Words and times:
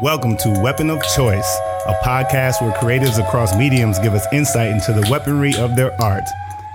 Welcome 0.00 0.36
to 0.36 0.60
Weapon 0.62 0.90
of 0.90 1.02
Choice, 1.16 1.58
a 1.88 1.94
podcast 2.04 2.62
where 2.62 2.70
creatives 2.74 3.18
across 3.18 3.56
mediums 3.56 3.98
give 3.98 4.14
us 4.14 4.24
insight 4.32 4.70
into 4.70 4.92
the 4.92 5.04
weaponry 5.10 5.56
of 5.56 5.74
their 5.74 6.00
art. 6.00 6.22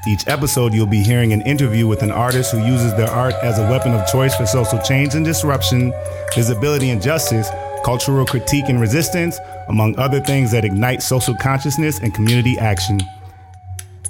Each 0.06 0.28
episode, 0.28 0.74
you'll 0.74 0.88
be 0.88 1.02
hearing 1.02 1.32
an 1.32 1.40
interview 1.44 1.88
with 1.88 2.04
an 2.04 2.12
artist 2.12 2.52
who 2.52 2.58
uses 2.66 2.94
their 2.96 3.10
art 3.10 3.34
as 3.36 3.60
a 3.60 3.72
weapon 3.72 3.94
of 3.94 4.06
choice 4.10 4.36
for 4.36 4.46
social 4.46 4.78
change 4.80 5.16
and 5.16 5.24
disruption, 5.24 5.94
visibility 6.36 6.90
and 6.90 7.02
justice, 7.02 7.50
cultural 7.86 8.26
critique 8.26 8.66
and 8.68 8.82
resistance, 8.82 9.40
among 9.70 9.98
other 9.98 10.20
things 10.20 10.52
that 10.52 10.66
ignite 10.66 11.02
social 11.02 11.34
consciousness 11.34 12.00
and 12.00 12.14
community 12.14 12.60
action. 12.60 13.00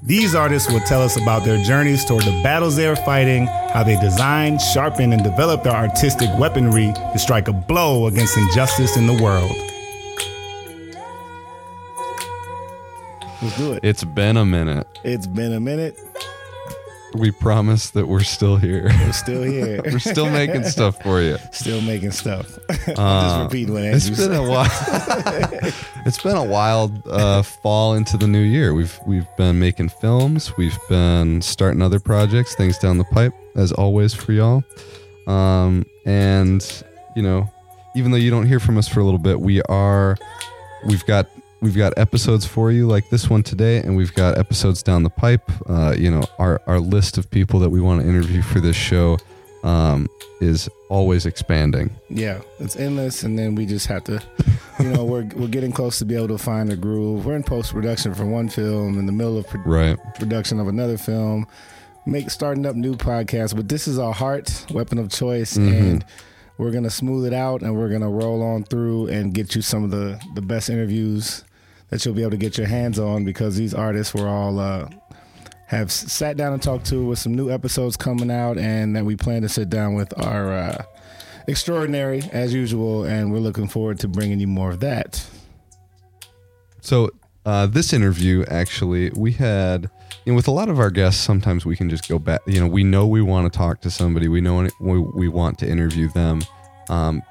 These 0.06 0.36
artists 0.36 0.70
will 0.70 0.82
tell 0.82 1.02
us 1.02 1.16
about 1.16 1.46
their 1.46 1.64
journeys 1.64 2.04
toward 2.04 2.26
the 2.26 2.42
battles 2.44 2.76
they 2.76 2.88
are 2.88 2.96
fighting, 2.98 3.48
how 3.48 3.84
they 3.84 3.98
design, 4.02 4.60
sharpen, 4.60 5.14
and 5.14 5.24
develop 5.24 5.64
their 5.64 5.72
artistic 5.72 6.30
weaponry 6.38 6.92
to 6.92 7.18
strike 7.18 7.48
a 7.48 7.54
blow 7.54 8.08
against 8.08 8.36
injustice 8.36 8.98
in 8.98 9.08
the 9.08 9.14
world. 9.24 9.56
Let's 13.42 13.58
do 13.58 13.74
it. 13.74 13.80
It's 13.82 14.04
been 14.04 14.36
a 14.36 14.46
minute. 14.46 14.88
It's 15.06 15.26
been 15.26 15.54
a 15.54 15.62
minute. 15.62 15.98
We 17.14 17.32
promise 17.32 17.92
that 17.92 18.08
we're 18.08 18.24
still 18.24 18.58
here. 18.58 18.86
We're 18.86 19.14
still 19.14 19.44
here. 19.44 19.82
we're 19.86 20.00
still 20.00 20.30
making 20.30 20.64
stuff 20.64 21.02
for 21.04 21.22
you. 21.22 21.38
still 21.52 21.82
making 21.82 22.12
stuff. 22.12 22.58
Uh, 22.86 22.94
I'll 22.98 23.22
just 23.22 23.54
repeat 23.54 23.70
what 23.70 23.84
Andrew 23.84 24.12
It's 24.12 24.20
been 24.20 24.34
a 24.34 24.44
while. 24.44 24.68
it's 26.06 26.22
been 26.22 26.36
a 26.36 26.44
wild 26.44 27.08
uh, 27.08 27.42
fall 27.42 27.94
into 27.94 28.18
the 28.18 28.28
new 28.28 28.42
year. 28.42 28.74
We've 28.74 29.00
we've 29.08 29.28
been 29.38 29.58
making 29.58 29.90
films. 29.90 30.56
We've 30.58 30.78
been 30.90 31.42
starting 31.42 31.82
other 31.82 32.00
projects. 32.00 32.56
Things 32.56 32.78
down 32.78 32.98
the 32.98 33.06
pipe, 33.06 33.34
as 33.56 33.72
always 33.72 34.14
for 34.14 34.34
y'all. 34.34 34.64
Um, 35.28 35.86
and 36.06 36.84
you 37.16 37.22
know, 37.22 37.50
even 37.96 38.12
though 38.12 38.18
you 38.18 38.32
don't 38.32 38.48
hear 38.48 38.60
from 38.60 38.78
us 38.78 38.88
for 38.88 39.00
a 39.00 39.04
little 39.04 39.20
bit, 39.20 39.40
we 39.40 39.62
are. 39.64 40.18
We've 40.86 41.06
got 41.06 41.30
we've 41.64 41.78
got 41.78 41.98
episodes 41.98 42.46
for 42.46 42.72
you 42.72 42.86
like 42.88 43.10
this 43.10 43.30
one 43.30 43.42
today, 43.42 43.78
and 43.78 43.96
we've 43.98 44.14
got 44.14 44.38
episodes 44.38 44.84
down 44.84 45.04
the 45.04 45.10
pipe. 45.10 45.50
Uh, 45.68 45.96
you 45.98 46.12
know, 46.12 46.24
our 46.38 46.62
our 46.68 46.80
list 46.80 47.18
of 47.18 47.30
people 47.32 47.60
that 47.62 47.70
we 47.70 47.82
want 47.82 48.02
to 48.02 48.08
interview 48.08 48.42
for 48.42 48.60
this 48.60 48.76
show 48.76 49.18
um, 49.64 50.08
is 50.42 50.70
always 50.90 51.26
expanding. 51.26 51.90
Yeah, 52.10 52.42
it's 52.60 52.76
endless, 52.76 53.24
and 53.24 53.40
then 53.40 53.56
we 53.56 53.66
just 53.66 53.88
have 53.88 54.04
to, 54.04 54.22
you 54.80 54.90
know, 54.90 55.06
we're 55.12 55.28
we're 55.36 55.48
getting 55.48 55.72
close 55.72 55.98
to 56.00 56.06
be 56.06 56.16
able 56.16 56.28
to 56.30 56.38
find 56.38 56.72
a 56.72 56.76
groove. 56.76 57.26
We're 57.26 57.36
in 57.36 57.44
post 57.44 57.72
production 57.72 58.14
for 58.14 58.26
one 58.26 58.50
film, 58.50 59.00
in 59.00 59.06
the 59.06 59.12
middle 59.14 59.38
of 59.38 59.48
pro- 59.48 59.62
Right. 59.62 59.98
production 60.20 60.60
of 60.60 60.68
another 60.68 60.98
film, 60.98 61.48
make 62.06 62.30
starting 62.30 62.66
up 62.66 62.76
new 62.76 62.96
podcasts. 62.96 63.56
But 63.56 63.70
this 63.70 63.88
is 63.88 63.98
our 63.98 64.14
heart, 64.14 64.66
weapon 64.72 64.98
of 65.00 65.10
choice, 65.10 65.56
and 65.56 66.04
we're 66.58 66.72
gonna 66.72 66.90
smooth 66.90 67.26
it 67.26 67.34
out, 67.34 67.62
and 67.62 67.74
we're 67.76 67.90
gonna 67.90 68.10
roll 68.10 68.44
on 68.44 68.64
through 68.66 69.08
and 69.08 69.34
get 69.34 69.56
you 69.56 69.62
some 69.62 69.84
of 69.86 69.92
the 69.92 70.20
the 70.36 70.42
best 70.42 70.70
interviews 70.70 71.44
that 71.94 72.04
you'll 72.04 72.16
be 72.16 72.24
able 72.24 72.32
to 72.32 72.38
get 72.38 72.58
your 72.58 72.66
hands 72.66 72.98
on 72.98 73.24
because 73.24 73.56
these 73.56 73.76
artists 73.76 74.16
were 74.16 74.28
all. 74.28 74.60
Uh, 74.60 74.90
have 75.68 75.92
sat 75.92 76.38
down 76.38 76.54
and 76.54 76.62
talked 76.62 76.86
to 76.86 77.06
with 77.06 77.20
some 77.20 77.34
new 77.36 77.52
episodes 77.52 77.96
coming 77.96 78.32
out, 78.32 78.58
and 78.58 78.96
that 78.96 79.06
we 79.06 79.16
plan 79.16 79.44
to 79.44 79.50
sit 79.50 79.70
down 79.70 79.94
with 79.94 80.12
our 80.20 80.54
uh, 80.54 80.84
extraordinary 81.48 82.24
as 82.32 82.52
usual, 82.52 83.04
and 83.04 83.32
we're 83.32 83.40
looking 83.40 83.68
forward 83.68 84.00
to 84.00 84.08
bringing 84.08 84.40
you 84.40 84.48
more 84.48 84.72
of 84.72 84.80
that. 84.80 85.24
So 86.82 87.12
uh, 87.46 87.68
this 87.68 87.94
interview, 87.94 88.44
actually, 88.50 89.12
we 89.12 89.32
had, 89.32 89.90
you 90.26 90.34
know, 90.34 90.36
with 90.36 90.48
a 90.48 90.52
lot 90.52 90.70
of 90.70 90.80
our 90.80 90.90
guests, 90.90 91.22
sometimes 91.22 91.64
we 91.64 91.76
can 91.76 91.90
just 91.90 92.08
go 92.08 92.18
back. 92.18 92.42
You 92.48 92.60
know, 92.60 92.68
we 92.68 92.84
know 92.84 93.06
we 93.06 93.22
want 93.22 93.52
to 93.52 93.56
talk 93.56 93.82
to 93.82 93.92
somebody. 93.92 94.28
We 94.28 94.42
know 94.42 94.68
we, 94.80 95.00
we 95.00 95.28
want 95.28 95.60
to 95.60 95.70
interview 95.70 96.10
them 96.10 96.42
um, 96.90 97.22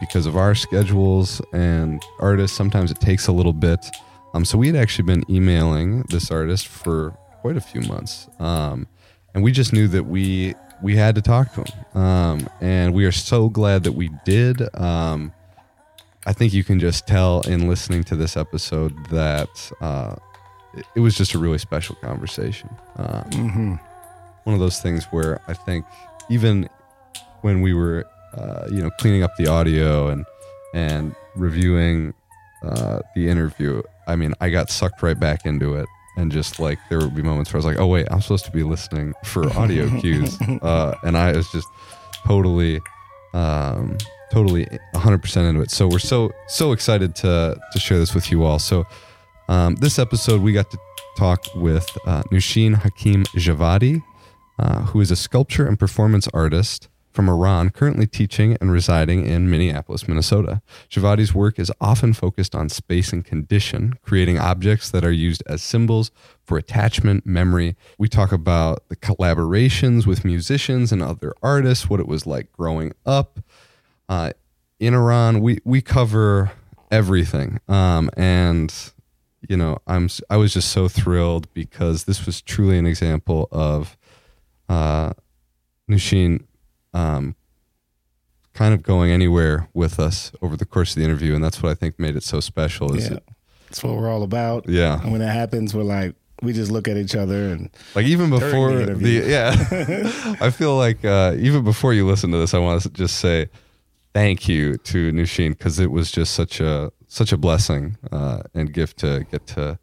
because 0.00 0.26
of 0.26 0.36
our 0.36 0.54
schedules 0.54 1.40
and 1.52 2.02
artists. 2.18 2.56
Sometimes 2.56 2.90
it 2.90 3.00
takes 3.00 3.28
a 3.28 3.32
little 3.32 3.52
bit. 3.52 3.84
Um, 4.34 4.44
so 4.44 4.58
we 4.58 4.66
had 4.66 4.76
actually 4.76 5.04
been 5.06 5.24
emailing 5.30 6.02
this 6.10 6.30
artist 6.30 6.66
for 6.66 7.10
quite 7.40 7.56
a 7.56 7.60
few 7.60 7.80
months, 7.82 8.28
um, 8.38 8.86
and 9.34 9.42
we 9.42 9.52
just 9.52 9.72
knew 9.72 9.88
that 9.88 10.04
we 10.04 10.54
we 10.82 10.94
had 10.96 11.14
to 11.16 11.22
talk 11.22 11.52
to 11.54 11.62
him, 11.64 12.00
um, 12.02 12.48
and 12.60 12.94
we 12.94 13.04
are 13.04 13.12
so 13.12 13.48
glad 13.48 13.84
that 13.84 13.92
we 13.92 14.10
did. 14.24 14.62
Um, 14.76 15.32
I 16.26 16.32
think 16.32 16.52
you 16.52 16.62
can 16.62 16.78
just 16.78 17.06
tell 17.06 17.40
in 17.42 17.68
listening 17.68 18.04
to 18.04 18.16
this 18.16 18.36
episode 18.36 18.92
that 19.06 19.72
uh, 19.80 20.16
it, 20.74 20.84
it 20.96 21.00
was 21.00 21.16
just 21.16 21.34
a 21.34 21.38
really 21.38 21.58
special 21.58 21.96
conversation. 21.96 22.68
Um, 22.96 23.24
Mm-hmm. 23.30 23.74
One 24.44 24.54
of 24.54 24.60
those 24.60 24.80
things 24.80 25.04
where 25.10 25.40
I 25.46 25.52
think 25.52 25.84
even 26.30 26.68
when 27.42 27.60
we 27.60 27.74
were, 27.74 28.06
uh, 28.34 28.66
you 28.70 28.80
know, 28.82 28.90
cleaning 28.98 29.22
up 29.22 29.36
the 29.36 29.46
audio 29.46 30.08
and 30.08 30.24
and 30.74 31.14
reviewing 31.34 32.14
uh, 32.62 33.00
the 33.14 33.28
interview, 33.28 33.82
I 34.08 34.16
mean, 34.16 34.34
I 34.40 34.50
got 34.50 34.70
sucked 34.70 35.02
right 35.02 35.18
back 35.18 35.46
into 35.46 35.74
it. 35.74 35.88
And 36.16 36.32
just 36.32 36.58
like 36.58 36.78
there 36.90 36.98
would 36.98 37.14
be 37.14 37.22
moments 37.22 37.52
where 37.52 37.58
I 37.58 37.60
was 37.60 37.64
like, 37.64 37.78
"Oh 37.78 37.86
wait, 37.86 38.08
I'm 38.10 38.20
supposed 38.20 38.44
to 38.46 38.50
be 38.50 38.64
listening 38.64 39.14
for 39.24 39.48
audio 39.56 39.88
cues," 40.00 40.36
uh, 40.40 40.96
and 41.04 41.16
I 41.16 41.30
was 41.30 41.48
just 41.52 41.68
totally 42.26 42.80
um, 43.34 43.96
totally 44.32 44.66
100% 44.94 45.48
into 45.48 45.60
it. 45.60 45.70
So 45.70 45.86
we're 45.86 46.00
so 46.00 46.32
so 46.48 46.72
excited 46.72 47.14
to 47.16 47.56
to 47.72 47.78
share 47.78 47.98
this 47.98 48.16
with 48.16 48.32
you 48.32 48.42
all. 48.42 48.58
So 48.58 48.84
um, 49.48 49.76
this 49.76 49.98
episode 50.00 50.42
we 50.42 50.52
got 50.52 50.70
to 50.72 50.78
talk 51.16 51.44
with 51.54 51.88
uh, 52.04 52.22
Nushin 52.32 52.74
Hakim 52.74 53.22
Javadi, 53.36 54.02
uh, 54.58 54.82
who 54.86 55.00
is 55.00 55.12
a 55.12 55.16
sculpture 55.16 55.68
and 55.68 55.78
performance 55.78 56.26
artist 56.34 56.88
from 57.18 57.28
Iran, 57.28 57.70
currently 57.70 58.06
teaching 58.06 58.56
and 58.60 58.70
residing 58.70 59.26
in 59.26 59.50
Minneapolis, 59.50 60.06
Minnesota. 60.06 60.62
Javadi's 60.88 61.34
work 61.34 61.58
is 61.58 61.72
often 61.80 62.12
focused 62.12 62.54
on 62.54 62.68
space 62.68 63.12
and 63.12 63.24
condition, 63.24 63.98
creating 64.02 64.38
objects 64.38 64.88
that 64.92 65.04
are 65.04 65.10
used 65.10 65.42
as 65.48 65.60
symbols 65.60 66.12
for 66.44 66.56
attachment, 66.56 67.26
memory. 67.26 67.74
We 67.98 68.06
talk 68.06 68.30
about 68.30 68.88
the 68.88 68.94
collaborations 68.94 70.06
with 70.06 70.24
musicians 70.24 70.92
and 70.92 71.02
other 71.02 71.34
artists, 71.42 71.90
what 71.90 71.98
it 71.98 72.06
was 72.06 72.24
like 72.24 72.52
growing 72.52 72.92
up 73.04 73.40
uh, 74.08 74.30
in 74.78 74.94
Iran. 74.94 75.40
We 75.40 75.58
we 75.64 75.80
cover 75.80 76.52
everything, 76.88 77.58
um, 77.66 78.10
and 78.16 78.72
you 79.48 79.56
know, 79.56 79.78
I'm 79.88 80.08
I 80.30 80.36
was 80.36 80.54
just 80.54 80.70
so 80.70 80.86
thrilled 80.86 81.52
because 81.52 82.04
this 82.04 82.26
was 82.26 82.40
truly 82.40 82.78
an 82.78 82.86
example 82.86 83.48
of 83.50 83.96
uh, 84.68 85.14
Nushin 85.90 86.44
um, 86.94 87.34
kind 88.54 88.74
of 88.74 88.82
going 88.82 89.10
anywhere 89.10 89.68
with 89.74 90.00
us 90.00 90.32
over 90.42 90.56
the 90.56 90.64
course 90.66 90.90
of 90.90 90.96
the 90.96 91.04
interview, 91.04 91.34
and 91.34 91.42
that's 91.42 91.62
what 91.62 91.70
I 91.70 91.74
think 91.74 91.98
made 91.98 92.16
it 92.16 92.22
so 92.22 92.40
special. 92.40 92.94
Is 92.96 93.08
Yeah, 93.08 93.16
it, 93.16 93.24
that's 93.68 93.82
what 93.84 93.96
we're 93.96 94.10
all 94.10 94.22
about. 94.22 94.68
yeah, 94.68 95.00
And 95.02 95.12
when 95.12 95.20
that 95.20 95.32
happens, 95.32 95.74
we're 95.74 95.82
like, 95.82 96.14
we 96.42 96.52
just 96.52 96.70
look 96.70 96.86
at 96.86 96.96
each 96.96 97.16
other 97.16 97.50
and 97.50 97.68
like 97.94 98.06
even 98.06 98.30
before 98.30 98.72
the, 98.72 98.82
interview. 98.82 99.24
yeah, 99.26 99.50
I 100.40 100.50
feel 100.50 100.76
like 100.76 101.04
uh, 101.04 101.34
even 101.38 101.64
before 101.64 101.94
you 101.94 102.06
listen 102.06 102.30
to 102.30 102.38
this, 102.38 102.54
I 102.54 102.58
want 102.58 102.82
to 102.82 102.90
just 102.90 103.18
say 103.18 103.48
thank 104.14 104.48
you 104.48 104.76
to 104.78 105.12
Nushin 105.12 105.50
because 105.50 105.78
it 105.78 105.90
was 105.90 106.10
just 106.10 106.34
such 106.34 106.60
a 106.60 106.92
such 107.08 107.32
a 107.32 107.36
blessing 107.36 107.96
uh, 108.12 108.42
and 108.54 108.72
gift 108.72 108.98
to 108.98 109.26
get 109.30 109.46
to 109.48 109.78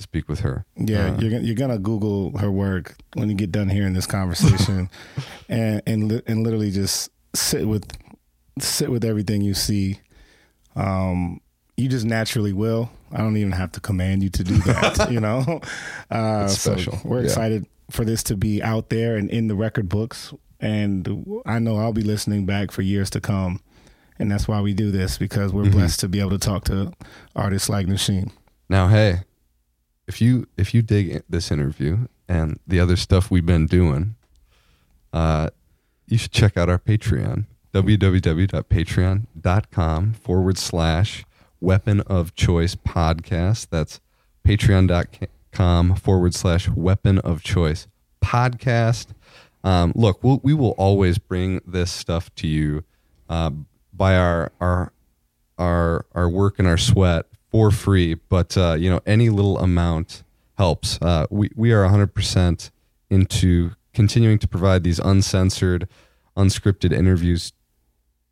to 0.00 0.02
speak 0.04 0.28
with 0.28 0.40
her. 0.40 0.64
yeah, 0.76 1.06
Uh, 1.12 1.20
you're 1.20 1.30
gonna, 1.30 1.42
you're 1.42 1.54
gonna 1.54 1.78
Google 1.78 2.36
her 2.38 2.50
work 2.50 2.96
when 3.14 3.28
you 3.28 3.34
get 3.34 3.52
done 3.52 3.68
hearing 3.68 3.92
this 3.92 4.06
conversation, 4.06 4.88
and 5.48 5.82
and 5.86 6.08
li- 6.10 6.22
and 6.26 6.42
literally 6.42 6.70
just 6.70 7.10
sit 7.34 7.66
with 7.68 7.84
sit 8.58 8.90
with 8.90 9.04
everything 9.04 9.42
you 9.42 9.54
see. 9.54 10.00
Um, 10.76 11.40
you 11.76 11.88
just 11.88 12.04
naturally 12.04 12.52
will. 12.52 12.90
I 13.12 13.18
don't 13.18 13.36
even 13.36 13.52
have 13.52 13.72
to 13.72 13.80
command 13.80 14.22
you 14.22 14.28
to 14.30 14.44
do 14.44 14.56
that. 14.58 15.08
you 15.10 15.20
know, 15.20 15.60
uh, 16.10 16.42
It's 16.44 16.58
so 16.60 16.72
special. 16.76 16.98
we're 17.04 17.20
Yeah. 17.20 17.24
excited 17.26 17.66
for 17.90 18.04
this 18.04 18.22
to 18.24 18.36
be 18.36 18.62
out 18.62 18.90
there 18.90 19.16
and 19.16 19.30
in 19.30 19.48
the 19.48 19.54
record 19.54 19.88
books. 19.88 20.32
And 20.60 21.26
I 21.46 21.58
know 21.58 21.78
I'll 21.78 21.92
be 21.94 22.02
listening 22.02 22.44
back 22.46 22.70
for 22.70 22.82
years 22.82 23.08
to 23.10 23.20
come. 23.20 23.60
And 24.18 24.30
that's 24.30 24.46
why 24.46 24.60
we 24.60 24.74
do 24.74 24.90
this 24.90 25.16
because 25.16 25.52
we're 25.54 25.64
Mhm. 25.64 25.72
blessed 25.72 26.00
to 26.00 26.08
be 26.08 26.20
able 26.20 26.30
to 26.30 26.38
talk 26.38 26.64
to 26.64 26.92
artists 27.34 27.68
like 27.70 27.86
Nushin. 27.86 28.30
Now, 28.68 28.88
hey, 28.88 29.22
if 30.10 30.20
you 30.20 30.46
if 30.56 30.74
you 30.74 30.82
dig 30.82 31.22
this 31.28 31.52
interview 31.52 32.08
and 32.28 32.58
the 32.66 32.80
other 32.80 32.96
stuff 32.96 33.30
we've 33.30 33.46
been 33.46 33.66
doing, 33.66 34.16
uh, 35.12 35.50
you 36.08 36.18
should 36.18 36.32
check 36.32 36.56
out 36.56 36.68
our 36.68 36.80
Patreon 36.80 37.44
www.patreon.com 37.72 40.12
forward 40.14 40.58
slash 40.58 41.24
weapon 41.60 42.00
of 42.00 42.34
choice 42.34 42.74
podcast. 42.74 43.68
That's 43.70 44.00
patreon.com 44.44 45.94
forward 45.94 46.34
slash 46.34 46.68
weapon 46.68 47.20
of 47.20 47.44
choice 47.44 47.86
podcast. 48.20 49.14
Um, 49.62 49.92
look, 49.94 50.24
we'll, 50.24 50.40
we 50.42 50.54
will 50.54 50.72
always 50.72 51.18
bring 51.18 51.60
this 51.64 51.92
stuff 51.92 52.34
to 52.34 52.48
you 52.48 52.82
uh, 53.28 53.52
by 53.92 54.16
our 54.16 54.50
our 54.60 54.92
our 55.56 56.04
our 56.16 56.28
work 56.28 56.58
and 56.58 56.66
our 56.66 56.78
sweat 56.78 57.26
for 57.50 57.70
free. 57.70 58.14
But 58.14 58.56
uh, 58.56 58.74
you 58.78 58.90
know, 58.90 59.00
any 59.06 59.28
little 59.28 59.58
amount 59.58 60.22
helps. 60.56 60.98
Uh, 61.02 61.26
we 61.30 61.50
we 61.56 61.72
are 61.72 61.82
100 61.82 62.14
percent 62.14 62.70
into 63.08 63.72
continuing 63.92 64.38
to 64.38 64.46
provide 64.48 64.84
these 64.84 64.98
uncensored, 65.00 65.88
unscripted 66.36 66.92
interviews 66.92 67.52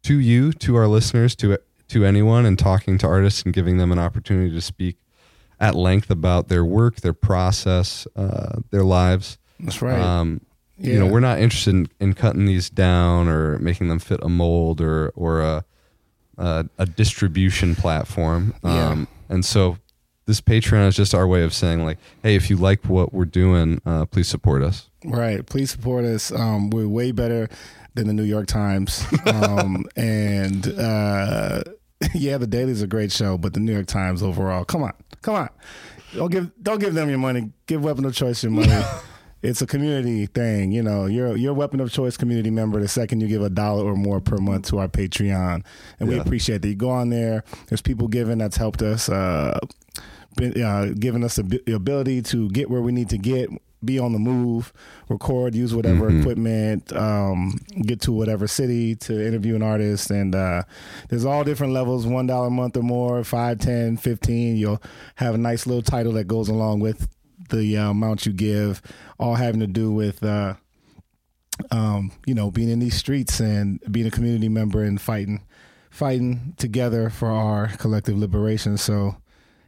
to 0.04 0.18
you, 0.18 0.52
to 0.52 0.76
our 0.76 0.86
listeners, 0.86 1.34
to 1.36 1.58
to 1.88 2.04
anyone 2.04 2.44
and 2.46 2.58
talking 2.58 2.98
to 2.98 3.06
artists 3.06 3.42
and 3.42 3.54
giving 3.54 3.78
them 3.78 3.90
an 3.90 3.98
opportunity 3.98 4.52
to 4.52 4.60
speak 4.60 4.96
at 5.58 5.74
length 5.74 6.10
about 6.10 6.48
their 6.48 6.64
work, 6.64 6.96
their 6.96 7.14
process, 7.14 8.06
uh, 8.14 8.60
their 8.70 8.84
lives. 8.84 9.38
That's 9.58 9.82
right. 9.82 9.98
Um, 9.98 10.42
You 10.76 10.98
know, 11.00 11.06
we're 11.06 11.18
not 11.18 11.40
interested 11.40 11.74
in, 11.74 11.88
in 11.98 12.14
cutting 12.14 12.44
these 12.46 12.70
down 12.70 13.26
or 13.26 13.58
making 13.58 13.88
them 13.88 13.98
fit 13.98 14.20
a 14.22 14.28
mold 14.28 14.80
or 14.80 15.08
or 15.16 15.40
a 15.40 15.64
a, 16.38 16.66
a 16.78 16.86
distribution 16.86 17.74
platform. 17.74 18.54
Yeah. 18.64 18.88
Um, 18.88 19.08
and 19.28 19.44
so 19.44 19.76
this 20.26 20.40
Patreon 20.40 20.88
is 20.88 20.96
just 20.96 21.14
our 21.14 21.26
way 21.26 21.42
of 21.42 21.52
saying 21.52 21.84
like, 21.84 21.98
hey, 22.22 22.34
if 22.34 22.48
you 22.48 22.56
like 22.56 22.84
what 22.84 23.12
we're 23.12 23.24
doing, 23.24 23.80
uh, 23.84 24.06
please 24.06 24.28
support 24.28 24.62
us. 24.62 24.88
Right. 25.04 25.44
Please 25.44 25.70
support 25.70 26.04
us. 26.04 26.32
Um, 26.32 26.70
we're 26.70 26.88
way 26.88 27.12
better 27.12 27.48
than 27.94 28.06
the 28.06 28.12
New 28.12 28.24
York 28.24 28.46
Times. 28.46 29.04
Um, 29.26 29.84
and 29.96 30.66
uh, 30.78 31.62
yeah, 32.14 32.38
the 32.38 32.46
Daily's 32.46 32.82
a 32.82 32.86
great 32.86 33.12
show, 33.12 33.36
but 33.38 33.54
the 33.54 33.60
New 33.60 33.72
York 33.72 33.86
Times 33.86 34.22
overall, 34.22 34.64
come 34.64 34.82
on, 34.82 34.92
come 35.22 35.34
on, 35.34 35.48
don't 36.14 36.30
give 36.30 36.50
don't 36.62 36.78
give 36.78 36.94
them 36.94 37.08
your 37.08 37.18
money. 37.18 37.50
Give 37.66 37.82
Weapon 37.82 38.04
of 38.04 38.14
Choice 38.14 38.42
your 38.42 38.52
money. 38.52 38.68
it's 39.42 39.62
a 39.62 39.66
community 39.66 40.26
thing. 40.26 40.72
You 40.72 40.82
know, 40.82 41.06
you're 41.06 41.36
you're 41.36 41.52
a 41.52 41.54
Weapon 41.54 41.80
of 41.80 41.92
Choice 41.92 42.16
community 42.16 42.50
member. 42.50 42.80
The 42.80 42.88
second 42.88 43.20
you 43.20 43.28
give 43.28 43.42
a 43.42 43.50
dollar 43.50 43.84
or 43.84 43.94
more 43.96 44.20
per 44.20 44.36
month 44.38 44.66
to 44.68 44.78
our 44.78 44.88
Patreon, 44.88 45.64
and 46.00 46.08
we 46.08 46.18
appreciate 46.18 46.62
that. 46.62 46.68
You 46.68 46.74
go 46.74 46.90
on 46.90 47.10
there. 47.10 47.44
There's 47.68 47.82
people 47.82 48.08
giving 48.08 48.38
that's 48.38 48.56
helped 48.56 48.82
us. 48.82 49.08
Uh, 49.08 49.58
been, 50.36 50.62
uh, 50.62 50.92
giving 50.98 51.24
us 51.24 51.36
the 51.36 51.74
ability 51.74 52.22
to 52.22 52.48
get 52.50 52.70
where 52.70 52.80
we 52.80 52.92
need 52.92 53.08
to 53.10 53.18
get, 53.18 53.50
be 53.84 53.98
on 53.98 54.12
the 54.12 54.18
move, 54.20 54.72
record, 55.08 55.54
use 55.54 55.74
whatever 55.74 56.10
Mhm. 56.10 56.20
equipment, 56.20 56.92
um, 56.96 57.58
get 57.82 58.00
to 58.02 58.12
whatever 58.12 58.46
city 58.46 58.94
to 58.96 59.26
interview 59.26 59.56
an 59.56 59.62
artist. 59.62 60.10
And 60.12 60.34
uh, 60.36 60.62
there's 61.08 61.24
all 61.24 61.42
different 61.42 61.72
levels 61.72 62.06
$1 62.06 62.46
a 62.46 62.50
month 62.50 62.76
or 62.76 62.82
more, 62.82 63.24
5 63.24 63.58
10 63.58 63.96
15 63.96 64.56
You'll 64.56 64.80
have 65.16 65.34
a 65.34 65.38
nice 65.38 65.66
little 65.66 65.82
title 65.82 66.12
that 66.12 66.28
goes 66.28 66.48
along 66.48 66.80
with 66.80 67.08
the 67.48 67.76
uh, 67.76 67.90
amount 67.90 68.26
you 68.26 68.32
give, 68.32 68.82
all 69.18 69.36
having 69.36 69.60
to 69.60 69.66
do 69.66 69.90
with. 69.92 70.22
Uh, 70.22 70.54
um, 71.70 72.12
you 72.24 72.34
know, 72.34 72.52
being 72.52 72.68
in 72.68 72.78
these 72.78 72.94
streets 72.94 73.40
and 73.40 73.80
being 73.90 74.06
a 74.06 74.12
community 74.12 74.48
member 74.48 74.84
and 74.84 75.00
fighting, 75.00 75.44
fighting 75.90 76.54
together 76.56 77.10
for 77.10 77.30
our 77.30 77.68
collective 77.78 78.16
liberation. 78.16 78.78
So, 78.78 79.16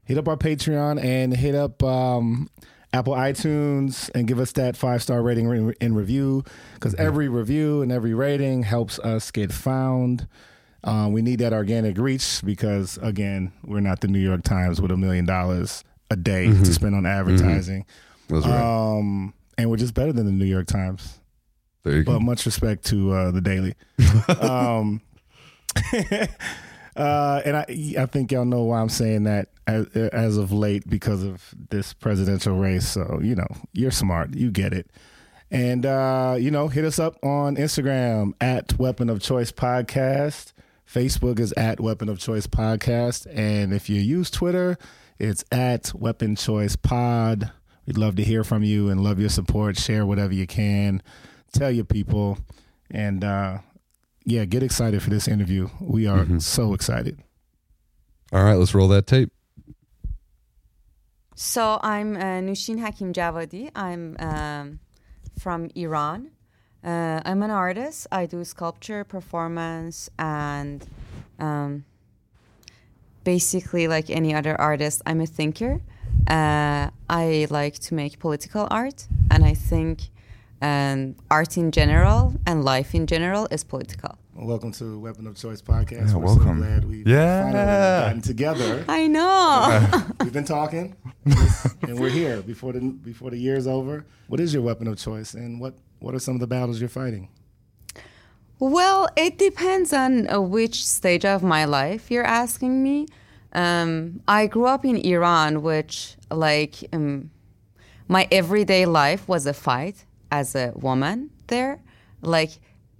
hit 0.04 0.18
up 0.18 0.28
our 0.28 0.36
Patreon 0.36 1.02
and 1.02 1.36
hit 1.36 1.54
up 1.54 1.82
um, 1.82 2.48
Apple 2.92 3.14
iTunes 3.14 4.10
and 4.14 4.26
give 4.26 4.38
us 4.38 4.52
that 4.52 4.76
five 4.76 5.02
star 5.02 5.22
rating 5.22 5.46
re- 5.46 5.74
and 5.80 5.96
review 5.96 6.44
because 6.74 6.94
every 6.96 7.28
review 7.28 7.82
and 7.82 7.92
every 7.92 8.14
rating 8.14 8.64
helps 8.64 8.98
us 9.00 9.30
get 9.30 9.52
found. 9.52 10.26
Uh, 10.82 11.08
we 11.10 11.22
need 11.22 11.38
that 11.40 11.52
organic 11.52 11.98
reach 11.98 12.40
because 12.44 12.98
again, 13.02 13.52
we're 13.62 13.80
not 13.80 14.00
the 14.00 14.08
New 14.08 14.18
York 14.18 14.42
Times 14.42 14.80
with 14.80 14.90
a 14.90 14.96
million 14.96 15.26
dollars 15.26 15.84
a 16.10 16.16
day 16.16 16.46
to 16.46 16.72
spend 16.72 16.94
on 16.94 17.06
advertising. 17.06 17.86
That's 18.28 18.46
right. 18.46 18.96
Um, 18.98 19.34
and 19.58 19.70
we're 19.70 19.76
just 19.76 19.94
better 19.94 20.12
than 20.12 20.26
the 20.26 20.32
New 20.32 20.44
York 20.44 20.66
Times. 20.66 21.20
there 21.82 21.96
you 21.96 22.04
go. 22.04 22.12
But 22.14 22.20
much 22.20 22.46
respect 22.46 22.84
to 22.86 23.12
uh, 23.12 23.30
the 23.30 23.40
Daily. 23.40 23.74
um, 24.40 25.00
uh, 26.96 27.42
and 27.44 27.56
I, 27.56 27.94
I 27.98 28.06
think 28.06 28.32
y'all 28.32 28.44
know 28.44 28.64
why 28.64 28.80
I'm 28.80 28.88
saying 28.88 29.24
that 29.24 29.48
as, 29.66 29.86
as 29.94 30.36
of 30.36 30.52
late 30.52 30.88
because 30.88 31.22
of 31.22 31.54
this 31.70 31.92
presidential 31.92 32.56
race. 32.56 32.88
So 32.88 33.20
you 33.22 33.34
know, 33.34 33.48
you're 33.72 33.90
smart, 33.90 34.34
you 34.34 34.50
get 34.50 34.72
it. 34.72 34.90
And 35.50 35.84
uh, 35.84 36.36
you 36.38 36.50
know, 36.50 36.68
hit 36.68 36.84
us 36.84 36.98
up 36.98 37.16
on 37.24 37.56
Instagram 37.56 38.32
at 38.40 38.78
Weapon 38.78 39.10
of 39.10 39.20
Choice 39.20 39.52
Podcast. 39.52 40.52
Facebook 40.88 41.38
is 41.38 41.52
at 41.52 41.80
Weapon 41.80 42.08
of 42.08 42.18
Choice 42.18 42.48
Podcast, 42.48 43.26
and 43.32 43.72
if 43.72 43.88
you 43.88 44.00
use 44.00 44.28
Twitter, 44.28 44.76
it's 45.20 45.44
at 45.52 45.92
Weapon 45.94 46.34
Choice 46.34 46.76
Pod. 46.76 47.52
We'd 47.86 47.98
love 47.98 48.16
to 48.16 48.24
hear 48.24 48.42
from 48.42 48.62
you 48.62 48.88
and 48.88 49.04
love 49.04 49.20
your 49.20 49.28
support. 49.28 49.78
Share 49.78 50.06
whatever 50.06 50.32
you 50.32 50.46
can. 50.46 51.02
Tell 51.52 51.70
your 51.70 51.84
people, 51.84 52.38
and 52.90 53.22
uh, 53.22 53.58
yeah, 54.24 54.44
get 54.44 54.62
excited 54.62 55.02
for 55.02 55.10
this 55.10 55.28
interview. 55.28 55.68
We 55.80 56.06
are 56.06 56.40
so 56.40 56.72
excited. 56.74 57.22
All 58.32 58.44
right, 58.44 58.54
let's 58.54 58.74
roll 58.74 58.88
that 58.88 59.06
tape. 59.06 59.32
So 61.34 61.80
I'm 61.82 62.16
uh, 62.16 62.40
Nushin 62.40 62.80
Hakim 62.80 63.12
Javadi. 63.12 63.70
I'm 63.74 64.16
um, 64.20 64.78
from 65.38 65.70
Iran. 65.74 66.30
Uh, 66.82 67.20
I'm 67.24 67.42
an 67.42 67.50
artist. 67.50 68.06
I 68.12 68.26
do 68.26 68.44
sculpture, 68.44 69.04
performance, 69.04 70.08
and 70.18 70.86
um, 71.38 71.84
basically, 73.24 73.88
like 73.88 74.10
any 74.10 74.34
other 74.34 74.58
artist, 74.60 75.02
I'm 75.06 75.20
a 75.20 75.26
thinker. 75.26 75.80
Uh, 76.28 76.90
I 77.08 77.46
like 77.50 77.78
to 77.80 77.94
make 77.94 78.18
political 78.18 78.66
art, 78.70 79.06
and 79.30 79.44
I 79.44 79.54
think 79.54 80.02
um, 80.62 81.16
art 81.30 81.56
in 81.56 81.70
general 81.70 82.34
and 82.46 82.64
life 82.64 82.94
in 82.94 83.06
general 83.06 83.46
is 83.50 83.64
political. 83.64 84.16
Welcome 84.34 84.72
to 84.72 84.98
Weapon 84.98 85.26
of 85.26 85.36
Choice 85.36 85.60
Podcast. 85.60 86.08
Yeah, 86.08 86.14
We're 86.14 86.24
welcome. 86.24 86.60
so 86.60 86.66
glad 86.66 86.84
we've 86.88 87.06
Yeah. 87.06 87.42
finally 87.42 87.64
gotten 88.06 88.20
together. 88.22 88.84
I 88.88 89.06
know. 89.06 90.02
We've 90.20 90.32
been 90.32 90.44
talking, 90.44 90.96
and 91.82 91.98
we're 91.98 92.08
here 92.10 92.40
before 92.40 92.72
the 92.72 92.80
before 92.80 93.30
the 93.30 93.36
year's 93.38 93.66
over. 93.66 94.06
What 94.28 94.40
is 94.40 94.54
your 94.54 94.62
weapon 94.62 94.86
of 94.86 94.96
choice, 94.98 95.34
and 95.34 95.60
what 95.60 95.74
what 95.98 96.14
are 96.14 96.18
some 96.18 96.34
of 96.34 96.40
the 96.40 96.46
battles 96.46 96.80
you're 96.80 96.88
fighting? 96.88 97.28
Well, 98.60 99.08
it 99.16 99.38
depends 99.38 99.90
on 99.94 100.28
uh, 100.28 100.38
which 100.38 100.86
stage 100.86 101.24
of 101.24 101.42
my 101.42 101.64
life 101.64 102.10
you're 102.10 102.30
asking 102.42 102.82
me. 102.82 103.06
Um, 103.54 104.20
I 104.28 104.48
grew 104.48 104.66
up 104.66 104.84
in 104.84 104.96
Iran, 104.98 105.62
which, 105.62 106.16
like, 106.30 106.74
um, 106.92 107.30
my 108.06 108.28
everyday 108.30 108.84
life 108.84 109.26
was 109.26 109.46
a 109.46 109.54
fight 109.54 110.04
as 110.30 110.54
a 110.54 110.72
woman 110.76 111.30
there. 111.46 111.80
Like, 112.20 112.50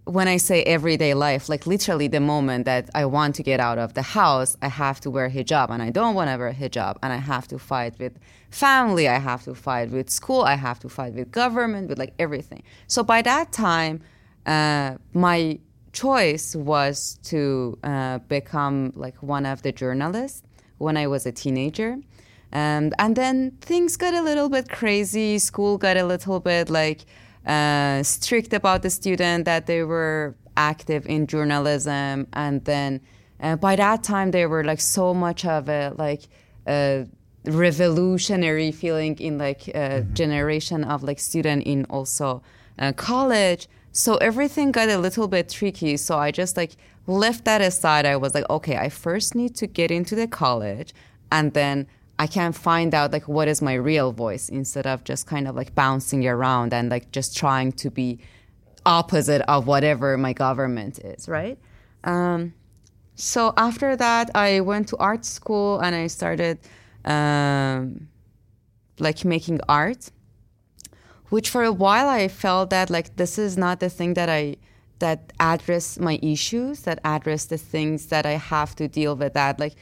when 0.04 0.28
I 0.28 0.38
say 0.38 0.62
everyday 0.62 1.12
life, 1.12 1.50
like 1.50 1.66
literally 1.66 2.08
the 2.08 2.20
moment 2.20 2.64
that 2.64 2.88
I 2.94 3.04
want 3.04 3.34
to 3.34 3.42
get 3.42 3.60
out 3.60 3.76
of 3.76 3.92
the 3.92 4.02
house, 4.02 4.56
I 4.62 4.68
have 4.68 4.98
to 5.02 5.10
wear 5.10 5.28
hijab 5.28 5.68
and 5.68 5.82
I 5.82 5.90
don't 5.90 6.14
want 6.14 6.30
to 6.30 6.38
wear 6.38 6.54
hijab 6.54 6.96
and 7.02 7.12
I 7.12 7.18
have 7.18 7.46
to 7.48 7.58
fight 7.58 7.98
with 7.98 8.18
family, 8.50 9.08
I 9.08 9.18
have 9.18 9.44
to 9.44 9.54
fight 9.54 9.90
with 9.90 10.08
school, 10.08 10.42
I 10.42 10.54
have 10.54 10.80
to 10.80 10.88
fight 10.88 11.12
with 11.12 11.30
government, 11.30 11.90
with 11.90 11.98
like 11.98 12.14
everything. 12.18 12.62
So 12.88 13.04
by 13.04 13.20
that 13.22 13.52
time, 13.52 14.00
uh, 14.46 14.96
my 15.12 15.58
choice 15.92 16.54
was 16.54 17.18
to 17.24 17.78
uh, 17.82 18.18
become 18.28 18.92
like 18.94 19.22
one 19.22 19.46
of 19.46 19.62
the 19.62 19.72
journalists 19.72 20.42
when 20.78 20.96
I 20.96 21.06
was 21.06 21.26
a 21.26 21.32
teenager. 21.32 21.98
Um, 22.52 22.92
and 22.98 23.14
then 23.14 23.52
things 23.60 23.96
got 23.96 24.14
a 24.14 24.22
little 24.22 24.48
bit 24.48 24.68
crazy. 24.68 25.38
School 25.38 25.78
got 25.78 25.96
a 25.96 26.04
little 26.04 26.40
bit 26.40 26.68
like 26.70 27.04
uh, 27.46 28.02
strict 28.02 28.52
about 28.52 28.82
the 28.82 28.90
student 28.90 29.44
that 29.44 29.66
they 29.66 29.82
were 29.82 30.34
active 30.56 31.06
in 31.06 31.26
journalism. 31.26 32.26
And 32.32 32.64
then 32.64 33.00
uh, 33.40 33.56
by 33.56 33.76
that 33.76 34.02
time, 34.02 34.32
they 34.32 34.46
were 34.46 34.64
like 34.64 34.80
so 34.80 35.14
much 35.14 35.44
of 35.44 35.68
a 35.68 35.94
like 35.96 36.22
a 36.66 37.06
revolutionary 37.44 38.72
feeling 38.72 39.16
in 39.18 39.38
like 39.38 39.68
a 39.68 40.02
generation 40.12 40.84
of 40.84 41.02
like 41.02 41.18
student 41.18 41.64
in 41.64 41.84
also 41.86 42.42
uh, 42.78 42.92
college. 42.92 43.68
So 43.92 44.16
everything 44.16 44.72
got 44.72 44.88
a 44.88 44.98
little 44.98 45.28
bit 45.28 45.48
tricky. 45.48 45.96
So 45.96 46.18
I 46.18 46.30
just 46.30 46.56
like 46.56 46.76
left 47.06 47.44
that 47.44 47.60
aside. 47.60 48.06
I 48.06 48.16
was 48.16 48.34
like, 48.34 48.48
okay, 48.48 48.76
I 48.76 48.88
first 48.88 49.34
need 49.34 49.54
to 49.56 49.66
get 49.66 49.90
into 49.90 50.14
the 50.14 50.28
college 50.28 50.94
and 51.32 51.52
then 51.52 51.86
I 52.18 52.26
can 52.26 52.52
find 52.52 52.94
out 52.94 53.12
like 53.12 53.26
what 53.28 53.48
is 53.48 53.62
my 53.62 53.74
real 53.74 54.12
voice 54.12 54.48
instead 54.50 54.86
of 54.86 55.04
just 55.04 55.26
kind 55.26 55.48
of 55.48 55.56
like 55.56 55.74
bouncing 55.74 56.26
around 56.26 56.74
and 56.74 56.90
like 56.90 57.10
just 57.12 57.36
trying 57.36 57.72
to 57.72 57.90
be 57.90 58.18
opposite 58.84 59.42
of 59.42 59.66
whatever 59.66 60.16
my 60.18 60.32
government 60.32 60.98
is, 60.98 61.28
right? 61.28 61.58
Um, 62.04 62.54
so 63.14 63.52
after 63.56 63.96
that, 63.96 64.30
I 64.34 64.60
went 64.60 64.88
to 64.88 64.96
art 64.98 65.24
school 65.24 65.80
and 65.80 65.94
I 65.94 66.06
started 66.08 66.58
um, 67.04 68.08
like 68.98 69.24
making 69.24 69.60
art 69.68 70.10
which 71.30 71.48
for 71.48 71.64
a 71.64 71.72
while 71.72 72.08
I 72.08 72.28
felt 72.28 72.70
that 72.70 72.90
like 72.90 73.16
this 73.16 73.38
is 73.38 73.56
not 73.56 73.80
the 73.80 73.88
thing 73.88 74.14
that 74.14 74.28
I 74.28 74.56
that 74.98 75.32
address 75.40 75.98
my 75.98 76.18
issues, 76.22 76.82
that 76.82 77.00
address 77.04 77.46
the 77.46 77.56
things 77.58 78.06
that 78.06 78.26
I 78.26 78.32
have 78.32 78.76
to 78.76 78.86
deal 78.86 79.16
with. 79.16 79.32
That 79.32 79.58
like, 79.58 79.74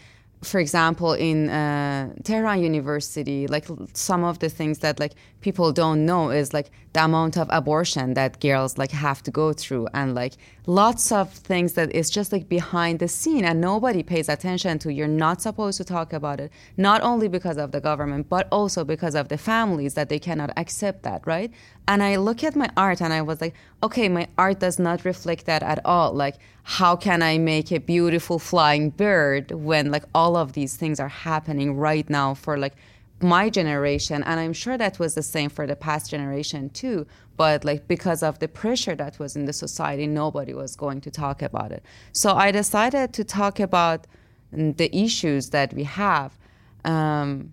for 0.42 0.60
example, 0.60 1.12
in 1.12 1.50
uh, 1.50 2.14
Tehran 2.22 2.62
University, 2.62 3.46
like 3.48 3.66
some 3.94 4.24
of 4.24 4.38
the 4.38 4.48
things 4.48 4.78
that 4.78 5.00
like 5.00 5.14
people 5.40 5.72
don't 5.72 6.06
know 6.06 6.30
is 6.30 6.54
like 6.54 6.70
the 6.92 7.04
amount 7.04 7.36
of 7.36 7.48
abortion 7.50 8.14
that 8.14 8.40
girls 8.40 8.78
like 8.78 8.92
have 8.92 9.22
to 9.24 9.30
go 9.30 9.52
through, 9.52 9.88
and 9.92 10.14
like 10.14 10.34
lots 10.68 11.10
of 11.10 11.32
things 11.32 11.72
that 11.72 11.90
is 11.92 12.10
just 12.10 12.30
like 12.30 12.46
behind 12.46 12.98
the 12.98 13.08
scene 13.08 13.42
and 13.42 13.58
nobody 13.58 14.02
pays 14.02 14.28
attention 14.28 14.78
to. 14.78 14.92
You're 14.92 15.08
not 15.08 15.40
supposed 15.40 15.78
to 15.78 15.84
talk 15.84 16.12
about 16.12 16.40
it, 16.40 16.52
not 16.76 17.00
only 17.00 17.26
because 17.26 17.56
of 17.56 17.72
the 17.72 17.80
government, 17.80 18.28
but 18.28 18.46
also 18.52 18.84
because 18.84 19.14
of 19.14 19.28
the 19.28 19.38
families 19.38 19.94
that 19.94 20.10
they 20.10 20.18
cannot 20.18 20.50
accept 20.58 21.04
that, 21.04 21.26
right? 21.26 21.50
And 21.88 22.02
I 22.02 22.16
look 22.16 22.44
at 22.44 22.54
my 22.54 22.68
art 22.76 23.00
and 23.00 23.14
I 23.14 23.22
was 23.22 23.40
like, 23.40 23.54
okay, 23.82 24.10
my 24.10 24.28
art 24.36 24.60
does 24.60 24.78
not 24.78 25.06
reflect 25.06 25.46
that 25.46 25.62
at 25.62 25.80
all. 25.86 26.12
Like, 26.12 26.36
how 26.64 26.96
can 26.96 27.22
I 27.22 27.38
make 27.38 27.72
a 27.72 27.80
beautiful 27.80 28.38
flying 28.38 28.90
bird 28.90 29.50
when 29.52 29.90
like 29.90 30.04
all 30.14 30.36
of 30.36 30.52
these 30.52 30.76
things 30.76 31.00
are 31.00 31.08
happening 31.08 31.78
right 31.78 32.08
now 32.10 32.34
for 32.34 32.58
like 32.58 32.74
my 33.20 33.50
generation 33.50 34.22
and 34.22 34.38
i'm 34.38 34.52
sure 34.52 34.78
that 34.78 34.98
was 34.98 35.14
the 35.14 35.22
same 35.22 35.50
for 35.50 35.66
the 35.66 35.74
past 35.74 36.10
generation 36.10 36.70
too 36.70 37.06
but 37.36 37.64
like 37.64 37.88
because 37.88 38.22
of 38.22 38.38
the 38.38 38.48
pressure 38.48 38.94
that 38.94 39.18
was 39.18 39.34
in 39.36 39.44
the 39.44 39.52
society 39.52 40.06
nobody 40.06 40.54
was 40.54 40.74
going 40.74 41.00
to 41.00 41.10
talk 41.10 41.42
about 41.42 41.72
it. 41.72 41.82
So 42.12 42.34
i 42.34 42.50
decided 42.50 43.12
to 43.14 43.24
talk 43.24 43.58
about 43.60 44.06
the 44.52 44.88
issues 44.96 45.50
that 45.50 45.74
we 45.74 45.84
have 45.84 46.38
um, 46.84 47.52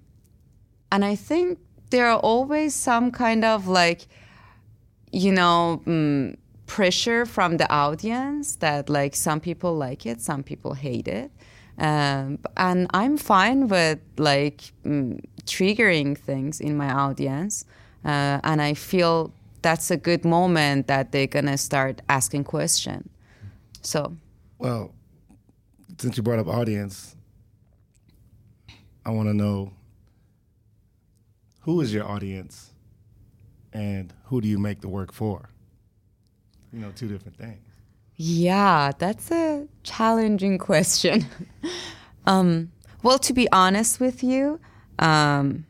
and 0.91 1.03
i 1.03 1.15
think 1.15 1.59
there 1.89 2.07
are 2.07 2.19
always 2.19 2.75
some 2.75 3.11
kind 3.11 3.43
of 3.43 3.67
like 3.67 4.07
you 5.11 5.31
know 5.31 5.81
um, 5.87 6.35
pressure 6.67 7.25
from 7.25 7.57
the 7.57 7.71
audience 7.71 8.55
that 8.57 8.89
like 8.89 9.15
some 9.15 9.39
people 9.39 9.75
like 9.75 10.05
it 10.05 10.21
some 10.21 10.43
people 10.43 10.73
hate 10.73 11.07
it 11.07 11.31
um, 11.77 12.39
and 12.55 12.87
I'm 12.93 13.17
fine 13.17 13.67
with 13.67 13.99
like 14.17 14.71
mm, 14.85 15.19
triggering 15.45 16.17
things 16.17 16.59
in 16.59 16.77
my 16.77 16.91
audience. 16.91 17.65
Uh, 18.03 18.39
and 18.43 18.61
I 18.61 18.73
feel 18.73 19.33
that's 19.61 19.89
a 19.89 19.97
good 19.97 20.23
moment 20.23 20.87
that 20.87 21.11
they're 21.11 21.27
to 21.47 21.57
start 21.57 22.01
asking 22.07 22.43
questions. 22.43 23.09
So, 23.81 24.15
well, 24.57 24.93
since 25.97 26.17
you 26.17 26.23
brought 26.23 26.39
up 26.39 26.47
audience, 26.47 27.15
I 29.05 29.09
want 29.11 29.27
to 29.29 29.33
know 29.33 29.73
who 31.61 31.81
is 31.81 31.93
your 31.93 32.07
audience 32.07 32.73
and 33.73 34.13
who 34.25 34.39
do 34.39 34.47
you 34.47 34.59
make 34.59 34.81
the 34.81 34.87
work 34.87 35.11
for? 35.11 35.49
You 36.71 36.79
know, 36.79 36.91
two 36.95 37.07
different 37.07 37.37
things. 37.37 37.64
Yeah, 38.17 38.91
that's 38.97 39.29
a 39.31 39.67
challenging 39.83 40.57
question. 40.57 41.25
um, 42.25 42.71
well, 43.03 43.19
to 43.19 43.33
be 43.33 43.47
honest 43.51 43.99
with 43.99 44.23
you, 44.23 44.59
um, 44.99 45.65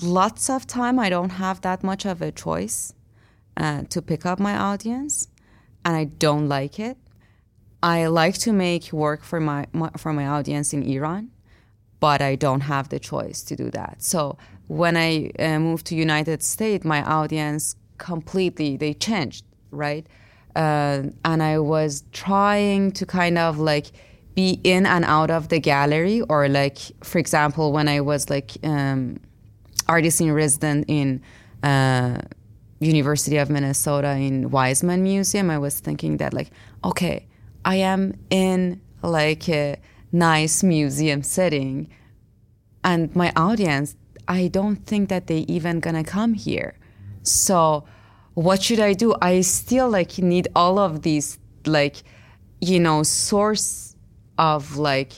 lots 0.00 0.48
of 0.48 0.66
time 0.66 0.98
I 0.98 1.08
don't 1.08 1.30
have 1.30 1.60
that 1.62 1.82
much 1.82 2.04
of 2.04 2.22
a 2.22 2.30
choice 2.30 2.94
uh, 3.56 3.82
to 3.90 4.00
pick 4.00 4.24
up 4.24 4.38
my 4.38 4.56
audience, 4.56 5.28
and 5.84 5.96
I 5.96 6.04
don't 6.04 6.48
like 6.48 6.78
it. 6.78 6.96
I 7.82 8.06
like 8.06 8.38
to 8.38 8.52
make 8.52 8.92
work 8.92 9.24
for 9.24 9.40
my, 9.40 9.66
my 9.72 9.90
for 9.96 10.12
my 10.12 10.26
audience 10.26 10.72
in 10.72 10.82
Iran, 10.84 11.30
but 12.00 12.22
I 12.22 12.36
don't 12.36 12.62
have 12.62 12.88
the 12.88 13.00
choice 13.00 13.42
to 13.42 13.56
do 13.56 13.70
that. 13.72 14.02
So 14.02 14.38
when 14.68 14.96
I 14.96 15.30
uh, 15.38 15.58
moved 15.58 15.86
to 15.86 15.96
United 15.96 16.42
States, 16.42 16.84
my 16.84 17.02
audience 17.02 17.76
completely 17.98 18.76
they 18.76 18.94
changed 18.94 19.44
right? 19.74 20.06
Uh, 20.56 21.02
and 21.24 21.42
i 21.42 21.58
was 21.58 22.04
trying 22.12 22.92
to 22.92 23.04
kind 23.04 23.38
of 23.38 23.58
like 23.58 23.86
be 24.36 24.60
in 24.62 24.86
and 24.86 25.04
out 25.04 25.28
of 25.28 25.48
the 25.48 25.58
gallery 25.58 26.20
or 26.22 26.48
like 26.48 26.78
for 27.02 27.18
example 27.18 27.72
when 27.72 27.88
i 27.88 28.00
was 28.00 28.30
like 28.30 28.52
um, 28.62 29.18
artist 29.88 30.20
in 30.20 30.30
resident 30.30 30.84
in 30.86 31.20
uh, 31.64 32.18
university 32.78 33.36
of 33.36 33.50
minnesota 33.50 34.12
in 34.12 34.48
Weisman 34.48 35.00
museum 35.00 35.50
i 35.50 35.58
was 35.58 35.80
thinking 35.80 36.18
that 36.18 36.32
like 36.32 36.52
okay 36.84 37.26
i 37.64 37.74
am 37.74 38.14
in 38.30 38.80
like 39.02 39.48
a 39.48 39.76
nice 40.12 40.62
museum 40.62 41.24
setting 41.24 41.88
and 42.84 43.14
my 43.16 43.32
audience 43.34 43.96
i 44.28 44.46
don't 44.46 44.86
think 44.86 45.08
that 45.08 45.26
they 45.26 45.38
even 45.48 45.80
gonna 45.80 46.04
come 46.04 46.34
here 46.34 46.76
so 47.24 47.84
what 48.34 48.62
should 48.62 48.80
I 48.80 48.92
do? 48.92 49.14
I 49.20 49.40
still 49.40 49.88
like 49.88 50.18
need 50.18 50.48
all 50.54 50.78
of 50.78 51.02
these 51.02 51.38
like 51.66 52.02
you 52.60 52.78
know 52.80 53.02
source 53.02 53.96
of 54.38 54.76
like 54.76 55.12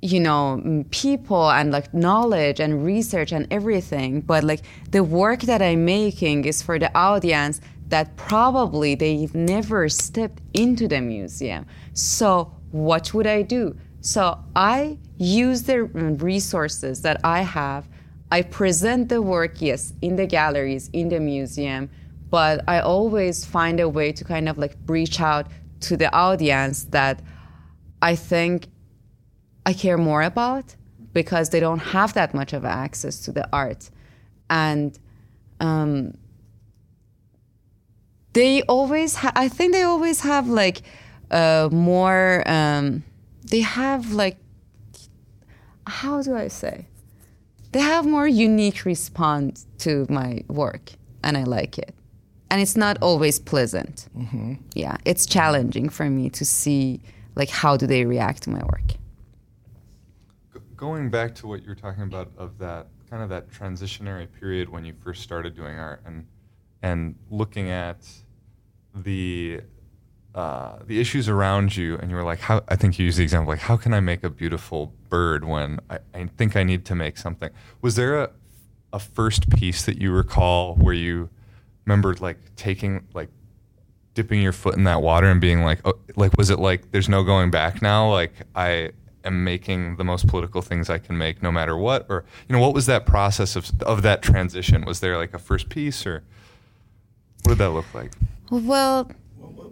you 0.00 0.20
know 0.20 0.84
people 0.90 1.50
and 1.50 1.70
like 1.70 1.92
knowledge 1.92 2.60
and 2.60 2.84
research 2.84 3.32
and 3.32 3.46
everything. 3.50 4.20
But 4.22 4.44
like 4.44 4.62
the 4.90 5.04
work 5.04 5.40
that 5.42 5.60
i'm 5.60 5.84
making 5.84 6.44
is 6.44 6.62
for 6.62 6.78
the 6.78 6.96
audience 6.96 7.60
that 7.88 8.16
probably 8.16 8.94
they've 8.94 9.34
never 9.34 9.88
stepped 9.88 10.40
into 10.54 10.86
the 10.88 11.00
museum. 11.00 11.66
So 11.92 12.52
what 12.70 13.12
would 13.12 13.26
i 13.26 13.42
do? 13.42 13.76
So 14.00 14.38
i 14.56 14.98
use 15.18 15.64
the 15.64 15.82
resources 15.82 17.02
that 17.02 17.20
i 17.24 17.42
have 17.42 17.86
I 18.30 18.42
present 18.42 19.08
the 19.08 19.20
work, 19.20 19.60
yes, 19.60 19.92
in 20.02 20.16
the 20.16 20.26
galleries, 20.26 20.88
in 20.92 21.08
the 21.08 21.20
museum, 21.20 21.90
but 22.30 22.62
I 22.68 22.80
always 22.80 23.44
find 23.44 23.80
a 23.80 23.88
way 23.88 24.12
to 24.12 24.24
kind 24.24 24.48
of 24.48 24.56
like 24.56 24.76
reach 24.86 25.20
out 25.20 25.48
to 25.80 25.96
the 25.96 26.12
audience 26.14 26.84
that 26.84 27.20
I 28.02 28.14
think 28.14 28.68
I 29.66 29.72
care 29.72 29.98
more 29.98 30.22
about 30.22 30.76
because 31.12 31.50
they 31.50 31.60
don't 31.60 31.80
have 31.80 32.14
that 32.14 32.32
much 32.34 32.52
of 32.52 32.64
access 32.64 33.20
to 33.22 33.32
the 33.32 33.48
art. 33.52 33.90
And 34.48 34.96
um, 35.58 36.14
they 38.32 38.62
always, 38.62 39.16
ha- 39.16 39.32
I 39.34 39.48
think 39.48 39.72
they 39.72 39.82
always 39.82 40.20
have 40.20 40.48
like 40.48 40.82
uh, 41.30 41.68
more, 41.72 42.44
um, 42.46 43.02
they 43.42 43.60
have 43.60 44.12
like, 44.12 44.36
how 45.86 46.22
do 46.22 46.36
I 46.36 46.46
say? 46.46 46.86
They 47.72 47.80
have 47.80 48.06
more 48.06 48.26
unique 48.26 48.84
response 48.84 49.66
to 49.78 50.06
my 50.08 50.42
work 50.48 50.92
and 51.22 51.36
i 51.36 51.44
like 51.44 51.78
it. 51.78 51.94
And 52.52 52.60
it's 52.60 52.76
not 52.76 52.98
always 53.00 53.38
pleasant. 53.38 54.08
Mm-hmm. 54.16 54.54
yeah 54.74 54.96
it's 55.04 55.26
challenging 55.26 55.88
for 55.88 56.08
me 56.08 56.30
to 56.30 56.44
see 56.44 57.00
like 57.36 57.50
how 57.50 57.76
do 57.76 57.86
they 57.86 58.04
react 58.04 58.42
to 58.44 58.50
my 58.50 58.62
work. 58.64 58.94
Going 60.76 61.10
back 61.10 61.34
to 61.36 61.46
what 61.46 61.62
you 61.62 61.68
were 61.68 61.74
talking 61.74 62.02
about 62.02 62.32
of 62.36 62.58
that 62.58 62.88
kind 63.08 63.22
of 63.22 63.28
that 63.28 63.50
transitionary 63.50 64.28
period 64.38 64.68
when 64.68 64.84
you 64.84 64.94
first 65.04 65.22
started 65.22 65.54
doing 65.54 65.78
art 65.78 66.02
and 66.06 66.26
and 66.82 67.14
looking 67.30 67.70
at 67.70 68.08
the 68.94 69.60
uh, 70.34 70.78
the 70.86 71.00
issues 71.00 71.28
around 71.28 71.76
you, 71.76 71.96
and 71.96 72.10
you 72.10 72.16
were 72.16 72.22
like, 72.22 72.40
"How?" 72.40 72.62
I 72.68 72.76
think 72.76 72.98
you 72.98 73.06
used 73.06 73.18
the 73.18 73.22
example 73.22 73.52
like, 73.52 73.60
"How 73.60 73.76
can 73.76 73.92
I 73.92 74.00
make 74.00 74.22
a 74.22 74.30
beautiful 74.30 74.92
bird 75.08 75.44
when 75.44 75.80
I, 75.88 75.98
I 76.14 76.26
think 76.36 76.56
I 76.56 76.62
need 76.62 76.84
to 76.86 76.94
make 76.94 77.18
something?" 77.18 77.50
Was 77.82 77.96
there 77.96 78.22
a 78.22 78.30
a 78.92 78.98
first 78.98 79.50
piece 79.50 79.84
that 79.84 80.00
you 80.00 80.12
recall 80.12 80.74
where 80.74 80.94
you 80.94 81.30
remembered 81.84 82.20
like 82.20 82.38
taking 82.56 83.06
like 83.14 83.28
dipping 84.14 84.42
your 84.42 84.52
foot 84.52 84.76
in 84.76 84.84
that 84.84 85.02
water 85.02 85.26
and 85.28 85.40
being 85.40 85.62
like, 85.62 85.80
oh, 85.84 85.94
like 86.16 86.36
was 86.36 86.50
it 86.50 86.58
like 86.58 86.90
there's 86.90 87.08
no 87.08 87.22
going 87.22 87.50
back 87.50 87.82
now? 87.82 88.10
Like 88.10 88.32
I 88.54 88.90
am 89.24 89.44
making 89.44 89.96
the 89.96 90.04
most 90.04 90.26
political 90.26 90.62
things 90.62 90.90
I 90.90 90.98
can 90.98 91.16
make 91.16 91.42
no 91.42 91.52
matter 91.52 91.76
what, 91.76 92.06
or 92.08 92.24
you 92.48 92.54
know, 92.54 92.60
what 92.60 92.74
was 92.74 92.86
that 92.86 93.06
process 93.06 93.56
of 93.56 93.70
of 93.82 94.02
that 94.02 94.22
transition? 94.22 94.84
Was 94.84 95.00
there 95.00 95.16
like 95.16 95.34
a 95.34 95.38
first 95.38 95.68
piece, 95.68 96.06
or 96.06 96.22
what 97.42 97.52
did 97.52 97.58
that 97.58 97.70
look 97.70 97.92
like? 97.94 98.12
Well 98.50 99.10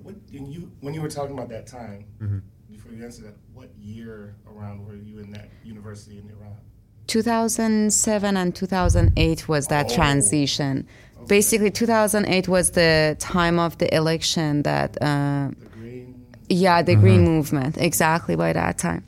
what 0.09 0.17
you 0.31 0.71
when 0.81 0.95
you 0.95 1.03
were 1.03 1.11
talking 1.11 1.37
about 1.37 1.49
that 1.51 1.67
time 1.67 2.05
mm-hmm. 2.21 2.39
before 2.71 2.93
you 2.93 3.05
answer 3.05 3.23
that, 3.23 3.35
what 3.53 3.71
year 3.79 4.35
around 4.47 4.87
were 4.87 4.95
you 4.97 5.19
in 5.19 5.31
that 5.33 5.49
university 5.65 6.19
in 6.19 6.29
Iran? 6.31 6.57
2007 7.07 8.37
and 8.37 8.55
2008 8.55 9.49
was 9.49 9.67
that 9.69 9.91
oh. 9.91 9.95
transition. 9.95 10.87
Okay. 11.17 11.27
Basically, 11.27 11.71
2008 11.71 12.49
was 12.49 12.73
the 12.73 13.17
time 13.19 13.59
of 13.59 13.79
the 13.79 13.95
election 13.95 14.63
that. 14.63 15.01
Uh, 15.01 15.51
the 15.59 15.67
green. 15.71 16.27
Yeah, 16.49 16.83
the 16.83 16.93
mm-hmm. 16.93 17.01
green 17.01 17.25
movement. 17.25 17.79
Exactly 17.79 18.37
by 18.37 18.53
that 18.53 18.79
time. 18.79 19.05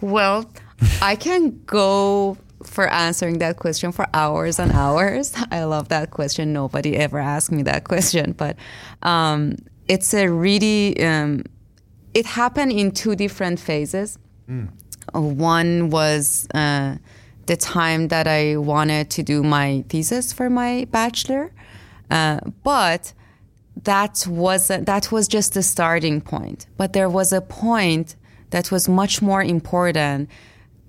Well, 0.00 0.50
I 1.02 1.16
can 1.16 1.62
go 1.66 2.36
for 2.62 2.86
answering 2.88 3.38
that 3.38 3.56
question 3.56 3.90
for 3.90 4.06
hours 4.12 4.58
and 4.58 4.72
hours. 4.72 5.34
I 5.50 5.64
love 5.64 5.88
that 5.88 6.10
question. 6.10 6.52
Nobody 6.52 6.96
ever 6.96 7.18
asked 7.18 7.52
me 7.52 7.62
that 7.62 7.84
question, 7.84 8.32
but 8.32 8.56
um, 9.02 9.56
it's 9.90 10.14
a 10.14 10.28
really 10.28 11.02
um, 11.04 11.42
it 12.14 12.24
happened 12.24 12.70
in 12.70 12.92
two 12.92 13.16
different 13.16 13.58
phases. 13.58 14.18
Mm. 14.48 14.68
One 15.12 15.90
was 15.90 16.46
uh, 16.54 16.96
the 17.46 17.56
time 17.56 18.08
that 18.08 18.28
I 18.28 18.56
wanted 18.56 19.10
to 19.10 19.22
do 19.24 19.42
my 19.42 19.84
thesis 19.88 20.32
for 20.32 20.48
my 20.48 20.86
bachelor, 20.92 21.52
uh, 22.08 22.38
but 22.62 23.12
that 23.82 24.24
was 24.28 24.68
that 24.68 25.10
was 25.10 25.26
just 25.26 25.54
the 25.54 25.62
starting 25.62 26.20
point. 26.20 26.66
But 26.76 26.92
there 26.92 27.08
was 27.08 27.32
a 27.32 27.40
point 27.40 28.14
that 28.50 28.70
was 28.70 28.88
much 28.88 29.20
more 29.20 29.42
important, 29.42 30.30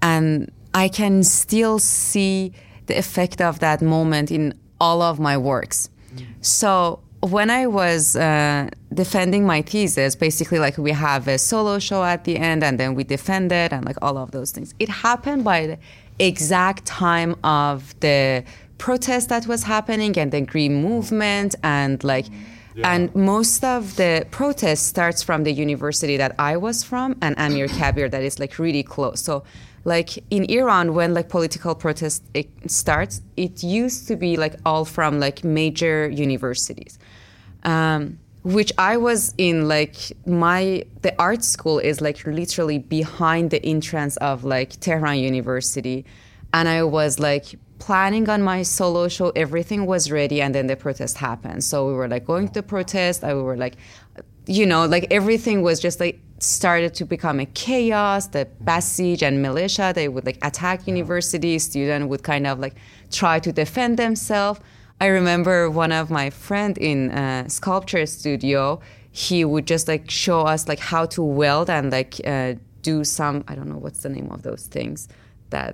and 0.03 0.51
I 0.75 0.89
can 0.89 1.23
still 1.23 1.79
see 1.79 2.53
the 2.85 2.97
effect 2.99 3.41
of 3.41 3.59
that 3.59 3.81
moment 3.81 4.29
in 4.29 4.53
all 4.79 5.01
of 5.01 5.19
my 5.19 5.37
works. 5.37 5.89
Mm. 6.13 6.25
So 6.41 6.99
when 7.21 7.49
I 7.49 7.67
was 7.67 8.15
uh, 8.15 8.69
defending 8.93 9.45
my 9.45 9.61
thesis, 9.61 10.15
basically, 10.15 10.59
like 10.59 10.77
we 10.77 10.91
have 10.91 11.27
a 11.27 11.37
solo 11.37 11.79
show 11.79 12.03
at 12.03 12.23
the 12.23 12.37
end, 12.37 12.63
and 12.63 12.79
then 12.79 12.95
we 12.95 13.03
defend 13.03 13.51
it, 13.51 13.71
and 13.71 13.85
like 13.85 13.97
all 14.01 14.17
of 14.17 14.31
those 14.31 14.51
things. 14.51 14.73
It 14.79 14.89
happened 14.89 15.43
by 15.43 15.67
the 15.67 15.77
exact 16.19 16.85
time 16.85 17.35
of 17.43 17.99
the 17.99 18.43
protest 18.77 19.29
that 19.29 19.45
was 19.47 19.63
happening 19.63 20.17
and 20.17 20.31
the 20.31 20.41
green 20.41 20.81
movement, 20.81 21.55
and 21.63 22.03
like. 22.03 22.25
And 22.85 23.13
most 23.13 23.65
of 23.65 23.97
the 23.97 24.25
protest 24.31 24.87
starts 24.87 25.21
from 25.21 25.43
the 25.43 25.51
university 25.51 26.15
that 26.15 26.33
I 26.39 26.55
was 26.55 26.85
from 26.85 27.17
and 27.21 27.35
Amir 27.37 27.67
Kabir 27.79 28.07
that 28.07 28.23
is 28.23 28.39
like 28.39 28.57
really 28.59 28.81
close. 28.81 29.19
So 29.19 29.43
like 29.83 30.23
in 30.29 30.45
Iran 30.45 30.93
when 30.93 31.13
like 31.13 31.27
political 31.27 31.75
protest 31.75 32.23
it 32.33 32.49
starts, 32.67 33.21
it 33.35 33.61
used 33.61 34.07
to 34.07 34.15
be 34.15 34.37
like 34.37 34.55
all 34.65 34.85
from 34.85 35.19
like 35.19 35.43
major 35.43 36.09
universities. 36.09 36.97
Um, 37.63 38.19
which 38.43 38.71
I 38.77 38.97
was 38.97 39.33
in 39.37 39.67
like 39.67 39.95
my 40.25 40.83
the 41.01 41.13
art 41.21 41.43
school 41.43 41.77
is 41.79 42.01
like 42.01 42.25
literally 42.25 42.79
behind 42.79 43.51
the 43.51 43.63
entrance 43.63 44.17
of 44.17 44.43
like 44.43 44.79
Tehran 44.79 45.19
University. 45.19 46.05
And 46.53 46.67
I 46.67 46.83
was 46.83 47.19
like 47.19 47.55
planning 47.77 48.29
on 48.29 48.41
my 48.41 48.63
solo 48.63 49.07
show. 49.07 49.29
Everything 49.35 49.85
was 49.85 50.11
ready 50.11 50.41
and 50.41 50.55
then 50.55 50.67
the 50.67 50.75
protest 50.75 51.17
happened. 51.17 51.63
So 51.63 51.87
we 51.87 51.93
were 51.93 52.07
like 52.07 52.25
going 52.25 52.49
to 52.49 52.63
protest. 52.63 53.23
I 53.23 53.33
we 53.35 53.41
were 53.41 53.57
like 53.57 53.75
you 54.47 54.65
know 54.65 54.85
like 54.85 55.05
everything 55.11 55.61
was 55.61 55.79
just 55.79 55.99
like 55.99 56.19
started 56.39 56.95
to 56.95 57.05
become 57.05 57.39
a 57.39 57.45
chaos. 57.45 58.25
The 58.25 58.47
basij 58.63 59.21
and 59.21 59.43
militia 59.43 59.91
they 59.93 60.07
would 60.07 60.25
like 60.25 60.43
attack 60.43 60.87
universities. 60.87 61.65
Students 61.65 62.07
would 62.07 62.23
kind 62.23 62.47
of 62.47 62.57
like 62.59 62.75
try 63.11 63.37
to 63.39 63.51
defend 63.51 63.97
themselves 63.97 64.59
i 65.05 65.07
remember 65.19 65.69
one 65.83 65.91
of 66.01 66.05
my 66.19 66.27
friend 66.29 66.73
in 66.89 66.99
uh, 67.11 67.47
sculpture 67.57 68.05
studio 68.19 68.79
he 69.25 69.39
would 69.51 69.65
just 69.73 69.85
like 69.93 70.05
show 70.23 70.39
us 70.53 70.61
like 70.71 70.79
how 70.93 71.03
to 71.15 71.21
weld 71.39 71.69
and 71.77 71.85
like 71.97 72.13
uh, 72.33 72.53
do 72.89 73.03
some 73.17 73.35
i 73.49 73.53
don't 73.55 73.69
know 73.73 73.81
what's 73.85 74.01
the 74.05 74.09
name 74.17 74.29
of 74.35 74.39
those 74.47 74.63
things 74.75 75.07
that 75.55 75.73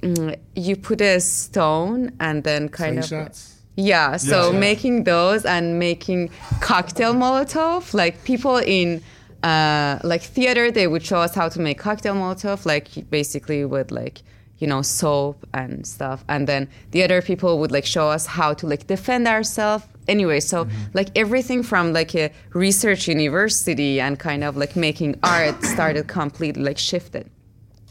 mm, 0.00 0.36
you 0.66 0.74
put 0.76 1.00
a 1.00 1.20
stone 1.20 2.10
and 2.26 2.36
then 2.44 2.68
kind 2.68 2.98
of 2.98 3.04
Slingshots? 3.04 3.40
yeah, 3.76 4.16
so 4.18 4.38
Yeah. 4.52 4.58
making 4.68 5.04
those 5.04 5.42
and 5.54 5.78
making 5.78 6.28
cocktail 6.60 7.14
molotov, 7.14 7.94
like 7.94 8.14
people 8.24 8.56
in 8.58 9.00
uh, 9.42 9.98
like 10.04 10.22
theater, 10.22 10.70
they 10.70 10.86
would 10.86 11.04
show 11.10 11.18
us 11.26 11.34
how 11.34 11.48
to 11.48 11.58
make 11.60 11.78
cocktail 11.78 12.14
molotov, 12.14 12.58
like 12.66 12.88
basically 13.10 13.64
with 13.64 13.90
like 13.90 14.16
you 14.62 14.68
know 14.68 14.80
soap 14.80 15.44
and 15.52 15.84
stuff, 15.84 16.24
and 16.28 16.46
then 16.46 16.68
the 16.92 17.02
other 17.02 17.20
people 17.20 17.58
would 17.58 17.72
like 17.72 17.84
show 17.84 18.08
us 18.08 18.24
how 18.26 18.54
to 18.54 18.66
like 18.66 18.86
defend 18.86 19.26
ourselves. 19.26 19.84
Anyway, 20.06 20.38
so 20.40 20.64
mm-hmm. 20.64 20.76
like 20.94 21.08
everything 21.16 21.62
from 21.64 21.92
like 21.92 22.14
a 22.14 22.30
research 22.54 23.08
university 23.08 24.00
and 24.00 24.18
kind 24.18 24.42
of 24.44 24.56
like 24.56 24.76
making 24.76 25.18
art 25.24 25.62
started 25.74 26.06
completely 26.06 26.62
like 26.62 26.78
shifted. 26.78 27.28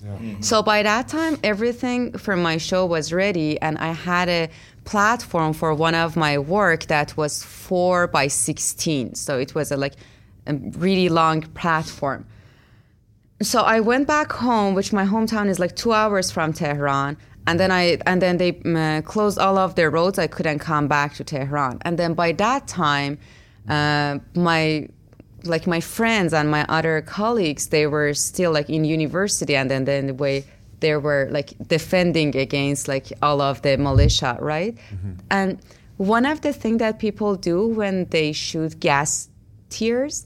Mm-hmm. 0.03 0.41
So 0.41 0.63
by 0.63 0.81
that 0.83 1.09
time, 1.09 1.37
everything 1.43 2.17
for 2.17 2.35
my 2.35 2.57
show 2.57 2.85
was 2.85 3.11
ready, 3.11 3.61
and 3.61 3.77
I 3.77 3.91
had 3.91 4.29
a 4.29 4.49
platform 4.85 5.53
for 5.53 5.75
one 5.75 5.93
of 5.93 6.15
my 6.15 6.37
work 6.39 6.85
that 6.85 7.15
was 7.17 7.43
four 7.43 8.07
by 8.07 8.27
sixteen. 8.27 9.13
So 9.13 9.37
it 9.37 9.53
was 9.53 9.71
a 9.71 9.77
like 9.77 9.95
a 10.47 10.53
really 10.55 11.09
long 11.09 11.41
platform. 11.61 12.25
So 13.41 13.61
I 13.61 13.79
went 13.79 14.07
back 14.07 14.31
home, 14.31 14.75
which 14.75 14.93
my 14.93 15.05
hometown 15.05 15.47
is 15.47 15.57
like 15.59 15.75
two 15.75 15.93
hours 15.93 16.29
from 16.29 16.53
Tehran, 16.53 17.17
and 17.47 17.59
then 17.59 17.71
I 17.71 17.97
and 18.05 18.21
then 18.21 18.37
they 18.37 18.59
um, 18.65 18.75
uh, 18.75 19.01
closed 19.01 19.39
all 19.39 19.57
of 19.57 19.75
their 19.75 19.89
roads. 19.89 20.19
I 20.19 20.27
couldn't 20.27 20.59
come 20.59 20.87
back 20.87 21.15
to 21.15 21.23
Tehran, 21.23 21.79
and 21.81 21.97
then 21.97 22.13
by 22.13 22.33
that 22.33 22.67
time, 22.67 23.17
uh, 23.67 24.19
my 24.35 24.87
like 25.43 25.65
my 25.65 25.79
friends 25.79 26.33
and 26.33 26.51
my 26.51 26.65
other 26.69 27.01
colleagues, 27.01 27.67
they 27.67 27.87
were 27.87 28.13
still 28.13 28.51
like 28.51 28.69
in 28.69 28.85
university, 28.85 29.55
and 29.55 29.71
then 29.71 29.85
then 29.85 30.07
the 30.07 30.13
way 30.13 30.45
they 30.79 30.95
were 30.97 31.27
like 31.31 31.53
defending 31.67 32.35
against 32.35 32.87
like 32.87 33.11
all 33.23 33.41
of 33.41 33.61
the 33.63 33.77
militia, 33.77 34.37
right? 34.39 34.77
And 35.29 35.59
one 35.97 36.25
of 36.25 36.41
the 36.41 36.53
things 36.53 36.79
that 36.79 36.99
people 36.99 37.35
do 37.35 37.67
when 37.67 38.05
they 38.09 38.33
shoot 38.33 38.79
gas 38.79 39.29
tears, 39.69 40.25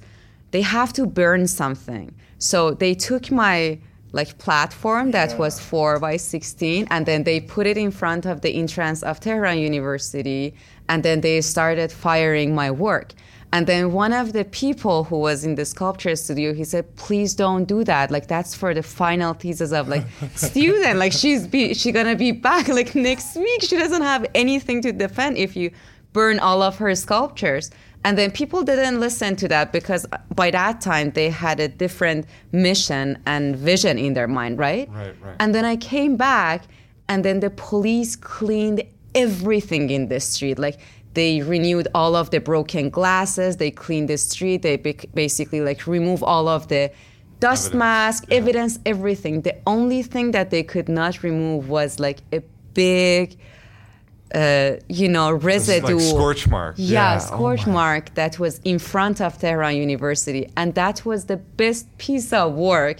they 0.51 0.61
have 0.61 0.91
to 0.93 1.05
burn 1.05 1.47
something. 1.47 2.13
So 2.37 2.71
they 2.71 2.93
took 2.93 3.31
my 3.31 3.79
like 4.11 4.37
platform 4.37 5.11
that 5.11 5.37
was 5.37 5.59
four 5.59 5.99
by 5.99 6.17
sixteen, 6.17 6.87
and 6.89 7.05
then 7.05 7.23
they 7.23 7.41
put 7.41 7.67
it 7.67 7.77
in 7.77 7.91
front 7.91 8.25
of 8.25 8.41
the 8.41 8.49
entrance 8.49 9.03
of 9.03 9.19
Tehran 9.19 9.59
University, 9.59 10.53
and 10.87 11.03
then 11.03 11.21
they 11.21 11.41
started 11.41 11.91
firing 11.91 12.55
my 12.55 12.71
work. 12.71 13.13
And 13.51 13.67
then 13.67 13.93
one 13.93 14.11
of 14.11 14.33
the 14.33 14.43
people 14.45 15.05
who 15.05 15.17
was 15.17 15.45
in 15.45 15.55
the 15.55 15.65
sculpture 15.65 16.15
studio, 16.15 16.53
he 16.53 16.63
said, 16.63 16.95
"Please 16.95 17.35
don't 17.35 17.65
do 17.65 17.83
that. 17.83 18.11
Like 18.11 18.27
that's 18.27 18.53
for 18.55 18.73
the 18.73 18.83
final 18.83 19.33
thesis 19.33 19.71
of 19.71 19.87
like 19.87 20.05
student. 20.35 20.99
Like 20.99 21.13
she's 21.13 21.47
be 21.47 21.73
she 21.73 21.91
gonna 21.91 22.15
be 22.15 22.31
back 22.31 22.67
like 22.67 22.95
next 22.95 23.35
week. 23.35 23.61
She 23.63 23.77
doesn't 23.77 24.01
have 24.01 24.25
anything 24.35 24.81
to 24.81 24.91
defend 24.91 25.37
if 25.37 25.55
you 25.55 25.71
burn 26.13 26.39
all 26.39 26.61
of 26.61 26.77
her 26.77 26.95
sculptures." 26.95 27.71
And 28.05 28.19
then 28.19 28.29
people 28.29 28.61
didn't 28.61 28.99
listen 28.99 29.35
to 29.37 29.47
that 29.47 29.73
because 29.73 30.05
uh, 30.11 30.19
by 30.35 30.51
that 30.51 30.79
time 30.79 31.09
they 31.11 31.31
had 31.31 31.59
a 31.59 31.67
different 31.67 32.27
mission 32.51 33.17
and 33.25 33.55
vision 33.55 33.97
in 33.97 34.13
their 34.13 34.27
mind, 34.27 34.59
right? 34.59 34.87
Right, 34.91 35.15
right. 35.23 35.35
And 35.39 35.55
then 35.55 35.65
I 35.65 35.75
came 35.75 36.15
back, 36.15 36.65
and 37.09 37.25
then 37.25 37.39
the 37.39 37.49
police 37.49 38.15
cleaned 38.15 38.83
everything 39.15 39.89
in 39.89 40.07
the 40.07 40.19
street. 40.19 40.59
Like 40.59 40.79
they 41.15 41.41
renewed 41.41 41.87
all 41.95 42.15
of 42.15 42.29
the 42.29 42.39
broken 42.39 42.91
glasses, 42.91 43.57
they 43.57 43.71
cleaned 43.71 44.09
the 44.09 44.17
street, 44.17 44.61
they 44.61 44.77
basically 44.77 45.61
like 45.61 45.87
remove 45.87 46.21
all 46.21 46.47
of 46.47 46.67
the 46.67 46.91
dust 47.39 47.67
Evidence, 47.67 47.79
mask, 47.79 48.25
yeah. 48.27 48.37
evidence, 48.37 48.79
everything. 48.85 49.41
The 49.41 49.55
only 49.65 50.03
thing 50.03 50.29
that 50.31 50.51
they 50.51 50.61
could 50.61 50.89
not 50.89 51.23
remove 51.23 51.69
was 51.69 51.99
like 51.99 52.19
a 52.31 52.41
big, 52.75 53.35
uh, 54.33 54.71
you 54.89 55.07
know, 55.07 55.37
This 55.37 55.63
is 55.69 55.81
residue. 55.81 55.95
like 55.95 56.03
scorch 56.15 56.47
mark. 56.47 56.75
Yeah, 56.77 57.15
Oh 57.21 57.25
scorch 57.25 57.67
my- 57.67 57.73
mark 57.73 58.13
that 58.15 58.39
was 58.39 58.59
in 58.63 58.79
front 58.79 59.21
of 59.21 59.37
Tehran 59.37 59.75
University. 59.77 60.49
And 60.57 60.73
that 60.75 61.05
was 61.05 61.25
the 61.25 61.37
best 61.37 61.85
piece 61.97 62.33
of 62.33 62.53
work 62.53 62.97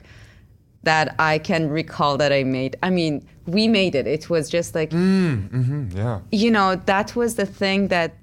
that 0.84 1.16
I 1.18 1.40
can 1.40 1.70
recall 1.70 2.18
that 2.18 2.32
I 2.32 2.44
made. 2.44 2.78
I 2.84 2.90
mean, 2.92 3.26
we 3.48 3.68
made 3.68 3.96
it. 3.96 4.06
It 4.06 4.30
was 4.30 4.50
just 4.50 4.76
like, 4.76 4.92
Yeah. 4.94 6.20
you 6.32 6.52
know, 6.52 6.76
that 6.86 7.16
was 7.16 7.36
the 7.36 7.46
thing 7.48 7.88
that 7.88 8.14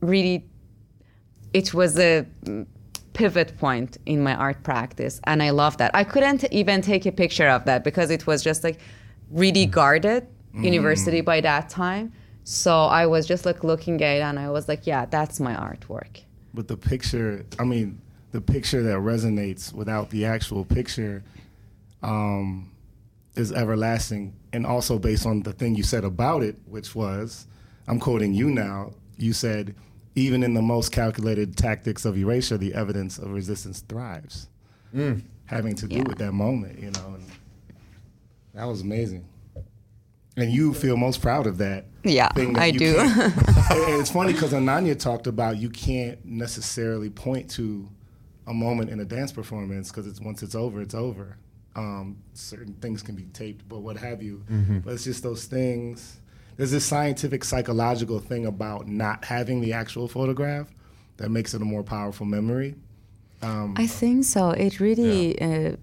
really, 0.00 0.44
it 1.52 1.74
was 1.74 1.98
a 1.98 2.24
mm, 2.44 2.66
pivot 3.12 3.58
point 3.58 3.98
in 4.06 4.22
my 4.22 4.34
art 4.34 4.62
practice. 4.62 5.20
And 5.24 5.42
I 5.42 5.50
love 5.50 5.76
that. 5.78 5.90
I 5.94 6.04
couldn't 6.04 6.44
even 6.50 6.80
take 6.80 7.04
a 7.04 7.12
picture 7.12 7.48
of 7.48 7.64
that 7.66 7.84
because 7.84 8.10
it 8.10 8.26
was 8.26 8.42
just 8.42 8.64
like 8.64 8.78
really 9.30 9.66
guarded 9.66 10.26
university 10.54 11.20
by 11.20 11.40
that 11.42 11.68
time. 11.68 12.12
So 12.50 12.84
I 12.84 13.04
was 13.04 13.26
just 13.26 13.44
like 13.44 13.62
looking 13.62 13.96
at 14.02 14.16
it 14.16 14.20
and 14.22 14.38
I 14.38 14.48
was 14.48 14.68
like, 14.68 14.86
yeah, 14.86 15.04
that's 15.04 15.38
my 15.38 15.54
artwork. 15.54 16.22
But 16.54 16.66
the 16.66 16.78
picture, 16.78 17.44
I 17.58 17.64
mean, 17.64 18.00
the 18.32 18.40
picture 18.40 18.82
that 18.84 18.96
resonates 19.00 19.70
without 19.70 20.08
the 20.08 20.24
actual 20.24 20.64
picture 20.64 21.22
um, 22.02 22.70
is 23.36 23.52
everlasting. 23.52 24.34
And 24.54 24.64
also 24.64 24.98
based 24.98 25.26
on 25.26 25.42
the 25.42 25.52
thing 25.52 25.74
you 25.74 25.82
said 25.82 26.04
about 26.04 26.42
it, 26.42 26.56
which 26.64 26.94
was, 26.94 27.46
I'm 27.86 28.00
quoting 28.00 28.32
you 28.32 28.50
now, 28.50 28.94
you 29.18 29.34
said, 29.34 29.74
even 30.14 30.42
in 30.42 30.54
the 30.54 30.62
most 30.62 30.90
calculated 30.90 31.54
tactics 31.54 32.06
of 32.06 32.16
erasure, 32.16 32.56
the 32.56 32.72
evidence 32.72 33.18
of 33.18 33.30
resistance 33.30 33.80
thrives. 33.80 34.48
Having 35.44 35.74
to 35.74 35.86
do 35.86 35.96
Yeah. 35.96 36.04
with 36.08 36.16
that 36.16 36.32
moment, 36.32 36.78
you 36.78 36.92
know. 36.92 37.14
And 37.14 37.26
that 38.54 38.64
was 38.64 38.80
amazing. 38.80 39.26
And 40.38 40.52
you 40.52 40.72
feel 40.72 40.96
most 40.96 41.20
proud 41.20 41.46
of 41.46 41.58
that. 41.58 41.86
Yeah, 42.04 42.28
thing 42.28 42.52
that 42.52 42.62
I 42.62 42.66
you 42.66 42.78
do. 42.78 42.98
and 42.98 44.00
it's 44.00 44.10
funny 44.10 44.32
because 44.32 44.52
Ananya 44.52 44.98
talked 44.98 45.26
about 45.26 45.58
you 45.58 45.68
can't 45.68 46.24
necessarily 46.24 47.10
point 47.10 47.50
to 47.50 47.88
a 48.46 48.54
moment 48.54 48.90
in 48.90 49.00
a 49.00 49.04
dance 49.04 49.32
performance 49.32 49.90
because 49.90 50.06
it's 50.06 50.20
once 50.20 50.42
it's 50.42 50.54
over, 50.54 50.80
it's 50.80 50.94
over. 50.94 51.36
Um, 51.74 52.18
certain 52.34 52.74
things 52.74 53.02
can 53.02 53.14
be 53.14 53.24
taped, 53.24 53.68
but 53.68 53.80
what 53.80 53.96
have 53.96 54.22
you. 54.22 54.44
But 54.84 54.94
it's 54.94 55.04
just 55.04 55.22
those 55.22 55.44
things. 55.44 56.20
There's 56.56 56.70
this 56.70 56.84
scientific 56.84 57.44
psychological 57.44 58.18
thing 58.20 58.46
about 58.46 58.88
not 58.88 59.24
having 59.24 59.60
the 59.60 59.72
actual 59.72 60.08
photograph 60.08 60.68
that 61.18 61.30
makes 61.30 61.52
it 61.54 61.62
a 61.62 61.64
more 61.64 61.82
powerful 61.82 62.26
memory. 62.26 62.74
I 63.42 63.86
think 63.86 64.24
so. 64.24 64.50
It 64.50 64.80
really 64.80 65.40
uh, 65.40 65.76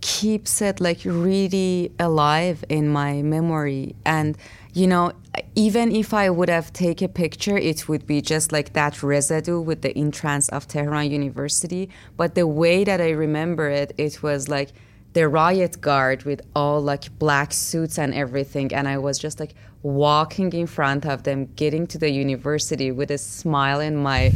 keeps 0.00 0.62
it 0.62 0.80
like 0.80 1.00
really 1.04 1.92
alive 1.98 2.64
in 2.68 2.88
my 2.88 3.22
memory. 3.22 3.94
And, 4.04 4.36
you 4.72 4.86
know, 4.86 5.12
even 5.54 5.94
if 5.94 6.14
I 6.14 6.30
would 6.30 6.48
have 6.48 6.72
taken 6.72 7.06
a 7.06 7.08
picture, 7.08 7.56
it 7.56 7.88
would 7.88 8.06
be 8.06 8.20
just 8.20 8.52
like 8.52 8.72
that 8.74 9.02
residue 9.02 9.60
with 9.60 9.82
the 9.82 9.96
entrance 9.96 10.48
of 10.50 10.68
Tehran 10.68 11.10
University. 11.10 11.88
But 12.16 12.34
the 12.34 12.46
way 12.46 12.84
that 12.84 13.00
I 13.00 13.10
remember 13.10 13.68
it, 13.68 13.92
it 13.98 14.22
was 14.22 14.48
like 14.48 14.72
the 15.14 15.26
riot 15.28 15.80
guard 15.80 16.22
with 16.24 16.40
all 16.54 16.80
like 16.80 17.18
black 17.18 17.52
suits 17.52 17.98
and 17.98 18.12
everything 18.14 18.72
and 18.74 18.86
i 18.86 18.98
was 18.98 19.18
just 19.18 19.40
like 19.40 19.54
walking 19.82 20.52
in 20.52 20.66
front 20.66 21.06
of 21.06 21.22
them 21.22 21.46
getting 21.56 21.86
to 21.86 21.98
the 21.98 22.10
university 22.10 22.90
with 22.92 23.10
a 23.10 23.18
smile 23.18 23.80
in 23.80 23.96
my 23.96 24.30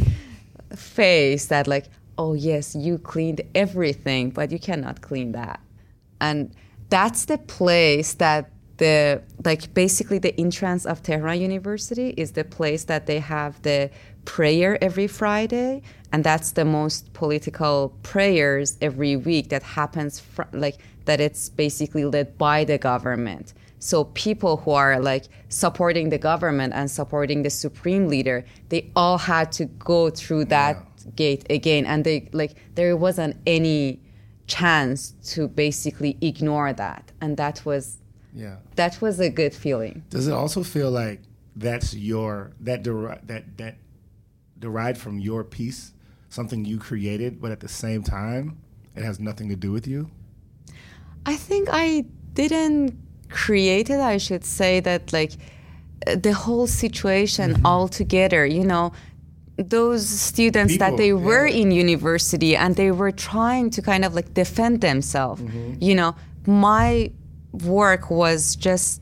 face 0.75 1.45
that 1.47 1.67
like 1.67 1.85
oh 2.17 2.33
yes 2.33 2.75
you 2.75 2.97
cleaned 2.97 3.41
everything 3.55 4.29
but 4.29 4.51
you 4.51 4.59
cannot 4.59 5.01
clean 5.01 5.31
that. 5.33 5.59
And 6.21 6.55
that's 6.89 7.25
the 7.25 7.37
place 7.37 8.13
that 8.15 8.49
the 8.77 9.21
like 9.45 9.73
basically 9.73 10.19
the 10.19 10.39
entrance 10.39 10.85
of 10.85 11.03
Tehran 11.03 11.39
University 11.39 12.09
is 12.17 12.31
the 12.31 12.43
place 12.43 12.85
that 12.85 13.05
they 13.05 13.19
have 13.19 13.61
the 13.61 13.89
prayer 14.25 14.83
every 14.83 15.07
Friday 15.07 15.81
and 16.11 16.23
that's 16.23 16.51
the 16.51 16.65
most 16.65 17.13
political 17.13 17.97
prayers 18.03 18.77
every 18.81 19.15
week 19.15 19.49
that 19.49 19.63
happens 19.63 20.19
fr- 20.19 20.43
like 20.53 20.77
that 21.05 21.19
it's 21.19 21.49
basically 21.49 22.05
led 22.05 22.37
by 22.37 22.63
the 22.63 22.77
government. 22.77 23.53
So 23.79 24.05
people 24.05 24.57
who 24.57 24.71
are 24.71 24.99
like 24.99 25.25
supporting 25.49 26.09
the 26.09 26.17
government 26.17 26.73
and 26.73 26.89
supporting 26.89 27.43
the 27.43 27.49
supreme 27.49 28.07
leader 28.07 28.45
they 28.69 28.89
all 28.95 29.17
had 29.17 29.51
to 29.53 29.65
go 29.65 30.09
through 30.09 30.45
that 30.45 30.77
gate 31.15 31.45
again 31.49 31.85
and 31.85 32.03
they 32.05 32.29
like 32.33 32.55
there 32.75 32.95
wasn't 32.97 33.35
any 33.45 33.99
chance 34.47 35.11
to 35.23 35.47
basically 35.47 36.17
ignore 36.21 36.73
that 36.73 37.11
and 37.21 37.37
that 37.37 37.65
was 37.65 37.97
Yeah. 38.33 38.57
that 38.75 38.99
was 39.01 39.19
a 39.19 39.29
good 39.29 39.53
feeling 39.53 40.03
Does 40.09 40.27
it 40.27 40.33
also 40.33 40.63
feel 40.63 40.91
like 40.91 41.21
that's 41.55 41.93
your 41.93 42.51
that 42.59 42.83
deri- 42.83 43.19
that 43.27 43.57
that 43.57 43.75
derived 44.59 44.97
from 44.99 45.19
your 45.19 45.43
piece, 45.43 45.91
something 46.29 46.65
you 46.65 46.77
created, 46.79 47.39
but 47.41 47.51
at 47.51 47.59
the 47.59 47.67
same 47.67 48.01
time, 48.01 48.57
it 48.95 49.03
has 49.03 49.19
nothing 49.19 49.49
to 49.49 49.55
do 49.55 49.71
with 49.71 49.85
you? 49.87 50.09
I 51.25 51.35
think 51.35 51.67
I 51.71 52.05
didn't 52.33 52.95
create 53.29 53.89
it. 53.89 53.99
I 53.99 54.17
should 54.17 54.43
say 54.45 54.79
that 54.81 55.13
like 55.13 55.33
the 56.27 56.33
whole 56.33 56.67
situation 56.67 57.51
Mm-hmm. 57.53 57.65
all 57.65 57.87
together, 57.87 58.45
you 58.45 58.63
know, 58.63 58.93
those 59.57 60.07
students 60.07 60.77
that 60.77 60.97
they 60.97 61.13
were 61.13 61.45
yeah. 61.45 61.61
in 61.61 61.71
university 61.71 62.55
and 62.55 62.75
they 62.75 62.91
were 62.91 63.11
trying 63.11 63.69
to 63.69 63.81
kind 63.81 64.03
of 64.03 64.15
like 64.15 64.33
defend 64.33 64.81
themselves. 64.81 65.41
Mm-hmm. 65.41 65.75
You 65.79 65.95
know, 65.95 66.15
my 66.47 67.11
work 67.51 68.09
was 68.09 68.55
just 68.55 69.01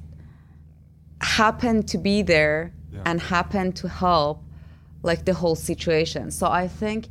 happened 1.22 1.88
to 1.88 1.98
be 1.98 2.22
there 2.22 2.74
and 3.06 3.22
happened 3.22 3.76
to 3.78 3.88
help 3.88 4.44
like 5.04 5.26
the 5.26 5.34
whole 5.34 5.56
situation. 5.56 6.32
So 6.32 6.48
I 6.48 6.68
think 6.68 7.08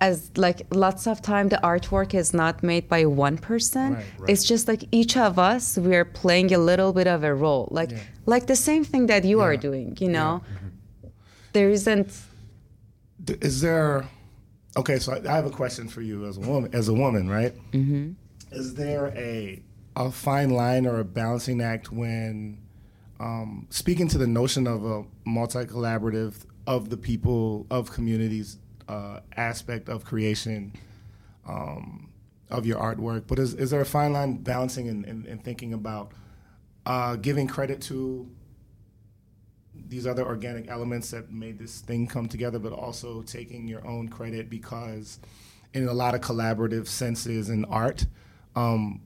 as 0.00 0.30
like 0.36 0.66
lots 0.74 1.06
of 1.06 1.22
time 1.22 1.48
the 1.48 1.56
artwork 1.62 2.12
is 2.12 2.34
not 2.34 2.62
made 2.62 2.88
by 2.88 3.06
one 3.06 3.38
person. 3.38 3.94
Right, 3.94 4.04
It's 4.28 4.44
just 4.44 4.68
like 4.68 4.84
each 4.92 5.16
of 5.16 5.38
us 5.38 5.78
we 5.78 5.96
are 5.96 6.04
playing 6.04 6.52
a 6.52 6.58
little 6.58 6.92
bit 6.92 7.06
of 7.06 7.24
a 7.24 7.34
role. 7.34 7.68
Like 7.70 7.92
like 8.26 8.46
the 8.46 8.56
same 8.56 8.84
thing 8.84 9.06
that 9.06 9.24
you 9.24 9.40
are 9.40 9.56
doing, 9.56 9.96
you 9.98 10.08
know. 10.08 10.42
There 11.52 11.70
isn't 11.70 12.12
Is 13.28 13.60
there? 13.60 14.08
Okay, 14.76 14.98
so 14.98 15.20
I 15.26 15.32
have 15.32 15.46
a 15.46 15.50
question 15.50 15.88
for 15.88 16.02
you 16.02 16.26
as 16.26 16.36
a 16.36 16.40
woman. 16.40 16.74
As 16.74 16.88
a 16.88 16.94
woman, 16.94 17.28
right? 17.28 17.54
Mm-hmm. 17.72 18.12
Is 18.52 18.74
there 18.74 19.08
a 19.16 19.62
a 19.96 20.10
fine 20.10 20.50
line 20.50 20.86
or 20.86 21.00
a 21.00 21.04
balancing 21.04 21.60
act 21.60 21.90
when 21.90 22.58
um, 23.18 23.66
speaking 23.70 24.08
to 24.08 24.18
the 24.18 24.26
notion 24.26 24.66
of 24.66 24.84
a 24.84 25.04
multi 25.24 25.64
collaborative 25.64 26.44
of 26.66 26.90
the 26.90 26.96
people 26.96 27.66
of 27.70 27.90
communities 27.90 28.58
uh, 28.88 29.20
aspect 29.36 29.88
of 29.88 30.04
creation 30.04 30.72
um, 31.48 32.10
of 32.50 32.66
your 32.66 32.78
artwork? 32.78 33.26
But 33.26 33.38
is 33.38 33.54
is 33.54 33.70
there 33.70 33.80
a 33.80 33.86
fine 33.86 34.12
line 34.12 34.36
balancing 34.36 34.88
and, 34.88 35.04
and, 35.04 35.26
and 35.26 35.42
thinking 35.42 35.72
about 35.72 36.12
uh, 36.84 37.16
giving 37.16 37.46
credit 37.46 37.80
to 37.82 38.30
these 39.88 40.06
other 40.06 40.24
organic 40.24 40.68
elements 40.68 41.10
that 41.10 41.32
made 41.32 41.58
this 41.58 41.80
thing 41.80 42.06
come 42.06 42.28
together, 42.28 42.58
but 42.58 42.72
also 42.72 43.22
taking 43.22 43.68
your 43.68 43.86
own 43.86 44.08
credit 44.08 44.50
because, 44.50 45.18
in 45.74 45.86
a 45.88 45.92
lot 45.92 46.14
of 46.14 46.20
collaborative 46.20 46.86
senses 46.86 47.48
in 47.48 47.64
art, 47.66 48.06
um, 48.54 49.00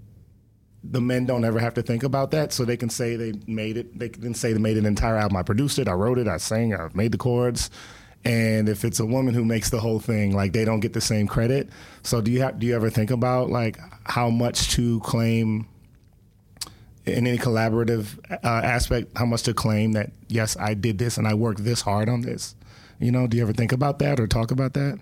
the 0.82 1.00
men 1.00 1.26
don't 1.26 1.44
ever 1.44 1.58
have 1.58 1.74
to 1.74 1.82
think 1.82 2.02
about 2.02 2.30
that, 2.30 2.52
so 2.52 2.64
they 2.64 2.76
can 2.76 2.88
say 2.88 3.16
they 3.16 3.34
made 3.46 3.76
it. 3.76 3.98
They 3.98 4.08
can 4.08 4.32
say 4.32 4.52
they 4.52 4.58
made 4.58 4.78
an 4.78 4.86
entire 4.86 5.16
album. 5.16 5.36
I 5.36 5.42
produced 5.42 5.78
it. 5.78 5.88
I 5.88 5.92
wrote 5.92 6.18
it. 6.18 6.26
I 6.26 6.38
sang. 6.38 6.74
I 6.74 6.88
made 6.94 7.12
the 7.12 7.18
chords. 7.18 7.70
And 8.24 8.68
if 8.68 8.84
it's 8.84 9.00
a 9.00 9.06
woman 9.06 9.34
who 9.34 9.44
makes 9.44 9.70
the 9.70 9.80
whole 9.80 9.98
thing, 9.98 10.34
like 10.34 10.52
they 10.52 10.64
don't 10.64 10.80
get 10.80 10.92
the 10.92 11.00
same 11.00 11.26
credit. 11.26 11.70
So 12.02 12.20
do 12.20 12.30
you 12.30 12.42
have, 12.42 12.58
do 12.58 12.66
you 12.66 12.74
ever 12.76 12.90
think 12.90 13.10
about 13.10 13.48
like 13.50 13.78
how 14.04 14.28
much 14.28 14.70
to 14.72 15.00
claim 15.00 15.66
in 17.06 17.26
any 17.26 17.38
collaborative 17.38 18.18
uh, 18.30 18.36
aspect, 18.46 19.16
how 19.16 19.24
much 19.26 19.42
to 19.44 19.54
claim 19.54 19.92
that 19.92 20.10
yes, 20.28 20.56
I 20.58 20.74
did 20.74 20.98
this 20.98 21.16
and 21.18 21.26
I 21.26 21.34
worked 21.34 21.64
this 21.64 21.80
hard 21.82 22.08
on 22.08 22.20
this. 22.22 22.54
You 22.98 23.10
know, 23.10 23.26
do 23.26 23.36
you 23.36 23.42
ever 23.42 23.52
think 23.54 23.72
about 23.72 23.98
that 24.00 24.20
or 24.20 24.26
talk 24.26 24.50
about 24.50 24.74
that? 24.74 24.98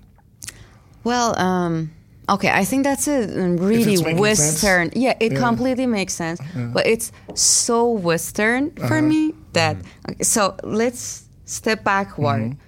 Well, 1.04 1.36
um, 1.38 1.90
okay, 2.28 2.50
I 2.50 2.64
think 2.64 2.84
that's 2.84 3.08
a 3.08 3.26
really 3.58 3.96
Western. 4.14 4.90
sense. 4.90 4.96
Yeah, 4.96 5.14
it 5.18 5.32
Yeah. 5.32 5.38
completely 5.40 5.86
makes 5.86 6.14
sense. 6.14 6.40
But 6.54 6.86
it's 6.86 7.10
so 7.34 7.90
Western 7.90 8.70
Uh-huh. 8.78 8.88
for 8.88 9.02
me 9.02 9.34
that. 9.54 9.76
okay, 10.08 10.22
so 10.22 10.54
let's 10.62 11.24
step 11.46 11.82
backward. 11.84 12.42
Mm-hmm. 12.42 12.58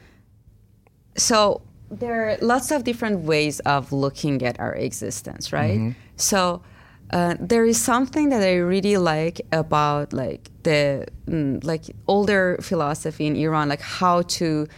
So 1.17 1.61
there 1.91 2.31
are 2.31 2.37
lots 2.41 2.71
of 2.71 2.85
different 2.85 3.21
ways 3.21 3.61
of 3.61 3.93
looking 3.93 4.43
at 4.45 4.59
our 4.59 4.75
existence, 4.75 5.53
right? 5.53 5.79
Mm-hmm. 5.79 5.91
So. 6.17 6.63
Uh, 7.11 7.35
there 7.41 7.65
is 7.65 7.81
something 7.81 8.29
that 8.29 8.43
I 8.43 8.57
really 8.57 8.97
like 8.97 9.41
about 9.51 10.13
like 10.13 10.49
the 10.63 11.07
mm, 11.27 11.63
like 11.65 11.85
older 12.07 12.57
philosophy 12.61 13.27
in 13.27 13.35
Iran, 13.37 13.69
like 13.69 13.81
how 13.81 14.23
to 14.23 14.69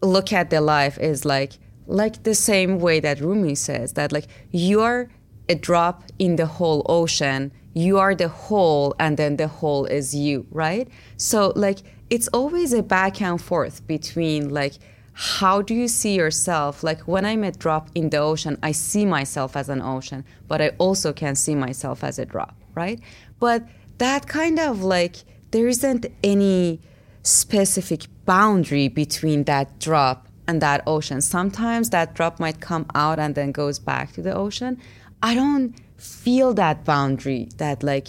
look 0.00 0.32
at 0.32 0.50
the 0.50 0.60
life 0.60 0.98
is 0.98 1.24
like 1.24 1.54
like 1.86 2.22
the 2.22 2.34
same 2.34 2.78
way 2.78 3.00
that 3.00 3.20
Rumi 3.20 3.56
says 3.56 3.94
that 3.94 4.12
like 4.12 4.26
you're 4.52 5.10
a 5.48 5.56
drop 5.56 6.04
in 6.18 6.36
the 6.36 6.46
whole 6.46 6.86
ocean, 6.88 7.50
you 7.74 7.98
are 7.98 8.14
the 8.14 8.28
whole, 8.28 8.94
and 9.00 9.16
then 9.16 9.36
the 9.36 9.48
whole 9.48 9.84
is 9.86 10.14
you, 10.14 10.46
right? 10.50 10.88
So 11.16 11.52
like 11.56 11.78
it's 12.10 12.28
always 12.28 12.72
a 12.72 12.82
back 12.82 13.20
and 13.20 13.40
forth 13.40 13.86
between 13.86 14.50
like 14.50 14.74
how 15.12 15.60
do 15.62 15.74
you 15.74 15.88
see 15.88 16.14
yourself? 16.14 16.82
Like 16.82 17.02
when 17.02 17.24
I'm 17.24 17.44
a 17.44 17.52
drop 17.52 17.90
in 17.94 18.10
the 18.10 18.18
ocean, 18.18 18.58
I 18.62 18.72
see 18.72 19.04
myself 19.04 19.56
as 19.56 19.68
an 19.68 19.82
ocean, 19.82 20.24
but 20.48 20.60
I 20.62 20.70
also 20.78 21.12
can 21.12 21.34
see 21.34 21.54
myself 21.54 22.02
as 22.02 22.18
a 22.18 22.24
drop, 22.24 22.56
right? 22.74 23.00
But 23.38 23.66
that 23.98 24.26
kind 24.26 24.58
of 24.58 24.82
like 24.82 25.16
there 25.50 25.68
isn't 25.68 26.06
any 26.24 26.80
specific 27.22 28.06
boundary 28.24 28.88
between 28.88 29.44
that 29.44 29.78
drop 29.78 30.28
and 30.48 30.60
that 30.62 30.82
ocean. 30.86 31.20
Sometimes 31.20 31.90
that 31.90 32.14
drop 32.14 32.40
might 32.40 32.60
come 32.60 32.86
out 32.94 33.18
and 33.18 33.34
then 33.34 33.52
goes 33.52 33.78
back 33.78 34.12
to 34.12 34.22
the 34.22 34.34
ocean. 34.34 34.80
I 35.22 35.34
don't 35.34 35.74
feel 35.96 36.52
that 36.54 36.84
boundary 36.84 37.48
that 37.58 37.82
like 37.84 38.08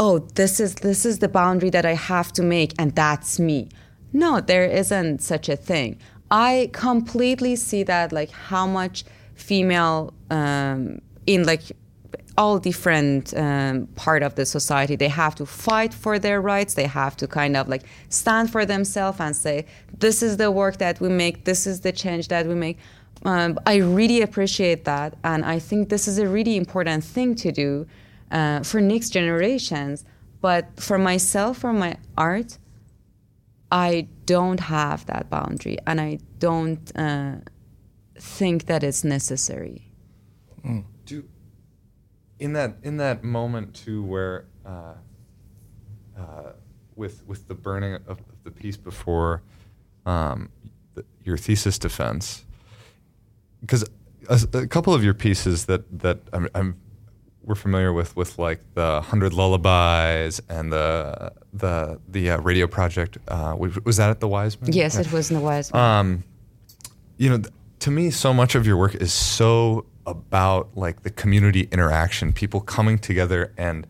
oh 0.00 0.18
this 0.34 0.58
is 0.58 0.74
this 0.76 1.06
is 1.06 1.20
the 1.20 1.28
boundary 1.28 1.70
that 1.70 1.86
I 1.86 1.94
have 1.94 2.32
to 2.32 2.42
make 2.42 2.72
and 2.78 2.94
that's 2.96 3.38
me. 3.38 3.68
No, 4.12 4.40
there 4.40 4.64
isn't 4.64 5.22
such 5.22 5.48
a 5.48 5.56
thing. 5.56 5.98
I 6.30 6.70
completely 6.72 7.56
see 7.56 7.82
that 7.84 8.12
like 8.12 8.30
how 8.30 8.66
much 8.66 9.04
female 9.34 10.14
um, 10.30 11.00
in 11.26 11.44
like 11.44 11.62
all 12.38 12.58
different 12.58 13.34
um, 13.36 13.86
part 13.96 14.22
of 14.22 14.34
the 14.34 14.46
society 14.46 14.96
they 14.96 15.08
have 15.08 15.34
to 15.34 15.44
fight 15.44 15.92
for 15.92 16.18
their 16.18 16.40
rights 16.40 16.74
they 16.74 16.86
have 16.86 17.16
to 17.16 17.26
kind 17.26 17.56
of 17.56 17.68
like 17.68 17.82
stand 18.08 18.50
for 18.50 18.64
themselves 18.64 19.20
and 19.20 19.34
say 19.34 19.66
this 19.98 20.22
is 20.22 20.36
the 20.36 20.50
work 20.50 20.78
that 20.78 21.00
we 21.00 21.08
make 21.08 21.44
this 21.44 21.66
is 21.66 21.80
the 21.80 21.92
change 21.92 22.28
that 22.28 22.46
we 22.46 22.54
make. 22.54 22.78
Um, 23.24 23.58
i 23.66 23.76
really 23.76 24.22
appreciate 24.22 24.84
that 24.86 25.14
and 25.24 25.44
i 25.44 25.58
think 25.58 25.90
this 25.90 26.08
is 26.08 26.18
a 26.18 26.26
really 26.26 26.56
important 26.56 27.04
thing 27.04 27.34
to 27.34 27.52
do 27.52 27.86
uh, 28.30 28.62
for 28.62 28.80
next 28.80 29.10
generations. 29.10 30.04
But 30.40 30.64
for 30.80 30.96
myself 30.96 31.58
for 31.58 31.72
my 31.72 31.96
art 32.16 32.56
i 33.70 34.08
don't 34.34 34.60
have 34.60 35.00
that 35.06 35.24
boundary 35.36 35.76
and 35.88 36.00
i 36.00 36.18
don't 36.38 36.84
uh, 36.96 37.36
think 38.20 38.66
that 38.66 38.84
it's 38.84 39.02
necessary. 39.02 39.92
Do 41.06 41.24
in 42.38 42.52
that 42.52 42.76
in 42.82 42.98
that 42.98 43.24
moment 43.24 43.74
too, 43.74 44.02
where 44.02 44.46
uh, 44.64 44.94
uh, 46.16 46.52
with 46.94 47.26
with 47.26 47.48
the 47.48 47.54
burning 47.54 47.94
of, 47.94 48.06
of 48.06 48.44
the 48.44 48.50
piece 48.50 48.76
before 48.76 49.42
um, 50.06 50.50
the, 50.94 51.04
your 51.24 51.36
thesis 51.36 51.78
defense, 51.78 52.44
because 53.60 53.84
a, 54.28 54.58
a 54.58 54.66
couple 54.66 54.92
of 54.94 55.02
your 55.02 55.14
pieces 55.14 55.64
that 55.66 55.82
that 55.98 56.18
I'm, 56.32 56.48
I'm 56.54 56.76
we're 57.44 57.54
familiar 57.54 57.92
with 57.92 58.16
with 58.16 58.38
like 58.38 58.60
the 58.74 59.00
hundred 59.00 59.32
lullabies 59.32 60.40
and 60.48 60.72
the 60.72 61.32
the 61.52 61.98
the 62.08 62.30
uh, 62.30 62.38
radio 62.40 62.66
project. 62.66 63.18
Uh, 63.28 63.56
was 63.58 63.96
that 63.96 64.10
at 64.10 64.20
the 64.20 64.28
Weisman? 64.28 64.74
yes 64.74 64.94
Yeah. 64.94 65.00
it 65.02 65.12
was 65.12 65.30
in 65.30 65.36
the 65.36 65.42
wise 65.42 65.72
Um, 65.74 66.24
you 67.16 67.28
know, 67.30 67.38
th- 67.38 67.52
to 67.80 67.90
me, 67.90 68.10
so 68.10 68.32
much 68.34 68.54
of 68.54 68.66
your 68.66 68.76
work 68.76 68.94
is 68.94 69.12
so 69.12 69.86
about 70.06 70.68
like 70.74 71.02
the 71.02 71.10
community 71.10 71.68
interaction, 71.72 72.32
people 72.32 72.60
coming 72.60 72.98
together 72.98 73.52
and 73.56 73.86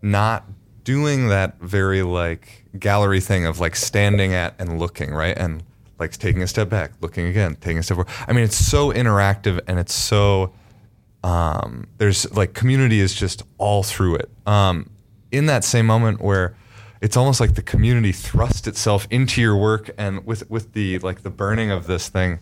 not 0.00 0.44
doing 0.84 1.28
that 1.28 1.60
very 1.60 2.02
like 2.02 2.64
gallery 2.78 3.20
thing 3.20 3.46
of 3.46 3.60
like 3.60 3.76
standing 3.76 4.32
at 4.34 4.54
and 4.58 4.78
looking, 4.78 5.12
right? 5.12 5.36
And 5.36 5.62
like 5.98 6.12
taking 6.12 6.42
a 6.42 6.46
step 6.46 6.68
back, 6.68 6.92
looking 7.00 7.26
again, 7.26 7.56
taking 7.60 7.78
a 7.78 7.82
step 7.82 7.96
forward. 7.96 8.12
I 8.26 8.32
mean, 8.32 8.44
it's 8.44 8.56
so 8.56 8.90
interactive 8.92 9.60
and 9.68 9.78
it's 9.78 9.94
so 9.94 10.52
um, 11.22 11.86
there's 11.98 12.30
like 12.34 12.54
community 12.54 13.00
is 13.00 13.14
just 13.14 13.42
all 13.58 13.82
through 13.82 14.16
it. 14.16 14.30
Um, 14.46 14.90
in 15.30 15.46
that 15.46 15.64
same 15.64 15.86
moment 15.86 16.20
where 16.20 16.56
it's 17.00 17.16
almost 17.16 17.40
like 17.40 17.54
the 17.54 17.62
community 17.62 18.12
thrust 18.12 18.66
itself 18.66 19.08
into 19.10 19.40
your 19.40 19.56
work, 19.56 19.90
and 19.98 20.24
with 20.26 20.48
with 20.50 20.72
the 20.72 20.98
like 21.00 21.22
the 21.22 21.30
burning 21.30 21.70
of 21.70 21.86
this 21.86 22.08
thing, 22.08 22.38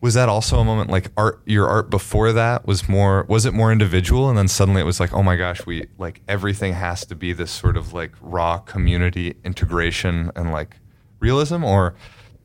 was 0.00 0.14
that 0.14 0.28
also 0.28 0.58
a 0.58 0.64
moment 0.64 0.90
like 0.90 1.10
art 1.16 1.40
your 1.46 1.66
art 1.66 1.88
before 1.88 2.32
that 2.32 2.66
was 2.66 2.88
more 2.88 3.24
was 3.28 3.46
it 3.46 3.54
more 3.54 3.72
individual? 3.72 4.28
And 4.28 4.36
then 4.36 4.48
suddenly 4.48 4.80
it 4.80 4.84
was 4.84 5.00
like 5.00 5.12
oh 5.12 5.22
my 5.22 5.36
gosh 5.36 5.64
we 5.66 5.86
like 5.98 6.20
everything 6.28 6.74
has 6.74 7.06
to 7.06 7.14
be 7.14 7.32
this 7.32 7.50
sort 7.50 7.76
of 7.76 7.92
like 7.92 8.12
raw 8.20 8.58
community 8.58 9.36
integration 9.44 10.30
and 10.36 10.52
like 10.52 10.76
realism? 11.20 11.64
Or 11.64 11.94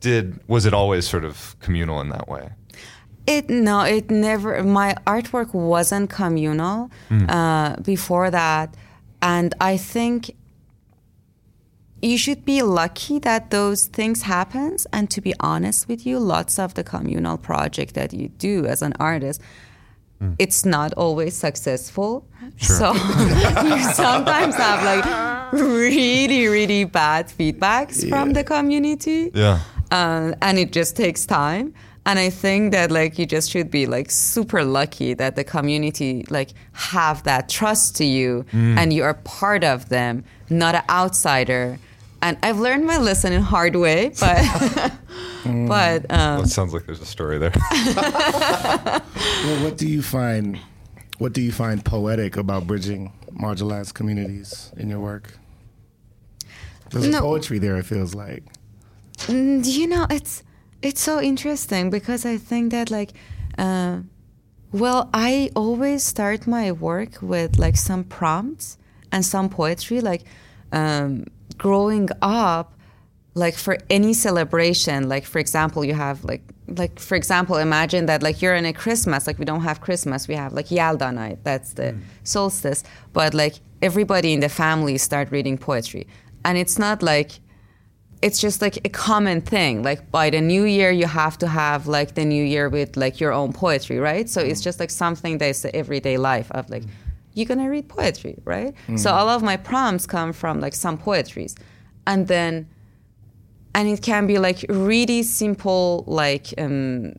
did 0.00 0.40
was 0.48 0.66
it 0.66 0.74
always 0.74 1.06
sort 1.06 1.24
of 1.24 1.56
communal 1.60 2.00
in 2.00 2.08
that 2.08 2.28
way 2.28 2.50
it 3.26 3.48
no 3.48 3.80
it 3.82 4.10
never 4.10 4.62
my 4.64 4.94
artwork 5.06 5.54
wasn't 5.54 6.10
communal 6.10 6.90
Hmm. 7.08 7.28
uh, 7.30 7.76
before 7.76 8.30
that. 8.30 8.74
And 9.20 9.54
i 9.60 9.76
think 9.76 10.34
you 12.00 12.18
should 12.18 12.44
be 12.44 12.62
lucky 12.62 13.20
that 13.20 13.50
those 13.50 13.86
things 13.86 14.22
happens. 14.22 14.86
And 14.92 15.08
to 15.10 15.20
be 15.20 15.34
honest 15.38 15.86
with 15.88 16.04
you 16.04 16.18
lots 16.18 16.58
of 16.58 16.74
the 16.74 16.82
communal 16.82 17.38
project 17.38 17.94
that 17.94 18.12
you 18.12 18.28
do 18.28 18.66
as 18.66 18.82
an 18.82 18.92
artist 18.98 19.40
it's 20.38 20.64
not 20.64 20.92
always 20.94 21.34
successful. 21.36 22.24
So 22.58 22.92
you 23.64 23.82
sometimes 23.92 24.54
have 24.54 24.80
like 24.84 25.04
really 25.52 26.46
really 26.46 26.84
bad 26.84 27.26
feedbacks 27.26 28.08
from 28.08 28.32
the 28.32 28.44
community. 28.44 29.32
Yeah. 29.34 29.58
Uh, 29.90 30.32
and 30.40 30.58
it 30.58 30.70
just 30.72 30.96
takes 30.96 31.26
time 31.26 31.74
and 32.06 32.18
i 32.18 32.28
think 32.30 32.72
that 32.72 32.90
like 32.90 33.18
you 33.18 33.26
just 33.26 33.50
should 33.50 33.70
be 33.70 33.86
like 33.86 34.10
super 34.10 34.64
lucky 34.64 35.14
that 35.14 35.36
the 35.36 35.44
community 35.44 36.24
like 36.30 36.50
have 36.72 37.22
that 37.24 37.48
trust 37.48 37.96
to 37.96 38.04
you 38.04 38.44
and 38.52 38.92
you 38.92 39.02
are 39.04 39.14
part 39.24 39.62
of 39.64 39.88
them 39.88 40.24
not 40.50 40.74
an 40.74 40.82
outsider 40.90 41.78
and 42.22 42.36
i've 42.42 42.58
learned 42.58 42.84
my 42.86 42.98
lesson 42.98 43.32
in 43.32 43.40
hard 43.42 43.76
way 43.76 44.10
but 44.20 44.42
but 45.44 46.00
um, 46.10 46.36
well, 46.36 46.42
it 46.42 46.48
sounds 46.48 46.72
like 46.74 46.86
there's 46.86 47.00
a 47.00 47.06
story 47.06 47.38
there 47.38 47.52
Well, 49.44 49.64
what 49.64 49.76
do 49.76 49.88
you 49.88 50.02
find? 50.02 50.58
What 51.18 51.32
do 51.32 51.40
you 51.42 51.52
find 51.52 51.84
poetic 51.84 52.36
about 52.36 52.66
bridging 52.66 53.12
marginalized 53.32 53.94
communities 53.94 54.72
in 54.76 54.88
your 54.88 55.00
work? 55.00 55.34
There's 56.90 57.08
No. 57.08 57.20
poetry 57.20 57.58
there. 57.58 57.76
It 57.76 57.86
feels 57.86 58.14
like. 58.14 58.44
Mm, 59.26 59.64
you 59.66 59.86
know 59.88 60.06
it's 60.10 60.42
it's 60.82 61.00
so 61.00 61.20
interesting 61.20 61.90
because 61.90 62.24
i 62.24 62.36
think 62.36 62.70
that 62.72 62.90
like 62.90 63.12
uh, 63.58 63.98
well 64.72 65.08
i 65.14 65.50
always 65.54 66.02
start 66.02 66.46
my 66.46 66.72
work 66.72 67.20
with 67.22 67.58
like 67.58 67.76
some 67.76 68.04
prompts 68.04 68.78
and 69.10 69.24
some 69.24 69.48
poetry 69.48 70.00
like 70.00 70.24
um, 70.72 71.24
growing 71.58 72.08
up 72.22 72.74
like 73.34 73.54
for 73.54 73.78
any 73.90 74.12
celebration 74.12 75.08
like 75.08 75.24
for 75.24 75.38
example 75.38 75.84
you 75.84 75.94
have 75.94 76.24
like 76.24 76.42
like 76.68 76.98
for 76.98 77.14
example 77.14 77.56
imagine 77.56 78.06
that 78.06 78.22
like 78.22 78.40
you're 78.42 78.54
in 78.54 78.64
a 78.64 78.72
christmas 78.72 79.26
like 79.26 79.38
we 79.38 79.44
don't 79.44 79.62
have 79.62 79.80
christmas 79.80 80.28
we 80.28 80.34
have 80.34 80.52
like 80.52 80.66
yalda 80.66 81.12
night 81.12 81.38
that's 81.42 81.74
the 81.74 81.94
solstice 82.24 82.82
but 83.12 83.34
like 83.34 83.54
everybody 83.82 84.32
in 84.32 84.40
the 84.40 84.48
family 84.48 84.96
start 84.96 85.30
reading 85.30 85.58
poetry. 85.58 86.06
And 86.44 86.56
it's 86.56 86.78
not 86.78 87.02
like 87.02 87.40
it's 88.22 88.40
just 88.40 88.62
like 88.62 88.78
a 88.84 88.88
common 88.88 89.40
thing. 89.40 89.82
Like 89.82 90.10
by 90.10 90.30
the 90.30 90.40
new 90.40 90.64
year 90.64 90.90
you 90.92 91.06
have 91.06 91.36
to 91.38 91.48
have 91.48 91.88
like 91.88 92.14
the 92.14 92.24
new 92.24 92.44
year 92.44 92.68
with 92.68 92.96
like 92.96 93.20
your 93.20 93.32
own 93.32 93.52
poetry 93.52 93.98
right? 93.98 94.28
So 94.28 94.40
it's 94.40 94.60
mm. 94.60 94.64
just 94.64 94.80
like 94.80 94.90
something 94.90 95.38
that's 95.38 95.62
the 95.62 95.74
everyday 95.74 96.16
life 96.16 96.50
of 96.52 96.70
like 96.70 96.84
mm. 96.84 96.90
you're 97.34 97.46
gonna 97.46 97.68
read 97.68 97.88
poetry 97.88 98.36
right? 98.44 98.74
Mm. 98.86 98.98
So 98.98 99.10
all 99.10 99.28
of 99.28 99.42
my 99.42 99.56
prompts 99.56 100.06
come 100.06 100.32
from 100.32 100.60
like 100.60 100.74
some 100.74 100.96
poetries. 100.96 101.56
And 102.06 102.28
then 102.28 102.68
and 103.74 103.88
it 103.88 104.02
can 104.02 104.26
be 104.26 104.38
like 104.38 104.64
really 104.68 105.24
simple 105.24 106.04
like 106.06 106.54
um 106.58 107.14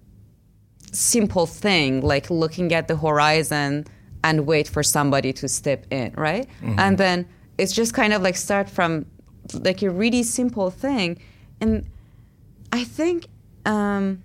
simple 0.93 1.47
thing 1.47 2.01
like 2.01 2.29
looking 2.29 2.71
at 2.71 2.87
the 2.87 2.95
horizon 2.95 3.83
and 4.23 4.45
wait 4.45 4.69
for 4.69 4.83
somebody 4.83 5.33
to 5.33 5.49
step 5.49 5.85
in 5.91 6.13
right? 6.15 6.47
Mm-hmm. 6.61 6.79
And 6.79 6.97
then 6.97 7.27
it's 7.57 7.73
just 7.73 7.93
kind 7.93 8.13
of 8.13 8.21
like 8.21 8.37
start 8.37 8.69
from 8.69 9.05
like 9.55 9.81
a 9.81 9.89
really 9.89 10.23
simple 10.23 10.69
thing. 10.69 11.17
And 11.61 11.85
i 12.73 12.83
think 12.83 13.27
um 13.65 14.23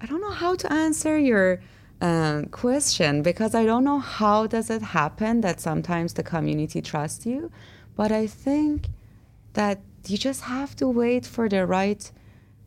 i 0.00 0.06
don't 0.06 0.20
know 0.20 0.36
how 0.44 0.54
to 0.54 0.70
answer 0.72 1.18
your 1.18 1.60
uh, 2.02 2.42
question 2.50 3.22
because 3.22 3.54
i 3.54 3.64
don't 3.64 3.84
know 3.84 3.98
how 3.98 4.46
does 4.46 4.70
it 4.70 4.82
happen 4.82 5.40
that 5.40 5.60
sometimes 5.60 6.14
the 6.14 6.22
community 6.22 6.80
trusts 6.80 7.26
you 7.26 7.50
but 7.96 8.12
i 8.12 8.26
think 8.26 8.88
that 9.54 9.80
you 10.06 10.16
just 10.16 10.42
have 10.42 10.76
to 10.76 10.86
wait 10.88 11.26
for 11.26 11.48
the 11.48 11.66
right 11.66 12.12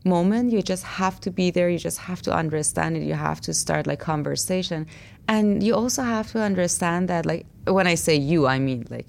moment. 0.06 0.52
You 0.52 0.60
just 0.60 0.84
have 0.84 1.18
to 1.20 1.30
be 1.30 1.50
there. 1.50 1.70
You 1.70 1.78
just 1.78 1.98
have 1.98 2.20
to 2.22 2.32
understand 2.32 2.98
it. 2.98 3.04
You 3.04 3.14
have 3.14 3.40
to 3.40 3.54
start 3.54 3.86
like 3.86 4.00
conversation. 4.00 4.86
And 5.28 5.62
you 5.62 5.74
also 5.74 6.02
have 6.02 6.30
to 6.32 6.42
understand 6.42 7.08
that 7.08 7.24
like 7.24 7.46
when 7.64 7.86
i 7.86 7.94
say 7.94 8.14
you 8.14 8.46
i 8.46 8.58
mean 8.58 8.86
like 8.90 9.06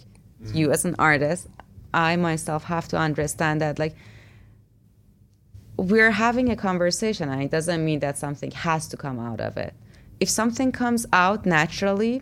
you 0.54 0.72
as 0.72 0.86
an 0.86 0.96
artist 0.98 1.48
i 1.96 2.16
myself 2.16 2.66
have 2.66 2.88
to 2.88 2.98
understand 2.98 3.62
that 3.62 3.80
like 3.80 3.96
we're 5.78 6.12
having 6.12 6.50
a 6.50 6.56
conversation 6.56 7.30
and 7.30 7.44
it 7.44 7.52
doesn't 7.52 7.84
mean 7.84 8.00
that 8.00 8.18
something 8.18 8.52
has 8.52 8.88
to 8.88 8.98
come 8.98 9.20
out 9.20 9.42
of 9.42 9.58
it. 9.58 9.74
If 10.20 10.30
something 10.30 10.72
comes 10.72 11.06
out 11.12 11.46
naturally 11.46 12.22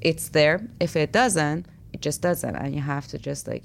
it's 0.00 0.30
there. 0.30 0.66
If 0.80 0.96
it 0.96 1.12
doesn't 1.12 1.66
it 1.92 2.00
just 2.00 2.22
doesn't 2.22 2.56
and 2.56 2.74
you 2.74 2.80
have 2.80 3.06
to 3.08 3.18
just 3.18 3.46
like 3.46 3.64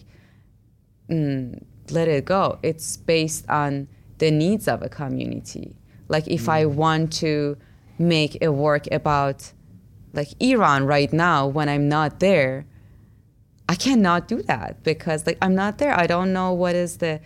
mm, 1.09 1.63
let 1.89 2.07
it 2.07 2.25
go. 2.25 2.59
It's 2.61 2.97
based 2.97 3.49
on 3.49 3.87
the 4.17 4.31
needs 4.31 4.67
of 4.67 4.81
a 4.81 4.89
community. 4.89 5.75
Like 6.07 6.27
if 6.27 6.47
i 6.47 6.65
want 6.65 7.11
to 7.13 7.57
make 7.97 8.37
a 8.41 8.51
work 8.51 8.85
about 8.91 9.51
like 10.13 10.29
iran 10.39 10.85
right 10.85 11.11
now 11.11 11.47
when 11.47 11.69
i'm 11.69 11.87
not 11.87 12.19
there 12.19 12.65
i 13.69 13.75
cannot 13.75 14.27
do 14.27 14.41
that 14.43 14.83
because 14.83 15.25
like 15.25 15.37
i'm 15.41 15.55
not 15.55 15.77
there. 15.77 15.97
I 15.97 16.07
don't 16.07 16.33
know 16.33 16.53
what 16.53 16.75
is 16.75 16.97
the 16.97 17.19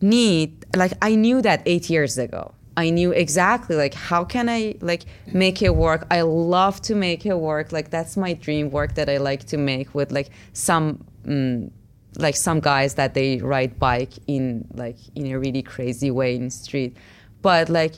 need. 0.00 0.64
Like 0.76 0.92
i 1.02 1.14
knew 1.14 1.42
that 1.42 1.62
eight 1.66 1.88
years 1.90 2.18
ago. 2.18 2.54
I 2.76 2.90
knew 2.90 3.12
exactly 3.12 3.76
like 3.76 3.94
how 3.94 4.24
can 4.24 4.48
i 4.48 4.74
like 4.80 5.04
make 5.32 5.62
it 5.62 5.76
work? 5.76 6.06
I 6.10 6.22
love 6.22 6.80
to 6.82 6.94
make 6.94 7.24
it 7.24 7.38
work. 7.38 7.72
Like 7.72 7.90
that's 7.90 8.16
my 8.16 8.34
dream 8.34 8.70
work 8.70 8.94
that 8.94 9.08
i 9.08 9.16
like 9.16 9.44
to 9.46 9.56
make 9.56 9.94
with 9.94 10.12
like 10.12 10.30
some 10.52 11.04
mm, 11.24 11.70
like 12.16 12.36
some 12.36 12.60
guys 12.60 12.94
that 12.94 13.14
they 13.14 13.38
ride 13.38 13.78
bike 13.78 14.14
in 14.26 14.66
like 14.74 14.96
in 15.14 15.26
a 15.32 15.38
really 15.38 15.62
crazy 15.62 16.10
way 16.10 16.34
in 16.36 16.50
street. 16.50 16.96
But 17.42 17.68
like 17.68 17.94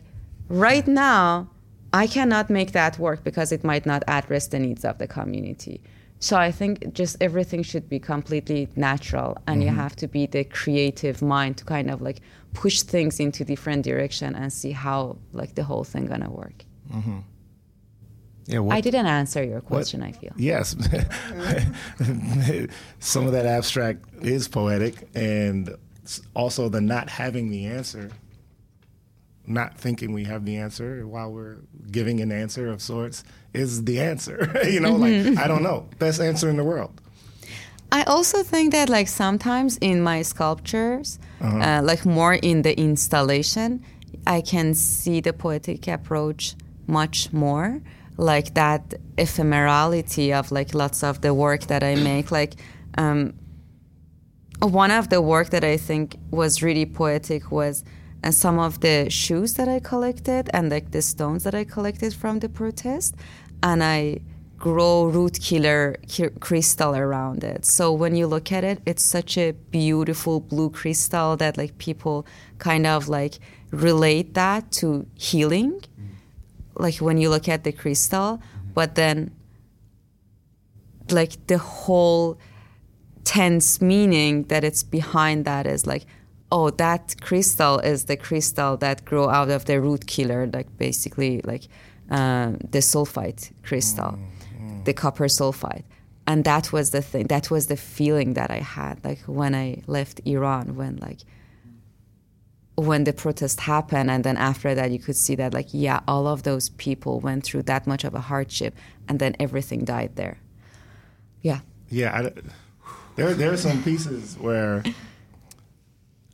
right 0.48 0.86
now 0.86 1.50
i 1.92 2.06
cannot 2.06 2.50
make 2.50 2.72
that 2.72 2.98
work 2.98 3.24
because 3.24 3.50
it 3.50 3.64
might 3.64 3.84
not 3.86 4.02
address 4.06 4.46
the 4.48 4.58
needs 4.58 4.84
of 4.84 4.98
the 4.98 5.06
community 5.06 5.80
so 6.18 6.36
i 6.36 6.50
think 6.50 6.92
just 6.94 7.16
everything 7.20 7.62
should 7.62 7.88
be 7.88 7.98
completely 7.98 8.68
natural 8.76 9.36
and 9.46 9.62
you 9.62 9.68
mm-hmm. 9.68 9.78
have 9.78 9.94
to 9.96 10.06
be 10.06 10.26
the 10.26 10.44
creative 10.44 11.22
mind 11.22 11.56
to 11.56 11.64
kind 11.64 11.90
of 11.90 12.00
like 12.00 12.20
push 12.54 12.82
things 12.82 13.20
into 13.20 13.44
different 13.44 13.84
direction 13.84 14.34
and 14.34 14.52
see 14.52 14.72
how 14.72 15.16
like 15.32 15.54
the 15.54 15.64
whole 15.64 15.84
thing 15.84 16.06
gonna 16.06 16.30
work 16.30 16.64
mm-hmm. 16.92 17.18
Yeah. 18.48 18.60
What, 18.60 18.76
i 18.76 18.80
didn't 18.80 19.06
answer 19.06 19.42
your 19.42 19.60
question 19.60 20.02
i 20.04 20.12
feel 20.12 20.32
Yes. 20.36 20.76
Some 23.00 23.26
of 23.26 23.32
that 23.32 23.46
abstract 23.46 24.04
is 24.22 24.46
poetic, 24.46 25.08
and 25.14 25.74
also 26.34 26.68
the 26.68 26.80
not 26.80 27.08
having 27.08 27.50
the 27.50 27.66
answer, 27.66 28.10
not 29.46 29.78
thinking 29.78 30.12
we 30.12 30.24
have 30.24 30.44
the 30.44 30.56
answer 30.56 31.06
while 31.06 31.32
we're 31.32 31.58
giving 31.90 32.20
an 32.20 32.32
answer 32.32 32.68
of 32.68 32.82
sorts 32.82 33.24
is 33.54 33.84
the 33.84 34.00
answer. 34.00 34.50
you 34.68 34.80
know, 34.80 34.96
like, 34.96 35.38
I 35.38 35.46
don't 35.46 35.62
know. 35.62 35.88
Best 35.98 36.20
answer 36.20 36.48
in 36.48 36.56
the 36.56 36.64
world. 36.64 37.00
I 37.92 38.02
also 38.04 38.42
think 38.42 38.72
that 38.72 38.88
like 38.88 39.08
sometimes 39.08 39.78
in 39.78 40.02
my 40.02 40.22
sculptures, 40.22 41.18
uh, 41.40 41.80
like 41.84 42.04
more 42.04 42.34
in 42.34 42.62
the 42.62 42.76
installation, 42.78 43.84
I 44.26 44.40
can 44.40 44.74
see 44.74 45.20
the 45.20 45.32
poetic 45.32 45.86
approach 45.86 46.56
much 46.88 47.32
more, 47.32 47.80
like 48.16 48.54
that 48.54 48.94
ephemerality 49.16 50.32
of 50.32 50.50
like 50.50 50.74
lots 50.74 51.04
of 51.04 51.20
the 51.20 51.32
work 51.32 51.66
that 51.68 51.84
I 51.84 51.94
make. 51.94 52.32
Like 52.32 52.54
um, 52.98 53.34
one 54.60 54.90
of 54.90 55.08
the 55.08 55.20
work 55.20 55.50
that 55.50 55.64
I 55.64 55.76
think 55.76 56.16
was 56.30 56.62
really 56.62 56.86
poetic 56.86 57.52
was 57.52 57.84
and 58.26 58.34
some 58.34 58.58
of 58.58 58.80
the 58.80 59.08
shoes 59.08 59.54
that 59.54 59.68
I 59.68 59.78
collected 59.78 60.50
and 60.52 60.68
like 60.68 60.90
the 60.90 61.00
stones 61.00 61.44
that 61.44 61.54
I 61.54 61.62
collected 61.62 62.12
from 62.12 62.40
the 62.40 62.48
protest, 62.48 63.14
and 63.62 63.84
I 63.84 64.18
grow 64.58 65.04
root 65.04 65.38
killer 65.40 65.96
crystal 66.40 66.96
around 66.96 67.44
it. 67.44 67.64
So 67.64 67.92
when 67.92 68.16
you 68.16 68.26
look 68.26 68.50
at 68.50 68.64
it, 68.64 68.80
it's 68.84 69.04
such 69.04 69.38
a 69.38 69.52
beautiful 69.52 70.40
blue 70.40 70.70
crystal 70.70 71.36
that 71.36 71.56
like 71.56 71.78
people 71.78 72.26
kind 72.58 72.84
of 72.84 73.08
like 73.08 73.38
relate 73.70 74.34
that 74.34 74.72
to 74.80 75.06
healing. 75.14 75.74
Mm-hmm. 75.74 76.82
Like 76.82 76.96
when 76.96 77.18
you 77.18 77.30
look 77.30 77.48
at 77.48 77.62
the 77.62 77.70
crystal, 77.70 78.38
mm-hmm. 78.38 78.72
but 78.74 78.96
then 78.96 79.30
like 81.10 81.46
the 81.46 81.58
whole 81.58 82.38
tense 83.22 83.80
meaning 83.80 84.42
that 84.50 84.64
it's 84.64 84.82
behind 84.82 85.44
that 85.44 85.64
is 85.64 85.86
like 85.86 86.06
oh 86.56 86.68
that 86.70 87.04
crystal 87.20 87.78
is 87.92 88.00
the 88.10 88.18
crystal 88.26 88.72
that 88.84 88.98
grew 89.04 89.28
out 89.38 89.50
of 89.56 89.62
the 89.68 89.76
root 89.86 90.06
killer 90.14 90.42
like 90.56 90.70
basically 90.86 91.32
like 91.52 91.64
uh, 92.18 92.48
the 92.74 92.82
sulfite 92.90 93.44
crystal 93.68 94.12
the 94.84 94.94
copper 95.02 95.28
sulfide 95.38 95.86
and 96.26 96.38
that 96.44 96.72
was 96.72 96.86
the 96.96 97.02
thing 97.10 97.24
that 97.34 97.50
was 97.54 97.66
the 97.72 97.80
feeling 97.96 98.34
that 98.38 98.50
i 98.50 98.60
had 98.76 98.94
like 99.08 99.20
when 99.40 99.52
i 99.54 99.68
left 99.86 100.20
iran 100.24 100.76
when 100.76 100.94
like 101.08 101.20
when 102.76 103.04
the 103.04 103.12
protest 103.12 103.60
happened 103.60 104.10
and 104.10 104.22
then 104.22 104.36
after 104.36 104.74
that 104.74 104.90
you 104.90 104.98
could 104.98 105.16
see 105.16 105.34
that 105.34 105.52
like 105.54 105.68
yeah 105.72 106.00
all 106.06 106.26
of 106.26 106.42
those 106.42 106.68
people 106.70 107.20
went 107.20 107.42
through 107.42 107.62
that 107.62 107.86
much 107.86 108.04
of 108.04 108.14
a 108.14 108.20
hardship 108.20 108.74
and 109.08 109.18
then 109.18 109.36
everything 109.38 109.84
died 109.84 110.16
there. 110.16 110.38
Yeah. 111.42 111.60
Yeah, 111.88 112.14
I, 112.14 112.32
there 113.14 113.34
there 113.34 113.52
are 113.52 113.56
some 113.56 113.82
pieces 113.82 114.36
where 114.38 114.82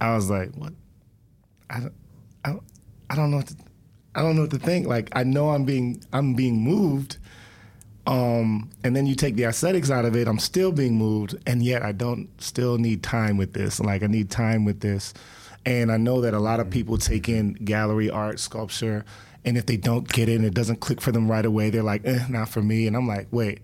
I 0.03 0.17
was 0.17 0.29
like, 0.29 0.53
"What? 0.57 0.73
I 1.71 1.79
don't, 1.79 1.95
I 2.45 2.51
don't, 2.51 2.63
I 3.09 3.15
don't 3.15 3.31
know 3.31 3.37
what 3.37 3.47
to, 3.47 3.57
I 4.17 4.23
don't 4.23 4.35
know 4.35 4.43
what 4.43 4.51
to 4.51 4.59
think." 4.59 4.89
Like 4.89 5.11
I 5.13 5.23
know 5.23 5.51
I'm 5.51 5.65
being 5.65 6.03
I'm 6.13 6.35
being 6.35 6.61
moved, 6.61 7.19
um, 8.09 8.69
and 8.83 8.97
then 8.97 9.07
you 9.07 9.15
take 9.15 9.37
the 9.37 9.45
aesthetics 9.45 9.91
out 9.93 10.05
of 10.05 10.17
it. 10.17 10.27
I'm 10.27 10.41
still 10.41 10.73
being 10.73 10.99
moved, 10.99 11.37
and 11.47 11.63
yet 11.63 11.83
I 11.83 11.93
don't 11.93 12.29
still 12.43 12.79
need 12.79 13.05
time 13.05 13.37
with 13.37 13.53
this. 13.53 13.79
Like 13.79 14.03
I 14.03 14.09
need 14.09 14.29
time 14.29 14.65
with 14.65 14.81
this, 14.81 15.15
and 15.65 15.93
I 15.93 15.99
know 15.99 16.21
that 16.23 16.35
a 16.35 16.41
lot 16.41 16.59
of 16.59 16.69
people 16.69 16.99
take 16.99 17.29
in 17.29 17.53
gallery 17.53 18.11
art, 18.11 18.41
sculpture, 18.41 19.05
and 19.45 19.57
if 19.57 19.67
they 19.67 19.77
don't 19.77 20.09
get 20.09 20.29
it 20.29 20.35
and 20.35 20.45
it 20.45 20.55
doesn't 20.55 20.81
click 20.81 21.01
for 21.01 21.13
them 21.13 21.31
right 21.31 21.47
away, 21.47 21.71
they're 21.71 21.85
like, 21.85 22.03
eh, 22.05 22.27
"Not 22.29 22.49
for 22.49 22.61
me." 22.61 22.89
And 22.89 22.97
I'm 22.97 23.07
like, 23.07 23.29
"Wait." 23.31 23.61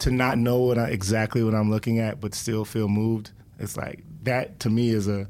to 0.00 0.10
not 0.10 0.38
know 0.38 0.58
what 0.60 0.78
I, 0.78 0.86
exactly 0.88 1.44
what 1.44 1.54
I'm 1.54 1.70
looking 1.70 1.98
at, 1.98 2.22
but 2.22 2.34
still 2.34 2.64
feel 2.64 2.88
moved. 2.88 3.32
It's 3.58 3.76
like 3.76 4.02
that 4.22 4.60
to 4.60 4.70
me 4.70 4.90
is 4.90 5.08
a 5.08 5.26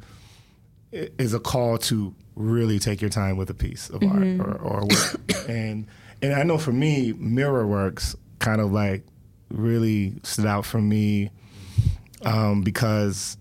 is 0.93 1.35
a 1.35 1.41
call 1.41 1.79
to 1.79 2.15
really 2.35 2.79
take 2.79 3.01
your 3.01 3.11
time 3.11 3.37
with 3.37 3.51
a 3.51 3.55
piece 3.55 3.91
of 3.91 4.03
art 4.03 4.41
or, 4.41 4.57
or 4.57 4.81
work. 4.81 5.49
and 5.49 5.87
and 6.23 6.35
I 6.35 6.43
know 6.43 6.59
for 6.59 6.73
me, 6.73 7.13
mirror 7.13 7.67
works 7.67 8.17
kind 8.39 8.61
of 8.61 8.73
like 8.73 9.05
really 9.51 10.15
stood 10.23 10.47
out 10.47 10.65
for 10.65 10.81
me 10.81 11.31
um, 12.23 12.63
because 12.63 13.37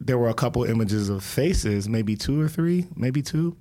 there 0.00 0.18
were 0.18 0.28
a 0.28 0.34
couple 0.34 0.64
images 0.64 1.08
of 1.08 1.24
faces, 1.24 1.88
maybe 1.88 2.16
two 2.16 2.40
or 2.40 2.48
three, 2.48 2.86
maybe 2.94 3.22
two. 3.22 3.56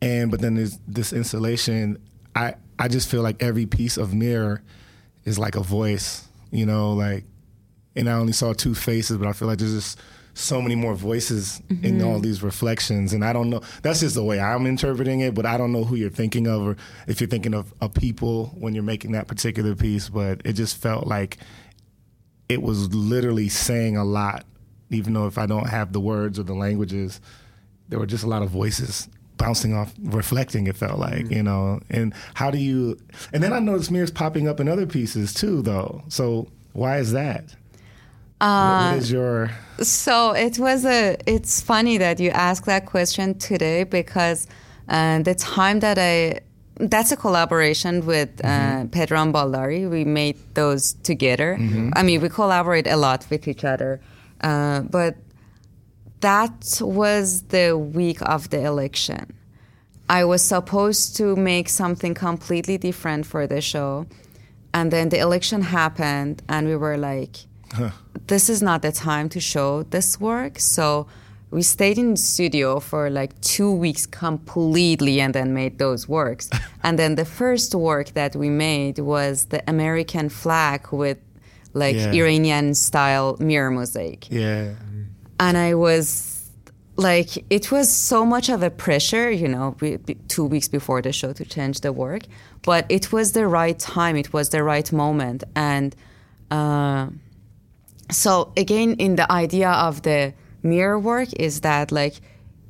And 0.00 0.30
but 0.30 0.40
then 0.40 0.54
there's 0.54 0.78
this 0.86 1.12
installation. 1.12 1.98
I 2.34 2.54
I 2.78 2.88
just 2.88 3.08
feel 3.08 3.22
like 3.22 3.42
every 3.42 3.66
piece 3.66 3.96
of 3.96 4.14
mirror 4.14 4.62
is 5.24 5.38
like 5.38 5.54
a 5.54 5.62
voice, 5.62 6.26
you 6.50 6.66
know, 6.66 6.92
like, 6.92 7.24
and 7.96 8.08
I 8.08 8.12
only 8.12 8.32
saw 8.32 8.52
two 8.52 8.74
faces, 8.74 9.18
but 9.18 9.28
I 9.28 9.32
feel 9.32 9.48
like 9.48 9.58
there's 9.58 9.74
just 9.74 9.98
so 10.34 10.62
many 10.62 10.74
more 10.74 10.94
voices 10.94 11.60
in 11.68 11.76
mm-hmm. 11.76 12.06
all 12.06 12.18
these 12.18 12.42
reflections. 12.42 13.12
And 13.12 13.24
I 13.24 13.32
don't 13.32 13.50
know, 13.50 13.60
that's 13.82 14.00
just 14.00 14.14
the 14.14 14.24
way 14.24 14.40
I'm 14.40 14.66
interpreting 14.66 15.20
it, 15.20 15.34
but 15.34 15.44
I 15.44 15.58
don't 15.58 15.72
know 15.72 15.84
who 15.84 15.94
you're 15.94 16.10
thinking 16.10 16.46
of 16.46 16.66
or 16.66 16.76
if 17.06 17.20
you're 17.20 17.28
thinking 17.28 17.54
of 17.54 17.74
a 17.80 17.88
people 17.88 18.46
when 18.58 18.74
you're 18.74 18.82
making 18.82 19.12
that 19.12 19.28
particular 19.28 19.74
piece, 19.74 20.08
but 20.08 20.40
it 20.44 20.54
just 20.54 20.76
felt 20.78 21.06
like 21.06 21.38
it 22.48 22.62
was 22.62 22.94
literally 22.94 23.48
saying 23.48 23.96
a 23.96 24.04
lot, 24.04 24.46
even 24.90 25.12
though 25.12 25.26
if 25.26 25.38
I 25.38 25.46
don't 25.46 25.68
have 25.68 25.92
the 25.92 26.00
words 26.00 26.38
or 26.38 26.44
the 26.44 26.54
languages, 26.54 27.20
there 27.88 27.98
were 27.98 28.06
just 28.06 28.24
a 28.24 28.28
lot 28.28 28.42
of 28.42 28.50
voices 28.50 29.08
bouncing 29.36 29.74
off, 29.74 29.92
reflecting. 30.02 30.66
It 30.66 30.76
felt 30.76 30.98
like 30.98 31.24
mm-hmm. 31.24 31.32
you 31.32 31.42
know. 31.42 31.80
And 31.90 32.14
how 32.34 32.50
do 32.50 32.58
you? 32.58 32.98
And 33.32 33.42
then 33.42 33.52
I 33.52 33.58
noticed 33.58 33.90
mirrors 33.90 34.10
popping 34.10 34.48
up 34.48 34.60
in 34.60 34.68
other 34.68 34.86
pieces 34.86 35.34
too, 35.34 35.62
though. 35.62 36.02
So 36.08 36.48
why 36.72 36.98
is 36.98 37.12
that? 37.12 37.54
What- 38.42 38.92
what 38.94 38.98
is 39.02 39.10
your? 39.12 39.50
So 39.80 40.32
it 40.32 40.58
was 40.58 40.84
a. 40.84 41.16
It's 41.26 41.60
funny 41.60 41.96
that 41.98 42.20
you 42.20 42.30
asked 42.30 42.66
that 42.66 42.86
question 42.86 43.34
today 43.38 43.84
because 43.84 44.46
uh, 44.88 45.22
the 45.22 45.34
time 45.34 45.80
that 45.80 45.98
I. 45.98 46.40
That's 46.78 47.12
a 47.12 47.16
collaboration 47.16 48.04
with 48.06 48.30
uh, 48.42 48.86
Pedram 48.94 49.30
Baldari. 49.32 49.88
We 49.88 50.04
made 50.04 50.36
those 50.54 50.94
together. 51.04 51.50
I 51.94 52.02
mean, 52.02 52.20
we 52.22 52.28
collaborate 52.28 52.86
a 52.86 52.96
lot 52.96 53.26
with 53.30 53.46
each 53.46 53.62
other, 53.62 54.00
uh, 54.42 54.80
but 54.80 55.14
that 56.20 56.78
was 56.80 57.42
the 57.56 57.76
week 57.76 58.20
of 58.22 58.50
the 58.50 58.60
election. 58.64 59.24
I 60.08 60.24
was 60.24 60.42
supposed 60.42 61.16
to 61.18 61.36
make 61.36 61.68
something 61.68 62.14
completely 62.14 62.78
different 62.78 63.26
for 63.26 63.46
the 63.46 63.60
show, 63.60 64.06
and 64.74 64.90
then 64.90 65.10
the 65.10 65.18
election 65.18 65.60
happened, 65.62 66.42
and 66.48 66.66
we 66.66 66.76
were 66.76 66.96
like, 66.96 67.36
this 68.26 68.48
is 68.48 68.62
not 68.62 68.82
the 68.82 68.92
time 68.92 69.28
to 69.30 69.40
show 69.40 69.82
this 69.84 70.20
work. 70.20 70.58
So 70.58 71.06
we 71.50 71.62
stayed 71.62 71.98
in 71.98 72.12
the 72.12 72.16
studio 72.16 72.80
for 72.80 73.10
like 73.10 73.38
two 73.40 73.70
weeks 73.70 74.06
completely 74.06 75.20
and 75.20 75.34
then 75.34 75.52
made 75.54 75.78
those 75.78 76.08
works. 76.08 76.48
and 76.82 76.98
then 76.98 77.14
the 77.16 77.24
first 77.24 77.74
work 77.74 78.08
that 78.14 78.34
we 78.36 78.48
made 78.48 78.98
was 78.98 79.46
the 79.46 79.62
American 79.68 80.28
flag 80.28 80.88
with 80.92 81.18
like 81.74 81.96
Yeah. 81.96 82.12
Iranian 82.12 82.74
style 82.74 83.36
mirror 83.40 83.70
mosaic 83.70 84.30
Yeah. 84.30 84.74
and 85.40 85.56
I 85.56 85.74
was 85.74 86.28
like, 86.96 87.30
it 87.50 87.72
was 87.72 87.90
so 87.90 88.26
much 88.26 88.50
of 88.50 88.62
a 88.62 88.68
pressure, 88.70 89.30
you 89.30 89.48
know, 89.48 89.74
be- 89.80 89.96
be- 89.96 90.18
two 90.28 90.44
weeks 90.44 90.68
before 90.68 91.00
the 91.00 91.12
show 91.12 91.32
to 91.32 91.44
change 91.44 91.80
the 91.80 91.90
work, 91.92 92.22
but 92.62 92.84
it 92.90 93.10
was 93.12 93.32
the 93.32 93.46
right 93.46 93.78
time, 93.78 94.14
it 94.16 94.32
was 94.34 94.50
the 94.50 94.62
right 94.62 94.92
moment, 94.92 95.42
and 95.56 95.96
uh, 96.50 97.06
so 98.10 98.52
again, 98.56 98.94
in 98.98 99.16
the 99.16 99.30
idea 99.30 99.70
of 99.70 100.02
the 100.02 100.34
mirror 100.62 100.98
work 100.98 101.28
is 101.34 101.60
that 101.60 101.90
like 101.92 102.20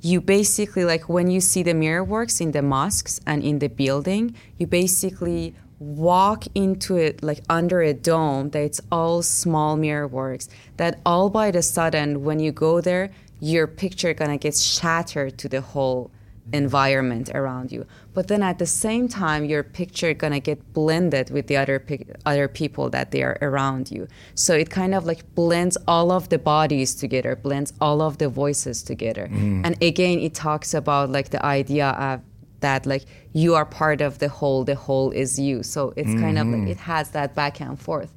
you 0.00 0.20
basically 0.20 0.84
like 0.84 1.08
when 1.08 1.30
you 1.30 1.40
see 1.40 1.62
the 1.62 1.74
mirror 1.74 2.04
works 2.04 2.40
in 2.40 2.52
the 2.52 2.62
mosques 2.62 3.20
and 3.26 3.42
in 3.42 3.58
the 3.58 3.68
building, 3.68 4.34
you 4.58 4.66
basically 4.66 5.54
walk 5.82 6.44
into 6.54 6.96
it 6.96 7.22
like 7.22 7.40
under 7.48 7.82
a 7.82 7.92
dome 7.92 8.50
that 8.50 8.62
it's 8.62 8.80
all 8.92 9.20
small 9.20 9.76
mirror 9.76 10.06
works 10.06 10.48
that 10.76 11.00
all 11.04 11.28
by 11.28 11.50
the 11.50 11.60
sudden 11.60 12.22
when 12.22 12.38
you 12.38 12.52
go 12.52 12.80
there 12.80 13.10
your 13.40 13.66
picture 13.66 14.14
gonna 14.14 14.38
get 14.38 14.56
shattered 14.56 15.36
to 15.36 15.48
the 15.48 15.60
whole 15.60 16.08
Mm-hmm. 16.42 16.56
environment 16.56 17.30
around 17.36 17.70
you. 17.70 17.86
But 18.14 18.26
then 18.26 18.42
at 18.42 18.58
the 18.58 18.66
same 18.66 19.06
time 19.06 19.44
your 19.44 19.62
picture 19.62 20.12
gonna 20.12 20.40
get 20.40 20.72
blended 20.72 21.30
with 21.30 21.46
the 21.46 21.56
other 21.56 21.78
pic- 21.78 22.16
other 22.26 22.48
people 22.48 22.90
that 22.90 23.12
they 23.12 23.22
are 23.22 23.38
around 23.40 23.92
you. 23.92 24.08
So 24.34 24.52
it 24.54 24.68
kind 24.68 24.92
of 24.92 25.06
like 25.06 25.22
blends 25.36 25.78
all 25.86 26.10
of 26.10 26.30
the 26.30 26.38
bodies 26.38 26.96
together 26.96 27.36
blends 27.36 27.72
all 27.80 28.02
of 28.02 28.18
the 28.18 28.28
voices 28.28 28.82
together. 28.82 29.28
Mm-hmm. 29.28 29.64
And 29.64 29.80
again 29.80 30.18
it 30.18 30.34
talks 30.34 30.74
about 30.74 31.10
like 31.10 31.30
the 31.30 31.44
idea 31.46 31.90
of 31.90 32.20
that 32.58 32.86
like 32.86 33.04
you 33.32 33.54
are 33.54 33.64
part 33.64 34.00
of 34.00 34.18
the 34.18 34.28
whole 34.28 34.64
the 34.64 34.74
whole 34.74 35.12
is 35.12 35.38
you. 35.38 35.62
So 35.62 35.92
it's 35.94 36.12
kind 36.14 36.38
of 36.38 36.48
like 36.48 36.68
it 36.68 36.78
has 36.78 37.10
that 37.10 37.36
back 37.36 37.60
and 37.60 37.78
forth. 37.78 38.12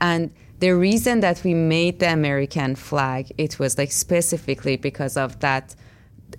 And 0.00 0.30
the 0.60 0.70
reason 0.70 1.20
that 1.20 1.44
we 1.44 1.52
made 1.52 1.98
the 1.98 2.10
american 2.10 2.74
flag 2.74 3.30
it 3.36 3.58
was 3.58 3.76
like 3.76 3.92
specifically 3.92 4.78
because 4.78 5.14
of 5.18 5.38
that 5.40 5.74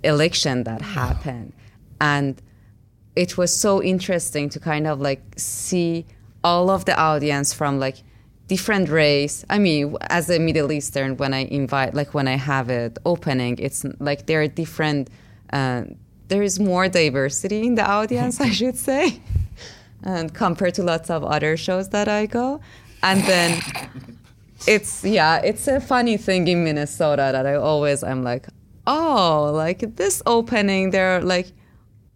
election 0.02 0.64
that 0.64 0.82
happened. 0.82 1.52
And 2.00 2.40
it 3.16 3.36
was 3.36 3.54
so 3.54 3.82
interesting 3.82 4.48
to 4.50 4.60
kind 4.60 4.86
of 4.86 5.00
like 5.00 5.22
see 5.36 6.06
all 6.44 6.70
of 6.70 6.84
the 6.84 6.96
audience 6.96 7.52
from 7.52 7.78
like 7.80 7.96
different 8.46 8.88
race. 8.88 9.44
I 9.50 9.58
mean 9.58 9.96
as 10.08 10.30
a 10.30 10.38
middle 10.38 10.72
eastern 10.72 11.16
when 11.16 11.34
i 11.34 11.44
invite 11.60 11.94
like 11.94 12.14
when 12.14 12.26
i 12.26 12.36
have 12.36 12.70
it 12.70 12.98
opening 13.04 13.58
it's 13.58 13.84
like 13.98 14.26
there 14.26 14.40
are 14.40 14.48
different 14.48 15.10
uh, 15.52 15.82
there 16.28 16.42
is 16.42 16.58
more 16.58 16.88
diversity 16.88 17.66
in 17.66 17.74
the 17.74 17.86
audience 17.86 18.40
i 18.40 18.50
should 18.50 18.76
say 18.76 19.20
and 20.02 20.32
compared 20.32 20.74
to 20.74 20.82
lots 20.82 21.10
of 21.10 21.24
other 21.24 21.56
shows 21.56 21.88
that 21.90 22.08
i 22.08 22.26
go. 22.26 22.60
And 23.02 23.22
then 23.24 23.62
it's 24.66 25.04
yeah 25.04 25.38
it's 25.38 25.68
a 25.68 25.80
funny 25.80 26.16
thing 26.16 26.48
in 26.48 26.64
minnesota 26.64 27.30
that 27.32 27.46
i 27.46 27.54
always 27.54 28.02
i'm 28.02 28.24
like 28.24 28.48
oh 28.88 29.52
like 29.54 29.80
this 29.96 30.20
opening 30.26 30.90
there 30.90 31.18
are 31.18 31.20
like 31.20 31.52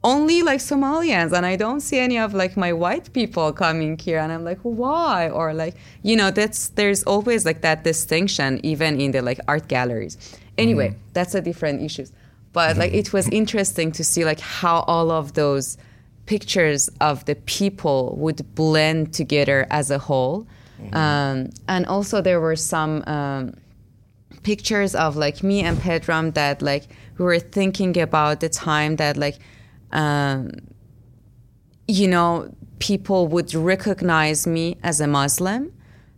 only 0.03 0.43
like 0.43 0.59
somalians 0.59 1.33
and 1.33 1.47
i 1.47 1.55
don't 1.55 1.81
see 1.81 1.99
any 1.99 2.19
of 2.19 2.35
like 2.35 2.57
my 2.57 2.73
white 2.73 3.13
people 3.13 3.53
coming 3.53 3.97
here 3.97 4.19
and 4.19 4.33
i'm 4.33 4.43
like 4.43 4.59
why? 4.63 5.29
Or 5.29 5.55
like 5.55 5.77
you 6.03 6.17
know 6.17 6.33
that's 6.33 6.71
there's 6.71 7.05
always 7.05 7.45
like 7.45 7.61
that 7.61 7.85
distinction 7.85 8.59
even 8.65 9.01
in 9.01 9.13
the 9.13 9.23
like 9.23 9.39
art 9.47 9.69
galleries. 9.69 10.19
Anyway 10.59 10.97
that's 11.13 11.35
a 11.35 11.41
different 11.41 11.83
issue 11.83 12.07
but 12.53 12.77
like 12.77 12.93
it 12.93 13.13
was 13.13 13.29
interesting 13.29 13.93
to 13.93 14.05
see 14.05 14.25
like 14.25 14.41
how 14.41 14.81
all 14.81 15.11
of 15.11 15.35
those 15.35 15.79
pictures 16.27 16.89
of 17.01 17.25
the 17.25 17.35
people 17.35 18.15
would 18.19 18.55
blend 18.55 19.13
together 19.13 19.67
as 19.71 19.91
a 19.91 19.99
whole. 19.99 20.47
Um, 20.93 21.51
and 21.69 21.87
also 21.87 22.21
there 22.21 22.41
were 22.41 22.57
some 22.57 23.05
um, 23.07 23.55
pictures 24.43 24.95
of 24.95 25.17
like 25.17 25.43
me 25.43 25.63
and 25.63 25.79
Pedram 25.79 26.35
that 26.35 26.63
like 26.63 26.85
we 27.19 27.25
were 27.25 27.39
thinking 27.39 27.99
about 27.99 28.41
the 28.41 28.49
time 28.49 28.97
that 28.97 29.17
like 29.17 29.39
um, 29.93 30.51
you 31.87 32.09
know 32.09 32.55
people 32.79 33.29
would 33.29 33.55
recognize 33.55 34.47
me 34.47 34.77
as 34.83 35.01
a 35.01 35.07
Muslim. 35.07 35.73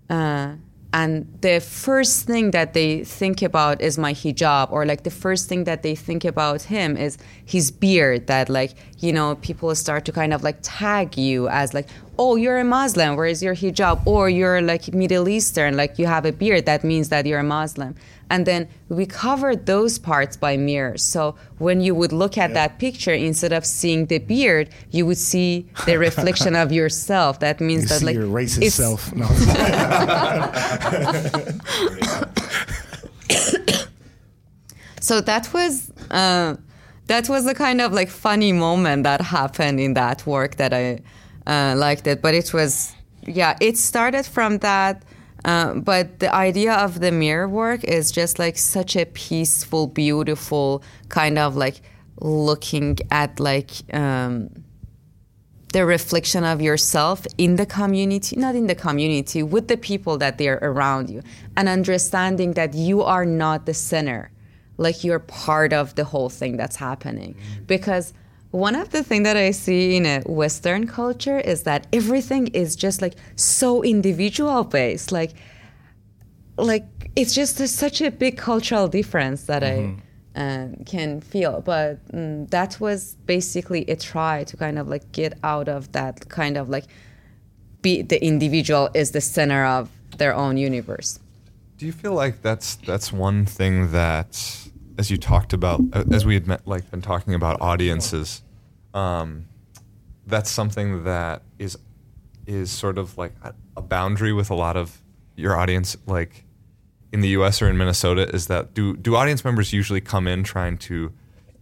Uh, 0.09 0.55
and 0.95 1.27
the 1.41 1.59
first 1.59 2.25
thing 2.25 2.53
that 2.53 2.73
they 2.73 3.03
think 3.03 3.43
about 3.43 3.83
is 3.83 3.99
my 3.99 4.15
hijab 4.15 4.71
or 4.71 4.87
like 4.87 5.03
the 5.03 5.11
first 5.11 5.49
thing 5.49 5.65
that 5.65 5.83
they 5.83 5.97
think 5.97 6.25
about 6.25 6.63
him 6.63 6.97
is 6.97 7.19
his 7.45 7.73
beard 7.73 8.29
that 8.29 8.49
like 8.49 8.75
you 9.05 9.13
know 9.13 9.35
people 9.37 9.75
start 9.75 10.05
to 10.07 10.13
kind 10.13 10.33
of 10.33 10.43
like 10.43 10.57
tag 10.63 11.19
you 11.19 11.47
as 11.49 11.75
like 11.75 11.87
oh 12.19 12.37
you're 12.37 12.59
a 12.59 12.65
muslim 12.65 13.17
where 13.17 13.27
is 13.27 13.43
your 13.43 13.55
hijab? 13.55 14.07
Or 14.07 14.31
you're 14.31 14.63
like 14.63 14.95
middle 14.95 15.29
eastern 15.29 15.77
like 15.77 15.99
you 15.99 16.07
have 16.07 16.25
a 16.25 16.33
beard 16.33 16.65
that 16.67 16.83
means 16.85 17.09
that 17.11 17.27
you're 17.27 17.41
a 17.41 17.45
muslim. 17.59 17.95
And 18.31 18.47
then 18.47 18.69
we 18.89 19.05
covered 19.05 19.67
those 19.67 19.99
parts 19.99 20.35
by 20.37 20.57
mirrors. 20.57 21.05
So 21.05 21.35
when 21.59 21.83
you 21.83 21.95
would 21.95 22.11
look 22.13 22.39
at 22.39 22.55
that 22.55 22.79
picture 22.79 23.13
instead 23.13 23.53
of 23.53 23.67
seeing 23.67 24.07
the 24.07 24.19
beard 24.19 24.71
you 24.91 25.05
would 25.07 25.19
see 25.19 25.67
the 25.87 25.99
reflection 26.09 26.57
of 26.57 26.73
yourself. 26.73 27.41
That 27.41 27.61
means 27.61 27.83
You 27.83 27.89
that 27.91 27.99
see 28.01 28.07
like 28.07 28.15
your 28.17 28.27
racist 28.27 28.57
it's- 28.69 28.75
self. 28.75 29.13
No. 29.15 29.27
so 35.01 35.21
that 35.21 35.53
was 35.53 35.91
uh, 36.11 36.57
that 37.07 37.29
was 37.29 37.45
the 37.45 37.55
kind 37.55 37.81
of 37.81 37.93
like 37.93 38.09
funny 38.09 38.53
moment 38.53 39.05
that 39.05 39.21
happened 39.21 39.81
in 39.81 39.95
that 39.95 40.27
work 40.27 40.57
that 40.57 40.73
I 40.73 41.01
uh, 41.47 41.75
liked 41.77 42.07
it. 42.07 42.23
But 42.23 42.35
it 42.35 42.53
was 42.53 42.95
yeah, 43.27 43.57
it 43.61 43.77
started 43.77 44.27
from 44.27 44.59
that. 44.59 45.03
Uh, 45.45 45.75
but 45.75 46.21
the 46.21 46.35
idea 46.35 46.73
of 46.73 47.01
the 47.01 47.13
mirror 47.13 47.49
work 47.49 47.85
is 47.85 48.11
just 48.11 48.39
like 48.39 48.57
such 48.57 48.97
a 48.97 49.05
peaceful, 49.05 49.87
beautiful 49.87 50.83
kind 51.11 51.39
of 51.39 51.55
like 51.55 51.83
looking 52.21 52.97
at 53.11 53.39
like 53.39 53.71
um, 53.93 54.49
the 55.75 55.85
reflection 55.85 56.45
of 56.45 56.63
yourself 56.63 57.27
in 57.37 57.57
the 57.57 57.67
community, 57.67 58.37
not 58.37 58.55
in 58.55 58.69
the 58.69 58.75
community, 58.75 59.43
with 59.43 59.69
the 59.69 59.77
people 59.77 60.17
that 60.19 60.39
they're 60.39 60.61
around 60.63 61.11
you, 61.11 61.21
and 61.57 61.69
understanding 61.69 62.53
that 62.53 62.73
you 62.73 63.03
are 63.03 63.27
not 63.27 63.67
the 63.67 63.75
center, 63.75 64.31
like 64.77 65.05
you're 65.05 65.21
part 65.21 65.73
of 65.73 65.95
the 65.95 66.05
whole 66.05 66.29
thing 66.29 66.57
that's 66.57 66.77
happening. 66.77 67.37
Because 67.67 68.13
one 68.51 68.77
of 68.77 68.91
the 68.91 69.03
things 69.03 69.25
that 69.25 69.37
I 69.37 69.51
see 69.51 69.97
in 69.97 70.07
a 70.07 70.21
Western 70.27 70.87
culture 70.87 71.39
is 71.39 71.65
that 71.65 71.87
everything 71.93 72.49
is 72.49 72.77
just 72.77 73.03
like 73.03 73.15
so 73.37 73.83
individual 73.83 74.65
based, 74.65 75.13
like 75.13 75.33
like 76.57 76.85
it's 77.17 77.35
just 77.35 77.61
a, 77.61 77.67
such 77.69 78.01
a 78.01 78.11
big 78.11 78.37
cultural 78.37 78.89
difference 78.89 79.45
that 79.45 79.65
I 79.65 79.97
uh, 80.37 80.69
can 80.87 81.21
feel. 81.21 81.61
But 81.61 82.07
mm, 82.13 82.49
that 82.51 82.81
was 82.81 83.15
basically 83.27 83.85
a 83.89 83.97
try 83.97 84.45
to 84.45 84.57
kind 84.57 84.79
of 84.79 84.89
like 84.89 85.11
get 85.13 85.39
out 85.43 85.69
of 85.69 85.93
that 85.93 86.29
kind 86.29 86.57
of 86.57 86.69
like 86.69 86.85
be 87.83 88.03
the 88.03 88.25
individual 88.25 88.89
is 88.95 89.13
the 89.13 89.21
center 89.21 89.65
of 89.65 89.91
their 90.19 90.35
own 90.35 90.57
universe. 90.57 91.21
Do 91.77 91.87
you 91.87 91.93
feel 91.93 92.15
like 92.15 92.41
that's 92.41 92.77
that's 92.77 93.13
one 93.13 93.47
thing 93.47 93.91
that, 93.93 94.64
as 94.99 95.11
you 95.11 95.17
talked 95.17 95.53
about, 95.53 95.81
as 96.13 96.25
we 96.25 96.35
had 96.35 96.47
met, 96.47 96.67
like 96.67 96.91
been 96.91 97.03
talking 97.03 97.35
about 97.35 97.61
audiences, 97.61 98.43
um, 98.93 99.47
that's 100.27 100.51
something 100.51 101.05
that 101.05 101.43
is 101.59 101.77
is 102.47 102.71
sort 102.71 102.99
of 102.99 103.17
like 103.17 103.33
a, 103.43 103.55
a 103.77 103.83
boundary 103.83 104.33
with 104.33 104.51
a 104.51 104.55
lot 104.55 104.77
of 104.77 105.01
your 105.37 105.57
audience, 105.57 105.97
like 106.07 106.45
in 107.13 107.21
the 107.21 107.29
U.S. 107.29 107.61
or 107.63 107.69
in 107.69 107.77
Minnesota. 107.77 108.29
Is 108.35 108.47
that 108.47 108.75
do 108.75 108.97
do 108.97 109.17
audience 109.17 109.45
members 109.45 109.73
usually 109.73 110.01
come 110.01 110.27
in 110.27 110.45
trying 110.45 110.79
to 110.79 111.13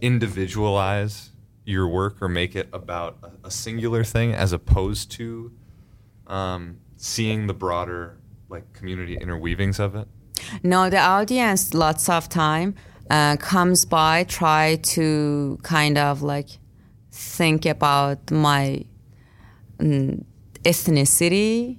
individualize 0.01 1.31
your 1.65 1.87
work 1.87 2.21
or 2.21 2.27
make 2.27 2.55
it 2.55 2.67
about 2.73 3.17
a, 3.23 3.47
a 3.47 3.51
singular 3.51 4.03
thing 4.03 4.33
as 4.33 4.51
opposed 4.53 5.11
to 5.11 5.51
um, 6.27 6.77
seeing 6.97 7.47
the 7.47 7.53
broader 7.53 8.17
like 8.49 8.73
community 8.73 9.17
interweavings 9.17 9.79
of 9.79 9.95
it? 9.95 10.07
No, 10.61 10.89
the 10.89 10.99
audience 10.99 11.73
lots 11.73 12.09
of 12.09 12.29
time 12.29 12.75
uh, 13.09 13.37
comes 13.37 13.85
by, 13.85 14.23
try 14.25 14.75
to 14.83 15.59
kind 15.63 15.97
of 15.97 16.21
like 16.21 16.49
think 17.11 17.65
about 17.65 18.31
my 18.31 18.85
mm, 19.77 20.23
ethnicity. 20.63 21.77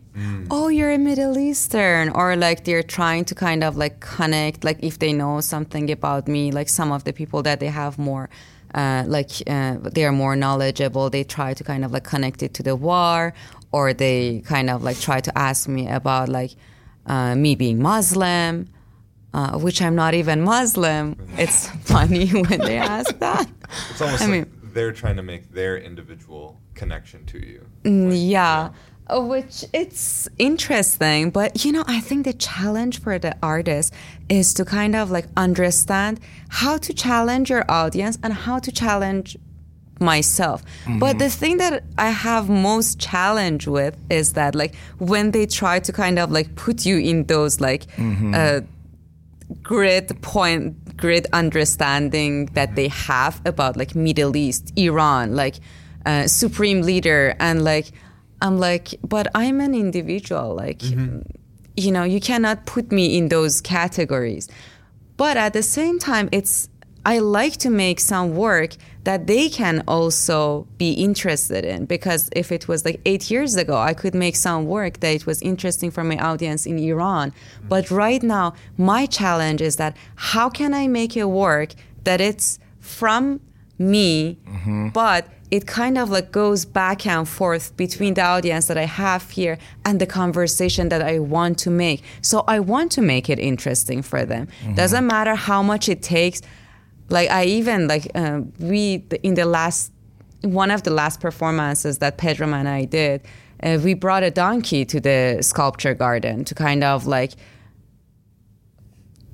Oh, 0.50 0.68
you're 0.68 0.92
a 0.92 0.98
Middle 0.98 1.38
Eastern, 1.38 2.10
or 2.10 2.36
like 2.36 2.64
they're 2.64 2.84
trying 2.84 3.24
to 3.26 3.34
kind 3.34 3.64
of 3.64 3.76
like 3.76 3.98
connect, 4.00 4.62
like 4.62 4.78
if 4.82 4.98
they 5.00 5.12
know 5.12 5.40
something 5.40 5.90
about 5.90 6.28
me, 6.28 6.52
like 6.52 6.68
some 6.68 6.92
of 6.92 7.02
the 7.04 7.12
people 7.12 7.42
that 7.42 7.58
they 7.60 7.66
have 7.66 7.98
more. 7.98 8.28
Uh, 8.74 9.04
like 9.06 9.30
uh, 9.46 9.76
they 9.82 10.04
are 10.04 10.12
more 10.12 10.34
knowledgeable. 10.34 11.08
They 11.08 11.24
try 11.24 11.54
to 11.54 11.64
kind 11.64 11.84
of 11.84 11.92
like 11.92 12.04
connect 12.04 12.42
it 12.42 12.54
to 12.54 12.62
the 12.62 12.76
war, 12.76 13.32
or 13.72 13.92
they 13.92 14.40
kind 14.44 14.68
of 14.68 14.82
like 14.82 14.98
try 15.00 15.20
to 15.20 15.36
ask 15.38 15.68
me 15.68 15.88
about 15.88 16.28
like 16.28 16.52
uh, 17.06 17.34
me 17.34 17.54
being 17.54 17.80
Muslim, 17.80 18.68
uh, 19.34 19.58
which 19.58 19.82
I'm 19.82 19.94
not 19.94 20.14
even 20.14 20.40
Muslim. 20.42 21.16
It's 21.36 21.68
funny 21.94 22.28
when 22.30 22.60
they 22.60 22.78
ask 22.78 23.18
that. 23.26 23.46
It's 23.90 24.00
almost 24.00 24.22
I 24.22 24.26
like 24.26 24.32
mean- 24.32 24.60
they're 24.74 24.92
trying 24.92 25.16
to 25.16 25.22
make 25.22 25.52
their 25.52 25.76
individual 25.78 26.60
connection 26.74 27.24
to 27.26 27.38
you. 27.38 27.60
Mm, 27.84 28.12
yeah. 28.30 28.70
Uh, 29.06 29.20
Which 29.20 29.64
it's 29.74 30.28
interesting, 30.38 31.30
but 31.30 31.64
you 31.64 31.70
know, 31.72 31.84
I 31.86 32.00
think 32.00 32.24
the 32.24 32.32
challenge 32.32 33.00
for 33.02 33.18
the 33.18 33.36
artist 33.42 33.92
is 34.30 34.54
to 34.54 34.64
kind 34.64 34.96
of 34.96 35.10
like 35.10 35.26
understand 35.36 36.18
how 36.48 36.78
to 36.78 36.94
challenge 36.94 37.50
your 37.50 37.64
audience 37.70 38.18
and 38.22 38.32
how 38.32 38.58
to 38.60 38.72
challenge 38.72 39.36
myself. 40.00 40.62
But 40.98 41.18
the 41.18 41.28
thing 41.28 41.58
that 41.58 41.84
I 41.98 42.08
have 42.10 42.48
most 42.48 42.98
challenge 42.98 43.66
with 43.68 43.94
is 44.10 44.32
that 44.32 44.54
like 44.54 44.74
when 44.98 45.30
they 45.32 45.46
try 45.46 45.78
to 45.80 45.92
kind 45.92 46.18
of 46.18 46.30
like 46.32 46.54
put 46.56 46.84
you 46.86 46.96
in 46.98 47.24
those 47.26 47.60
like 47.60 47.84
uh, 47.98 48.60
grid 49.62 50.20
point 50.22 50.96
grid 50.96 51.26
understanding 51.32 52.46
that 52.54 52.74
they 52.76 52.88
have 52.88 53.40
about 53.44 53.76
like 53.76 53.94
middle 53.94 54.36
east 54.36 54.72
iran 54.76 55.34
like 55.34 55.56
uh, 56.06 56.26
supreme 56.26 56.82
leader. 56.82 57.34
And 57.40 57.64
like 57.64 57.92
i'm 58.42 58.58
like 58.58 58.94
but 59.02 59.26
i'm 59.34 59.60
an 59.60 59.74
individual 59.74 60.54
like 60.54 60.82
you 61.76 61.90
know 61.90 62.04
you 62.04 62.20
cannot 62.20 62.66
put 62.66 62.92
me 62.92 63.16
in 63.16 63.28
those 63.28 63.60
categories. 63.60 64.48
But 65.16 65.36
at 65.36 65.52
the 65.52 65.62
same 65.62 65.98
time 65.98 66.28
it's 66.32 66.68
i 67.06 67.18
like 67.18 67.56
to 67.58 67.70
make 67.70 68.00
some 68.00 68.34
work 68.34 68.76
that 69.04 69.26
they 69.26 69.48
can 69.48 69.82
also 69.86 70.66
be 70.78 70.92
interested 70.92 71.64
in 71.64 71.84
because 71.84 72.28
if 72.34 72.50
it 72.50 72.66
was 72.66 72.84
like 72.84 73.00
eight 73.04 73.30
years 73.30 73.54
ago 73.56 73.76
i 73.76 73.94
could 73.94 74.14
make 74.14 74.34
some 74.34 74.64
work 74.66 75.00
that 75.00 75.14
it 75.14 75.26
was 75.26 75.40
interesting 75.42 75.90
for 75.90 76.02
my 76.02 76.16
audience 76.18 76.66
in 76.66 76.78
iran 76.78 77.32
but 77.68 77.90
right 77.90 78.22
now 78.22 78.52
my 78.76 79.06
challenge 79.06 79.60
is 79.60 79.76
that 79.76 79.96
how 80.16 80.48
can 80.48 80.74
i 80.74 80.86
make 80.88 81.16
a 81.16 81.28
work 81.28 81.74
that 82.04 82.20
it's 82.20 82.58
from 82.80 83.40
me 83.78 84.38
mm-hmm. 84.46 84.88
but 84.88 85.28
it 85.50 85.66
kind 85.66 85.96
of 85.98 86.10
like 86.10 86.32
goes 86.32 86.64
back 86.64 87.06
and 87.06 87.28
forth 87.28 87.76
between 87.76 88.14
the 88.14 88.22
audience 88.22 88.66
that 88.66 88.76
I 88.76 88.86
have 88.86 89.30
here 89.30 89.56
and 89.84 90.00
the 90.00 90.06
conversation 90.06 90.88
that 90.88 91.00
I 91.00 91.20
want 91.20 91.58
to 91.58 91.70
make. 91.70 92.02
So 92.22 92.42
I 92.48 92.58
want 92.58 92.90
to 92.92 93.02
make 93.02 93.30
it 93.30 93.38
interesting 93.38 94.02
for 94.02 94.24
them. 94.24 94.48
Mm-hmm. 94.48 94.74
Doesn't 94.74 95.06
matter 95.06 95.36
how 95.36 95.62
much 95.62 95.88
it 95.88 96.02
takes. 96.02 96.42
Like 97.08 97.30
I 97.30 97.44
even 97.44 97.88
like 97.88 98.10
uh, 98.14 98.40
we 98.58 99.04
in 99.22 99.34
the 99.34 99.44
last 99.44 99.92
one 100.42 100.70
of 100.70 100.82
the 100.82 100.90
last 100.90 101.20
performances 101.20 101.98
that 101.98 102.18
Pedram 102.18 102.52
and 102.52 102.68
I 102.68 102.84
did, 102.84 103.22
uh, 103.62 103.78
we 103.82 103.94
brought 103.94 104.22
a 104.22 104.30
donkey 104.30 104.84
to 104.84 105.00
the 105.00 105.38
sculpture 105.40 105.94
garden 105.94 106.44
to 106.44 106.54
kind 106.54 106.84
of 106.84 107.06
like 107.06 107.32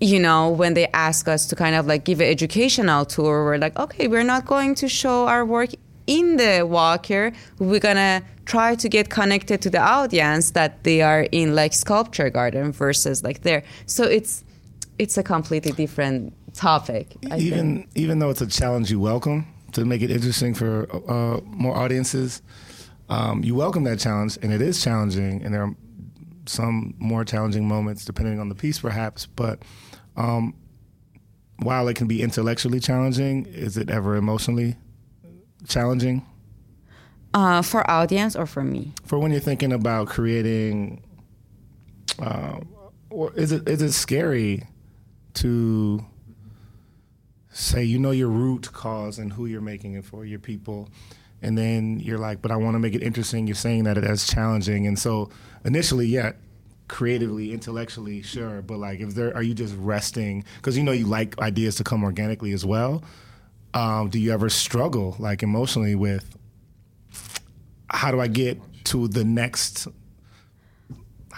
you 0.01 0.19
know, 0.19 0.51
when 0.51 0.73
they 0.75 0.87
ask 0.95 1.29
us 1.29 1.47
to 1.47 1.55
kind 1.55 1.77
of 1.77 1.87
like 1.87 2.05
give 2.05 2.21
an 2.21 2.27
educational 2.27 3.05
tour, 3.05 3.45
we're 3.45 3.59
like, 3.59 3.79
okay, 3.79 4.09
we're 4.09 4.25
not 4.25 4.47
going 4.47 4.75
to 4.77 4.89
show 4.89 5.27
our 5.27 5.45
work 5.45 5.71
in 6.07 6.37
the 6.39 6.67
walker. 6.67 7.33
We're 7.59 7.81
gonna 7.81 8.23
try 8.47 8.75
to 8.75 8.89
get 8.89 9.11
connected 9.11 9.61
to 9.63 9.71
the 9.71 9.79
audience 9.79 10.53
that 10.53 10.83
they 10.85 11.03
are 11.03 11.23
in 11.31 11.55
like 11.55 11.75
sculpture 11.75 12.31
garden 12.31 12.73
versus 12.73 13.23
like 13.23 13.43
there. 13.43 13.63
So 13.87 14.05
it's 14.05 14.43
it's 14.99 15.17
a 15.17 15.23
completely 15.23 15.73
different 15.73 16.33
topic. 16.61 17.17
I 17.31 17.39
even 17.39 17.79
think. 17.79 17.91
even 17.95 18.19
though 18.19 18.31
it's 18.31 18.43
a 18.43 18.47
challenge, 18.47 18.91
you 18.91 19.01
welcome 19.01 19.47
to 19.73 19.85
make 19.85 20.03
it 20.03 20.11
interesting 20.11 20.53
for 20.53 20.87
uh, 21.11 21.41
more 21.45 21.75
audiences. 21.75 22.43
Um, 23.09 23.43
you 23.43 23.55
welcome 23.55 23.85
that 23.85 23.99
challenge, 23.99 24.39
and 24.43 24.53
it 24.53 24.61
is 24.61 24.83
challenging, 24.83 25.43
and 25.43 25.55
there 25.55 25.63
are 25.63 25.75
some 26.47 26.95
more 26.99 27.25
challenging 27.25 27.67
moments 27.67 28.05
depending 28.05 28.39
on 28.39 28.51
the 28.51 28.55
piece, 28.55 28.79
perhaps. 28.79 29.25
But 29.27 29.63
um, 30.17 30.55
while 31.63 31.89
it 31.89 31.95
can 31.97 32.07
be 32.07 32.23
intellectually 32.23 32.79
challenging, 32.79 33.47
is 33.47 33.79
it 33.79 33.89
ever 33.89 34.17
emotionally 34.17 34.77
challenging? 35.67 36.27
Uh, 37.33 37.63
for 37.63 37.89
audience 37.91 38.37
or 38.37 38.45
for 38.45 38.63
me? 38.63 38.93
For 39.07 39.19
when 39.19 39.31
you're 39.31 39.41
thinking 39.41 39.73
about 39.73 40.09
creating, 40.09 41.03
uh, 42.19 42.61
or 43.09 43.33
is 43.35 43.51
it 43.51 43.67
is 43.67 43.81
it 43.81 43.93
scary 43.93 44.65
to 45.35 46.05
say 47.51 47.83
you 47.85 47.99
know 47.99 48.11
your 48.11 48.29
root 48.29 48.73
cause 48.73 49.19
and 49.19 49.33
who 49.33 49.47
you're 49.47 49.61
making 49.61 49.95
it 49.95 50.05
for, 50.05 50.25
your 50.25 50.39
people, 50.39 50.89
and 51.43 51.57
then 51.57 52.01
you're 52.01 52.19
like, 52.19 52.43
but 52.43 52.51
I 52.51 52.57
want 52.57 52.75
to 52.75 52.79
make 52.79 52.95
it 52.95 53.03
interesting. 53.03 53.47
You're 53.47 53.57
saying 53.57 53.85
that 53.85 53.99
it 53.99 54.05
is 54.05 54.27
challenging, 54.27 54.87
and 54.87 54.99
so 54.99 55.31
initially, 55.65 56.07
yeah, 56.07 56.33
creatively, 56.89 57.53
intellectually, 57.53 58.23
sure, 58.23 58.63
but 58.63 58.79
like, 58.79 59.01
if 59.01 59.15
there 59.15 59.35
are 59.37 59.43
you 59.43 59.55
just 59.55 59.75
resting 59.79 60.45
because 60.57 60.77
you 60.77 60.85
know 60.85 60.93
you 60.93 61.07
like 61.07 61.39
ideas 61.41 61.77
to 61.77 61.85
come 61.85 62.05
organically 62.05 62.53
as 62.53 62.65
well. 62.65 63.03
Um, 63.73 64.11
do 64.11 64.19
you 64.19 64.33
ever 64.33 64.49
struggle 64.49 65.15
like 65.21 65.45
emotionally 65.45 65.95
with 65.95 66.37
how 67.89 68.11
do 68.11 68.21
I 68.21 68.27
get 68.27 68.61
to 68.87 69.07
the 69.07 69.25
next 69.25 69.87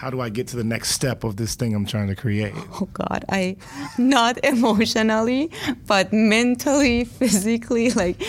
how 0.02 0.10
do 0.10 0.20
I 0.20 0.30
get 0.30 0.48
to 0.48 0.56
the 0.56 0.64
next 0.64 0.90
step 0.90 1.22
of 1.22 1.36
this 1.36 1.54
thing 1.54 1.76
I'm 1.76 1.86
trying 1.86 2.08
to 2.08 2.16
create? 2.16 2.52
Oh 2.80 2.88
God, 2.92 3.24
I 3.28 3.56
not 3.98 4.44
emotionally, 4.54 5.52
but 5.86 6.12
mentally, 6.12 7.04
physically, 7.04 7.90
like, 7.90 8.20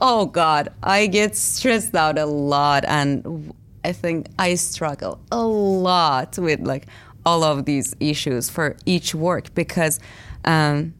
oh 0.00 0.24
God, 0.24 0.70
I 0.82 1.06
get 1.06 1.36
stressed 1.36 1.94
out 1.94 2.16
a 2.18 2.24
lot, 2.24 2.86
and 2.86 3.52
I 3.84 3.92
think 3.92 4.28
I 4.38 4.54
struggle 4.54 5.20
a 5.30 5.44
lot 5.44 6.38
with 6.38 6.60
like 6.60 6.86
all 7.26 7.44
of 7.44 7.66
these 7.66 7.94
issues 8.00 8.48
for 8.48 8.76
each 8.86 9.14
work 9.14 9.54
because 9.54 10.00
um, 10.46 10.94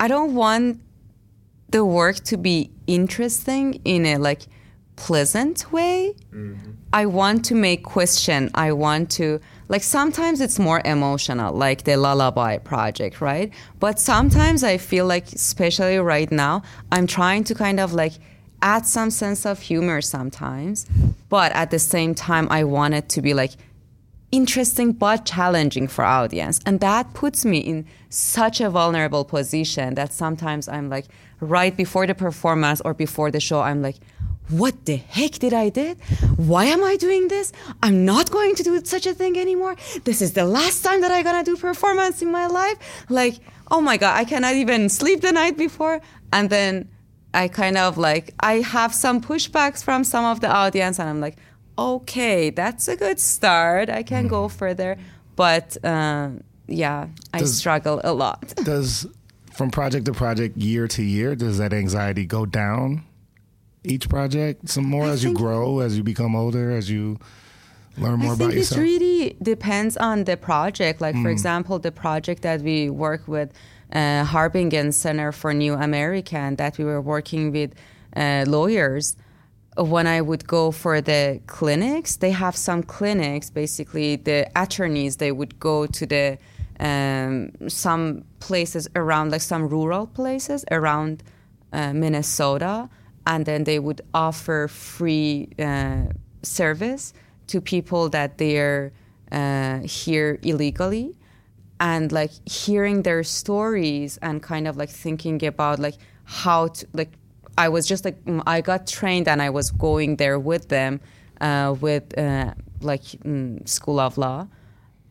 I 0.00 0.06
don't 0.06 0.34
want 0.34 0.82
the 1.70 1.82
work 1.82 2.16
to 2.24 2.36
be 2.36 2.70
interesting 2.86 3.80
in 3.86 4.04
a 4.04 4.18
like 4.18 4.42
pleasant 4.96 5.72
way. 5.72 6.14
Mm-hmm. 6.32 6.72
I 6.92 7.06
want 7.06 7.44
to 7.46 7.54
make 7.54 7.82
question. 7.82 8.50
I 8.54 8.72
want 8.72 9.10
to 9.12 9.40
like 9.68 9.82
sometimes 9.82 10.40
it's 10.40 10.58
more 10.58 10.82
emotional, 10.84 11.54
like 11.54 11.84
the 11.84 11.96
lullaby 11.96 12.58
project, 12.58 13.20
right? 13.20 13.52
But 13.80 13.98
sometimes 13.98 14.62
I 14.62 14.76
feel 14.76 15.06
like, 15.06 15.32
especially 15.32 15.98
right 15.98 16.30
now, 16.30 16.62
I'm 16.92 17.06
trying 17.06 17.44
to 17.44 17.54
kind 17.54 17.80
of 17.80 17.92
like 17.94 18.12
add 18.62 18.86
some 18.86 19.10
sense 19.10 19.44
of 19.46 19.60
humor 19.60 20.00
sometimes, 20.00 20.86
but 21.28 21.52
at 21.52 21.70
the 21.70 21.78
same 21.78 22.14
time, 22.14 22.46
I 22.50 22.64
want 22.64 22.94
it 22.94 23.08
to 23.10 23.22
be 23.22 23.34
like 23.34 23.52
interesting 24.32 24.92
but 24.92 25.24
challenging 25.24 25.86
for 25.88 26.04
audience, 26.04 26.60
and 26.66 26.80
that 26.80 27.14
puts 27.14 27.44
me 27.44 27.58
in 27.58 27.86
such 28.10 28.60
a 28.60 28.68
vulnerable 28.68 29.24
position 29.24 29.94
that 29.94 30.12
sometimes 30.12 30.68
I'm 30.68 30.88
like 30.88 31.06
right 31.40 31.76
before 31.76 32.06
the 32.06 32.14
performance 32.14 32.80
or 32.84 32.94
before 32.94 33.30
the 33.30 33.40
show, 33.40 33.60
I'm 33.60 33.82
like 33.82 33.96
what 34.48 34.84
the 34.84 34.96
heck 34.96 35.32
did 35.32 35.54
I 35.54 35.68
did? 35.70 35.98
Why 36.36 36.66
am 36.66 36.84
I 36.84 36.96
doing 36.96 37.28
this? 37.28 37.52
I'm 37.82 38.04
not 38.04 38.30
going 38.30 38.54
to 38.56 38.62
do 38.62 38.80
such 38.84 39.06
a 39.06 39.14
thing 39.14 39.38
anymore. 39.38 39.76
This 40.04 40.20
is 40.20 40.34
the 40.34 40.44
last 40.44 40.82
time 40.82 41.00
that 41.00 41.10
I'm 41.10 41.24
gonna 41.24 41.44
do 41.44 41.56
performance 41.56 42.20
in 42.20 42.30
my 42.30 42.46
life. 42.46 42.76
Like, 43.08 43.40
oh 43.70 43.80
my 43.80 43.96
god, 43.96 44.16
I 44.16 44.24
cannot 44.24 44.54
even 44.54 44.88
sleep 44.88 45.22
the 45.22 45.32
night 45.32 45.56
before. 45.56 46.00
And 46.32 46.50
then 46.50 46.88
I 47.32 47.48
kind 47.48 47.78
of 47.78 47.96
like 47.96 48.34
I 48.40 48.60
have 48.60 48.94
some 48.94 49.20
pushbacks 49.20 49.82
from 49.82 50.04
some 50.04 50.24
of 50.24 50.40
the 50.40 50.48
audience, 50.48 50.98
and 50.98 51.08
I'm 51.08 51.20
like, 51.20 51.36
okay, 51.78 52.50
that's 52.50 52.86
a 52.88 52.96
good 52.96 53.18
start. 53.18 53.88
I 53.88 54.02
can 54.02 54.28
go 54.28 54.48
further, 54.48 54.96
but 55.36 55.76
uh, 55.84 56.30
yeah, 56.66 57.08
I 57.32 57.38
does, 57.38 57.58
struggle 57.58 58.00
a 58.04 58.12
lot. 58.12 58.54
does 58.64 59.06
from 59.52 59.70
project 59.70 60.06
to 60.06 60.12
project, 60.12 60.56
year 60.56 60.86
to 60.88 61.02
year, 61.02 61.34
does 61.34 61.58
that 61.58 61.72
anxiety 61.72 62.26
go 62.26 62.44
down? 62.44 63.04
Each 63.84 64.08
project 64.08 64.68
some 64.68 64.84
more 64.84 65.06
I 65.06 65.10
as 65.10 65.22
you 65.22 65.32
grow, 65.32 65.80
as 65.80 65.96
you 65.96 66.02
become 66.02 66.34
older, 66.34 66.70
as 66.70 66.90
you 66.90 67.18
learn 67.98 68.20
more 68.20 68.34
about 68.34 68.54
yourself? 68.54 68.80
It 68.80 68.82
really 68.82 69.36
depends 69.42 69.96
on 69.96 70.24
the 70.24 70.36
project. 70.36 71.00
Like, 71.00 71.14
mm. 71.14 71.22
for 71.22 71.30
example, 71.30 71.78
the 71.78 71.92
project 71.92 72.42
that 72.42 72.62
we 72.62 72.90
work 72.90 73.28
with, 73.28 73.52
uh, 73.92 74.24
Harbingen 74.24 74.92
Center 74.92 75.32
for 75.32 75.52
New 75.54 75.74
American, 75.74 76.56
that 76.56 76.78
we 76.78 76.84
were 76.84 77.00
working 77.00 77.52
with 77.52 77.74
uh, 78.16 78.44
lawyers. 78.46 79.16
When 79.76 80.06
I 80.06 80.20
would 80.20 80.46
go 80.46 80.70
for 80.70 81.00
the 81.00 81.40
clinics, 81.46 82.16
they 82.16 82.30
have 82.30 82.56
some 82.56 82.82
clinics. 82.84 83.50
Basically, 83.50 84.16
the 84.16 84.48
attorneys 84.54 85.16
they 85.16 85.32
would 85.32 85.58
go 85.58 85.86
to 85.86 86.06
the 86.06 86.38
um, 86.80 87.50
some 87.68 88.24
places 88.40 88.88
around, 88.94 89.32
like 89.32 89.40
some 89.40 89.68
rural 89.68 90.06
places 90.06 90.64
around 90.70 91.22
uh, 91.72 91.92
Minnesota 91.92 92.88
and 93.26 93.46
then 93.46 93.64
they 93.64 93.78
would 93.78 94.00
offer 94.12 94.68
free 94.68 95.48
uh, 95.58 96.04
service 96.42 97.12
to 97.46 97.60
people 97.60 98.08
that 98.10 98.38
they're 98.38 98.92
uh, 99.32 99.78
here 99.80 100.38
illegally. 100.42 101.16
And 101.80 102.12
like 102.12 102.30
hearing 102.48 103.02
their 103.02 103.24
stories 103.24 104.16
and 104.18 104.42
kind 104.42 104.68
of 104.68 104.76
like 104.76 104.90
thinking 104.90 105.44
about 105.44 105.80
like 105.80 105.96
how 106.24 106.68
to 106.68 106.86
like 106.92 107.12
i 107.56 107.68
was 107.68 107.86
just 107.86 108.04
like 108.04 108.22
mm, 108.24 108.42
i 108.46 108.60
got 108.60 108.86
trained 108.86 109.28
and 109.28 109.40
i 109.42 109.50
was 109.50 109.70
going 109.70 110.16
there 110.16 110.38
with 110.38 110.68
them 110.68 111.00
uh, 111.40 111.74
with 111.80 112.16
uh, 112.18 112.54
like 112.80 113.02
mm, 113.02 113.66
school 113.68 114.00
of 114.00 114.16
law 114.16 114.46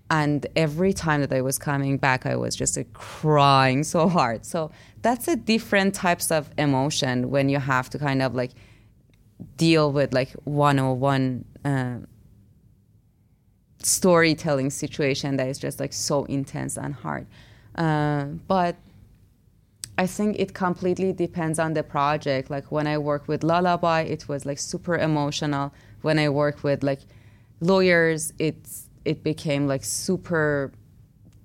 and 0.09 0.45
every 0.55 0.93
time 0.93 1.21
that 1.21 1.33
I 1.33 1.41
was 1.41 1.57
coming 1.57 1.97
back, 1.97 2.25
I 2.25 2.35
was 2.35 2.55
just 2.55 2.77
crying 2.93 3.83
so 3.83 4.07
hard. 4.07 4.45
So 4.45 4.71
that's 5.01 5.27
a 5.27 5.35
different 5.35 5.95
types 5.95 6.31
of 6.31 6.49
emotion 6.57 7.29
when 7.29 7.49
you 7.49 7.59
have 7.59 7.89
to 7.91 7.99
kind 7.99 8.21
of 8.21 8.35
like 8.35 8.51
deal 9.57 9.91
with 9.91 10.13
like 10.13 10.31
101 10.43 11.45
uh, 11.65 11.97
storytelling 13.79 14.69
situation 14.69 15.37
that 15.37 15.47
is 15.47 15.57
just 15.57 15.79
like 15.79 15.93
so 15.93 16.25
intense 16.25 16.77
and 16.77 16.93
hard. 16.93 17.25
Uh, 17.75 18.25
but 18.47 18.75
I 19.97 20.07
think 20.07 20.39
it 20.39 20.53
completely 20.53 21.13
depends 21.13 21.59
on 21.59 21.73
the 21.73 21.83
project. 21.83 22.49
Like 22.49 22.71
when 22.71 22.87
I 22.87 22.97
work 22.97 23.27
with 23.27 23.43
Lullaby, 23.43 24.01
it 24.01 24.27
was 24.27 24.45
like 24.45 24.59
super 24.59 24.97
emotional. 24.97 25.73
When 26.01 26.17
I 26.19 26.29
work 26.29 26.63
with 26.63 26.83
like 26.83 26.99
lawyers, 27.61 28.33
it's 28.39 28.82
it 29.05 29.23
became 29.23 29.67
like 29.67 29.83
super 29.83 30.71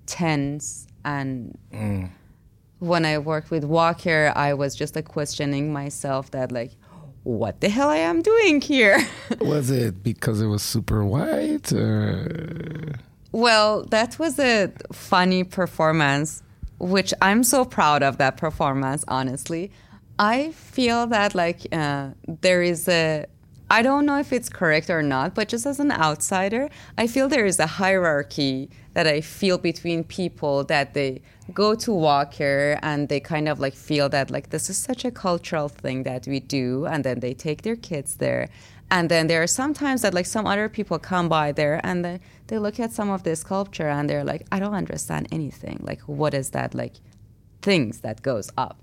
tense 0.05 0.87
and 1.05 1.57
mm. 1.71 2.09
when 2.79 3.05
i 3.05 3.17
worked 3.17 3.51
with 3.51 3.63
walker 3.63 4.33
i 4.35 4.53
was 4.53 4.75
just 4.75 4.95
like 4.95 5.07
questioning 5.07 5.71
myself 5.71 6.31
that 6.31 6.51
like 6.51 6.71
what 7.23 7.61
the 7.61 7.69
hell 7.69 7.89
i 7.89 7.97
am 7.97 8.21
doing 8.21 8.59
here 8.61 8.99
was 9.41 9.69
it 9.69 10.01
because 10.03 10.41
it 10.41 10.47
was 10.47 10.63
super 10.63 11.05
white 11.05 11.71
or? 11.71 12.95
well 13.31 13.83
that 13.85 14.17
was 14.17 14.39
a 14.39 14.71
funny 14.91 15.43
performance 15.43 16.41
which 16.79 17.13
i'm 17.21 17.43
so 17.43 17.63
proud 17.63 18.01
of 18.01 18.17
that 18.17 18.37
performance 18.37 19.05
honestly 19.07 19.69
i 20.17 20.49
feel 20.51 21.05
that 21.05 21.35
like 21.35 21.67
uh, 21.71 22.09
there 22.41 22.63
is 22.63 22.87
a 22.87 23.25
I 23.71 23.83
don't 23.83 24.07
know 24.07 24.17
if 24.17 24.33
it's 24.33 24.49
correct 24.49 24.89
or 24.89 25.03
not, 25.03 25.35
but 25.35 25.47
just 25.47 25.67
as 25.67 25.79
an 25.79 25.91
outsider, 25.91 26.69
I 26.97 27.05
feel 27.05 27.27
there 27.27 27.45
is 27.45 27.59
a 27.59 27.67
hierarchy 27.67 28.69
that 28.93 29.05
I 29.05 29.21
feel 29.21 29.59
between 29.59 30.03
people 30.03 30.63
that 30.63 30.95
they 30.95 31.21
go 31.53 31.75
to 31.75 31.93
Walker 31.93 32.79
and 32.81 33.09
they 33.09 33.19
kind 33.19 33.47
of 33.47 33.59
like 33.59 33.75
feel 33.75 34.09
that 34.09 34.31
like 34.31 34.49
this 34.49 34.71
is 34.71 34.77
such 34.77 35.05
a 35.05 35.11
cultural 35.11 35.69
thing 35.69 36.01
that 36.03 36.25
we 36.25 36.39
do, 36.39 36.87
and 36.87 37.03
then 37.03 37.19
they 37.19 37.35
take 37.35 37.61
their 37.61 37.75
kids 37.75 38.15
there. 38.15 38.49
And 38.89 39.07
then 39.07 39.27
there 39.27 39.43
are 39.43 39.47
sometimes 39.47 40.01
that 40.01 40.15
like 40.15 40.25
some 40.25 40.47
other 40.47 40.67
people 40.67 40.97
come 40.97 41.29
by 41.29 41.51
there 41.51 41.79
and 41.83 42.03
they, 42.03 42.19
they 42.47 42.57
look 42.57 42.79
at 42.79 42.91
some 42.91 43.11
of 43.11 43.21
this 43.21 43.41
sculpture 43.41 43.87
and 43.87 44.09
they're 44.09 44.23
like, 44.23 44.47
I 44.51 44.59
don't 44.59 44.73
understand 44.73 45.27
anything. 45.31 45.79
Like, 45.83 46.01
what 46.01 46.33
is 46.33 46.49
that 46.51 46.73
like 46.73 46.95
things 47.61 47.99
that 47.99 48.23
goes 48.23 48.49
up? 48.57 48.81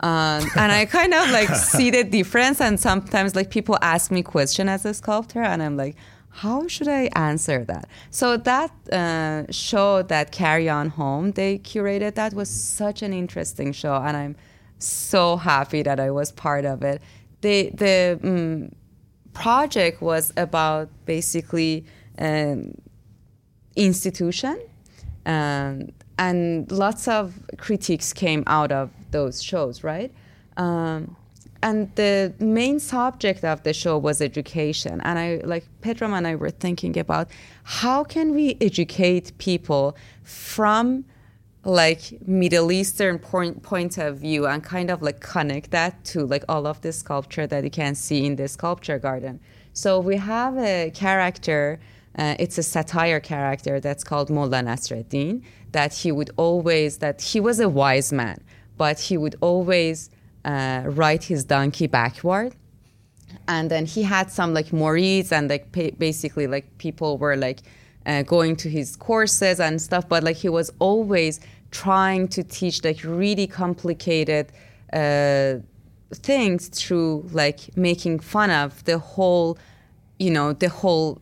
Um, 0.00 0.44
and 0.56 0.72
I 0.72 0.86
kind 0.86 1.14
of 1.14 1.30
like 1.30 1.48
see 1.54 1.90
the 1.90 2.04
difference. 2.04 2.60
And 2.60 2.78
sometimes 2.78 3.34
like 3.34 3.50
people 3.50 3.78
ask 3.80 4.10
me 4.10 4.22
question 4.22 4.68
as 4.68 4.84
a 4.84 4.94
sculptor, 4.94 5.42
and 5.42 5.62
I'm 5.62 5.76
like, 5.76 5.96
how 6.28 6.66
should 6.66 6.88
I 6.88 7.10
answer 7.14 7.64
that? 7.64 7.88
So 8.10 8.36
that 8.36 8.72
uh, 8.92 9.50
show 9.52 10.02
that 10.02 10.32
Carry 10.32 10.68
On 10.68 10.88
Home 10.90 11.30
they 11.32 11.58
curated 11.58 12.16
that 12.16 12.34
was 12.34 12.50
such 12.50 13.02
an 13.02 13.12
interesting 13.12 13.72
show, 13.72 13.94
and 13.94 14.16
I'm 14.16 14.36
so 14.78 15.36
happy 15.36 15.82
that 15.82 16.00
I 16.00 16.10
was 16.10 16.32
part 16.32 16.64
of 16.64 16.82
it. 16.82 17.00
The 17.40 17.70
the 17.70 18.18
um, 18.22 18.72
project 19.32 20.02
was 20.02 20.32
about 20.36 20.88
basically 21.06 21.84
um, 22.18 22.74
institution. 23.76 24.60
Um, 25.26 25.90
and 26.18 26.70
lots 26.70 27.08
of 27.08 27.34
critiques 27.58 28.12
came 28.12 28.44
out 28.46 28.70
of 28.70 28.90
those 29.18 29.36
shows, 29.50 29.74
right? 29.92 30.10
Um, 30.56 31.16
and 31.68 31.78
the 31.94 32.34
main 32.60 32.78
subject 32.78 33.42
of 33.52 33.62
the 33.62 33.72
show 33.72 33.96
was 33.96 34.20
education. 34.20 35.00
And 35.06 35.18
I, 35.18 35.28
like 35.54 35.64
Pedram 35.80 36.12
and 36.18 36.26
I 36.26 36.34
were 36.42 36.54
thinking 36.66 36.98
about 36.98 37.26
how 37.80 38.04
can 38.04 38.34
we 38.34 38.46
educate 38.60 39.26
people 39.38 39.96
from 40.22 41.06
like 41.64 42.02
Middle 42.26 42.70
Eastern 42.70 43.18
point 43.18 43.62
point 43.62 43.96
of 43.96 44.18
view 44.18 44.46
and 44.46 44.62
kind 44.62 44.90
of 44.90 45.00
like 45.00 45.20
connect 45.20 45.70
that 45.70 46.04
to 46.10 46.26
like 46.26 46.44
all 46.48 46.66
of 46.66 46.82
the 46.82 46.92
sculpture 46.92 47.46
that 47.46 47.64
you 47.64 47.70
can 47.70 47.94
see 47.94 48.26
in 48.26 48.36
the 48.36 48.48
sculpture 48.48 48.98
garden. 48.98 49.40
So 49.72 49.98
we 50.00 50.16
have 50.16 50.58
a 50.58 50.90
character. 50.94 51.80
Uh, 52.16 52.36
it's 52.38 52.58
a 52.58 52.62
satire 52.62 53.20
character 53.20 53.80
that's 53.80 54.04
called 54.04 54.28
Mullah 54.30 54.62
Nasreddin. 54.68 55.42
That 55.72 55.92
he 55.94 56.12
would 56.12 56.30
always 56.36 56.98
that 56.98 57.22
he 57.22 57.40
was 57.40 57.58
a 57.58 57.68
wise 57.68 58.12
man, 58.12 58.38
but 58.76 58.98
he 59.00 59.16
would 59.16 59.36
always 59.40 60.10
uh, 60.44 60.82
ride 60.86 61.24
his 61.24 61.44
donkey 61.44 61.86
backward. 61.86 62.54
And 63.48 63.70
then 63.70 63.86
he 63.86 64.02
had 64.02 64.30
some 64.30 64.54
like 64.54 64.66
morids 64.66 65.32
and 65.32 65.48
like 65.50 65.72
pa- 65.72 65.96
basically 65.98 66.46
like 66.46 66.78
people 66.78 67.18
were 67.18 67.36
like 67.36 67.60
uh, 68.06 68.22
going 68.22 68.56
to 68.56 68.68
his 68.68 68.96
courses 68.96 69.60
and 69.60 69.80
stuff 69.80 70.08
but 70.08 70.22
like 70.22 70.36
he 70.36 70.48
was 70.48 70.70
always 70.78 71.40
trying 71.70 72.28
to 72.28 72.44
teach 72.44 72.84
like 72.84 73.00
really 73.02 73.46
complicated 73.46 74.52
uh, 74.92 75.54
things 76.12 76.68
through 76.68 77.28
like 77.32 77.76
making 77.76 78.18
fun 78.20 78.50
of 78.50 78.84
the 78.84 78.98
whole 78.98 79.58
you 80.18 80.30
know 80.30 80.52
the 80.52 80.68
whole 80.68 81.20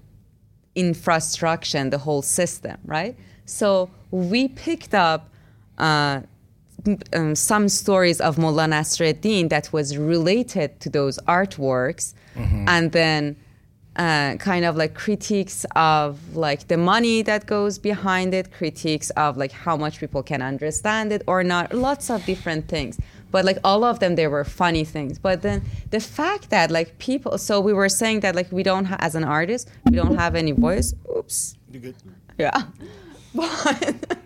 infrastructure 0.75 1.89
the 1.89 1.99
whole 1.99 2.23
system 2.23 2.77
right? 2.85 3.17
So 3.45 3.91
we 4.11 4.49
picked 4.49 4.95
up 4.95 5.31
uh, 5.79 6.23
um, 7.13 7.35
some 7.35 7.69
stories 7.69 8.21
of 8.21 8.39
Mullah 8.39 8.67
Nasreddin 8.67 9.49
that 9.51 9.73
was 9.73 9.97
related 9.97 10.81
to 10.81 10.91
those 10.91 11.19
artworks, 11.29 12.15
and 12.69 12.93
then 12.93 13.37
uh, 13.97 14.37
kind 14.37 14.65
of 14.65 14.75
like 14.77 14.95
critiques 14.95 15.67
of 15.77 16.35
like 16.35 16.69
the 16.69 16.77
money 16.79 17.23
that 17.23 17.47
goes 17.47 17.79
behind 17.79 18.33
it, 18.35 18.51
critiques 18.53 19.11
of 19.11 19.37
like 19.37 19.53
how 19.53 19.77
much 19.77 20.01
people 20.01 20.23
can 20.23 20.41
understand 20.41 21.13
it 21.13 21.23
or 21.27 21.45
not, 21.45 21.75
lots 21.75 22.09
of 22.11 22.25
different 22.25 22.69
things. 22.69 22.99
But 23.31 23.45
like 23.45 23.59
all 23.65 23.83
of 23.85 23.99
them, 23.99 24.15
they 24.17 24.27
were 24.29 24.45
funny 24.45 24.85
things. 24.85 25.19
But 25.19 25.43
then 25.43 25.63
the 25.91 26.01
fact 26.01 26.51
that 26.51 26.71
like 26.71 26.99
people, 26.99 27.37
so 27.39 27.61
we 27.61 27.73
were 27.73 27.89
saying 27.89 28.21
that 28.21 28.35
like 28.35 28.51
we 28.53 28.63
don't, 28.63 28.87
ha- 28.87 28.97
as 29.01 29.15
an 29.15 29.25
artist, 29.25 29.71
we 29.91 29.97
don't 29.97 30.17
have 30.17 30.35
any 30.35 30.53
voice. 30.53 30.95
Oops. 31.17 31.57
You 31.71 31.81
good? 31.81 31.97
Yeah. 32.39 32.63
But, 33.35 34.19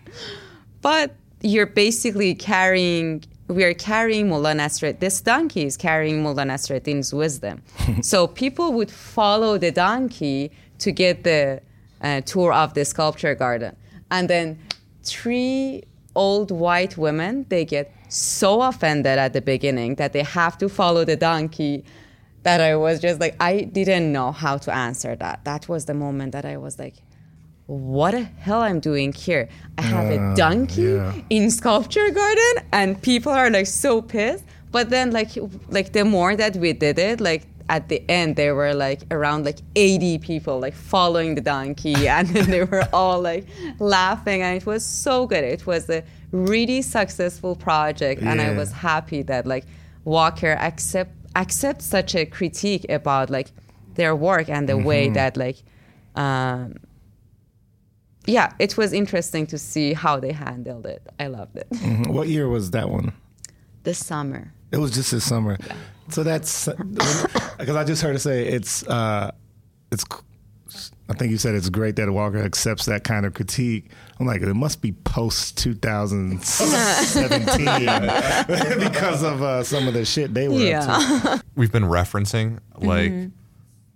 but 0.82 1.14
you're 1.42 1.66
basically 1.66 2.34
carrying, 2.34 3.24
we 3.48 3.64
are 3.64 3.74
carrying 3.74 4.28
Mullah 4.28 4.54
Nasreddin, 4.54 5.00
this 5.00 5.20
donkey 5.20 5.64
is 5.64 5.76
carrying 5.76 6.22
Mullah 6.22 6.44
Nasreddin's 6.44 7.12
wisdom. 7.12 7.62
so 8.02 8.26
people 8.26 8.72
would 8.72 8.90
follow 8.90 9.58
the 9.58 9.70
donkey 9.70 10.50
to 10.78 10.92
get 10.92 11.24
the 11.24 11.60
uh, 12.00 12.20
tour 12.22 12.52
of 12.52 12.74
the 12.74 12.84
sculpture 12.84 13.34
garden. 13.34 13.76
And 14.10 14.28
then 14.28 14.58
three 15.02 15.84
old 16.14 16.50
white 16.50 16.96
women, 16.96 17.46
they 17.48 17.64
get 17.64 17.92
so 18.08 18.62
offended 18.62 19.18
at 19.18 19.32
the 19.32 19.42
beginning 19.42 19.96
that 19.96 20.12
they 20.12 20.22
have 20.22 20.56
to 20.58 20.68
follow 20.68 21.04
the 21.04 21.16
donkey 21.16 21.84
that 22.42 22.60
I 22.60 22.76
was 22.76 23.00
just 23.00 23.20
like, 23.20 23.34
I 23.40 23.62
didn't 23.62 24.12
know 24.12 24.30
how 24.30 24.56
to 24.58 24.74
answer 24.74 25.16
that. 25.16 25.44
That 25.44 25.68
was 25.68 25.86
the 25.86 25.94
moment 25.94 26.30
that 26.32 26.44
I 26.44 26.56
was 26.56 26.78
like, 26.78 26.94
what 27.66 28.12
the 28.12 28.22
hell 28.22 28.62
I'm 28.62 28.80
doing 28.80 29.12
here? 29.12 29.48
I 29.76 29.82
have 29.82 30.10
a 30.10 30.34
donkey 30.36 30.82
yeah. 30.82 31.14
in 31.30 31.50
sculpture 31.50 32.10
garden 32.10 32.64
and 32.72 33.00
people 33.02 33.32
are 33.32 33.50
like 33.50 33.66
so 33.66 34.02
pissed. 34.02 34.44
But 34.70 34.90
then 34.90 35.10
like 35.10 35.30
like 35.68 35.92
the 35.92 36.04
more 36.04 36.36
that 36.36 36.56
we 36.56 36.72
did 36.72 36.98
it, 36.98 37.20
like 37.20 37.46
at 37.68 37.88
the 37.88 38.08
end 38.08 38.36
there 38.36 38.54
were 38.54 38.72
like 38.72 39.02
around 39.10 39.44
like 39.44 39.58
80 39.74 40.18
people 40.18 40.60
like 40.60 40.74
following 40.74 41.34
the 41.34 41.40
donkey 41.40 42.06
and 42.08 42.28
then 42.28 42.50
they 42.50 42.62
were 42.62 42.88
all 42.92 43.20
like 43.20 43.48
laughing 43.80 44.42
and 44.42 44.56
it 44.56 44.66
was 44.66 44.84
so 44.84 45.26
good. 45.26 45.42
It 45.42 45.66
was 45.66 45.90
a 45.90 46.04
really 46.30 46.82
successful 46.82 47.56
project 47.56 48.22
and 48.22 48.40
I 48.40 48.52
was 48.52 48.70
happy 48.70 49.22
that 49.22 49.46
like 49.46 49.64
Walker 50.04 50.52
accept 50.52 51.10
accept 51.34 51.82
such 51.82 52.14
a 52.14 52.24
critique 52.24 52.86
about 52.88 53.28
like 53.28 53.50
their 53.94 54.14
work 54.14 54.48
and 54.48 54.68
the 54.68 54.76
way 54.76 55.08
that 55.10 55.36
like 55.36 55.56
um, 56.14 56.74
yeah, 58.26 58.52
it 58.58 58.76
was 58.76 58.92
interesting 58.92 59.46
to 59.48 59.58
see 59.58 59.92
how 59.94 60.18
they 60.20 60.32
handled 60.32 60.86
it. 60.86 61.02
I 61.20 61.28
loved 61.28 61.56
it. 61.56 61.68
Mhm. 61.70 62.08
What 62.08 62.28
year 62.28 62.48
was 62.48 62.70
that 62.72 62.90
one? 62.90 63.12
This 63.84 64.04
summer. 64.04 64.52
It 64.72 64.78
was 64.78 64.90
just 64.90 65.12
this 65.12 65.22
summer. 65.24 65.56
So 66.08 66.22
that's 66.24 66.68
because 67.58 67.76
I 67.76 67.84
just 67.84 68.02
heard 68.02 68.14
her 68.14 68.18
say 68.18 68.46
it's 68.48 68.82
uh, 68.86 69.30
it's. 69.92 70.04
I 71.08 71.12
think 71.14 71.30
you 71.30 71.38
said 71.38 71.54
it's 71.54 71.68
great 71.68 71.94
that 71.96 72.10
Walker 72.10 72.42
accepts 72.42 72.86
that 72.86 73.04
kind 73.04 73.24
of 73.24 73.34
critique. 73.34 73.92
I'm 74.18 74.26
like, 74.26 74.42
it 74.42 74.52
must 74.54 74.82
be 74.82 74.90
post 74.90 75.56
2017 75.58 77.64
because 78.80 79.22
of 79.22 79.42
uh, 79.42 79.62
some 79.62 79.86
of 79.88 79.94
the 79.94 80.04
shit 80.04 80.34
they 80.34 80.48
were 80.48 80.54
up 80.54 80.60
to. 80.60 80.66
Yeah. 80.66 81.38
we've 81.54 81.72
been 81.72 81.84
referencing 81.84 82.58
like 82.76 83.12
Mm-hmm. 83.12 83.28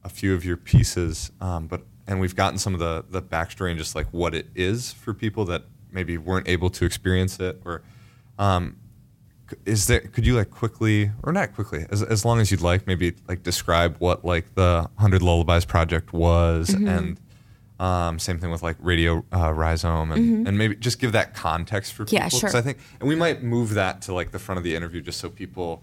a 0.05 0.09
few 0.09 0.35
of 0.35 0.45
your 0.45 0.57
pieces, 0.57 1.31
um, 1.41 1.67
but 1.67 1.83
and 2.11 2.21
we've 2.21 2.37
gotten 2.37 2.59
some 2.59 2.75
of 2.75 2.81
the 2.81 3.05
the 3.09 3.23
backstory 3.23 3.71
and 3.71 3.79
just 3.79 3.95
like 3.95 4.07
what 4.13 4.35
it 4.35 4.47
is 4.55 4.93
for 4.93 5.15
people 5.15 5.47
that 5.47 5.63
maybe 5.91 6.19
weren't 6.19 6.47
able 6.49 6.69
to 6.71 6.85
experience 6.85 7.41
it 7.41 7.61
or. 7.65 7.83
Um, 8.39 8.77
is 9.67 9.89
there 9.89 9.99
could 10.01 10.25
you 10.25 10.37
like 10.37 10.49
quickly 10.51 11.11
or 11.25 11.33
not 11.33 11.53
quickly 11.55 11.85
as, 11.91 12.03
as 12.05 12.25
long 12.25 12.39
as 12.41 12.53
you'd 12.53 12.61
like 12.61 12.87
maybe 12.87 13.15
like 13.27 13.43
describe 13.43 13.97
what 13.99 14.25
like 14.25 14.55
the 14.55 14.89
100 14.95 15.23
lullabies 15.23 15.65
project 15.65 16.13
was 16.13 16.69
Mm-hmm. 16.71 16.87
and 16.89 17.21
um, 17.81 18.19
same 18.21 18.39
thing 18.39 18.51
with 18.53 18.63
like 18.63 18.77
radio 18.79 19.25
uh, 19.35 19.53
rhizome 19.53 20.13
and, 20.13 20.47
and 20.47 20.57
maybe 20.57 20.77
just 20.77 21.01
give 21.01 21.11
that 21.13 21.35
context 21.35 21.95
for 21.95 22.05
people 22.05 22.21
Mm-hmm. 22.29 22.47
Sure. 22.47 22.57
i 22.57 22.61
think 22.63 22.79
and 23.01 23.09
we 23.09 23.17
might 23.17 23.43
move 23.43 23.75
that 23.75 24.03
to 24.03 24.15
like 24.15 24.31
the 24.31 24.39
front 24.39 24.59
of 24.59 24.63
the 24.65 24.77
interview 24.77 25.01
just 25.01 25.19
so 25.19 25.29
people 25.29 25.83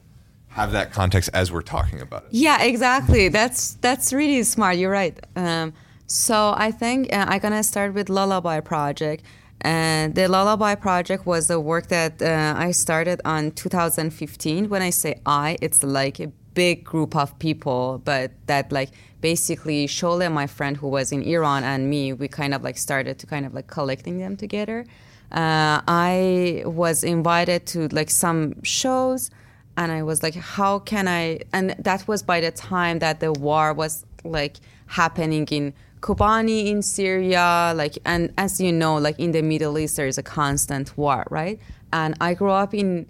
have 0.49 0.71
that 0.71 0.93
context 0.93 1.30
as 1.34 1.51
we're 1.51 1.61
talking 1.61 1.99
about 1.99 2.23
it 2.23 2.30
Yeah, 2.32 2.63
exactly. 2.63 3.28
That's 3.28 3.73
that's 3.82 4.13
really 4.13 4.43
smart. 4.43 4.78
You're 4.78 4.91
right. 4.91 5.19
Um, 5.36 5.73
so 6.07 6.53
I 6.57 6.71
think 6.71 7.13
uh, 7.13 7.25
I'm 7.27 7.39
gonna 7.39 7.63
start 7.63 7.93
with 7.93 8.09
Lullaby 8.09 8.61
Project. 8.61 9.23
And 9.61 10.13
the 10.13 10.27
Lullaby 10.27 10.75
Project 10.75 11.25
was 11.25 11.49
a 11.49 11.59
work 11.59 11.87
that 11.87 12.21
uh, 12.21 12.53
I 12.55 12.71
started 12.71 13.21
on 13.25 13.51
2015. 13.51 14.69
When 14.69 14.81
I 14.81 14.91
say 14.91 15.19
I, 15.25 15.57
it's 15.61 15.83
like 15.83 16.19
a 16.19 16.27
big 16.53 16.83
group 16.83 17.15
of 17.15 17.37
people, 17.39 18.01
but 18.05 18.31
that 18.45 18.71
like 18.71 18.91
basically 19.21 19.87
Shole, 19.87 20.31
my 20.31 20.47
friend 20.47 20.77
who 20.77 20.87
was 20.87 21.11
in 21.11 21.23
Iran, 21.23 21.63
and 21.63 21.89
me, 21.89 22.13
we 22.13 22.27
kind 22.27 22.53
of 22.53 22.63
like 22.63 22.77
started 22.77 23.19
to 23.19 23.27
kind 23.27 23.45
of 23.45 23.53
like 23.53 23.67
collecting 23.67 24.19
them 24.19 24.37
together. 24.37 24.85
Uh, 25.31 25.81
I 25.87 26.63
was 26.65 27.03
invited 27.03 27.65
to 27.67 27.87
like 27.89 28.09
some 28.09 28.63
shows 28.63 29.29
and 29.75 29.91
I 29.91 30.03
was 30.03 30.23
like, 30.23 30.35
how 30.35 30.79
can 30.79 31.07
I? 31.07 31.41
And 31.51 31.75
that 31.79 32.07
was 32.07 32.23
by 32.23 32.39
the 32.41 32.51
time 32.51 32.99
that 32.99 33.19
the 33.19 33.33
war 33.33 33.73
was 33.73 34.05
like 34.23 34.57
happening 34.87 35.47
in 35.51 35.73
Kobani 36.01 36.67
in 36.67 36.81
Syria, 36.81 37.73
like, 37.75 37.97
and 38.05 38.33
as 38.37 38.61
you 38.61 38.71
know, 38.71 38.97
like 38.97 39.19
in 39.19 39.31
the 39.31 39.41
Middle 39.41 39.77
East, 39.79 39.97
there 39.97 40.07
is 40.07 40.17
a 40.17 40.23
constant 40.23 40.97
war, 40.97 41.25
right? 41.29 41.59
And 41.91 42.15
I 42.21 42.33
grew 42.33 42.51
up 42.51 42.73
in 42.73 43.09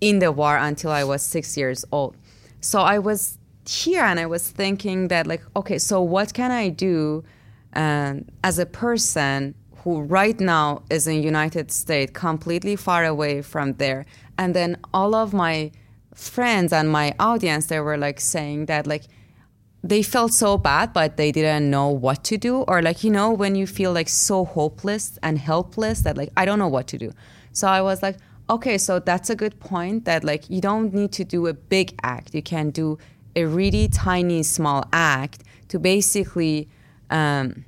in 0.00 0.18
the 0.18 0.32
war 0.32 0.56
until 0.56 0.90
I 0.90 1.04
was 1.04 1.22
six 1.22 1.56
years 1.56 1.84
old. 1.92 2.16
So 2.60 2.80
I 2.80 2.98
was 2.98 3.38
here 3.68 4.02
and 4.02 4.18
I 4.18 4.26
was 4.26 4.50
thinking 4.50 5.08
that, 5.08 5.26
like, 5.26 5.42
okay, 5.54 5.78
so 5.78 6.02
what 6.02 6.34
can 6.34 6.50
I 6.50 6.68
do 6.70 7.22
um, 7.74 8.24
as 8.42 8.58
a 8.58 8.66
person 8.66 9.54
who 9.76 10.02
right 10.02 10.38
now 10.40 10.82
is 10.90 11.06
in 11.06 11.22
United 11.22 11.70
States, 11.70 12.12
completely 12.12 12.76
far 12.76 13.04
away 13.04 13.42
from 13.42 13.74
there, 13.74 14.04
and 14.38 14.54
then 14.54 14.76
all 14.92 15.14
of 15.14 15.32
my 15.32 15.70
friends 16.14 16.72
and 16.72 16.90
my 16.90 17.14
audience, 17.18 17.66
they 17.66 17.80
were 17.80 17.96
like 17.96 18.20
saying 18.20 18.66
that, 18.66 18.86
like, 18.86 19.04
they 19.84 20.02
felt 20.02 20.32
so 20.32 20.56
bad, 20.56 20.92
but 20.92 21.16
they 21.16 21.32
didn't 21.32 21.68
know 21.68 21.88
what 21.88 22.22
to 22.24 22.38
do. 22.38 22.62
Or 22.62 22.80
like, 22.82 23.02
you 23.02 23.10
know, 23.10 23.32
when 23.32 23.54
you 23.54 23.66
feel 23.66 23.92
like 23.92 24.08
so 24.08 24.44
hopeless 24.44 25.18
and 25.22 25.38
helpless 25.38 26.02
that 26.02 26.16
like, 26.16 26.30
I 26.36 26.44
don't 26.44 26.58
know 26.58 26.68
what 26.68 26.86
to 26.88 26.98
do. 26.98 27.12
So 27.52 27.66
I 27.66 27.82
was 27.82 28.02
like, 28.02 28.16
okay, 28.48 28.78
so 28.78 28.98
that's 28.98 29.28
a 29.28 29.36
good 29.36 29.58
point 29.58 30.04
that 30.04 30.22
like, 30.22 30.48
you 30.48 30.60
don't 30.60 30.94
need 30.94 31.12
to 31.12 31.24
do 31.24 31.46
a 31.48 31.52
big 31.52 31.98
act. 32.02 32.34
You 32.34 32.42
can 32.42 32.70
do 32.70 32.98
a 33.34 33.44
really 33.44 33.88
tiny, 33.88 34.42
small 34.42 34.84
act 34.92 35.42
to 35.68 35.78
basically 35.78 36.68
um, 37.10 37.64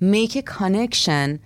make 0.00 0.34
a 0.34 0.42
connection 0.42 1.40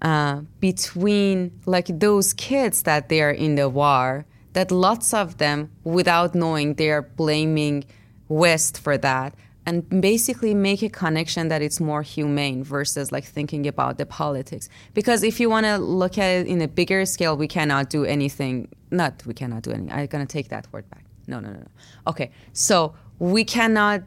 uh, 0.00 0.42
between 0.60 1.60
like 1.66 1.86
those 1.88 2.32
kids 2.34 2.82
that 2.82 3.08
they 3.08 3.22
are 3.22 3.30
in 3.30 3.54
the 3.54 3.68
war 3.68 4.26
that 4.52 4.70
lots 4.70 5.14
of 5.14 5.38
them 5.38 5.70
without 5.82 6.34
knowing 6.34 6.74
they 6.74 6.90
are 6.90 7.02
blaming 7.02 7.84
west 8.32 8.78
for 8.78 8.96
that 8.98 9.34
and 9.64 9.88
basically 10.00 10.54
make 10.54 10.82
a 10.82 10.88
connection 10.88 11.48
that 11.48 11.62
it's 11.62 11.78
more 11.78 12.02
humane 12.02 12.64
versus 12.64 13.12
like 13.12 13.24
thinking 13.24 13.66
about 13.66 13.96
the 13.96 14.06
politics. 14.06 14.68
Because 14.92 15.22
if 15.22 15.38
you 15.38 15.48
want 15.48 15.66
to 15.66 15.78
look 15.78 16.18
at 16.18 16.30
it 16.30 16.46
in 16.46 16.60
a 16.60 16.68
bigger 16.68 17.04
scale 17.06 17.36
we 17.36 17.48
cannot 17.48 17.90
do 17.90 18.04
anything 18.04 18.68
not 18.90 19.24
we 19.26 19.34
cannot 19.34 19.62
do 19.62 19.70
anything. 19.70 19.92
I'm 19.92 20.06
going 20.06 20.26
to 20.26 20.32
take 20.32 20.48
that 20.48 20.66
word 20.72 20.88
back. 20.90 21.04
No 21.26 21.38
no 21.40 21.50
no 21.50 21.60
no. 21.60 21.68
Okay 22.06 22.30
so 22.52 22.94
we 23.18 23.44
cannot 23.44 24.02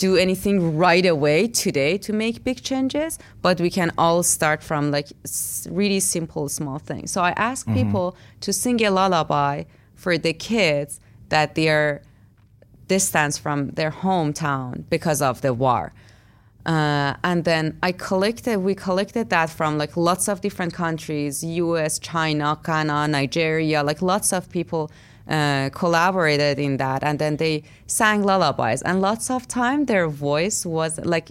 do 0.00 0.16
anything 0.16 0.78
right 0.78 1.04
away 1.04 1.46
today 1.46 1.98
to 1.98 2.10
make 2.14 2.42
big 2.42 2.62
changes, 2.62 3.18
but 3.42 3.60
we 3.60 3.68
can 3.68 3.92
all 3.98 4.22
start 4.22 4.62
from 4.62 4.90
like 4.90 5.08
really 5.68 6.00
simple, 6.00 6.48
small 6.48 6.78
things. 6.78 7.12
So 7.12 7.20
I 7.20 7.32
ask 7.32 7.66
mm-hmm. 7.66 7.80
people 7.80 8.16
to 8.40 8.50
sing 8.50 8.82
a 8.82 8.90
lullaby 8.90 9.64
for 9.94 10.16
the 10.16 10.32
kids 10.32 11.00
that 11.28 11.54
they 11.54 11.68
are 11.68 12.00
distance 12.96 13.34
from 13.44 13.58
their 13.78 13.92
hometown 14.04 14.72
because 14.94 15.20
of 15.30 15.34
the 15.46 15.52
war. 15.64 15.84
Uh, 16.66 17.14
and 17.30 17.38
then 17.50 17.64
I 17.88 17.92
collected, 18.08 18.56
we 18.68 18.74
collected 18.74 19.26
that 19.30 19.48
from 19.58 19.78
like 19.82 19.92
lots 19.96 20.28
of 20.28 20.40
different 20.46 20.72
countries, 20.84 21.32
US, 21.64 21.92
China, 22.12 22.48
Ghana, 22.66 23.08
Nigeria, 23.08 23.78
like 23.90 24.00
lots 24.02 24.28
of 24.32 24.42
people 24.58 24.82
uh, 25.36 25.70
collaborated 25.82 26.58
in 26.58 26.76
that. 26.84 27.00
And 27.08 27.18
then 27.18 27.36
they 27.36 27.62
sang 27.86 28.20
lullabies. 28.30 28.82
And 28.88 29.00
lots 29.00 29.30
of 29.30 29.40
time 29.62 29.86
their 29.86 30.08
voice 30.28 30.58
was 30.66 30.92
like, 31.14 31.28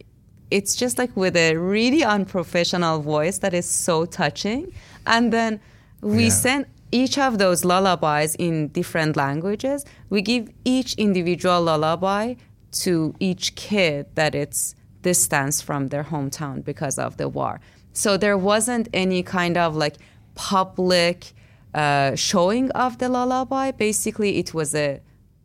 it's 0.58 0.74
just 0.84 0.96
like 1.02 1.12
with 1.24 1.36
a 1.36 1.50
really 1.76 2.04
unprofessional 2.18 2.98
voice 3.16 3.38
that 3.44 3.54
is 3.54 3.68
so 3.88 4.06
touching. 4.06 4.62
And 5.06 5.32
then 5.38 5.60
we 6.02 6.24
Yeah. 6.24 6.42
sent 6.46 6.66
each 6.92 7.18
of 7.18 7.38
those 7.38 7.64
lullabies 7.66 8.36
in 8.36 8.70
different 8.70 9.16
languages. 9.16 9.86
We 10.10 10.22
give 10.22 10.50
each 10.66 10.94
individual 10.96 11.62
lullaby 11.62 12.36
to 12.72 13.16
each 13.20 13.56
kid 13.56 14.08
that 14.16 14.36
it's 14.36 14.76
distance 15.02 15.62
from 15.62 15.88
their 15.88 16.04
hometown 16.04 16.64
because 16.64 17.00
of 17.00 17.18
the 17.18 17.30
war. 17.30 17.60
So 17.94 18.18
there 18.18 18.38
wasn't 18.38 18.88
any 18.94 19.24
kind 19.24 19.58
of 19.58 19.76
like 19.76 19.96
public 20.36 21.34
uh, 21.74 22.16
showing 22.16 22.72
of 22.72 22.98
the 22.98 23.10
lullaby. 23.10 23.72
Basically, 23.72 24.38
it 24.38 24.54
was 24.54 24.74
a 24.76 25.02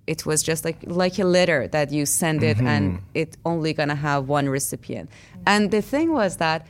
it 0.06 0.26
was 0.26 0.42
just 0.42 0.64
like 0.64 0.78
like 0.86 1.18
a 1.18 1.24
letter 1.24 1.66
that 1.68 1.90
you 1.90 2.04
send 2.06 2.42
it 2.42 2.60
and 2.60 3.00
it 3.14 3.36
only 3.44 3.72
gonna 3.72 3.94
have 3.94 4.28
one 4.28 4.48
recipient 4.48 5.08
and 5.46 5.70
the 5.70 5.80
thing 5.80 6.12
was 6.12 6.36
that 6.36 6.66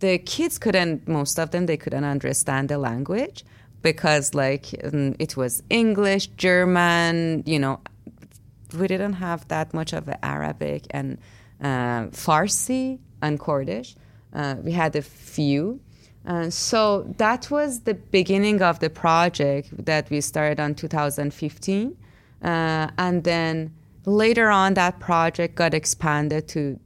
the 0.00 0.18
kids 0.18 0.58
couldn't 0.58 1.06
most 1.06 1.38
of 1.38 1.50
them 1.50 1.66
they 1.66 1.76
couldn't 1.76 2.04
understand 2.04 2.68
the 2.68 2.78
language 2.78 3.44
because 3.82 4.34
like 4.34 4.64
mm, 4.64 5.14
it 5.18 5.36
was 5.36 5.62
english 5.70 6.26
german 6.36 7.42
you 7.46 7.58
know 7.58 7.80
we 8.78 8.86
didn't 8.86 9.14
have 9.14 9.46
that 9.48 9.72
much 9.72 9.92
of 9.92 10.08
arabic 10.22 10.86
and 10.90 11.18
uh, 11.60 12.06
farsi 12.12 12.98
and 13.20 13.40
kurdish. 13.40 13.96
Uh, 14.32 14.56
we 14.62 14.70
had 14.70 14.94
a 14.94 15.02
few. 15.02 15.80
Uh, 16.24 16.48
so 16.50 17.02
that 17.16 17.50
was 17.50 17.80
the 17.80 17.94
beginning 17.94 18.62
of 18.62 18.78
the 18.80 18.90
project 18.90 19.72
that 19.84 20.08
we 20.10 20.20
started 20.20 20.60
on 20.60 20.74
2015 20.74 21.96
uh, 22.42 22.88
and 22.98 23.24
then 23.24 23.74
later 24.04 24.48
on, 24.48 24.74
that 24.74 25.00
project 25.00 25.54
got 25.54 25.74
expanded 25.74 26.48
to 26.48 26.78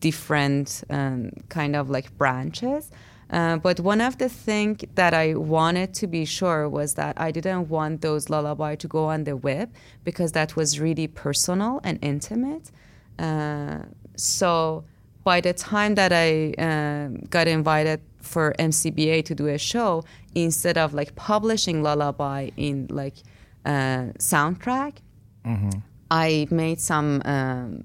different 0.00 0.84
um, 0.90 1.30
kind 1.48 1.74
of 1.76 1.90
like 1.90 2.16
branches. 2.16 2.90
Uh, 3.30 3.56
but 3.56 3.80
one 3.80 4.00
of 4.00 4.18
the 4.18 4.28
things 4.28 4.84
that 4.94 5.12
I 5.12 5.34
wanted 5.34 5.92
to 5.94 6.06
be 6.06 6.24
sure 6.24 6.68
was 6.68 6.94
that 6.94 7.20
I 7.20 7.32
didn't 7.32 7.68
want 7.68 8.00
those 8.00 8.30
lullaby 8.30 8.76
to 8.76 8.88
go 8.88 9.06
on 9.06 9.24
the 9.24 9.36
web 9.36 9.72
because 10.04 10.32
that 10.32 10.54
was 10.54 10.78
really 10.78 11.08
personal 11.08 11.80
and 11.82 11.98
intimate. 12.02 12.70
Uh, 13.18 13.78
so 14.16 14.84
by 15.24 15.40
the 15.40 15.52
time 15.52 15.96
that 15.96 16.12
I 16.12 16.52
um 16.58 17.16
got 17.30 17.48
invited 17.48 18.00
for 18.20 18.54
MCBA 18.58 19.24
to 19.24 19.34
do 19.34 19.48
a 19.48 19.58
show, 19.58 20.04
instead 20.34 20.78
of 20.78 20.94
like 20.94 21.16
publishing 21.16 21.82
lullaby 21.82 22.50
in 22.56 22.86
like 22.90 23.16
uh, 23.64 24.12
soundtrack, 24.18 24.98
I 26.10 26.46
made 26.50 26.80
some 26.80 27.22
um, 27.24 27.82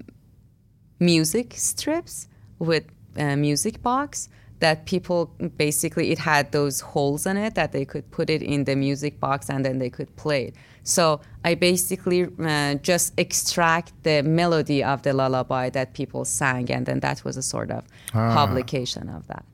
music 1.00 1.54
strips 1.56 2.28
with 2.58 2.84
a 3.16 3.36
music 3.36 3.82
box 3.82 4.28
that 4.62 4.86
people 4.86 5.26
basically 5.56 6.12
it 6.12 6.18
had 6.18 6.52
those 6.52 6.80
holes 6.80 7.26
in 7.26 7.36
it 7.36 7.56
that 7.56 7.72
they 7.72 7.84
could 7.84 8.08
put 8.12 8.30
it 8.30 8.40
in 8.40 8.62
the 8.62 8.76
music 8.76 9.18
box 9.18 9.50
and 9.50 9.64
then 9.64 9.78
they 9.78 9.90
could 9.90 10.14
play 10.14 10.44
it. 10.46 10.54
So 10.84 11.20
I 11.44 11.56
basically 11.56 12.28
uh, 12.38 12.74
just 12.76 13.12
extract 13.18 13.92
the 14.04 14.22
melody 14.22 14.82
of 14.84 15.02
the 15.02 15.12
lullaby 15.12 15.68
that 15.70 15.94
people 15.94 16.24
sang, 16.24 16.70
and 16.70 16.86
then 16.86 17.00
that 17.00 17.24
was 17.24 17.36
a 17.36 17.42
sort 17.42 17.70
of 17.70 17.84
publication 18.12 19.08
of 19.08 19.26
that. 19.26 19.44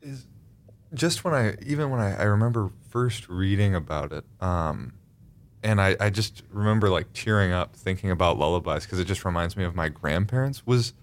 is 0.00 0.26
just 0.92 1.24
when 1.24 1.34
I 1.34 1.56
even 1.66 1.90
when 1.90 2.00
I, 2.00 2.14
I 2.14 2.24
remember 2.24 2.70
first 2.90 3.28
reading 3.28 3.74
about 3.74 4.12
it, 4.12 4.24
um, 4.40 4.92
and 5.62 5.80
I, 5.80 5.96
I 5.98 6.10
just 6.10 6.42
remember 6.50 6.88
like 6.88 7.12
tearing 7.12 7.52
up 7.52 7.74
thinking 7.74 8.10
about 8.10 8.38
lullabies 8.38 8.84
because 8.84 9.00
it 9.00 9.06
just 9.06 9.24
reminds 9.24 9.56
me 9.56 9.64
of 9.64 9.74
my 9.74 9.88
grandparents. 9.88 10.64
Was 10.66 10.94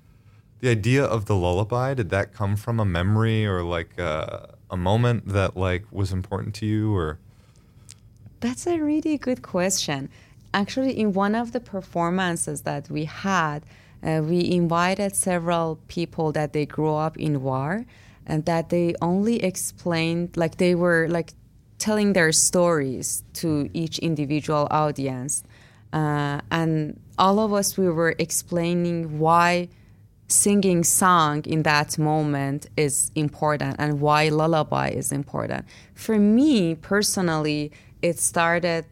the 0.61 0.69
idea 0.69 1.03
of 1.03 1.25
the 1.25 1.35
lullaby 1.35 1.93
did 1.95 2.09
that 2.11 2.33
come 2.33 2.55
from 2.55 2.79
a 2.79 2.85
memory 2.85 3.45
or 3.45 3.63
like 3.63 3.99
uh, 3.99 4.45
a 4.69 4.77
moment 4.77 5.27
that 5.27 5.57
like 5.57 5.83
was 5.91 6.11
important 6.11 6.55
to 6.55 6.65
you 6.65 6.95
or? 6.95 7.19
That's 8.39 8.65
a 8.67 8.79
really 8.79 9.17
good 9.17 9.41
question. 9.41 10.09
Actually, 10.53 10.99
in 10.99 11.13
one 11.13 11.35
of 11.35 11.51
the 11.51 11.59
performances 11.59 12.61
that 12.61 12.89
we 12.89 13.05
had, 13.05 13.63
uh, 14.03 14.21
we 14.23 14.51
invited 14.51 15.15
several 15.15 15.79
people 15.87 16.31
that 16.31 16.53
they 16.53 16.65
grew 16.65 16.93
up 16.93 17.17
in 17.17 17.41
war 17.41 17.85
and 18.25 18.45
that 18.45 18.69
they 18.69 18.93
only 19.01 19.43
explained, 19.43 20.37
like 20.37 20.57
they 20.57 20.75
were 20.75 21.07
like 21.09 21.33
telling 21.79 22.13
their 22.13 22.31
stories 22.31 23.23
to 23.33 23.69
each 23.73 23.97
individual 23.99 24.67
audience. 24.69 25.43
Uh, 25.93 26.41
and 26.51 26.99
all 27.17 27.39
of 27.39 27.53
us, 27.53 27.77
we 27.77 27.89
were 27.89 28.15
explaining 28.19 29.19
why 29.19 29.67
singing 30.31 30.83
song 30.83 31.43
in 31.45 31.63
that 31.63 31.97
moment 31.97 32.67
is 32.77 33.11
important 33.15 33.75
and 33.79 33.99
why 34.01 34.29
lullaby 34.29 34.89
is 34.89 35.11
important. 35.11 35.65
For 35.93 36.17
me 36.17 36.75
personally, 36.75 37.71
it 38.01 38.19
started 38.19 38.85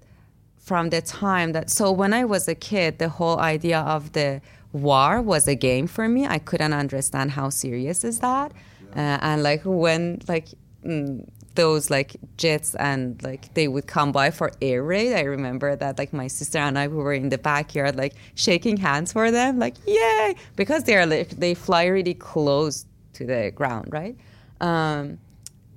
from 0.58 0.90
the 0.90 1.02
time 1.02 1.54
that 1.54 1.70
so 1.70 1.92
when 1.92 2.14
I 2.14 2.26
was 2.26 2.48
a 2.48 2.56
kid, 2.56 3.00
the 3.00 3.10
whole 3.10 3.40
idea 3.40 3.80
of 3.80 4.12
the 4.14 4.42
war 4.72 5.22
was 5.22 5.48
a 5.48 5.56
game 5.56 5.88
for 5.88 6.08
me. 6.08 6.28
I 6.28 6.38
couldn't 6.38 6.74
understand 6.74 7.32
how 7.32 7.50
serious 7.50 8.04
is 8.04 8.20
that, 8.20 8.52
uh, 8.96 9.18
and 9.22 9.44
like 9.44 9.62
when 9.64 10.22
like. 10.28 10.50
Mm, 10.86 11.28
those 11.60 11.89
like 11.89 12.16
jets 12.38 12.74
and 12.76 13.22
like 13.22 13.53
they 13.53 13.68
would 13.68 13.86
come 13.86 14.14
by 14.14 14.32
for 14.32 14.49
air 14.62 14.82
raid. 14.82 15.14
I 15.14 15.24
remember 15.24 15.76
that 15.76 15.97
like 15.97 16.14
my 16.14 16.28
sister 16.28 16.57
and 16.57 16.80
I 16.80 16.88
we 16.88 16.95
were 16.95 17.14
in 17.14 17.28
the 17.28 17.38
backyard 17.38 17.97
like 17.97 18.14
shaking 18.36 18.78
hands 18.78 19.12
for 19.12 19.30
them, 19.30 19.60
like 19.60 19.76
yay, 19.86 20.36
because 20.55 20.86
they 20.86 20.95
are 20.95 21.05
like 21.05 21.32
they 21.32 21.53
fly 21.53 21.84
really 21.86 22.14
close 22.14 22.86
to 23.16 23.26
the 23.26 23.51
ground, 23.53 23.88
right? 23.91 24.16
Um, 24.62 25.20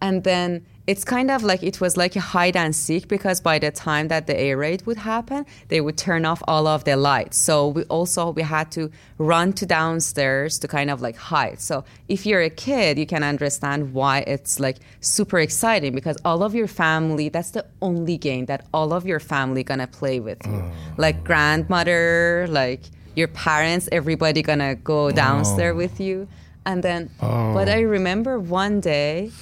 and 0.00 0.22
then 0.22 0.64
it's 0.86 1.04
kind 1.04 1.30
of 1.30 1.44
like 1.44 1.62
it 1.62 1.80
was 1.80 1.96
like 1.96 2.16
a 2.16 2.20
hide 2.20 2.56
and 2.56 2.74
seek 2.74 3.06
because 3.06 3.40
by 3.40 3.58
the 3.58 3.70
time 3.70 4.08
that 4.08 4.26
the 4.26 4.38
air 4.38 4.56
raid 4.56 4.84
would 4.84 4.96
happen, 4.96 5.46
they 5.68 5.80
would 5.80 5.96
turn 5.96 6.24
off 6.24 6.42
all 6.48 6.66
of 6.66 6.82
the 6.84 6.96
lights. 6.96 7.36
So 7.36 7.68
we 7.68 7.84
also 7.84 8.30
we 8.30 8.42
had 8.42 8.72
to 8.72 8.90
run 9.18 9.52
to 9.54 9.66
downstairs 9.66 10.58
to 10.58 10.68
kind 10.68 10.90
of 10.90 11.00
like 11.00 11.16
hide. 11.16 11.60
So 11.60 11.84
if 12.08 12.26
you're 12.26 12.42
a 12.42 12.50
kid, 12.50 12.98
you 12.98 13.06
can 13.06 13.22
understand 13.22 13.94
why 13.94 14.18
it's 14.26 14.58
like 14.58 14.78
super 15.00 15.38
exciting 15.38 15.94
because 15.94 16.18
all 16.24 16.42
of 16.42 16.52
your 16.54 16.66
family, 16.66 17.28
that's 17.28 17.52
the 17.52 17.64
only 17.80 18.18
game 18.18 18.46
that 18.46 18.66
all 18.74 18.92
of 18.92 19.06
your 19.06 19.20
family 19.20 19.62
gonna 19.62 19.86
play 19.86 20.18
with 20.18 20.44
you. 20.46 20.64
Oh. 20.64 20.72
Like 20.96 21.22
grandmother, 21.22 22.46
like 22.50 22.80
your 23.14 23.28
parents, 23.28 23.88
everybody 23.92 24.42
gonna 24.42 24.74
go 24.74 25.12
downstairs 25.12 25.74
oh. 25.74 25.76
with 25.76 26.00
you. 26.00 26.26
And 26.66 26.82
then, 26.82 27.10
but 27.20 27.68
oh. 27.68 27.72
I 27.72 27.80
remember 27.80 28.38
one 28.38 28.80
day 28.80 29.32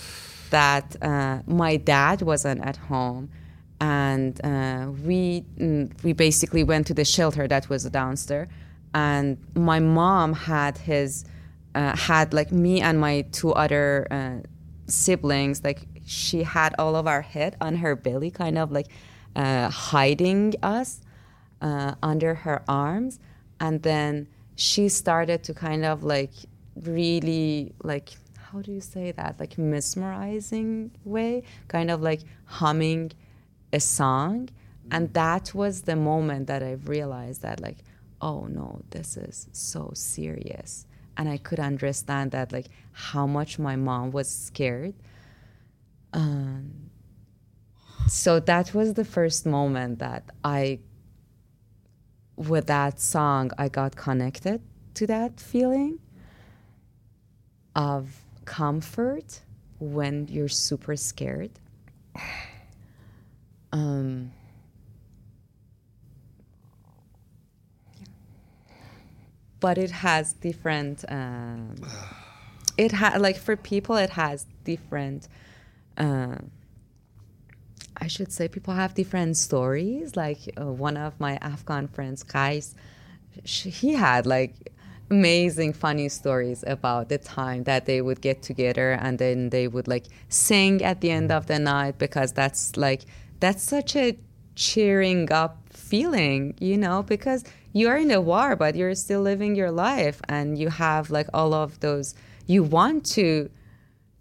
that 0.51 0.97
uh, 1.03 1.41
my 1.47 1.77
dad 1.77 2.23
wasn't 2.23 2.61
at 2.65 2.77
home, 2.77 3.31
and 3.81 4.41
uh, 4.45 4.91
we 5.05 5.45
mm, 5.59 5.91
we 6.03 6.13
basically 6.13 6.65
went 6.65 6.87
to 6.89 6.95
the 6.95 7.05
shelter 7.05 7.49
that 7.49 7.69
was 7.69 7.85
downstairs, 7.85 8.49
and 8.95 9.39
my 9.55 9.81
mom 9.81 10.33
had 10.35 10.79
his 10.79 11.25
uh, 11.75 11.97
had 11.97 12.35
like 12.35 12.53
me 12.53 12.81
and 12.81 13.01
my 13.01 13.23
two 13.33 13.53
other 13.53 14.07
uh, 14.11 14.37
siblings 14.87 15.63
like 15.63 15.87
she 16.05 16.43
had 16.43 16.75
all 16.79 16.97
of 16.97 17.07
our 17.07 17.23
head 17.23 17.57
on 17.61 17.77
her 17.77 17.95
belly, 17.95 18.31
kind 18.31 18.59
of 18.59 18.73
like 18.73 18.89
uh, 19.37 19.71
hiding 19.71 20.55
us 20.63 21.01
uh, 21.63 21.95
under 22.03 22.35
her 22.35 22.63
arms, 22.69 23.21
and 23.61 23.83
then 23.83 24.27
she 24.57 24.89
started 24.89 25.43
to 25.45 25.55
kind 25.55 25.85
of 25.85 26.03
like 26.03 26.33
really 26.83 27.73
like 27.83 28.11
how 28.53 28.61
do 28.61 28.73
you 28.73 28.81
say 28.81 29.13
that? 29.13 29.39
Like 29.39 29.59
mesmerizing 29.59 30.91
way? 31.05 31.45
Kind 31.69 31.91
of 31.91 32.03
like 32.03 32.21
humming 32.45 33.13
a 33.73 33.81
song? 33.81 34.49
And 34.91 35.13
that 35.15 35.55
was 35.55 35.83
the 35.83 35.95
moment 35.95 36.49
that 36.49 36.63
i 36.65 36.73
realized 36.73 37.43
that 37.43 37.61
like 37.61 37.79
oh 38.21 38.47
no 38.47 38.83
this 38.91 39.17
is 39.17 39.49
so 39.53 39.93
serious. 39.95 40.87
And 41.17 41.29
i 41.29 41.37
could 41.37 41.61
understand 41.61 42.33
that 42.33 42.53
like 42.53 42.67
how 42.93 43.27
much 43.27 43.59
my 43.59 43.77
mom 43.77 44.11
was 44.11 44.29
scared. 44.29 44.95
Um, 46.13 46.91
so 48.09 48.41
that 48.41 48.75
was 48.75 48.95
the 48.95 49.05
first 49.05 49.47
moment 49.47 50.01
that 50.01 50.25
i 50.43 50.81
with 52.37 52.67
that 52.67 52.99
song 52.99 53.53
i 53.59 53.69
got 53.69 53.95
connected 53.95 54.61
to 54.95 55.07
that 55.07 55.39
feeling 55.39 56.01
of 57.77 58.25
comfort 58.45 59.41
when 59.79 60.27
you're 60.29 60.49
super 60.49 60.97
scared. 60.97 61.51
Um, 63.73 64.33
but 69.61 69.79
it 69.79 69.91
has 69.91 70.33
different. 70.33 71.05
Um, 71.09 71.77
it 72.77 72.93
ha- 72.93 73.17
like 73.19 73.37
for 73.37 73.57
people, 73.57 73.97
it 73.97 74.11
has 74.11 74.47
different. 74.65 75.29
Uh, 75.97 76.37
I 77.97 78.07
should 78.07 78.33
say 78.33 78.49
people 78.49 78.75
have 78.75 78.95
different 78.95 79.37
stories. 79.37 80.17
Like 80.17 80.39
uh, 80.59 80.65
one 80.67 80.97
of 80.97 81.21
my 81.21 81.37
Afghan 81.43 81.89
friends, 81.89 82.23
Kais, 82.23 82.75
he 83.45 83.93
had 83.93 84.27
like 84.27 84.73
amazing 85.11 85.73
funny 85.73 86.09
stories 86.09 86.63
about 86.67 87.09
the 87.09 87.19
time 87.19 87.65
that 87.65 87.87
they 87.87 88.01
would 88.01 88.21
get 88.21 88.43
together 88.43 88.93
and 88.93 89.19
then 89.19 89.51
they 89.51 89.67
would 89.67 89.89
like 89.89 90.07
sing 90.29 90.83
at 90.83 91.01
the 91.01 91.11
end 91.11 91.33
of 91.33 91.47
the 91.47 91.59
night 91.59 91.99
because 91.99 92.33
that's 92.33 92.77
like 92.77 93.03
that's 93.41 93.63
such 93.63 93.97
a 93.97 94.17
cheering 94.55 95.31
up 95.33 95.59
feeling 95.71 96.55
you 96.61 96.77
know 96.77 97.03
because 97.03 97.45
you're 97.73 97.97
in 97.97 98.11
a 98.11 98.21
war 98.21 98.55
but 98.55 98.77
you're 98.77 98.95
still 98.95 99.23
living 99.23 99.57
your 99.57 99.71
life 99.71 100.21
and 100.29 100.59
you 100.59 100.69
have 100.69 101.11
like 101.11 101.29
all 101.35 101.55
of 101.55 101.81
those 101.81 102.15
you 102.47 102.63
want 102.63 103.05
to 103.05 103.51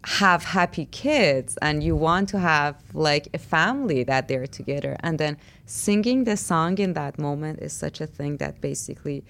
have 0.04 0.44
happy 0.44 0.86
kids 0.86 1.58
and 1.60 1.82
you 1.82 1.94
want 1.94 2.28
to 2.30 2.38
have 2.38 2.76
like 2.94 3.28
a 3.34 3.38
family 3.38 4.02
that 4.04 4.28
they're 4.28 4.46
together. 4.46 4.96
And 5.00 5.18
then 5.18 5.36
singing 5.66 6.24
the 6.24 6.36
song 6.36 6.78
in 6.78 6.94
that 6.94 7.18
moment 7.18 7.58
is 7.60 7.72
such 7.72 8.00
a 8.00 8.06
thing 8.06 8.38
that 8.38 8.60
basically 8.60 9.24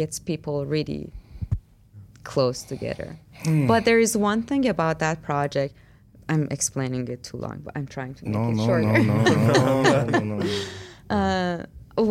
gets 0.00 0.16
people 0.30 0.56
really 0.76 1.04
close 2.32 2.60
together 2.72 3.10
Hmm. 3.44 3.66
but 3.72 3.80
there 3.88 4.00
is 4.06 4.12
one 4.30 4.40
thing 4.50 4.62
about 4.74 4.96
that 5.04 5.16
project 5.30 5.72
i'm 6.32 6.44
explaining 6.56 7.04
it 7.14 7.20
too 7.28 7.38
long 7.46 7.56
but 7.66 7.72
i'm 7.78 7.88
trying 7.96 8.14
to 8.18 8.22
make 8.24 8.34
No, 8.34 8.42
it 8.50 8.56
no, 8.60 8.64
shorter 8.66 8.92
no, 9.10 9.14
no, 9.20 9.82
no, 9.82 10.04
no, 10.12 10.18
no, 10.30 10.36
no. 10.42 10.46
uh, 11.16 11.58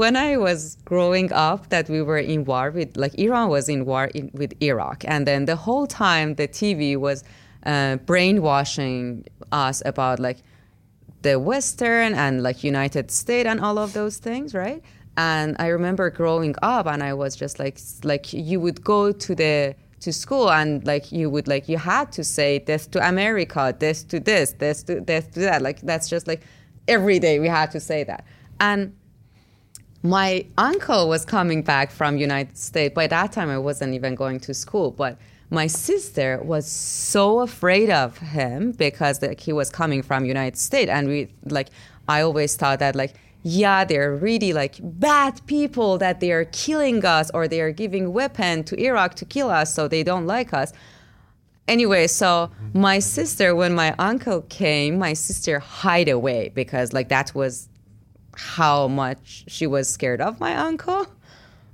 when 0.02 0.16
I 0.18 0.32
was 0.48 0.60
growing 0.92 1.30
up, 1.50 1.62
that 1.74 1.86
we 1.96 2.02
were 2.10 2.18
in 2.34 2.42
war 2.52 2.66
with, 2.78 2.90
like 3.04 3.14
Iran 3.26 3.48
was 3.58 3.66
in 3.76 3.82
war 3.92 4.06
in, 4.18 4.26
with 4.42 4.52
Iraq, 4.62 5.00
and 5.14 5.22
then 5.30 5.46
the 5.46 5.56
whole 5.66 5.88
time 5.88 6.28
the 6.42 6.48
TV 6.60 6.82
was 7.08 7.24
uh, 7.66 7.96
brainwashing 8.10 9.26
us 9.66 9.78
about 9.92 10.20
like 10.20 10.40
the 11.22 11.36
Western 11.52 12.10
and 12.24 12.34
like 12.48 12.58
United 12.74 13.12
States 13.22 13.48
and 13.52 13.60
all 13.66 13.78
of 13.86 13.90
those 13.94 14.16
things, 14.28 14.54
right? 14.54 14.82
And 15.18 15.56
I 15.60 15.68
remember 15.68 16.10
growing 16.12 16.56
up, 16.62 16.86
and 16.86 17.04
I 17.04 17.14
was 17.14 17.36
just 17.36 17.60
like, 17.60 17.80
like 18.04 18.32
you 18.32 18.60
would 18.60 18.84
go 18.84 19.12
to 19.12 19.36
the 19.36 19.76
to 20.00 20.14
school 20.14 20.52
and 20.52 20.86
like 20.86 21.12
you 21.12 21.28
would 21.28 21.48
like 21.48 21.68
you 21.68 21.78
had 21.78 22.12
to 22.12 22.24
say 22.24 22.60
this 22.60 22.86
to 22.86 23.08
America, 23.08 23.76
this 23.80 24.04
to 24.04 24.20
this, 24.20 24.52
this 24.54 24.84
to 24.84 25.02
this 25.02 25.26
to 25.28 25.40
that. 25.40 25.62
Like 25.62 25.82
that's 25.82 26.08
just 26.08 26.28
like 26.28 26.44
every 26.88 27.18
day 27.20 27.40
we 27.40 27.48
had 27.48 27.72
to 27.72 27.80
say 27.80 28.04
that. 28.04 28.24
And 28.60 28.96
my 30.04 30.46
uncle 30.58 31.10
was 31.10 31.26
coming 31.26 31.64
back 31.64 31.90
from 31.90 32.18
United 32.18 32.58
States. 32.58 32.94
By 32.94 33.08
that 33.08 33.32
time, 33.32 33.50
I 33.50 33.58
wasn't 33.58 33.96
even 33.96 34.14
going 34.14 34.40
to 34.42 34.54
school, 34.54 34.92
but 34.92 35.18
my 35.50 35.66
sister 35.66 36.40
was 36.44 36.68
so 36.68 37.40
afraid 37.40 37.90
of 37.90 38.18
him 38.20 38.74
because 38.74 39.22
like, 39.22 39.40
he 39.40 39.54
was 39.54 39.70
coming 39.70 40.04
from 40.04 40.26
United 40.26 40.58
States, 40.58 40.92
and 40.92 41.08
we 41.08 41.30
like 41.46 41.70
I 42.08 42.22
always 42.22 42.56
thought 42.56 42.80
that 42.80 42.96
like 42.96 43.16
yeah 43.48 43.86
they're 43.86 44.14
really 44.14 44.52
like 44.52 44.76
bad 44.82 45.40
people 45.48 45.98
that 45.98 46.20
they 46.20 46.32
are 46.32 46.46
killing 46.46 47.06
us 47.06 47.32
or 47.34 47.48
they 47.48 47.62
are 47.62 47.72
giving 47.72 48.12
weapon 48.12 48.64
to 48.66 48.76
Iraq 48.76 49.16
to 49.16 49.26
kill 49.26 49.50
us, 49.50 49.74
so 49.74 49.88
they 49.88 50.04
don't 50.04 50.28
like 50.28 50.54
us. 50.54 50.74
Anyway, 51.68 52.08
so 52.08 52.50
my 52.74 53.00
sister, 53.00 53.56
when 53.56 53.74
my 53.74 53.94
uncle 54.00 54.42
came, 54.44 55.00
my 55.00 55.14
sister 55.14 55.60
hide 55.60 56.10
away 56.10 56.52
because 56.56 56.92
like 56.92 57.10
that 57.10 57.34
was 57.34 57.70
how 58.36 58.88
much 58.88 59.46
she 59.48 59.66
was 59.66 59.90
scared 59.90 60.22
of 60.22 60.40
my 60.40 60.56
uncle. 60.56 61.08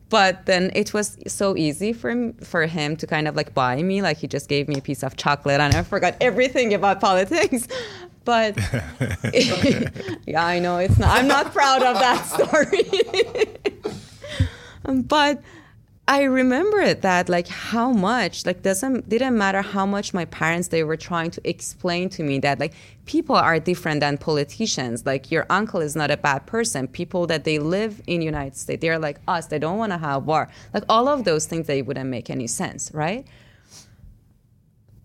But 0.09 0.45
then 0.45 0.69
it 0.75 0.93
was 0.93 1.17
so 1.25 1.57
easy 1.57 1.91
for 1.91 2.11
him, 2.11 2.33
for 2.33 2.67
him 2.67 2.95
to 2.97 3.07
kind 3.07 3.27
of 3.27 3.35
like 3.35 3.55
buy 3.55 3.81
me. 3.81 4.03
Like 4.03 4.17
he 4.17 4.27
just 4.27 4.47
gave 4.47 4.67
me 4.67 4.75
a 4.77 4.81
piece 4.81 5.03
of 5.03 5.17
chocolate, 5.17 5.59
and 5.59 5.73
I 5.73 5.81
forgot 5.81 6.15
everything 6.21 6.73
about 6.75 7.01
politics. 7.09 7.67
But 8.25 8.57
yeah, 10.25 10.45
I 10.45 10.59
know 10.59 10.77
it's 10.77 10.97
not. 10.97 11.09
I'm 11.09 11.27
not 11.27 11.51
proud 11.53 11.83
of 11.83 11.95
that 11.95 12.25
story. 12.25 12.83
but 15.07 15.41
I 16.05 16.23
remember 16.23 16.93
that 16.93 17.29
like 17.29 17.47
how 17.47 17.91
much 17.91 18.45
like 18.45 18.61
doesn't 18.61 19.07
didn't 19.07 19.37
matter 19.37 19.61
how 19.61 19.85
much 19.85 20.13
my 20.13 20.25
parents 20.25 20.67
they 20.67 20.83
were 20.83 20.97
trying 20.97 21.31
to 21.31 21.49
explain 21.49 22.09
to 22.09 22.23
me 22.23 22.39
that 22.39 22.59
like 22.59 22.73
people 23.05 23.37
are 23.37 23.57
different 23.57 24.01
than 24.01 24.17
politicians 24.17 25.05
like 25.05 25.31
your 25.31 25.45
uncle 25.49 25.79
is 25.79 25.95
not 25.95 26.11
a 26.11 26.17
bad 26.17 26.45
person 26.45 26.89
people 26.89 27.25
that 27.27 27.45
they 27.45 27.57
live 27.57 28.01
in 28.05 28.21
United 28.21 28.57
States 28.57 28.81
they're 28.81 28.99
like 28.99 29.21
us 29.29 29.47
they 29.47 29.57
don't 29.57 29.77
want 29.77 29.93
to 29.93 29.97
have 29.97 30.25
war 30.25 30.49
like 30.73 30.83
all 30.89 31.07
of 31.07 31.23
those 31.23 31.45
things 31.45 31.67
they 31.67 31.81
wouldn't 31.81 32.09
make 32.09 32.29
any 32.29 32.47
sense 32.47 32.91
right 32.93 33.25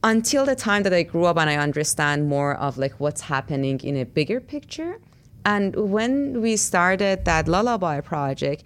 until 0.03 0.45
the 0.45 0.55
time 0.55 0.85
that 0.85 0.93
I 0.95 1.03
grew 1.03 1.25
up 1.25 1.37
and 1.37 1.51
I 1.51 1.57
understand 1.57 2.29
more 2.29 2.55
of 2.55 2.79
like 2.79 2.95
what's 2.99 3.23
happening 3.23 3.81
in 3.81 3.97
a 3.97 4.05
bigger 4.05 4.41
picture 4.41 5.01
and 5.45 5.75
when 5.75 6.41
we 6.41 6.57
started 6.57 7.25
that 7.25 7.49
lullaby 7.49 8.01
project 8.01 8.63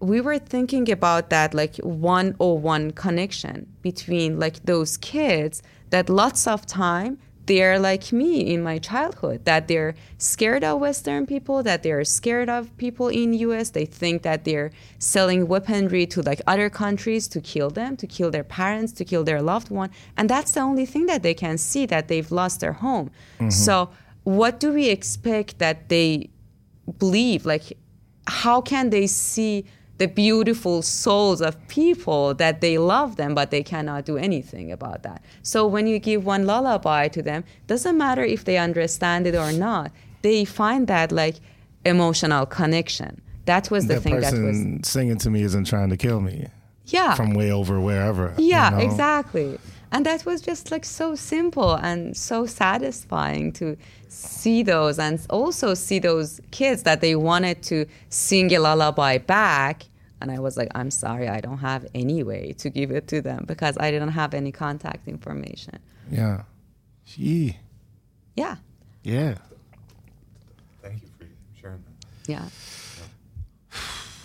we 0.00 0.20
were 0.20 0.38
thinking 0.38 0.90
about 0.90 1.28
that 1.28 1.52
like 1.52 1.76
101 1.78 2.92
connection 2.92 3.70
between 3.82 4.38
like 4.38 4.64
those 4.64 4.96
kids 4.96 5.62
that 5.90 6.08
lots 6.08 6.46
of 6.46 6.64
time 6.64 7.18
they're 7.50 7.80
like 7.90 8.12
me 8.12 8.32
in 8.52 8.62
my 8.62 8.78
childhood 8.78 9.44
that 9.44 9.66
they're 9.68 9.94
scared 10.18 10.62
of 10.62 10.78
western 10.80 11.26
people 11.26 11.58
that 11.62 11.82
they're 11.82 12.04
scared 12.04 12.48
of 12.48 12.62
people 12.76 13.08
in 13.08 13.32
us 13.34 13.70
they 13.70 13.86
think 14.00 14.22
that 14.22 14.44
they're 14.44 14.70
selling 14.98 15.48
weaponry 15.48 16.06
to 16.06 16.22
like 16.22 16.40
other 16.46 16.70
countries 16.70 17.26
to 17.26 17.40
kill 17.40 17.70
them 17.80 17.96
to 17.96 18.06
kill 18.06 18.30
their 18.30 18.44
parents 18.44 18.92
to 18.92 19.04
kill 19.04 19.24
their 19.24 19.42
loved 19.42 19.70
one. 19.70 19.90
And 20.16 20.28
that's 20.28 20.52
the 20.52 20.60
only 20.60 20.86
thing 20.86 21.06
that 21.06 21.22
they 21.22 21.34
can 21.34 21.58
see 21.58 21.86
that 21.86 22.08
they've 22.08 22.30
lost 22.30 22.60
their 22.60 22.72
home. 22.72 23.10
Mm-hmm. 23.38 23.50
So 23.50 23.90
what 24.24 24.60
do 24.60 24.72
we 24.72 24.88
expect 24.88 25.58
that 25.58 25.88
they 25.88 26.30
believe? 26.98 27.46
Like 27.46 27.76
how 28.26 28.60
can 28.60 28.90
they 28.90 29.06
see 29.06 29.64
the 30.00 30.08
beautiful 30.08 30.80
souls 30.80 31.42
of 31.42 31.52
people 31.68 32.32
that 32.32 32.62
they 32.62 32.78
love 32.78 33.16
them 33.16 33.34
but 33.34 33.50
they 33.50 33.62
cannot 33.62 34.06
do 34.06 34.16
anything 34.16 34.72
about 34.72 35.02
that 35.02 35.22
so 35.42 35.66
when 35.66 35.86
you 35.86 35.98
give 35.98 36.24
one 36.24 36.46
lullaby 36.46 37.06
to 37.06 37.20
them 37.20 37.44
doesn't 37.66 37.98
matter 37.98 38.24
if 38.24 38.46
they 38.46 38.56
understand 38.56 39.26
it 39.26 39.34
or 39.34 39.52
not 39.52 39.92
they 40.22 40.42
find 40.42 40.86
that 40.86 41.12
like 41.12 41.36
emotional 41.84 42.46
connection 42.46 43.20
that 43.44 43.70
was 43.70 43.88
the 43.88 43.94
that 43.94 44.00
thing 44.00 44.14
that 44.20 44.32
was 44.32 44.40
person 44.40 44.82
singing 44.82 45.18
to 45.18 45.28
me 45.28 45.42
isn't 45.42 45.66
trying 45.66 45.90
to 45.90 45.98
kill 45.98 46.20
me 46.22 46.46
yeah 46.86 47.14
from 47.14 47.34
way 47.34 47.52
over 47.52 47.78
wherever. 47.78 48.32
yeah 48.38 48.70
you 48.70 48.76
know? 48.78 48.82
exactly 48.82 49.58
and 49.92 50.06
that 50.06 50.24
was 50.24 50.40
just 50.40 50.70
like 50.70 50.86
so 50.86 51.14
simple 51.14 51.74
and 51.74 52.16
so 52.16 52.46
satisfying 52.46 53.52
to 53.52 53.76
see 54.08 54.62
those 54.62 54.98
and 54.98 55.20
also 55.28 55.74
see 55.74 55.98
those 55.98 56.40
kids 56.52 56.84
that 56.84 57.02
they 57.02 57.14
wanted 57.14 57.62
to 57.62 57.84
sing 58.08 58.54
a 58.54 58.60
lullaby 58.60 59.18
back 59.18 59.84
and 60.20 60.30
i 60.30 60.38
was 60.38 60.56
like 60.56 60.68
i'm 60.74 60.90
sorry 60.90 61.28
i 61.28 61.40
don't 61.40 61.58
have 61.58 61.86
any 61.94 62.22
way 62.22 62.52
to 62.58 62.70
give 62.70 62.90
it 62.90 63.06
to 63.08 63.20
them 63.20 63.44
because 63.46 63.76
i 63.78 63.90
didn't 63.90 64.10
have 64.22 64.34
any 64.34 64.52
contact 64.52 65.06
information 65.08 65.78
Yeah. 66.10 66.42
Gee. 67.06 67.56
yeah 68.36 68.56
Yeah. 69.02 69.34
Thank 70.82 71.02
you 71.02 71.08
for 71.18 71.26
sharing 71.60 71.82
that. 71.86 72.30
Yeah. 72.34 72.46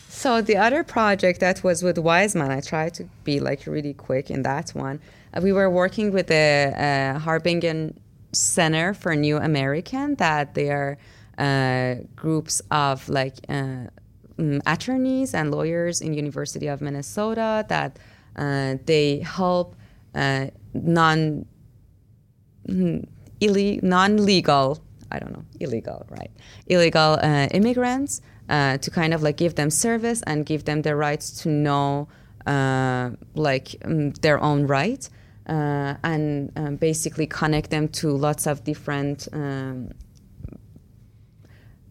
So 0.10 0.42
the 0.42 0.58
other 0.58 0.84
project 0.84 1.40
that 1.42 1.64
was 1.64 1.84
with 1.84 1.98
Weisman, 1.98 2.50
I 2.50 2.62
tried 2.62 2.94
to 2.96 3.04
be 3.24 3.40
like 3.40 3.68
really 3.68 3.94
quick 3.94 4.32
in 4.32 4.42
that 4.44 4.70
one. 4.72 5.00
Uh, 5.34 5.42
we 5.42 5.52
were 5.52 5.70
working 5.70 6.12
with 6.12 6.28
the 6.28 6.74
uh, 6.76 7.20
Harbingen 7.20 7.96
Center 8.32 8.94
for 8.94 9.16
New 9.16 9.38
American, 9.38 10.16
that 10.16 10.56
they 10.56 10.70
are 10.72 10.98
uh, 11.38 11.96
groups 12.16 12.62
of 12.72 13.08
like 13.10 13.36
uh, 13.50 13.88
mm, 14.38 14.62
attorneys 14.66 15.34
and 15.34 15.52
lawyers 15.52 16.02
in 16.02 16.14
University 16.14 16.68
of 16.68 16.82
Minnesota 16.82 17.66
that 17.70 17.98
uh, 18.36 18.76
they 18.86 19.20
help 19.20 19.76
uh, 20.14 20.48
non 20.74 21.46
ille- 22.68 23.82
non-legal 23.84 24.80
i 25.12 25.20
don't 25.20 25.32
know 25.32 25.46
illegal 25.60 26.06
right 26.10 26.32
illegal 26.68 27.18
uh, 27.22 27.48
immigrants 27.52 28.22
uh, 28.50 28.78
to 28.78 28.92
kind 28.92 29.14
of 29.14 29.24
like 29.24 29.38
give 29.38 29.56
them 29.56 29.70
service 29.70 30.22
and 30.28 30.46
give 30.46 30.66
them 30.66 30.82
the 30.82 30.96
rights 30.96 31.32
to 31.42 31.50
know 31.50 32.08
uh, 32.46 33.10
like 33.34 33.76
um, 33.86 34.12
their 34.22 34.42
own 34.42 34.68
rights 34.68 35.10
uh, 35.48 35.96
and 36.04 36.52
um, 36.56 36.76
basically 36.76 37.26
connect 37.28 37.70
them 37.70 37.88
to 37.88 38.10
lots 38.12 38.46
of 38.48 38.64
different 38.64 39.28
um, 39.34 39.90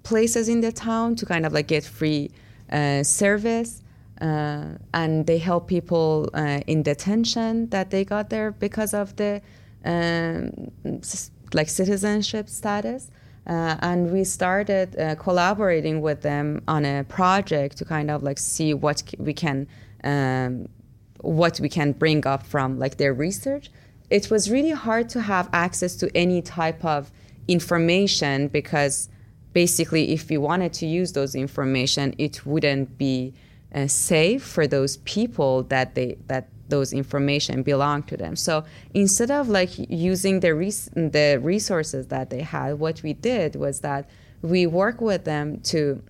places 0.05 0.49
in 0.49 0.61
the 0.61 0.71
town 0.71 1.17
to 1.17 1.27
kind 1.27 1.45
of 1.45 1.53
like 1.53 1.67
get 1.67 1.85
free 1.85 2.31
uh, 2.71 3.03
service 3.03 3.83
uh, 4.21 4.67
and 4.93 5.27
they 5.27 5.39
help 5.39 5.67
people 5.67 6.31
uh, 6.35 6.61
in 6.67 6.83
detention 6.83 7.69
that 7.71 7.91
they 7.91 8.05
got 8.05 8.31
there 8.31 8.53
because 8.53 8.95
of 8.95 9.17
the 9.17 9.43
um, 9.85 10.71
like 11.53 11.69
citizenship 11.69 12.49
status. 12.49 13.11
Uh, 13.47 13.77
and 13.81 14.11
we 14.11 14.25
started 14.25 14.99
uh, 14.99 15.15
collaborating 15.17 16.01
with 16.01 16.23
them 16.23 16.63
on 16.67 16.85
a 16.87 17.05
project 17.05 17.77
to 17.77 17.85
kind 17.85 18.11
of 18.11 18.23
like 18.23 18.39
see 18.39 18.73
what 18.73 19.03
we 19.19 19.35
can 19.35 19.67
um, 20.05 20.67
what 21.21 21.59
we 21.61 21.69
can 21.69 21.93
bring 21.93 22.27
up 22.27 22.43
from 22.47 22.79
like 22.79 22.97
their 22.97 23.13
research 23.13 23.71
it 24.11 24.31
was 24.31 24.51
really 24.51 24.71
hard 24.71 25.09
to 25.09 25.21
have 25.21 25.49
access 25.53 25.97
to 25.97 26.15
any 26.15 26.41
type 26.43 26.85
of 26.85 27.11
information 27.49 28.49
because 28.49 29.09
basically 29.55 30.13
if 30.13 30.29
we 30.29 30.37
wanted 30.37 30.73
to 30.75 30.87
use 30.87 31.13
those 31.13 31.35
information 31.35 32.15
it 32.19 32.45
wouldn't 32.45 32.99
be 32.99 33.33
uh, 33.75 33.87
safe 33.87 34.43
for 34.45 34.67
those 34.67 34.99
people 34.99 35.63
that 35.65 35.95
they 35.95 36.17
that 36.27 36.49
those 36.69 36.93
information 36.93 37.63
belong 37.63 38.03
to 38.05 38.17
them. 38.17 38.37
So 38.37 38.65
instead 38.95 39.31
of 39.31 39.49
like 39.49 39.71
using 39.91 40.41
the 40.41 40.55
res- 40.55 40.91
the 40.95 41.39
resources 41.43 42.07
that 42.09 42.31
they 42.31 42.41
had 42.41 42.79
what 42.79 43.03
we 43.03 43.13
did 43.13 43.57
was 43.57 43.81
that 43.81 44.09
we 44.43 44.67
work 44.67 45.01
with 45.01 45.25
them 45.25 45.61
to 45.73 46.03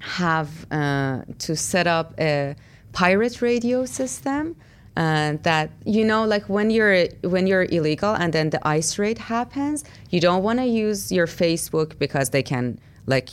have 0.00 0.50
uh, 0.70 1.22
to 1.38 1.56
set 1.56 1.86
up 1.86 2.14
a 2.18 2.56
pirate 2.92 3.40
radio 3.42 3.84
system 3.84 4.56
uh, 4.96 5.36
that 5.42 5.70
you 5.84 6.04
know 6.04 6.24
like 6.24 6.48
when 6.48 6.70
you're 6.70 7.06
when 7.22 7.46
you're 7.46 7.66
illegal 7.70 8.14
and 8.14 8.32
then 8.32 8.50
the 8.50 8.66
ice 8.66 8.98
raid 8.98 9.18
happens 9.18 9.84
you 10.10 10.20
don't 10.20 10.42
want 10.42 10.58
to 10.58 10.64
use 10.64 11.12
your 11.12 11.26
facebook 11.26 11.98
because 11.98 12.30
they 12.30 12.42
can 12.42 12.78
like 13.06 13.30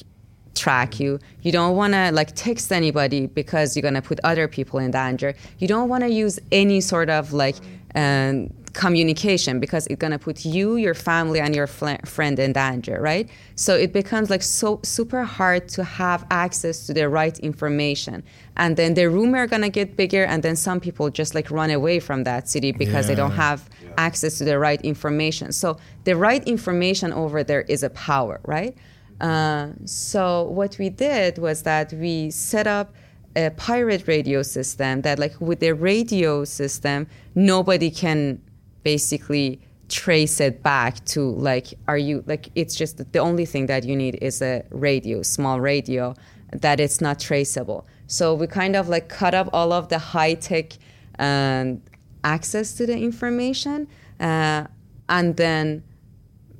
track 0.55 0.99
you. 0.99 1.19
You 1.41 1.51
don't 1.51 1.75
want 1.75 1.93
to 1.93 2.11
like 2.11 2.35
text 2.35 2.71
anybody 2.71 3.27
because 3.27 3.75
you're 3.75 3.81
going 3.81 3.93
to 3.95 4.01
put 4.01 4.19
other 4.23 4.47
people 4.47 4.79
in 4.79 4.91
danger. 4.91 5.33
You 5.59 5.67
don't 5.67 5.89
want 5.89 6.03
to 6.03 6.09
use 6.09 6.39
any 6.51 6.81
sort 6.81 7.09
of 7.09 7.33
like 7.33 7.55
um, 7.95 8.49
communication 8.73 9.59
because 9.59 9.85
it's 9.87 9.99
going 9.99 10.11
to 10.11 10.19
put 10.19 10.43
you 10.45 10.77
your 10.77 10.93
family 10.95 11.39
and 11.39 11.55
your 11.55 11.67
fl- 11.67 12.01
friend 12.05 12.39
in 12.39 12.53
danger 12.53 12.99
right? 12.99 13.29
So 13.55 13.75
it 13.75 13.93
becomes 13.93 14.29
like 14.29 14.41
so 14.43 14.79
super 14.83 15.23
hard 15.23 15.67
to 15.69 15.83
have 15.83 16.25
access 16.31 16.85
to 16.87 16.93
the 16.93 17.07
right 17.07 17.37
information. 17.39 18.23
And 18.57 18.75
then 18.75 18.95
the 18.95 19.09
rumor 19.09 19.45
going 19.47 19.61
to 19.61 19.69
get 19.69 19.95
bigger 19.95 20.23
and 20.25 20.41
then 20.43 20.55
some 20.55 20.79
people 20.79 21.09
just 21.11 21.35
like 21.35 21.49
run 21.51 21.69
away 21.71 21.99
from 21.99 22.23
that 22.23 22.49
city 22.49 22.71
because 22.71 23.07
they 23.07 23.15
don't 23.15 23.31
Yeah. 23.31 23.49
have 23.51 23.69
access 23.97 24.37
to 24.39 24.43
the 24.45 24.57
right 24.57 24.81
information. 24.81 25.51
So 25.51 25.77
the 26.03 26.15
right 26.15 26.43
information 26.47 27.13
over 27.13 27.43
there 27.43 27.61
is 27.61 27.83
a 27.83 27.89
power 27.91 28.39
right? 28.45 28.75
Uh, 29.21 29.67
so 29.85 30.43
what 30.49 30.77
we 30.79 30.89
did 30.89 31.37
was 31.37 31.61
that 31.63 31.93
we 31.93 32.31
set 32.31 32.67
up 32.67 32.93
a 33.35 33.49
pirate 33.51 34.07
radio 34.07 34.43
system 34.43 35.01
that 35.01 35.17
like 35.19 35.39
with 35.39 35.59
the 35.59 35.71
radio 35.71 36.43
system 36.45 37.07
nobody 37.35 37.89
can 37.89 38.39
basically 38.83 39.61
trace 39.89 40.39
it 40.39 40.63
back 40.63 41.03
to 41.05 41.21
like 41.35 41.73
are 41.87 41.97
you 41.97 42.23
like 42.25 42.49
it's 42.55 42.75
just 42.75 43.11
the 43.11 43.19
only 43.19 43.45
thing 43.45 43.67
that 43.67 43.83
you 43.83 43.95
need 43.95 44.17
is 44.21 44.41
a 44.41 44.63
radio 44.71 45.21
small 45.21 45.59
radio 45.59 46.15
that 46.51 46.79
it's 46.79 47.01
not 47.01 47.19
traceable. 47.19 47.87
So 48.07 48.33
we 48.35 48.47
kind 48.47 48.75
of 48.75 48.87
like 48.89 49.09
cut 49.09 49.33
up 49.33 49.49
all 49.53 49.71
of 49.71 49.89
the 49.89 49.97
high 49.97 50.35
tech 50.35 50.73
um, 51.19 51.81
access 52.23 52.73
to 52.73 52.85
the 52.85 52.97
information 52.97 53.87
uh, 54.19 54.65
and 55.09 55.35
then 55.35 55.83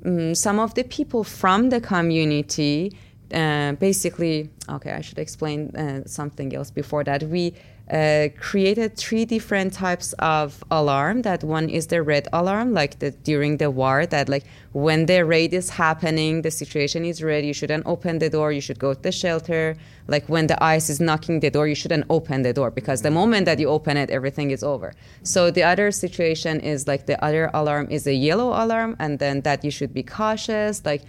mm, 0.04 0.36
some 0.36 0.58
of 0.58 0.74
the 0.74 0.84
people 0.84 1.24
from 1.24 1.70
the 1.70 1.80
community 1.80 2.96
uh, 3.32 3.72
basically 3.72 4.50
okay 4.68 4.92
i 4.92 5.00
should 5.00 5.18
explain 5.18 5.74
uh, 5.76 6.02
something 6.06 6.54
else 6.54 6.70
before 6.70 7.02
that. 7.04 7.22
We 7.24 7.54
uh, 7.90 8.28
created 8.40 8.96
three 8.96 9.26
different 9.26 9.72
types 9.74 10.14
of 10.14 10.64
alarm 10.70 11.20
that 11.20 11.44
one 11.44 11.68
is 11.68 11.88
the 11.88 12.02
red 12.02 12.26
alarm 12.32 12.72
like 12.72 12.98
the 13.00 13.10
during 13.10 13.58
the 13.58 13.70
war 13.70 14.06
that 14.06 14.26
like 14.26 14.44
when 14.72 15.04
the 15.04 15.22
raid 15.22 15.52
is 15.52 15.68
happening 15.68 16.40
the 16.40 16.50
situation 16.50 17.04
is 17.04 17.22
red 17.22 17.44
you 17.44 17.52
shouldn't 17.52 17.84
open 17.86 18.18
the 18.18 18.30
door 18.30 18.52
you 18.52 18.60
should 18.60 18.78
go 18.78 18.94
to 18.94 19.02
the 19.02 19.12
shelter. 19.12 19.76
Like 20.08 20.26
when 20.28 20.46
the 20.46 20.62
ice 20.62 20.88
is 20.88 20.98
knocking 20.98 21.40
the 21.40 21.50
door 21.50 21.68
you 21.68 21.74
shouldn't 21.74 22.06
open 22.08 22.40
the 22.40 22.54
door 22.54 22.70
because 22.70 23.02
the 23.02 23.10
moment 23.10 23.44
that 23.44 23.58
you 23.58 23.68
open 23.68 23.98
it 23.98 24.08
everything 24.08 24.50
is 24.50 24.62
over. 24.62 24.94
So 25.22 25.50
the 25.50 25.62
other 25.62 25.90
situation 25.90 26.60
is 26.60 26.88
like 26.88 27.04
the 27.04 27.22
other 27.22 27.50
alarm 27.52 27.88
is 27.90 28.06
a 28.06 28.14
yellow 28.14 28.48
alarm 28.48 28.96
and 28.98 29.18
then 29.18 29.42
that 29.42 29.62
you 29.62 29.70
should 29.70 29.92
be 29.92 30.02
cautious 30.02 30.82
like 30.86 31.02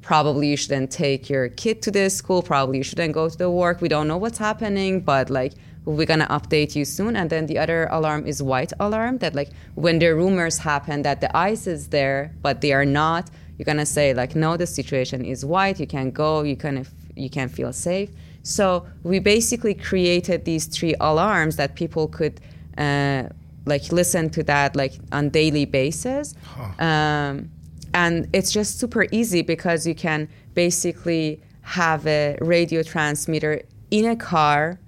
probably 0.00 0.48
you 0.48 0.56
shouldn't 0.56 0.90
take 0.90 1.28
your 1.28 1.48
kid 1.50 1.82
to 1.82 1.90
this 1.90 2.16
school 2.16 2.40
probably 2.40 2.78
you 2.78 2.84
shouldn't 2.84 3.12
go 3.12 3.28
to 3.28 3.36
the 3.36 3.50
work 3.50 3.82
we 3.82 3.88
don't 3.88 4.08
know 4.08 4.16
what's 4.16 4.38
happening 4.38 5.00
but 5.00 5.28
like 5.28 5.52
we're 5.86 6.06
gonna 6.06 6.26
update 6.26 6.76
you 6.76 6.84
soon. 6.84 7.16
And 7.16 7.30
then 7.30 7.46
the 7.46 7.58
other 7.58 7.88
alarm 7.90 8.26
is 8.26 8.42
white 8.42 8.72
alarm 8.78 9.18
that 9.18 9.34
like 9.34 9.50
when 9.74 9.98
the 9.98 10.08
rumors 10.08 10.58
happen 10.58 11.02
that 11.02 11.20
the 11.20 11.34
ice 11.34 11.66
is 11.66 11.88
there 11.88 12.32
but 12.42 12.60
they 12.60 12.72
are 12.72 12.84
not 12.84 13.30
you're 13.56 13.64
gonna 13.64 13.86
say 13.86 14.12
like 14.12 14.36
no 14.36 14.56
the 14.56 14.66
situation 14.66 15.24
is 15.24 15.44
white 15.44 15.80
you 15.80 15.86
can 15.86 16.10
go 16.10 16.42
you 16.42 16.56
can 16.56 16.86
you 17.14 17.30
can 17.30 17.48
feel 17.48 17.72
safe. 17.72 18.10
So 18.42 18.86
we 19.02 19.18
basically 19.18 19.74
created 19.74 20.44
these 20.44 20.66
three 20.66 20.94
alarms 21.00 21.56
that 21.56 21.74
people 21.74 22.06
could 22.08 22.40
uh, 22.76 23.24
like 23.64 23.90
listen 23.90 24.30
to 24.30 24.42
that 24.44 24.76
like 24.76 24.92
on 25.12 25.30
daily 25.30 25.64
basis. 25.64 26.34
Um, 26.78 27.50
and 27.94 28.28
it's 28.32 28.52
just 28.52 28.78
super 28.78 29.06
easy 29.10 29.42
because 29.42 29.86
you 29.86 29.94
can 29.94 30.28
basically 30.54 31.40
have 31.62 32.06
a 32.06 32.36
radio 32.40 32.82
transmitter 32.82 33.62
in 33.90 34.04
a 34.04 34.16
car 34.16 34.78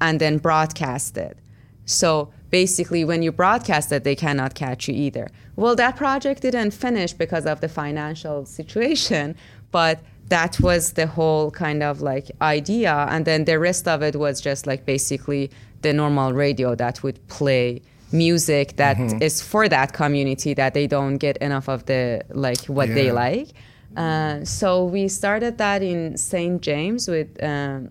and 0.00 0.20
then 0.20 0.38
broadcast 0.38 1.16
it. 1.16 1.36
So 1.84 2.32
basically 2.50 3.04
when 3.04 3.22
you 3.22 3.32
broadcast 3.32 3.92
it 3.92 4.04
they 4.04 4.16
cannot 4.16 4.54
catch 4.54 4.88
you 4.88 4.94
either. 4.94 5.30
Well 5.56 5.76
that 5.76 5.96
project 5.96 6.42
didn't 6.42 6.72
finish 6.72 7.12
because 7.12 7.46
of 7.46 7.60
the 7.60 7.68
financial 7.68 8.44
situation 8.46 9.36
but 9.70 10.00
that 10.28 10.60
was 10.60 10.92
the 10.92 11.06
whole 11.06 11.50
kind 11.50 11.82
of 11.82 12.00
like 12.00 12.30
idea. 12.40 13.06
And 13.10 13.24
then 13.24 13.44
the 13.44 13.58
rest 13.58 13.86
of 13.86 14.02
it 14.02 14.16
was 14.16 14.40
just 14.40 14.66
like 14.66 14.86
basically 14.86 15.50
the 15.82 15.92
normal 15.92 16.32
radio 16.32 16.74
that 16.76 17.02
would 17.02 17.26
play 17.28 17.82
music 18.12 18.76
that 18.76 18.98
is 19.22 19.40
for 19.40 19.68
that 19.68 19.92
community 19.92 20.54
that 20.54 20.74
they 20.74 20.86
don't 20.86 21.18
get 21.18 21.36
enough 21.38 21.68
of 21.68 21.86
the 21.86 22.22
like 22.30 22.64
what 22.66 22.88
they 22.88 23.12
like. 23.12 23.48
Uh, 23.96 24.44
so 24.44 24.84
we 24.84 25.08
started 25.08 25.58
that 25.58 25.82
in 25.82 26.16
st 26.16 26.62
james 26.62 27.08
with 27.08 27.42
um, 27.42 27.90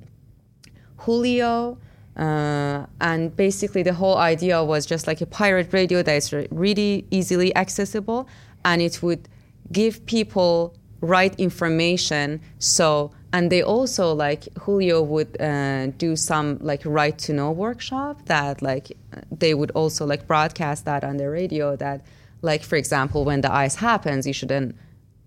julio 1.00 1.78
uh, 2.18 2.86
and 3.00 3.36
basically 3.36 3.82
the 3.82 3.94
whole 3.94 4.18
idea 4.18 4.64
was 4.64 4.86
just 4.86 5.08
like 5.08 5.22
a 5.22 5.26
pirate 5.26 5.72
radio 5.72 6.04
that 6.04 6.16
is 6.16 6.34
re- 6.34 6.48
really 6.52 7.06
easily 7.12 7.56
accessible 7.56 8.28
and 8.66 8.82
it 8.82 9.02
would 9.02 9.30
give 9.72 10.06
people 10.06 10.76
right 11.02 11.34
information. 11.40 12.42
So 12.60 13.12
and 13.32 13.52
they 13.52 13.62
also 13.62 14.14
like 14.14 14.48
julio 14.58 15.02
would 15.02 15.40
uh, 15.40 15.88
do 15.98 16.16
some 16.16 16.58
like 16.62 16.82
right 16.84 17.18
to 17.20 17.32
know 17.32 17.52
workshop 17.52 18.26
that 18.26 18.62
like 18.62 18.92
they 19.32 19.54
would 19.54 19.72
also 19.72 20.06
like 20.06 20.28
broadcast 20.28 20.86
that 20.86 21.04
on 21.04 21.18
the 21.18 21.30
radio 21.30 21.76
that 21.76 22.02
like 22.42 22.64
for 22.64 22.76
example 22.76 23.26
when 23.26 23.42
the 23.42 23.54
ice 23.54 23.76
happens 23.76 24.26
you 24.26 24.34
shouldn't 24.34 24.76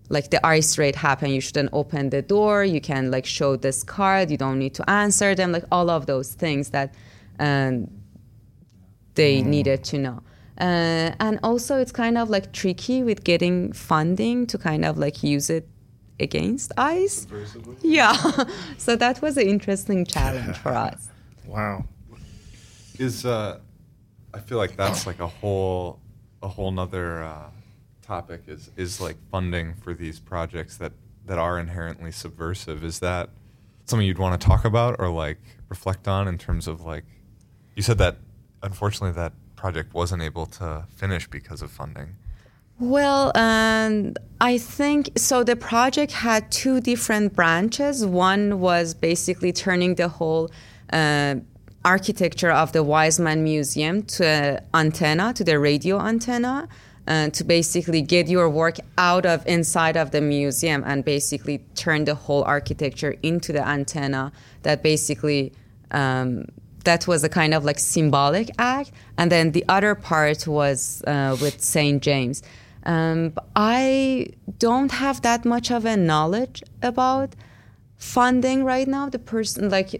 like 0.09 0.29
the 0.31 0.45
ice 0.45 0.77
raid 0.77 0.95
happened 0.95 1.33
you 1.33 1.41
shouldn't 1.41 1.69
open 1.73 2.09
the 2.09 2.21
door 2.21 2.63
you 2.63 2.81
can 2.81 3.09
like 3.09 3.25
show 3.25 3.55
this 3.55 3.83
card 3.83 4.29
you 4.29 4.37
don't 4.37 4.59
need 4.59 4.73
to 4.73 4.87
answer 4.89 5.33
them 5.33 5.51
like 5.51 5.63
all 5.71 5.89
of 5.89 6.05
those 6.05 6.33
things 6.33 6.69
that 6.69 6.93
um, 7.39 7.87
they 9.15 9.41
needed 9.41 9.83
to 9.85 9.97
know. 9.97 10.21
Uh, 10.59 11.11
and 11.19 11.39
also 11.43 11.77
it's 11.77 11.91
kind 11.91 12.17
of 12.17 12.29
like 12.29 12.51
tricky 12.53 13.03
with 13.03 13.23
getting 13.23 13.73
funding 13.73 14.45
to 14.47 14.57
kind 14.57 14.85
of 14.85 14.97
like 14.97 15.23
use 15.23 15.49
it 15.49 15.67
against 16.19 16.71
ice. 16.77 17.27
Yeah. 17.81 18.13
So 18.77 18.95
that 18.95 19.21
was 19.21 19.37
an 19.37 19.47
interesting 19.47 20.05
challenge 20.05 20.57
for 20.57 20.69
us. 20.87 21.09
Wow. 21.45 21.85
is 22.99 23.25
uh 23.25 23.59
i 24.33 24.39
feel 24.39 24.57
like 24.59 24.75
that's 24.77 25.07
like 25.07 25.19
a 25.19 25.27
whole 25.27 25.99
a 26.43 26.47
whole 26.47 26.71
nother 26.71 27.23
uh 27.23 27.49
topic 28.03 28.43
is 28.47 28.69
is 28.77 29.01
like 29.01 29.15
funding 29.31 29.73
for 29.75 29.93
these 29.93 30.19
projects 30.19 30.77
that 30.77 30.91
that 31.25 31.37
are 31.37 31.57
inherently 31.57 32.11
subversive 32.11 32.83
is 32.83 32.99
that 32.99 33.29
something 33.85 34.05
you'd 34.05 34.19
want 34.19 34.39
to 34.39 34.47
talk 34.47 34.65
about 34.65 34.95
or 34.99 35.09
like 35.09 35.39
reflect 35.69 36.07
on 36.07 36.27
in 36.27 36.37
terms 36.37 36.67
of 36.67 36.81
like 36.81 37.05
you 37.75 37.81
said 37.81 37.97
that 37.97 38.17
unfortunately 38.61 39.11
that 39.11 39.33
project 39.55 39.93
wasn't 39.93 40.21
able 40.21 40.45
to 40.45 40.85
finish 40.95 41.27
because 41.27 41.61
of 41.61 41.71
funding 41.71 42.15
Well, 42.79 43.31
um, 43.35 44.15
I 44.41 44.57
think 44.57 45.01
so. 45.15 45.43
The 45.43 45.55
project 45.55 46.11
had 46.11 46.51
two 46.51 46.81
different 46.81 47.33
branches. 47.33 48.05
One 48.05 48.59
was 48.59 48.93
basically 48.93 49.51
turning 49.53 49.95
the 49.95 50.09
whole 50.17 50.49
uh, 50.91 51.35
architecture 51.85 52.51
of 52.51 52.71
the 52.71 52.83
Weisman 52.83 53.39
Museum 53.39 54.03
to 54.03 54.25
an 54.25 54.59
antenna, 54.73 55.33
to 55.33 55.43
the 55.43 55.59
radio 55.59 55.99
antenna, 55.99 56.67
uh, 57.07 57.29
to 57.29 57.43
basically 57.43 58.01
get 58.01 58.27
your 58.27 58.49
work 58.49 58.77
out 58.97 59.25
of 59.25 59.45
inside 59.45 59.97
of 59.97 60.11
the 60.11 60.21
museum 60.21 60.83
and 60.85 61.03
basically 61.03 61.59
turn 61.75 62.05
the 62.05 62.15
whole 62.15 62.43
architecture 62.43 63.15
into 63.23 63.51
the 63.51 63.67
antenna 63.67 64.31
that 64.61 64.81
basically 64.81 65.51
um, 65.91 66.45
that 66.85 67.07
was 67.07 67.23
a 67.23 67.29
kind 67.29 67.53
of 67.53 67.63
like 67.63 67.79
symbolic 67.79 68.49
act, 68.57 68.91
and 69.17 69.31
then 69.31 69.51
the 69.51 69.63
other 69.69 69.95
part 69.95 70.47
was 70.47 71.01
uh, 71.07 71.37
with 71.41 71.61
Saint 71.61 72.03
James. 72.03 72.43
Um, 72.85 73.33
I 73.55 74.27
don't 74.59 74.91
have 74.91 75.21
that 75.21 75.45
much 75.45 75.71
of 75.71 75.85
a 75.85 75.95
knowledge 75.95 76.61
about 76.81 77.35
funding 77.95 78.65
right 78.65 78.87
now. 78.87 79.07
The 79.07 79.19
person 79.19 79.69
like 79.69 79.95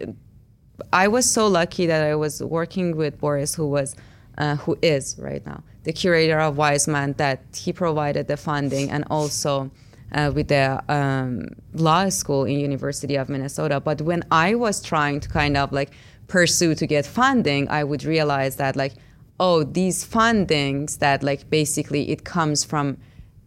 I 0.92 1.08
was 1.08 1.30
so 1.30 1.46
lucky 1.46 1.86
that 1.86 2.04
I 2.04 2.14
was 2.14 2.42
working 2.42 2.96
with 2.96 3.18
Boris, 3.18 3.54
who 3.54 3.66
was, 3.66 3.96
uh, 4.36 4.56
who 4.56 4.76
is 4.82 5.16
right 5.18 5.44
now 5.46 5.62
the 5.84 5.92
curator 5.92 6.40
of 6.40 6.56
Weisman 6.56 7.16
that 7.16 7.40
he 7.54 7.72
provided 7.72 8.26
the 8.26 8.36
funding, 8.36 8.90
and 8.90 9.04
also 9.10 9.70
uh, 10.12 10.30
with 10.34 10.48
the 10.48 10.82
um, 10.92 11.48
law 11.72 12.08
school 12.08 12.44
in 12.44 12.58
University 12.58 13.16
of 13.16 13.28
Minnesota. 13.28 13.80
But 13.80 14.02
when 14.02 14.24
I 14.30 14.54
was 14.54 14.82
trying 14.82 15.20
to 15.20 15.28
kind 15.28 15.56
of 15.56 15.72
like 15.72 15.90
pursue 16.26 16.74
to 16.74 16.86
get 16.86 17.04
funding, 17.06 17.68
I 17.68 17.84
would 17.84 18.04
realize 18.04 18.56
that 18.56 18.76
like, 18.76 18.94
oh, 19.40 19.64
these 19.64 20.04
fundings 20.04 20.98
that 20.98 21.22
like 21.22 21.50
basically 21.50 22.10
it 22.10 22.24
comes 22.24 22.64
from 22.64 22.96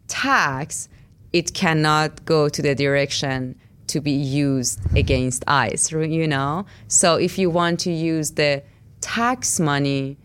tax, 0.08 0.90
it 1.34 1.54
cannot 1.54 2.24
go 2.26 2.50
to 2.50 2.62
the 2.62 2.76
direction 2.76 3.56
to 3.88 4.02
be 4.02 4.12
used 4.12 4.80
against 4.96 5.44
ICE, 5.48 5.92
you 5.92 6.28
know? 6.28 6.66
So 6.88 7.16
if 7.16 7.40
you 7.40 7.50
want 7.50 7.80
to 7.82 7.92
use 7.92 8.32
the 8.32 8.62
tax 9.00 9.60
money 9.60 10.18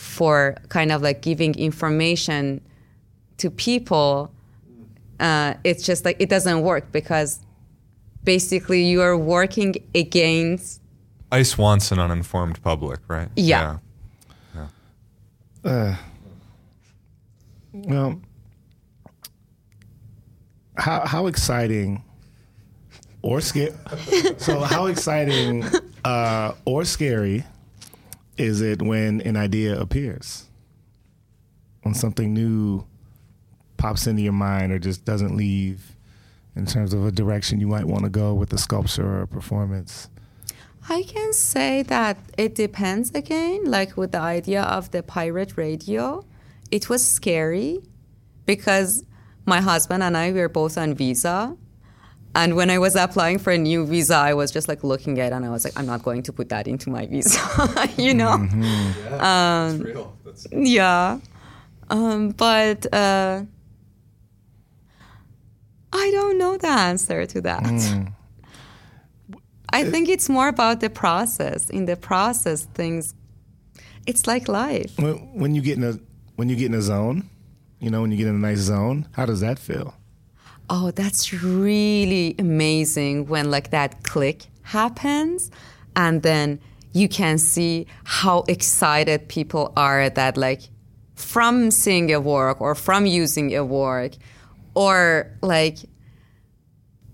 for 0.00 0.56
kind 0.70 0.90
of 0.90 1.02
like 1.02 1.20
giving 1.20 1.54
information 1.56 2.62
to 3.36 3.50
people, 3.50 4.32
uh, 5.20 5.54
it's 5.62 5.84
just 5.84 6.06
like 6.06 6.16
it 6.18 6.30
doesn't 6.30 6.62
work 6.62 6.90
because 6.90 7.40
basically 8.24 8.82
you 8.82 9.02
are 9.02 9.16
working 9.16 9.74
against. 9.94 10.80
ICE 11.30 11.58
wants 11.58 11.92
an 11.92 11.98
uninformed 11.98 12.62
public, 12.62 13.00
right? 13.08 13.28
Yeah. 13.36 13.78
Uh, 15.62 15.94
well, 17.72 18.18
how 20.78 21.06
how 21.06 21.26
exciting 21.26 22.02
or 23.20 23.42
scary? 23.42 23.74
so 24.38 24.60
how 24.60 24.86
exciting 24.86 25.62
uh, 26.06 26.54
or 26.64 26.86
scary 26.86 27.44
is 28.40 28.62
it 28.62 28.80
when 28.80 29.20
an 29.20 29.36
idea 29.36 29.78
appears? 29.78 30.46
When 31.82 31.94
something 31.94 32.32
new 32.32 32.86
pops 33.76 34.06
into 34.06 34.22
your 34.22 34.32
mind 34.32 34.72
or 34.72 34.78
just 34.78 35.04
doesn't 35.04 35.36
leave 35.36 35.96
in 36.56 36.66
terms 36.66 36.92
of 36.94 37.06
a 37.06 37.12
direction 37.12 37.60
you 37.60 37.68
might 37.68 37.84
want 37.84 38.04
to 38.04 38.10
go 38.10 38.32
with 38.34 38.52
a 38.52 38.58
sculpture 38.58 39.06
or 39.06 39.22
a 39.22 39.28
performance? 39.28 40.08
I 40.88 41.02
can 41.02 41.32
say 41.34 41.82
that 41.82 42.16
it 42.38 42.54
depends 42.54 43.10
again. 43.10 43.64
Like 43.64 43.96
with 43.96 44.12
the 44.12 44.20
idea 44.20 44.62
of 44.62 44.90
the 44.90 45.02
pirate 45.02 45.56
radio, 45.56 46.24
it 46.70 46.88
was 46.88 47.04
scary 47.04 47.80
because 48.46 49.04
my 49.44 49.60
husband 49.60 50.02
and 50.02 50.16
I 50.16 50.32
were 50.32 50.48
both 50.48 50.78
on 50.78 50.94
visa. 50.94 51.56
And 52.34 52.54
when 52.54 52.70
I 52.70 52.78
was 52.78 52.94
applying 52.94 53.38
for 53.38 53.52
a 53.52 53.58
new 53.58 53.84
visa, 53.84 54.14
I 54.14 54.34
was 54.34 54.52
just 54.52 54.68
like 54.68 54.84
looking 54.84 55.18
at 55.18 55.32
it 55.32 55.34
and 55.34 55.44
I 55.44 55.50
was 55.50 55.64
like, 55.64 55.78
I'm 55.78 55.86
not 55.86 56.02
going 56.02 56.22
to 56.22 56.32
put 56.32 56.48
that 56.50 56.68
into 56.68 56.88
my 56.88 57.06
visa, 57.06 57.40
you 57.96 58.14
know? 58.14 58.36
Yeah, 58.38 58.92
that's 59.10 59.80
real. 59.82 60.16
That's 60.24 60.46
Yeah. 60.52 61.18
Um, 61.90 62.30
but 62.30 62.86
uh, 62.94 63.42
I 65.92 66.10
don't 66.12 66.38
know 66.38 66.56
the 66.56 66.68
answer 66.68 67.26
to 67.26 67.40
that. 67.40 67.64
I 69.72 69.84
think 69.84 70.08
it's 70.08 70.28
more 70.28 70.48
about 70.48 70.80
the 70.80 70.90
process. 70.90 71.68
In 71.70 71.86
the 71.86 71.96
process, 71.96 72.66
things, 72.74 73.14
it's 74.06 74.26
like 74.26 74.46
life. 74.48 74.98
When, 74.98 75.16
when 75.34 75.54
you 75.54 75.62
get 75.62 75.78
in 75.78 75.84
a 75.84 75.98
when 76.36 76.48
you 76.48 76.56
get 76.56 76.66
in 76.66 76.74
a 76.74 76.82
zone, 76.82 77.28
you 77.80 77.90
know, 77.90 78.00
when 78.00 78.10
you 78.10 78.16
get 78.16 78.26
in 78.26 78.34
a 78.34 78.38
nice 78.38 78.58
zone, 78.58 79.08
how 79.12 79.26
does 79.26 79.40
that 79.40 79.58
feel? 79.58 79.94
Oh, 80.72 80.92
that's 80.92 81.32
really 81.32 82.36
amazing 82.38 83.26
when 83.26 83.50
like 83.50 83.70
that 83.70 84.04
click 84.04 84.46
happens 84.62 85.50
and 85.96 86.22
then 86.22 86.60
you 86.92 87.08
can 87.08 87.38
see 87.38 87.88
how 88.04 88.44
excited 88.46 89.28
people 89.28 89.72
are 89.76 90.08
that 90.10 90.36
like 90.36 90.62
from 91.16 91.72
seeing 91.72 92.12
a 92.12 92.20
work 92.20 92.60
or 92.60 92.76
from 92.76 93.04
using 93.04 93.54
a 93.56 93.64
work 93.64 94.12
or 94.74 95.36
like 95.42 95.78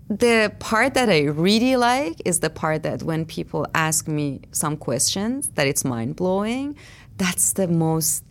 the 0.07 0.53
part 0.59 0.93
that 0.93 1.09
I 1.09 1.23
really 1.23 1.75
like 1.75 2.21
is 2.25 2.39
the 2.39 2.51
part 2.51 2.83
that 2.83 3.01
when 3.01 3.25
people 3.25 3.65
ask 3.73 4.07
me 4.07 4.41
some 4.51 4.77
questions 4.77 5.49
that 5.55 5.67
it's 5.67 5.83
mind 5.83 6.15
blowing. 6.15 6.77
That's 7.17 7.53
the 7.53 7.67
most, 7.67 8.23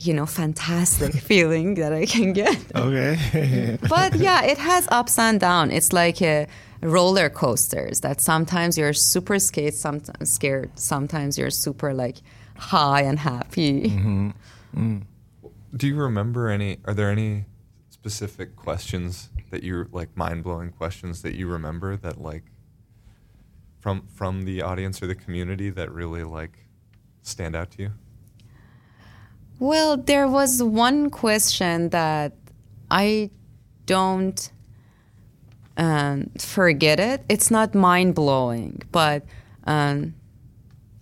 you 0.00 0.14
know, 0.14 0.26
fantastic 0.26 1.14
feeling 1.30 1.74
that 1.74 1.92
I 1.92 2.06
can 2.06 2.32
get. 2.32 2.58
Okay. 2.74 3.78
But 3.88 4.16
yeah, 4.16 4.44
it 4.44 4.58
has 4.58 4.88
ups 4.90 5.18
and 5.18 5.40
downs. 5.40 5.72
It's 5.72 5.92
like 5.92 6.20
a 6.22 6.46
roller 6.82 7.28
coasters 7.28 8.00
that 8.00 8.20
sometimes 8.20 8.78
you're 8.78 8.92
super 8.92 9.38
scared, 9.38 9.74
sometimes 9.74 10.30
scared, 10.30 10.70
sometimes 10.78 11.38
you're 11.38 11.50
super 11.50 11.92
like 11.94 12.16
high 12.56 13.02
and 13.02 13.18
happy. 13.18 13.90
Mm-hmm. 13.90 14.30
Mm. 14.76 15.02
Do 15.76 15.86
you 15.86 15.96
remember 15.96 16.48
any? 16.48 16.78
Are 16.84 16.94
there 16.94 17.10
any 17.10 17.46
specific 17.90 18.56
questions 18.56 19.30
that 19.50 19.62
you're 19.62 19.88
like 19.92 20.16
mind 20.16 20.44
blowing 20.44 20.70
questions 20.70 21.22
that 21.22 21.34
you 21.34 21.46
remember 21.46 21.96
that 21.96 22.20
like 22.20 22.44
from 23.80 24.06
from 24.06 24.44
the 24.44 24.62
audience 24.62 25.02
or 25.02 25.06
the 25.06 25.14
community 25.14 25.70
that 25.70 25.90
really 25.90 26.24
like 26.24 26.58
stand 27.22 27.54
out 27.56 27.70
to 27.72 27.82
you? 27.82 27.90
Well, 29.60 29.96
there 29.96 30.28
was 30.28 30.62
one 30.62 31.10
question 31.10 31.88
that 31.88 32.32
I 32.90 33.30
don't 33.86 34.52
um, 35.76 36.30
forget 36.38 37.00
it. 37.00 37.24
It's 37.28 37.50
not 37.50 37.74
mind 37.74 38.14
blowing, 38.14 38.82
but 38.92 39.24
um, 39.64 40.14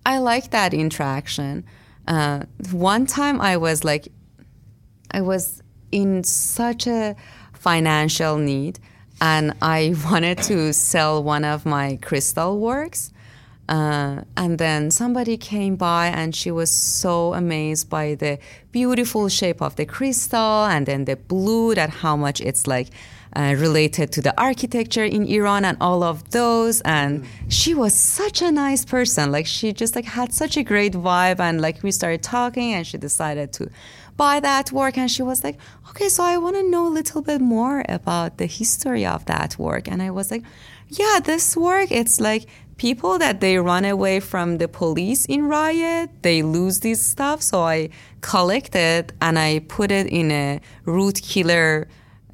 I 0.06 0.18
like 0.18 0.50
that 0.52 0.72
interaction. 0.72 1.66
Uh, 2.08 2.44
one 2.70 3.04
time 3.04 3.42
I 3.42 3.58
was 3.58 3.84
like, 3.84 4.08
I 5.10 5.20
was 5.20 5.62
in 5.92 6.24
such 6.24 6.86
a 6.86 7.14
financial 7.52 8.38
need, 8.38 8.78
and 9.20 9.52
I 9.60 9.94
wanted 10.06 10.38
to 10.44 10.72
sell 10.72 11.22
one 11.22 11.44
of 11.44 11.66
my 11.66 11.98
crystal 12.00 12.58
works. 12.58 13.12
Uh, 13.68 14.22
and 14.36 14.58
then 14.58 14.90
somebody 14.90 15.36
came 15.36 15.74
by 15.74 16.06
and 16.06 16.36
she 16.36 16.50
was 16.50 16.70
so 16.70 17.34
amazed 17.34 17.90
by 17.90 18.14
the 18.14 18.38
beautiful 18.70 19.28
shape 19.28 19.60
of 19.60 19.74
the 19.74 19.84
crystal 19.84 20.64
and 20.66 20.86
then 20.86 21.04
the 21.04 21.16
blue 21.16 21.74
that 21.74 21.90
how 21.90 22.16
much 22.16 22.40
it's 22.40 22.66
like 22.66 22.88
uh, 23.34 23.54
related 23.58 24.12
to 24.12 24.22
the 24.22 24.32
architecture 24.40 25.04
in 25.04 25.26
Iran 25.26 25.64
and 25.64 25.76
all 25.80 26.02
of 26.02 26.30
those. 26.30 26.80
And 26.82 27.26
she 27.48 27.74
was 27.74 27.92
such 27.92 28.40
a 28.40 28.50
nice 28.50 28.84
person. 28.84 29.32
Like 29.32 29.46
she 29.46 29.72
just 29.72 29.94
like 29.96 30.06
had 30.06 30.32
such 30.32 30.56
a 30.56 30.62
great 30.62 30.94
vibe. 30.94 31.40
And 31.40 31.60
like 31.60 31.82
we 31.82 31.90
started 31.90 32.22
talking 32.22 32.72
and 32.72 32.86
she 32.86 32.98
decided 32.98 33.52
to 33.54 33.68
buy 34.16 34.40
that 34.40 34.72
work. 34.72 34.96
And 34.96 35.10
she 35.10 35.22
was 35.22 35.44
like 35.44 35.58
okay 35.90 36.08
so 36.08 36.22
I 36.22 36.38
want 36.38 36.56
to 36.56 36.62
know 36.62 36.86
a 36.86 36.94
little 37.00 37.20
bit 37.20 37.40
more 37.40 37.84
about 37.88 38.38
the 38.38 38.46
history 38.46 39.04
of 39.04 39.24
that 39.26 39.58
work. 39.58 39.88
And 39.88 40.02
I 40.02 40.10
was 40.10 40.30
like 40.30 40.44
yeah 40.88 41.18
this 41.22 41.56
work 41.56 41.90
it's 41.90 42.20
like 42.20 42.46
people 42.76 43.18
that 43.18 43.40
they 43.40 43.58
run 43.58 43.84
away 43.84 44.20
from 44.20 44.58
the 44.58 44.68
police 44.68 45.24
in 45.26 45.46
riot 45.46 46.10
they 46.22 46.42
lose 46.42 46.80
this 46.80 47.00
stuff 47.00 47.40
so 47.40 47.62
i 47.62 47.88
collect 48.20 48.74
it 48.74 49.12
and 49.20 49.38
i 49.38 49.58
put 49.68 49.90
it 49.90 50.06
in 50.08 50.30
a 50.30 50.60
root 50.84 51.20
killer 51.22 51.88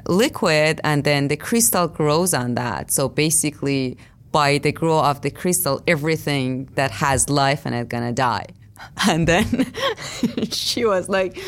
liquid 0.08 0.80
and 0.84 1.04
then 1.04 1.28
the 1.28 1.36
crystal 1.36 1.88
grows 1.88 2.34
on 2.34 2.54
that. 2.54 2.90
So 2.90 3.08
basically 3.08 3.96
by 4.30 4.58
the 4.58 4.72
grow 4.72 5.00
of 5.00 5.20
the 5.20 5.30
crystal 5.30 5.82
everything 5.86 6.68
that 6.74 6.90
has 6.90 7.28
life 7.28 7.66
in 7.66 7.74
it 7.74 7.88
gonna 7.88 8.12
die. 8.12 8.46
And 9.08 9.28
then 9.28 9.72
she 10.50 10.84
was 10.84 11.08
like 11.08 11.38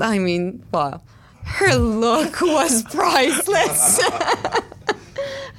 i 0.00 0.18
mean 0.18 0.64
wow. 0.72 1.02
Her 1.44 1.74
look 1.76 2.40
was 2.40 2.82
priceless. 2.94 4.00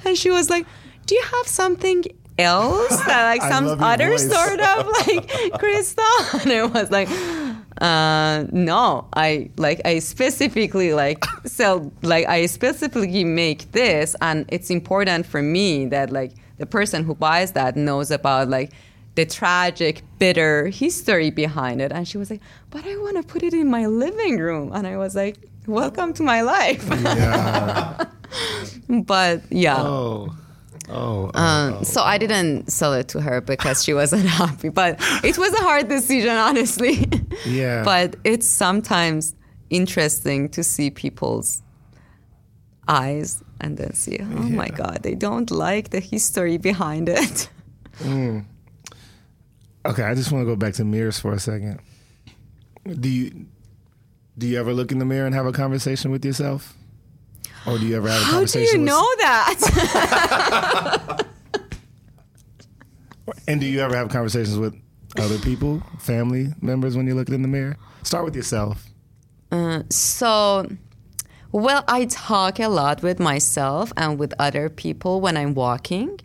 And 0.04 0.16
she 0.18 0.30
was 0.30 0.50
like 0.50 0.66
do 1.08 1.14
you 1.14 1.24
have 1.34 1.46
something 1.48 2.04
else 2.38 2.96
that 3.06 3.24
like 3.32 3.42
some 3.52 3.66
other 3.82 4.10
voice. 4.10 4.30
sort 4.30 4.60
of 4.60 4.86
like 5.00 5.24
crystal 5.58 6.04
and 6.40 6.50
it 6.52 6.72
was 6.72 6.90
like 6.90 7.08
uh 7.80 8.44
no 8.52 9.06
i 9.14 9.48
like 9.56 9.80
i 9.84 9.98
specifically 9.98 10.92
like 10.94 11.24
sell 11.44 11.90
like 12.02 12.26
i 12.28 12.46
specifically 12.46 13.24
make 13.24 13.60
this 13.72 14.14
and 14.20 14.44
it's 14.48 14.70
important 14.70 15.26
for 15.26 15.42
me 15.42 15.86
that 15.86 16.10
like 16.12 16.32
the 16.58 16.66
person 16.66 17.04
who 17.04 17.14
buys 17.14 17.52
that 17.52 17.76
knows 17.76 18.10
about 18.10 18.48
like 18.48 18.70
the 19.14 19.24
tragic 19.26 20.02
bitter 20.20 20.66
history 20.68 21.30
behind 21.30 21.80
it 21.80 21.90
and 21.92 22.06
she 22.06 22.18
was 22.18 22.30
like 22.30 22.40
but 22.70 22.84
i 22.84 22.96
want 22.98 23.16
to 23.16 23.22
put 23.22 23.42
it 23.42 23.54
in 23.54 23.68
my 23.70 23.86
living 23.86 24.38
room 24.38 24.70
and 24.74 24.86
i 24.86 24.96
was 24.96 25.14
like 25.16 25.36
welcome 25.66 26.12
to 26.12 26.22
my 26.22 26.40
life 26.42 26.84
Yeah. 26.88 28.04
but 28.88 29.42
yeah 29.50 29.80
Oh. 29.82 30.34
Oh, 30.90 31.30
oh, 31.34 31.38
Um, 31.40 31.84
so 31.84 32.02
I 32.02 32.16
didn't 32.18 32.70
sell 32.72 32.94
it 32.94 33.08
to 33.08 33.20
her 33.20 33.40
because 33.40 33.84
she 33.84 33.92
wasn't 33.94 34.26
happy. 34.42 34.68
But 34.70 34.96
it 35.22 35.36
was 35.38 35.52
a 35.52 35.58
hard 35.62 35.88
decision, 35.88 36.30
honestly. 36.36 37.06
Yeah. 37.46 37.84
but 37.84 38.16
it's 38.24 38.46
sometimes 38.46 39.34
interesting 39.70 40.48
to 40.50 40.64
see 40.64 40.90
people's 40.90 41.62
eyes 42.88 43.42
and 43.60 43.76
then 43.76 43.92
see, 43.94 44.18
oh 44.20 44.24
my 44.24 44.68
God, 44.68 45.00
they 45.02 45.14
don't 45.14 45.50
like 45.50 45.90
the 45.90 46.00
history 46.00 46.56
behind 46.58 47.08
it. 47.08 47.48
Okay, 49.86 50.02
I 50.02 50.14
just 50.14 50.30
want 50.32 50.42
to 50.42 50.46
go 50.46 50.56
back 50.56 50.74
to 50.74 50.84
mirrors 50.84 51.18
for 51.18 51.32
a 51.32 51.38
second. 51.38 51.80
Do 52.84 53.08
you 53.08 53.46
do 54.36 54.46
you 54.46 54.58
ever 54.58 54.72
look 54.72 54.92
in 54.92 54.98
the 54.98 55.04
mirror 55.04 55.26
and 55.26 55.34
have 55.34 55.46
a 55.46 55.52
conversation 55.52 56.10
with 56.10 56.24
yourself? 56.24 56.74
Or 57.66 57.78
do 57.78 57.86
you 57.86 57.96
ever 57.96 58.08
have 58.08 58.22
a 58.22 58.24
How 58.24 58.30
do 58.30 58.36
conversation 58.36 58.80
you 58.80 58.80
with 58.80 58.88
know 58.88 59.14
that? 59.18 59.54
And 63.46 63.60
do 63.60 63.66
you 63.66 63.80
ever 63.80 63.96
have 63.96 64.10
conversations 64.10 64.58
with 64.58 64.74
other 65.18 65.38
people, 65.38 65.82
family 65.98 66.48
members 66.60 66.96
when 66.96 67.06
you 67.06 67.14
look 67.14 67.28
in 67.30 67.42
the 67.42 67.48
mirror? 67.48 67.76
Start 68.02 68.24
with 68.26 68.36
yourself. 68.36 68.84
So, 69.90 70.68
well, 71.52 71.84
I 71.88 72.04
talk 72.06 72.58
a 72.58 72.68
lot 72.68 73.02
with 73.02 73.18
myself 73.18 73.92
and 73.96 74.18
with 74.18 74.34
other 74.38 74.68
people 74.68 75.20
when 75.22 75.36
I'm 75.36 75.54
walking. 75.54 76.20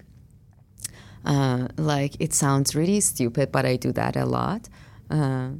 Uh, 1.26 1.70
like, 1.78 2.16
it 2.20 2.34
sounds 2.34 2.76
really 2.76 3.00
stupid, 3.00 3.52
but 3.52 3.66
I 3.66 3.78
do 3.78 3.94
that 3.94 4.18
a 4.18 4.26
lot. 4.26 4.68
Uh, 5.10 5.52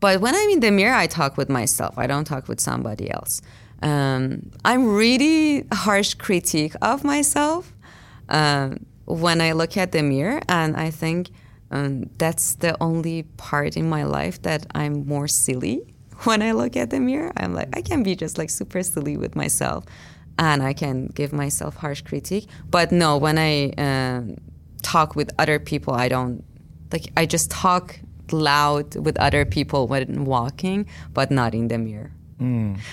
but 0.00 0.20
when 0.20 0.34
I'm 0.34 0.48
in 0.48 0.60
the 0.60 0.70
mirror, 0.70 0.94
I 0.94 1.06
talk 1.06 1.36
with 1.36 1.50
myself. 1.50 1.98
I 1.98 2.06
don't 2.06 2.24
talk 2.24 2.48
with 2.48 2.60
somebody 2.60 3.10
else. 3.10 3.42
Um, 3.82 4.50
I'm 4.64 4.88
really 4.94 5.66
harsh 5.72 6.14
critique 6.14 6.74
of 6.82 7.04
myself 7.04 7.74
um, 8.28 8.86
when 9.04 9.40
I 9.40 9.52
look 9.52 9.76
at 9.76 9.92
the 9.92 10.02
mirror, 10.02 10.40
and 10.48 10.76
I 10.76 10.90
think 10.90 11.30
um, 11.70 12.10
that's 12.18 12.56
the 12.56 12.76
only 12.82 13.24
part 13.36 13.76
in 13.76 13.88
my 13.88 14.04
life 14.04 14.42
that 14.42 14.66
I'm 14.74 15.06
more 15.06 15.28
silly 15.28 15.94
when 16.24 16.42
I 16.42 16.52
look 16.52 16.76
at 16.76 16.90
the 16.90 17.00
mirror. 17.00 17.32
I'm 17.36 17.54
like, 17.54 17.68
I 17.76 17.82
can 17.82 18.02
be 18.02 18.16
just 18.16 18.38
like 18.38 18.50
super 18.50 18.82
silly 18.82 19.16
with 19.16 19.36
myself, 19.36 19.84
and 20.38 20.62
I 20.62 20.72
can 20.72 21.06
give 21.06 21.32
myself 21.32 21.76
harsh 21.76 22.02
critique. 22.02 22.48
But 22.70 22.90
no, 22.92 23.16
when 23.16 23.38
I 23.38 23.70
um, 23.78 24.36
talk 24.82 25.14
with 25.14 25.30
other 25.38 25.58
people, 25.58 25.94
I 25.94 26.08
don't 26.08 26.44
like. 26.92 27.12
I 27.16 27.26
just 27.26 27.50
talk 27.50 28.00
loud 28.32 28.96
with 28.96 29.18
other 29.18 29.44
people 29.44 29.86
when 29.86 30.24
walking, 30.24 30.86
but 31.14 31.30
not 31.30 31.54
in 31.54 31.68
the 31.68 31.78
mirror. 31.78 32.12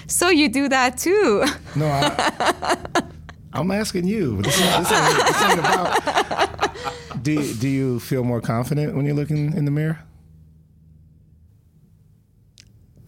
So 0.07 0.29
you 0.29 0.49
do 0.49 0.69
that 0.69 0.97
too. 0.97 1.45
No, 1.75 1.87
I, 1.87 2.77
I'm 3.53 3.69
asking 3.71 4.07
you. 4.07 4.41
This, 4.41 4.55
is, 4.57 4.61
this, 4.61 4.91
ain't, 4.91 5.27
this 5.27 5.41
ain't 5.43 5.59
about. 5.59 7.23
Do 7.23 7.53
Do 7.55 7.67
you 7.67 7.99
feel 7.99 8.23
more 8.23 8.41
confident 8.41 8.95
when 8.95 9.05
you're 9.05 9.15
looking 9.15 9.53
in 9.53 9.65
the 9.65 9.71
mirror? 9.71 9.99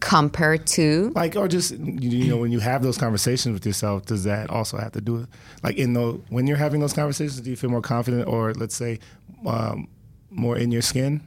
Compared 0.00 0.66
to 0.68 1.10
Like, 1.14 1.34
or 1.34 1.48
just 1.48 1.72
you 1.72 2.08
you 2.10 2.28
know, 2.30 2.36
when 2.36 2.52
you 2.52 2.60
have 2.60 2.82
those 2.82 2.96
conversations 2.96 3.52
with 3.52 3.66
yourself, 3.66 4.06
does 4.06 4.24
that 4.24 4.48
also 4.48 4.76
have 4.78 4.92
to 4.92 5.00
do 5.00 5.14
with 5.14 5.28
like 5.64 5.76
in 5.76 5.92
the 5.92 6.12
when 6.28 6.46
you're 6.46 6.56
having 6.56 6.80
those 6.80 6.92
conversations? 6.92 7.40
Do 7.40 7.50
you 7.50 7.56
feel 7.56 7.70
more 7.70 7.82
confident, 7.82 8.28
or 8.28 8.54
let's 8.54 8.76
say, 8.76 9.00
um, 9.44 9.88
more 10.30 10.56
in 10.56 10.70
your 10.70 10.82
skin? 10.82 11.20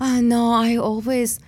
Uh, 0.00 0.20
no, 0.20 0.52
I 0.52 0.76
always, 0.76 1.38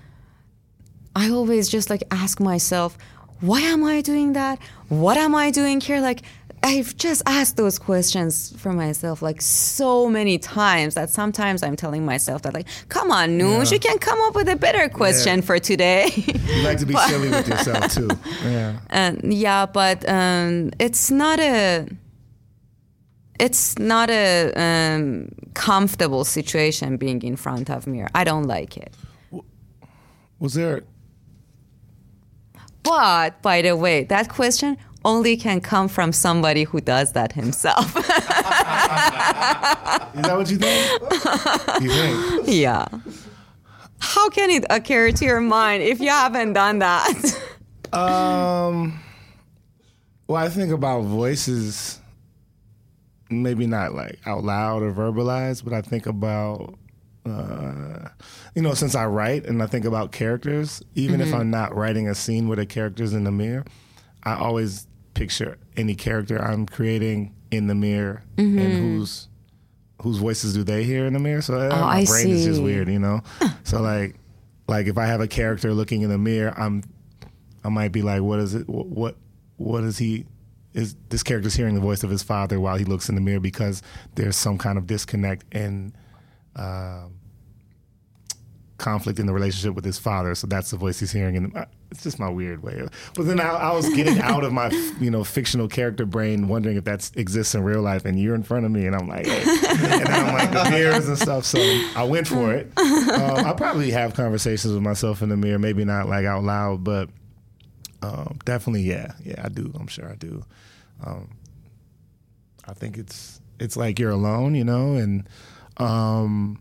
I 1.17 1.31
always 1.31 1.69
just 1.69 1.91
like 1.91 2.03
ask 2.11 2.41
myself, 2.41 2.97
why 3.41 3.61
am 3.61 3.85
I 3.85 4.01
doing 4.01 4.33
that? 4.35 4.59
What 4.89 5.17
am 5.17 5.35
I 5.35 5.51
doing 5.51 5.81
here? 5.81 6.01
Like, 6.01 6.23
I've 6.63 6.95
just 6.99 7.23
asked 7.25 7.57
those 7.57 7.79
questions 7.79 8.55
for 8.59 8.73
myself 8.75 9.23
like 9.23 9.41
so 9.41 10.11
many 10.11 10.37
times 10.39 10.95
that 10.95 11.09
sometimes 11.09 11.63
I'm 11.63 11.75
telling 11.75 12.05
myself 12.05 12.43
that 12.43 12.53
like, 12.53 12.67
come 12.91 13.11
on, 13.11 13.31
Noosh, 13.39 13.67
Yeah. 13.71 13.73
you 13.75 13.79
can 13.81 13.99
come 13.99 14.21
up 14.21 14.35
with 14.35 14.47
a 14.49 14.57
better 14.57 14.89
question 14.91 15.41
for 15.41 15.59
today. 15.59 16.11
You 16.15 16.63
like 16.63 16.79
to 16.79 16.87
be 16.87 16.95
silly 17.09 17.31
with 17.31 17.49
yourself 17.49 17.93
too. 17.95 18.11
Yeah. 18.45 18.79
and 18.91 19.33
yeah, 19.33 19.65
but 19.67 20.07
um, 20.09 20.71
it's 20.79 21.11
not 21.11 21.41
a. 21.41 21.89
It's 23.39 23.79
not 23.79 24.11
a 24.11 24.53
um, 24.55 25.31
comfortable 25.55 26.25
situation 26.27 26.99
being 26.99 27.23
in 27.23 27.37
front 27.37 27.71
of 27.71 27.87
mirror. 27.87 28.11
I 28.15 28.23
don't 28.23 28.45
like 28.45 28.77
it. 28.77 28.93
Was 30.39 30.53
there? 30.53 30.83
But 32.91 33.41
by 33.41 33.63
the 33.63 33.77
way, 33.77 34.03
that 34.05 34.29
question 34.29 34.77
only 35.05 35.37
can 35.37 35.61
come 35.61 35.87
from 35.87 36.13
somebody 36.13 36.65
who 36.65 36.81
does 36.81 37.13
that 37.13 37.31
himself. 37.31 37.95
Is 37.97 38.03
that 38.03 40.11
what 40.37 40.51
you 40.51 40.59
think? 40.59 41.01
you 41.81 41.89
think? 41.89 42.49
yeah. 42.49 42.87
How 44.01 44.29
can 44.31 44.51
it 44.51 44.65
occur 44.71 45.13
to 45.13 45.25
your 45.25 45.41
mind 45.41 45.85
if 45.85 46.01
you 46.01 46.09
haven't 46.09 46.55
done 46.55 46.81
that? 46.81 47.15
Um. 47.93 48.99
Well, 50.27 50.45
I 50.45 50.49
think 50.49 50.73
about 50.73 51.03
voices. 51.03 52.01
Maybe 53.31 53.69
not 53.69 53.95
like 53.95 54.19
out 54.27 54.43
loud 54.43 54.83
or 54.83 54.93
verbalized, 54.93 55.63
but 55.63 55.73
I 55.73 55.81
think 55.81 56.07
about, 56.07 56.75
uh, 57.27 58.09
you 58.55 58.63
know, 58.63 58.75
since 58.75 58.95
I 58.95 59.07
write 59.07 59.47
and 59.47 59.63
I 59.63 59.67
think 59.67 59.85
about 59.85 60.13
characters, 60.13 60.83
even 60.95 61.21
if 61.21 61.33
I'm 61.35 61.51
not 61.51 61.75
writing 61.75 62.09
a 62.09 62.15
scene 62.15 62.49
where 62.49 62.57
the 62.57 62.67
character's 62.67 63.13
in 63.13 63.25
the 63.25 63.31
mirror, 63.33 63.65
I 64.23 64.37
always 64.37 64.87
picture 65.15 65.59
any 65.77 65.95
character 65.95 66.41
I'm 66.41 66.67
creating 66.67 67.35
in 67.51 67.67
the 67.67 67.75
mirror 67.75 68.23
and 68.37 68.59
whose 68.59 69.29
whose 70.03 70.17
voices 70.17 70.55
do 70.55 70.65
they 70.65 70.85
hear 70.85 71.05
in 71.05 71.13
the 71.13 71.19
mirror. 71.19 71.43
So 71.43 71.59
uh, 71.59 71.69
my 71.69 72.01
I 72.01 72.05
brain 72.07 72.29
is 72.29 72.45
just 72.45 72.63
weird, 72.63 72.89
you 72.89 72.99
know. 72.99 73.21
so 73.65 73.83
like, 73.83 74.17
like 74.67 74.87
if 74.87 74.97
I 74.97 75.07
have 75.07 75.21
a 75.21 75.29
character 75.29 75.75
looking 75.75 76.03
in 76.03 76.09
the 76.11 76.19
mirror, 76.19 76.55
I'm 76.57 76.83
I 77.63 77.69
might 77.69 77.93
be 77.93 78.03
like, 78.03 78.23
what 78.23 78.41
is 78.41 78.55
it? 78.55 78.69
What 78.69 78.87
what, 78.87 79.17
what 79.57 79.85
is 79.85 79.99
he? 79.99 80.27
Is 80.73 80.95
this 81.09 81.23
character's 81.23 81.55
hearing 81.55 81.75
the 81.75 81.81
voice 81.81 82.05
of 82.05 82.11
his 82.11 82.23
father 82.23 82.61
while 82.61 82.77
he 82.77 82.85
looks 82.85 83.09
in 83.09 83.17
the 83.17 83.21
mirror 83.21 83.41
because 83.41 83.83
there's 84.15 84.37
some 84.37 84.57
kind 84.57 84.79
of 84.79 84.87
disconnect 84.87 85.45
and 85.53 85.93
um 86.57 87.21
conflict 88.81 89.19
in 89.19 89.27
the 89.27 89.33
relationship 89.33 89.75
with 89.75 89.85
his 89.85 89.99
father. 89.99 90.35
So 90.35 90.47
that's 90.47 90.71
the 90.71 90.77
voice 90.77 90.99
he's 90.99 91.13
hearing. 91.13 91.37
And 91.37 91.67
it's 91.91 92.03
just 92.03 92.19
my 92.19 92.29
weird 92.29 92.63
way. 92.63 92.81
Of, 92.81 92.91
but 93.15 93.27
then 93.27 93.39
I, 93.39 93.51
I 93.51 93.73
was 93.73 93.89
getting 93.91 94.19
out 94.21 94.43
of 94.43 94.53
my 94.53 94.71
you 95.01 95.11
know 95.11 95.23
fictional 95.23 95.69
character 95.69 96.05
brain, 96.05 96.49
wondering 96.49 96.77
if 96.77 96.85
that 96.85 97.09
exists 97.15 97.55
in 97.55 97.63
real 97.63 97.83
life. 97.83 98.05
And 98.05 98.19
you're 98.19 98.35
in 98.35 98.43
front 98.43 98.65
of 98.65 98.73
me, 98.73 98.87
and 98.87 98.97
I'm 98.97 99.07
like, 99.07 99.27
hey. 99.27 99.43
and 99.69 100.09
I'm 100.09 100.35
like 100.35 100.51
the 100.51 100.71
mirrors 100.71 101.07
and 101.07 101.19
stuff. 101.19 101.45
So 101.45 101.59
I 101.95 102.03
went 102.05 102.27
for 102.27 102.53
it. 102.53 102.73
Um, 103.11 103.45
I 103.45 103.53
probably 103.53 103.91
have 103.91 104.15
conversations 104.15 104.73
with 104.73 104.83
myself 104.83 105.21
in 105.21 105.31
the 105.31 105.37
mirror, 105.37 105.59
maybe 105.59 105.85
not 105.85 106.09
like 106.09 106.25
out 106.25 106.45
loud, 106.45 106.85
but 106.85 107.09
um, 108.03 108.39
definitely, 108.45 108.83
yeah, 108.83 109.13
yeah, 109.25 109.43
I 109.45 109.49
do. 109.49 109.73
I'm 109.79 109.89
sure 109.89 110.09
I 110.09 110.15
do. 110.15 110.45
Um, 111.05 111.31
I 112.67 112.73
think 112.73 112.99
it's 112.99 113.41
it's 113.59 113.77
like 113.77 113.99
you're 113.99 114.11
alone, 114.11 114.55
you 114.55 114.65
know, 114.65 114.95
and 114.95 115.29
um, 115.81 116.59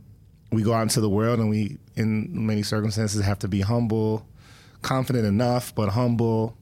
we 0.52 0.64
go 0.64 0.74
out 0.74 0.84
into 0.84 1.02
the 1.02 1.10
world, 1.10 1.40
and 1.40 1.50
we, 1.50 1.78
in 1.96 2.46
many 2.46 2.64
circumstances, 2.64 3.24
have 3.24 3.40
to 3.40 3.48
be 3.48 3.62
humble, 3.62 4.26
confident 4.82 5.26
enough, 5.26 5.76
but 5.76 5.90
humble. 5.90 6.56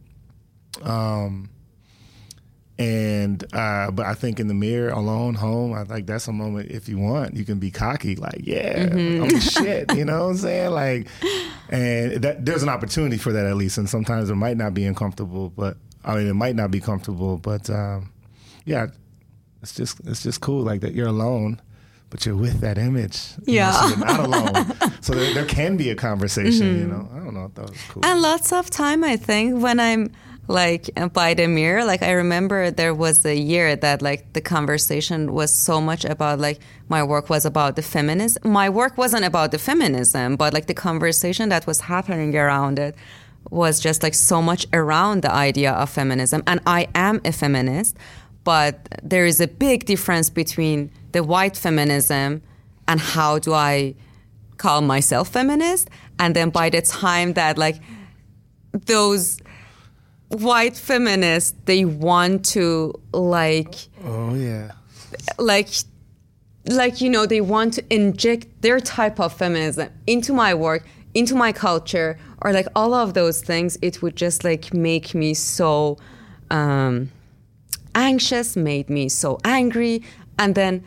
Um, 0.83 1.49
and 2.79 3.43
uh, 3.55 3.89
but 3.91 4.05
I 4.05 4.13
think 4.13 4.39
in 4.39 4.47
the 4.47 4.53
mirror, 4.53 4.89
alone, 4.89 5.33
home, 5.33 5.73
I 5.73 5.83
think 5.83 6.05
that's 6.05 6.27
a 6.27 6.31
moment. 6.31 6.69
If 6.69 6.87
you 6.87 6.99
want, 6.99 7.35
you 7.35 7.43
can 7.43 7.57
be 7.57 7.71
cocky, 7.71 8.15
like 8.15 8.41
yeah, 8.43 8.87
I'm 8.91 9.27
the 9.29 9.39
shit. 9.41 9.95
You 9.95 10.05
know 10.05 10.25
what 10.25 10.31
I'm 10.31 10.37
saying? 10.37 10.71
Like, 10.71 11.07
and 11.69 12.21
that 12.21 12.45
there's 12.45 12.61
an 12.61 12.69
opportunity 12.69 13.17
for 13.17 13.31
that 13.31 13.45
at 13.47 13.55
least. 13.55 13.79
And 13.79 13.89
sometimes 13.89 14.29
it 14.29 14.35
might 14.35 14.57
not 14.57 14.75
be 14.75 14.85
uncomfortable, 14.85 15.49
but 15.49 15.77
I 16.05 16.15
mean, 16.15 16.27
it 16.27 16.35
might 16.35 16.55
not 16.55 16.69
be 16.69 16.79
comfortable, 16.79 17.37
but 17.37 17.67
um, 17.69 18.11
yeah, 18.65 18.87
it's 19.63 19.73
just 19.73 19.99
it's 20.05 20.21
just 20.21 20.41
cool 20.41 20.61
like 20.61 20.81
that. 20.81 20.93
You're 20.93 21.07
alone. 21.07 21.59
But 22.09 22.25
you're 22.25 22.35
with 22.35 22.61
that 22.61 22.77
image. 22.77 23.19
You 23.45 23.55
know, 23.55 23.59
Yeah. 23.59 23.71
so 23.71 23.87
you're 23.89 23.97
not 23.97 24.19
alone. 24.19 24.93
so 25.01 25.13
there, 25.13 25.33
there 25.33 25.45
can 25.45 25.75
be 25.75 25.89
a 25.89 25.95
conversation, 25.95 26.79
you 26.79 26.85
mm-hmm. 26.85 26.91
know. 26.91 27.09
I 27.13 27.19
don't 27.23 27.33
know. 27.33 27.51
Thought 27.53 27.69
was 27.71 27.81
cool. 27.89 28.05
And 28.05 28.21
lots 28.21 28.53
of 28.53 28.69
time, 28.69 29.03
I 29.03 29.17
think, 29.17 29.61
when 29.61 29.79
I'm 29.79 30.11
like 30.47 30.89
by 31.13 31.33
the 31.33 31.47
mirror, 31.47 31.83
like 31.83 32.01
I 32.01 32.11
remember 32.11 32.71
there 32.71 32.93
was 32.93 33.25
a 33.25 33.35
year 33.35 33.75
that 33.75 34.01
like 34.01 34.31
the 34.33 34.41
conversation 34.41 35.33
was 35.33 35.53
so 35.53 35.81
much 35.81 36.05
about 36.05 36.39
like 36.39 36.59
my 36.87 37.03
work 37.03 37.29
was 37.29 37.45
about 37.45 37.75
the 37.75 37.81
feminism. 37.81 38.51
My 38.51 38.69
work 38.69 38.97
wasn't 38.97 39.25
about 39.25 39.51
the 39.51 39.59
feminism, 39.59 40.37
but 40.37 40.53
like 40.53 40.67
the 40.67 40.73
conversation 40.73 41.49
that 41.49 41.67
was 41.67 41.81
happening 41.81 42.35
around 42.35 42.79
it 42.79 42.95
was 43.49 43.79
just 43.79 44.03
like 44.03 44.13
so 44.13 44.41
much 44.41 44.65
around 44.73 45.21
the 45.21 45.31
idea 45.31 45.71
of 45.71 45.89
feminism. 45.89 46.43
And 46.47 46.61
I 46.65 46.87
am 46.95 47.21
a 47.25 47.31
feminist, 47.31 47.97
but 48.43 48.87
there 49.03 49.25
is 49.25 49.41
a 49.41 49.47
big 49.47 49.85
difference 49.85 50.29
between 50.29 50.91
the 51.17 51.23
white 51.23 51.57
feminism 51.57 52.29
and 52.87 52.99
how 52.99 53.39
do 53.39 53.51
I 53.53 53.95
call 54.57 54.81
myself 54.81 55.29
feminist. 55.29 55.89
And 56.19 56.35
then 56.35 56.49
by 56.51 56.69
the 56.69 56.81
time 56.81 57.33
that 57.33 57.57
like 57.57 57.77
those 58.73 59.39
white 60.29 60.75
feminists 60.75 61.55
they 61.65 61.85
want 61.85 62.45
to 62.45 62.93
like 63.13 63.75
oh 64.03 64.35
yeah. 64.35 64.73
like 65.39 65.69
like 66.65 66.99
you 66.99 67.09
know 67.09 67.25
they 67.25 67.39
want 67.39 67.73
to 67.73 67.81
inject 67.89 68.45
their 68.61 68.79
type 68.81 69.21
of 69.21 69.31
feminism 69.31 69.89
into 70.05 70.33
my 70.33 70.53
work 70.53 70.85
into 71.13 71.33
my 71.33 71.53
culture 71.53 72.19
or 72.41 72.51
like 72.51 72.67
all 72.75 72.93
of 72.93 73.13
those 73.13 73.41
things 73.41 73.77
it 73.81 74.01
would 74.01 74.17
just 74.17 74.43
like 74.43 74.73
make 74.73 75.15
me 75.15 75.33
so 75.33 75.97
um 76.51 77.09
anxious 77.95 78.57
made 78.57 78.89
me 78.89 79.07
so 79.07 79.39
angry 79.45 80.03
and 80.37 80.55
then 80.55 80.83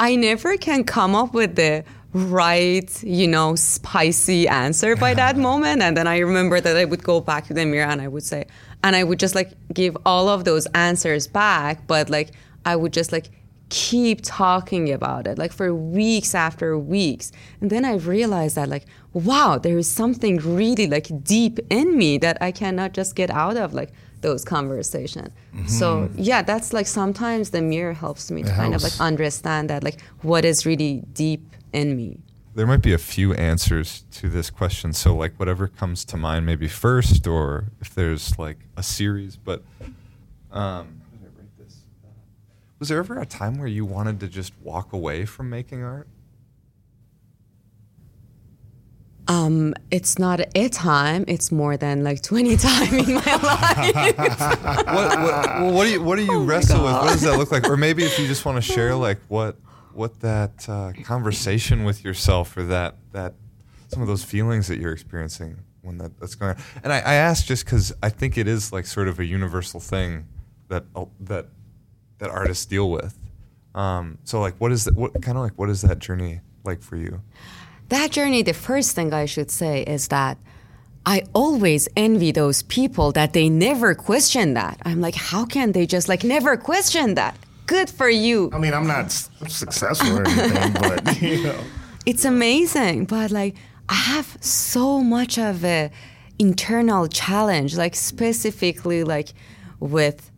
i 0.00 0.16
never 0.16 0.56
can 0.56 0.82
come 0.82 1.14
up 1.14 1.32
with 1.32 1.54
the 1.54 1.84
right 2.12 3.02
you 3.04 3.28
know 3.28 3.54
spicy 3.54 4.48
answer 4.48 4.96
by 4.96 5.14
that 5.14 5.36
moment. 5.48 5.80
And 5.80 5.96
then 5.96 6.08
i 6.08 6.18
remember 6.18 6.60
that 6.60 6.76
i 6.76 6.84
would 6.84 7.04
go 7.04 7.20
back 7.20 7.46
to 7.46 7.54
the 7.54 7.64
mirror 7.64 7.88
and 7.88 8.00
i 8.02 8.08
would 8.08 8.24
say 8.24 8.46
and 8.82 8.96
i 8.96 9.04
would 9.04 9.20
just 9.20 9.36
like 9.36 9.52
give 9.72 9.96
all 10.04 10.28
of 10.28 10.44
those 10.44 10.66
answers 10.74 11.28
back 11.28 11.86
but 11.86 12.10
like 12.10 12.32
i 12.64 12.74
would 12.74 12.92
just 12.92 13.12
like 13.12 13.30
keep 13.68 14.18
talking 14.22 14.92
about 14.92 15.28
it 15.28 15.38
like 15.38 15.52
for 15.52 15.72
weeks 15.72 16.34
after 16.34 16.76
weeks. 16.76 17.30
And 17.60 17.70
then 17.70 17.84
i 17.84 17.94
realized 17.94 18.56
that 18.56 18.68
like 18.68 18.86
wow 19.12 19.58
there 19.58 19.78
is 19.78 19.88
something 19.88 20.38
really 20.38 20.88
like 20.88 21.08
deep 21.22 21.60
in 21.70 21.96
me 21.96 22.18
that 22.18 22.36
i 22.40 22.50
cannot 22.50 22.92
just 22.92 23.14
get 23.14 23.30
out 23.30 23.56
of 23.56 23.72
like 23.72 23.92
those 24.20 24.44
conversations 24.44 25.30
so 25.66 26.08
yeah 26.16 26.42
that's 26.42 26.72
like 26.72 26.86
sometimes 26.86 27.50
the 27.50 27.60
mirror 27.62 27.92
helps 27.94 28.30
me 28.30 28.42
to 28.42 28.50
It 28.50 28.56
kind 28.56 28.74
of 28.74 28.82
like 28.82 29.00
understand 29.00 29.70
that 29.70 29.82
like 29.82 29.98
what 30.22 30.44
is 30.44 30.66
really 30.66 31.02
deep 31.12 31.42
in 31.72 31.96
me 31.96 32.18
There 32.54 32.66
might 32.66 32.82
be 32.82 32.92
a 32.92 32.98
few 33.14 33.32
answers 33.34 33.88
to 34.18 34.28
this 34.28 34.50
question. 34.50 34.92
So, 34.92 35.14
like, 35.22 35.34
whatever 35.40 35.68
comes 35.68 36.04
to 36.10 36.16
mind, 36.16 36.44
maybe 36.50 36.66
first, 36.66 37.26
or 37.28 37.46
if 37.80 37.88
there's 37.94 38.36
like 38.44 38.58
a 38.76 38.82
series. 38.82 39.36
But, 39.48 39.62
um, 40.50 40.58
how 40.58 40.82
did 41.12 41.22
I 41.22 41.30
write 41.38 41.54
this? 41.62 41.74
Uh, 42.04 42.08
Was 42.80 42.88
there 42.88 42.98
ever 42.98 43.20
a 43.20 43.24
time 43.40 43.54
where 43.60 43.68
you 43.68 43.84
wanted 43.96 44.18
to 44.20 44.26
just 44.26 44.52
walk 44.64 44.92
away 44.92 45.24
from 45.26 45.48
making 45.48 45.80
art? 45.84 46.08
Um 49.30 49.74
it's 49.90 50.18
not 50.18 50.40
a 50.56 50.68
time 50.68 51.24
it's 51.28 51.52
more 51.52 51.76
than 51.76 52.02
like 52.02 52.20
20 52.20 52.56
times 52.68 52.92
in 52.92 53.14
my 53.14 53.36
life 53.36 54.18
what, 54.86 55.20
what, 55.20 55.72
what 55.72 55.84
do 55.84 55.90
you 55.90 56.02
what 56.02 56.16
do 56.16 56.24
you 56.24 56.30
Oh 56.32 56.44
wrestle 56.44 56.84
with? 56.84 56.92
What 56.92 57.12
does 57.12 57.22
that 57.22 57.38
look 57.38 57.50
like? 57.50 57.68
Or 57.68 57.76
maybe 57.76 58.04
if 58.04 58.18
you 58.18 58.26
just 58.26 58.44
want 58.44 58.56
to 58.56 58.62
share 58.74 58.94
like 58.94 59.18
what 59.28 59.56
what 59.92 60.20
that 60.20 60.68
uh, 60.68 60.92
conversation 61.04 61.84
with 61.84 62.04
yourself 62.04 62.56
or 62.56 62.64
that 62.64 62.96
that 63.12 63.34
some 63.88 64.02
of 64.02 64.08
those 64.08 64.24
feelings 64.24 64.68
that 64.68 64.78
you're 64.78 64.92
experiencing 64.92 65.58
when 65.82 65.98
that, 65.98 66.18
that's 66.20 66.34
going 66.34 66.54
on. 66.54 66.62
And 66.84 66.92
I, 66.92 66.98
I 66.98 67.14
ask 67.14 67.46
just 67.46 67.64
because 67.64 67.92
I 68.02 68.08
think 68.08 68.38
it 68.38 68.46
is 68.46 68.72
like 68.72 68.86
sort 68.86 69.08
of 69.08 69.18
a 69.18 69.24
universal 69.24 69.80
thing 69.80 70.26
that 70.68 70.84
uh, 70.94 71.06
that 71.20 71.46
that 72.18 72.30
artists 72.30 72.66
deal 72.66 72.90
with. 72.90 73.18
Um, 73.74 74.18
so 74.24 74.40
like, 74.40 74.56
what 74.58 74.72
is 74.72 74.84
that? 74.84 74.94
What 74.94 75.20
kind 75.22 75.36
of 75.36 75.42
like 75.42 75.58
what 75.58 75.70
is 75.70 75.82
that 75.82 75.98
journey 75.98 76.40
like 76.64 76.82
for 76.82 76.96
you? 76.96 77.22
That 77.90 78.10
journey 78.10 78.42
the 78.42 78.54
first 78.54 78.94
thing 78.96 79.12
i 79.12 79.26
should 79.26 79.50
say 79.50 79.82
is 79.82 80.08
that 80.08 80.38
i 81.06 81.22
always 81.34 81.88
envy 81.96 82.32
those 82.32 82.62
people 82.64 83.12
that 83.12 83.32
they 83.32 83.48
never 83.48 83.94
question 83.94 84.54
that. 84.54 84.76
I'm 84.84 85.00
like 85.00 85.14
how 85.14 85.44
can 85.44 85.72
they 85.72 85.86
just 85.86 86.08
like 86.08 86.24
never 86.24 86.56
question 86.56 87.14
that? 87.14 87.36
Good 87.66 87.88
for 87.88 88.10
you. 88.10 88.50
I 88.52 88.58
mean, 88.58 88.74
I'm 88.74 88.86
not 88.86 89.12
successful 89.46 90.18
or 90.18 90.26
anything, 90.26 90.72
but 90.72 91.22
you 91.22 91.44
know. 91.44 91.60
it's 92.06 92.24
amazing 92.24 93.04
but 93.04 93.30
like 93.30 93.54
i 93.88 93.94
have 93.94 94.38
so 94.40 95.02
much 95.02 95.38
of 95.38 95.64
a 95.64 95.90
internal 96.38 97.06
challenge 97.06 97.76
like 97.76 97.94
specifically 97.94 99.04
like 99.04 99.28
with 99.80 100.30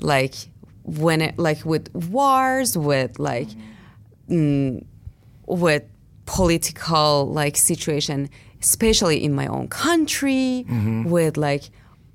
like 0.00 0.34
when 0.82 1.20
it 1.20 1.38
like 1.38 1.64
with 1.64 1.92
wars 1.94 2.76
with 2.76 3.18
like 3.18 3.48
mm, 4.28 4.84
with 5.46 5.84
political 6.26 7.26
like 7.26 7.56
situation 7.56 8.28
especially 8.64 9.22
in 9.22 9.34
my 9.34 9.46
own 9.46 9.68
country 9.68 10.64
mm-hmm. 10.66 11.04
with 11.04 11.36
like 11.36 11.64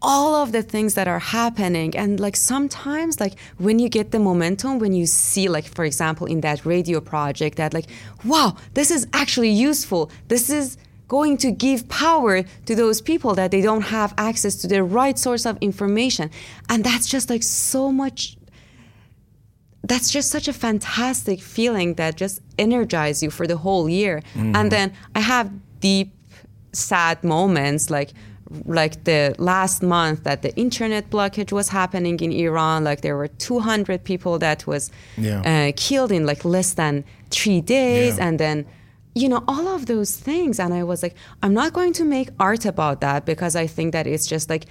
all 0.02 0.36
of 0.36 0.52
the 0.52 0.64
things 0.64 0.94
that 0.96 1.08
are 1.08 1.20
happening. 1.20 1.96
And 1.96 2.20
like 2.20 2.36
sometimes 2.36 3.20
like 3.20 3.38
when 3.58 3.80
you 3.80 3.90
get 3.90 4.12
the 4.12 4.20
momentum 4.20 4.80
when 4.80 4.94
you 4.94 5.06
see 5.06 5.48
like 5.48 5.66
for 5.66 5.86
example 5.86 6.26
in 6.26 6.42
that 6.42 6.66
radio 6.66 7.00
project 7.02 7.58
that 7.58 7.74
like 7.74 7.86
wow 8.24 8.56
this 8.74 8.92
is 8.92 9.08
actually 9.14 9.50
useful. 9.50 10.12
This 10.28 10.50
is 10.50 10.78
going 11.08 11.38
to 11.38 11.52
give 11.52 11.90
power 11.90 12.44
to 12.66 12.76
those 12.76 13.02
people 13.02 13.34
that 13.36 13.50
they 13.52 13.62
don't 13.62 13.82
have 13.82 14.14
access 14.18 14.56
to 14.56 14.68
the 14.68 14.84
right 14.84 15.18
source 15.18 15.46
of 15.46 15.58
information. 15.60 16.30
And 16.70 16.84
that's 16.84 17.08
just 17.08 17.30
like 17.30 17.44
so 17.44 17.92
much 17.92 18.38
that's 19.84 20.12
just 20.12 20.30
such 20.30 20.48
a 20.48 20.54
fantastic 20.54 21.42
feeling 21.42 21.96
that 21.96 22.16
just 22.18 22.42
energizes 22.58 23.24
you 23.24 23.30
for 23.30 23.48
the 23.48 23.58
whole 23.58 23.88
year. 23.90 24.22
And 24.36 24.72
then 24.72 24.92
I 25.16 25.22
have 25.22 25.50
deep, 25.80 26.14
sad 26.74 27.24
moments 27.24 27.90
like 27.90 28.12
like 28.66 29.04
the 29.04 29.36
last 29.38 29.84
month 29.84 30.24
that 30.24 30.42
the 30.42 30.56
internet 30.56 31.10
blockage 31.12 31.52
was 31.52 31.70
happening 31.70 32.20
in 32.20 32.32
Iran. 32.32 32.84
Like 32.84 33.02
there 33.02 33.16
were 33.16 33.28
200 33.28 34.04
people 34.04 34.40
that 34.40 34.66
was 34.66 34.90
Yeah. 35.18 35.42
uh, 35.46 35.72
killed 35.76 36.12
in 36.12 36.26
like 36.26 36.44
less 36.44 36.74
than 36.74 37.04
three 37.30 37.62
days, 37.62 38.18
Yeah. 38.18 38.26
and 38.28 38.40
then 38.40 38.66
you 39.14 39.30
know 39.30 39.44
all 39.48 39.68
of 39.68 39.86
those 39.86 40.16
things. 40.16 40.60
And 40.60 40.74
I 40.74 40.84
was 40.84 41.04
like, 41.04 41.16
I'm 41.44 41.54
not 41.54 41.74
going 41.74 41.94
to 41.94 42.04
make 42.04 42.30
art 42.40 42.66
about 42.66 43.02
that 43.02 43.24
because 43.26 43.56
I 43.56 43.68
think 43.68 43.94
that 43.94 44.08
it's 44.08 44.26
just 44.26 44.50
like 44.50 44.66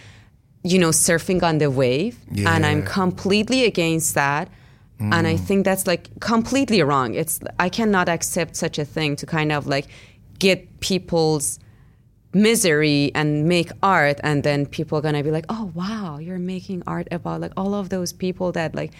you 0.64 0.78
know 0.80 0.90
surfing 0.90 1.43
on 1.44 1.59
the 1.59 1.70
wave, 1.70 2.16
and 2.47 2.66
I'm 2.66 2.82
completely 2.82 3.64
against 3.64 4.14
that. 4.14 4.48
And 5.00 5.26
I 5.28 5.36
think 5.36 5.64
that's 5.64 5.86
like 5.86 6.08
completely 6.20 6.82
wrong. 6.82 7.14
It's 7.14 7.38
I 7.58 7.68
cannot 7.68 8.08
accept 8.08 8.56
such 8.56 8.78
a 8.78 8.84
thing 8.84 9.14
to 9.16 9.26
kind 9.26 9.52
of 9.52 9.66
like 9.66 9.86
get 10.38 10.80
people's 10.80 11.60
misery 12.34 13.10
and 13.14 13.46
make 13.46 13.70
art 13.82 14.20
and 14.22 14.42
then 14.42 14.66
people 14.66 14.98
are 14.98 15.00
gonna 15.00 15.22
be 15.22 15.30
like, 15.30 15.46
Oh 15.48 15.70
wow, 15.74 16.18
you're 16.18 16.38
making 16.38 16.82
art 16.86 17.08
about 17.10 17.40
like 17.40 17.52
all 17.56 17.74
of 17.74 17.88
those 17.88 18.12
people 18.12 18.52
that 18.52 18.74
like 18.74 18.92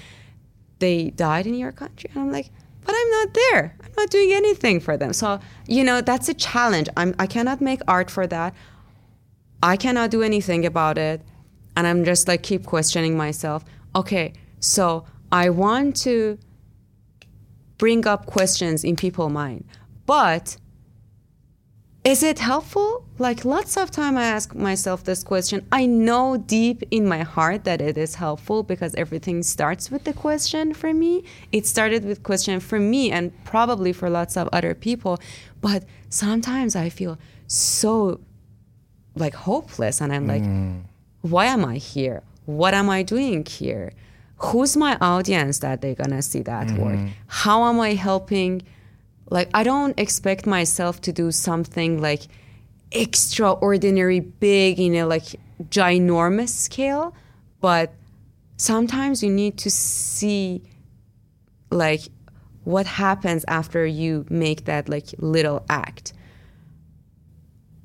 they 0.79 1.11
died 1.11 1.47
in 1.47 1.55
your 1.55 1.73
country. 1.73 2.11
And 2.15 2.23
I'm 2.23 2.33
like, 2.33 2.51
but 2.85 2.95
I'm 2.97 3.11
not 3.11 3.35
there. 3.35 3.77
I'm 3.85 3.93
not 3.97 4.11
doing 4.11 4.33
anything 4.33 4.81
for 4.81 4.97
them. 4.97 5.13
So, 5.13 5.41
you 5.67 5.85
know, 5.85 6.01
that's 6.01 6.29
a 6.29 6.35
challenge. 6.35 6.89
I'm 6.97 7.15
I 7.19 7.27
cannot 7.27 7.61
make 7.61 7.81
art 7.89 8.11
for 8.11 8.27
that. 8.29 8.55
I 9.63 9.77
cannot 9.77 10.11
do 10.11 10.23
anything 10.23 10.65
about 10.65 10.97
it. 10.97 11.23
And 11.77 11.87
I'm 11.87 12.05
just 12.05 12.29
like 12.29 12.43
keep 12.43 12.67
questioning 12.67 13.17
myself. 13.17 13.65
Okay, 13.95 14.33
so 14.61 15.05
I 15.31 15.51
want 15.51 15.97
to 16.03 16.39
bring 17.77 18.07
up 18.07 18.27
questions 18.27 18.85
in 18.85 18.97
people's 18.97 19.33
mind. 19.33 19.65
But 20.07 20.57
is 22.05 22.23
it 22.23 22.39
helpful? 22.39 23.05
Like 23.19 23.45
lots 23.45 23.77
of 23.77 23.91
time 23.91 24.17
I 24.17 24.25
ask 24.25 24.55
myself 24.55 25.05
this 25.05 25.23
question. 25.23 25.67
I 25.71 25.87
know 25.87 26.37
deep 26.37 26.83
in 26.91 27.07
my 27.07 27.23
heart 27.23 27.65
that 27.65 27.81
it 27.81 27.99
is 27.99 28.15
helpful 28.15 28.63
because 28.63 28.95
everything 28.95 29.43
starts 29.43 29.91
with 29.91 30.05
the 30.05 30.13
question 30.13 30.73
for 30.73 30.95
me. 30.95 31.25
It 31.53 31.67
started 31.67 32.05
with 32.05 32.23
question 32.23 32.61
for 32.61 32.79
me 32.79 33.11
and 33.11 33.33
probably 33.45 33.93
for 33.93 34.09
lots 34.09 34.37
of 34.37 34.49
other 34.53 34.75
people. 34.75 35.19
But 35.61 35.85
sometimes 36.09 36.75
I 36.75 36.89
feel 36.89 37.19
so 37.47 38.21
like 39.15 39.35
hopeless 39.35 40.01
and 40.01 40.13
I'm 40.13 40.27
like, 40.27 40.43
mm. 40.43 40.83
why 41.23 41.47
am 41.47 41.65
I 41.65 41.77
here? 41.77 42.23
What 42.47 42.73
am 42.73 42.89
I 42.89 43.03
doing 43.03 43.45
here? 43.45 43.93
Who's 44.39 44.77
my 44.77 44.97
audience 45.01 45.59
that 45.61 45.81
they're 45.81 45.95
gonna 45.95 46.23
see 46.23 46.43
that 46.43 46.69
mm-hmm. 46.69 46.83
work? 46.83 47.11
How 47.27 47.65
am 47.65 47.81
I 47.81 47.95
helping? 47.95 48.63
Like, 49.31 49.51
I 49.53 49.63
don't 49.63 49.99
expect 49.99 50.47
myself 50.47 51.01
to 51.03 51.13
do 51.13 51.31
something 51.31 52.01
like 52.01 52.23
extraordinary 52.93 54.21
big 54.21 54.81
in 54.81 54.95
a 54.95 55.05
like 55.05 55.37
ginormous 55.65 56.51
scale, 56.51 57.15
but 57.61 57.93
sometimes 58.57 59.23
you 59.23 59.31
need 59.31 59.57
to 59.59 59.71
see 59.71 60.63
like 61.71 62.03
what 62.65 62.87
happens 62.87 63.45
after 63.49 63.87
you 63.87 64.27
make 64.29 64.65
that 64.67 64.89
like 64.89 65.07
little 65.19 65.65
act 65.71 66.13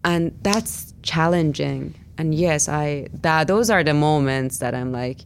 and 0.03 0.37
that's 0.41 0.93
challenging 1.03 1.93
and 2.17 2.33
yes 2.35 2.67
i 2.67 3.07
that 3.13 3.47
those 3.47 3.69
are 3.69 3.83
the 3.83 3.93
moments 3.93 4.59
that 4.59 4.73
i'm 4.73 4.91
like 4.91 5.21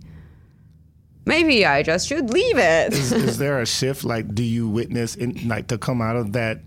maybe 1.28 1.66
i 1.66 1.84
just 1.84 2.08
should 2.08 2.30
leave 2.30 2.58
it 2.58 2.94
is, 2.94 3.12
is 3.12 3.38
there 3.44 3.62
a 3.62 3.66
shift? 3.66 4.04
Like, 4.04 4.34
do 4.34 4.44
you 4.44 4.68
witness 4.68 5.16
in 5.16 5.48
like 5.48 5.68
to 5.68 5.78
come 5.78 6.02
out 6.02 6.16
of 6.16 6.34
that? 6.34 6.60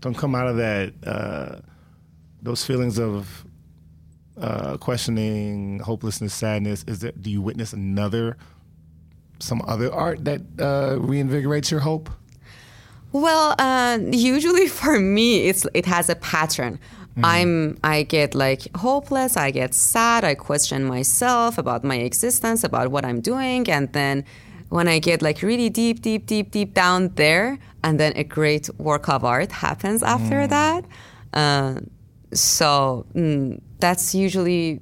Don't 0.00 0.16
come 0.16 0.34
out 0.34 0.48
of 0.48 0.56
that. 0.56 0.92
Uh, 1.06 1.60
those 2.42 2.64
feelings 2.64 2.98
of 2.98 3.44
uh, 4.40 4.76
questioning, 4.78 5.78
hopelessness, 5.78 6.34
sadness. 6.34 6.84
Is 6.86 7.00
there? 7.00 7.12
Do 7.12 7.30
you 7.30 7.40
witness 7.40 7.72
another, 7.72 8.36
some 9.38 9.62
other 9.66 9.92
art 9.92 10.24
that 10.24 10.40
uh, 10.58 10.96
reinvigorates 10.98 11.70
your 11.70 11.80
hope? 11.80 12.10
well 13.14 13.54
uh, 13.58 13.98
usually 14.10 14.66
for 14.66 14.98
me 14.98 15.46
it's 15.46 15.66
it 15.74 15.84
has 15.84 16.08
a 16.08 16.14
pattern 16.16 16.80
i'm 17.22 17.76
i 17.84 18.02
get 18.02 18.34
like 18.34 18.62
hopeless 18.76 19.36
i 19.36 19.50
get 19.50 19.74
sad 19.74 20.24
i 20.24 20.34
question 20.34 20.84
myself 20.84 21.58
about 21.58 21.84
my 21.84 21.96
existence 21.96 22.64
about 22.64 22.90
what 22.90 23.04
i'm 23.04 23.20
doing 23.20 23.68
and 23.68 23.92
then 23.92 24.24
when 24.72 24.88
I 24.88 25.00
get 25.00 25.20
like 25.20 25.42
really 25.42 25.68
deep, 25.68 26.00
deep, 26.00 26.24
deep, 26.24 26.50
deep 26.50 26.72
down 26.72 27.08
there, 27.16 27.58
and 27.84 28.00
then 28.00 28.14
a 28.16 28.24
great 28.24 28.70
work 28.78 29.06
of 29.06 29.22
art 29.22 29.52
happens 29.52 30.02
after 30.02 30.46
that. 30.46 30.86
Uh, 31.34 31.80
so 32.32 33.04
mm, 33.14 33.60
that's 33.80 34.14
usually 34.14 34.80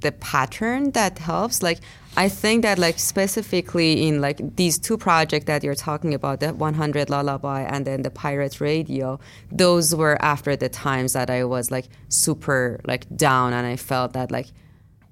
the 0.00 0.12
pattern 0.12 0.92
that 0.92 1.18
helps. 1.18 1.60
Like 1.60 1.80
I 2.16 2.28
think 2.28 2.62
that 2.62 2.78
like 2.78 2.98
specifically 2.98 4.06
in 4.06 4.20
like 4.20 4.56
these 4.56 4.78
two 4.78 4.98
projects 4.98 5.46
that 5.46 5.64
you're 5.64 5.74
talking 5.74 6.12
about, 6.12 6.40
the 6.40 6.52
100 6.52 7.08
Lullaby 7.08 7.62
and 7.62 7.86
then 7.86 8.02
the 8.02 8.10
Pirate 8.10 8.60
Radio, 8.60 9.18
those 9.50 9.94
were 9.94 10.22
after 10.22 10.54
the 10.54 10.68
times 10.68 11.14
that 11.14 11.30
I 11.30 11.44
was 11.44 11.70
like 11.70 11.88
super 12.08 12.80
like 12.84 13.06
down 13.16 13.54
and 13.54 13.66
I 13.66 13.76
felt 13.76 14.12
that 14.12 14.30
like 14.30 14.48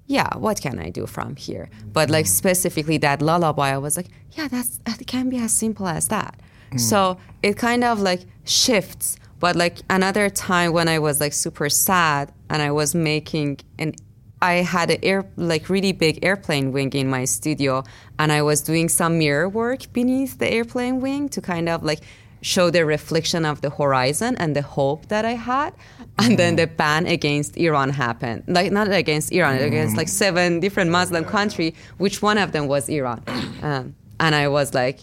yeah, 0.06 0.36
what 0.36 0.60
can 0.60 0.80
I 0.80 0.90
do 0.90 1.06
from 1.06 1.36
here? 1.36 1.70
But 1.86 2.10
like 2.10 2.24
mm. 2.24 2.28
specifically 2.28 2.98
that 2.98 3.22
lullaby, 3.22 3.70
I 3.72 3.78
was 3.78 3.96
like, 3.96 4.08
yeah, 4.32 4.48
that's 4.48 4.78
that 4.78 5.06
can 5.06 5.30
be 5.30 5.38
as 5.38 5.52
simple 5.52 5.86
as 5.86 6.08
that. 6.08 6.40
Mm. 6.72 6.80
So 6.80 7.18
it 7.44 7.56
kind 7.56 7.84
of 7.84 8.00
like 8.00 8.22
shifts. 8.44 9.16
But 9.38 9.54
like 9.56 9.78
another 9.88 10.28
time 10.28 10.72
when 10.72 10.88
I 10.88 10.98
was 10.98 11.20
like 11.20 11.32
super 11.32 11.70
sad 11.70 12.32
and 12.50 12.60
I 12.60 12.72
was 12.72 12.94
making 12.94 13.60
an 13.78 13.94
I 14.42 14.54
had 14.54 14.90
an 14.90 14.98
air 15.02 15.26
like 15.36 15.68
really 15.68 15.92
big 15.92 16.24
airplane 16.24 16.72
wing 16.72 16.92
in 16.92 17.08
my 17.08 17.24
studio 17.24 17.84
and 18.18 18.32
I 18.32 18.42
was 18.42 18.62
doing 18.62 18.88
some 18.88 19.18
mirror 19.18 19.48
work 19.48 19.92
beneath 19.92 20.38
the 20.38 20.50
airplane 20.50 21.00
wing 21.00 21.28
to 21.30 21.40
kind 21.40 21.68
of 21.68 21.82
like 21.82 22.00
show 22.42 22.70
the 22.70 22.84
reflection 22.84 23.44
of 23.44 23.60
the 23.60 23.70
horizon 23.70 24.36
and 24.38 24.56
the 24.56 24.62
hope 24.62 25.06
that 25.08 25.24
I 25.24 25.32
had. 25.32 25.74
And 26.18 26.38
then 26.38 26.56
the 26.56 26.66
ban 26.66 27.06
against 27.06 27.56
Iran 27.56 27.90
happened. 27.90 28.44
Like 28.46 28.72
not 28.72 28.90
against 28.90 29.32
Iran, 29.32 29.58
against 29.58 29.96
like 29.96 30.08
seven 30.08 30.60
different 30.60 30.90
Muslim 30.90 31.24
country, 31.24 31.74
which 31.98 32.22
one 32.22 32.38
of 32.38 32.52
them 32.52 32.66
was 32.66 32.88
Iran. 32.88 33.22
Um, 33.62 33.94
and 34.18 34.34
I 34.34 34.48
was 34.48 34.72
like, 34.72 35.00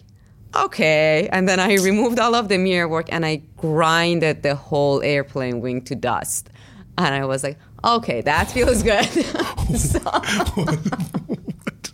okay. 0.56 1.30
And 1.32 1.48
then 1.48 1.60
I 1.60 1.76
removed 1.76 2.18
all 2.18 2.34
of 2.34 2.50
the 2.50 2.58
mirror 2.58 2.88
work 2.88 3.08
and 3.12 3.24
I 3.24 3.44
grinded 3.58 4.42
the 4.42 4.56
whole 4.56 5.04
airplane 5.04 5.62
wing 5.62 5.82
to 5.84 5.96
dust. 5.96 6.50
And 6.98 7.14
I 7.14 7.26
was 7.26 7.44
like, 7.44 7.60
okay, 7.84 8.22
that 8.22 8.52
feels 8.52 8.84
good. 8.84 9.06
so, 9.78 10.00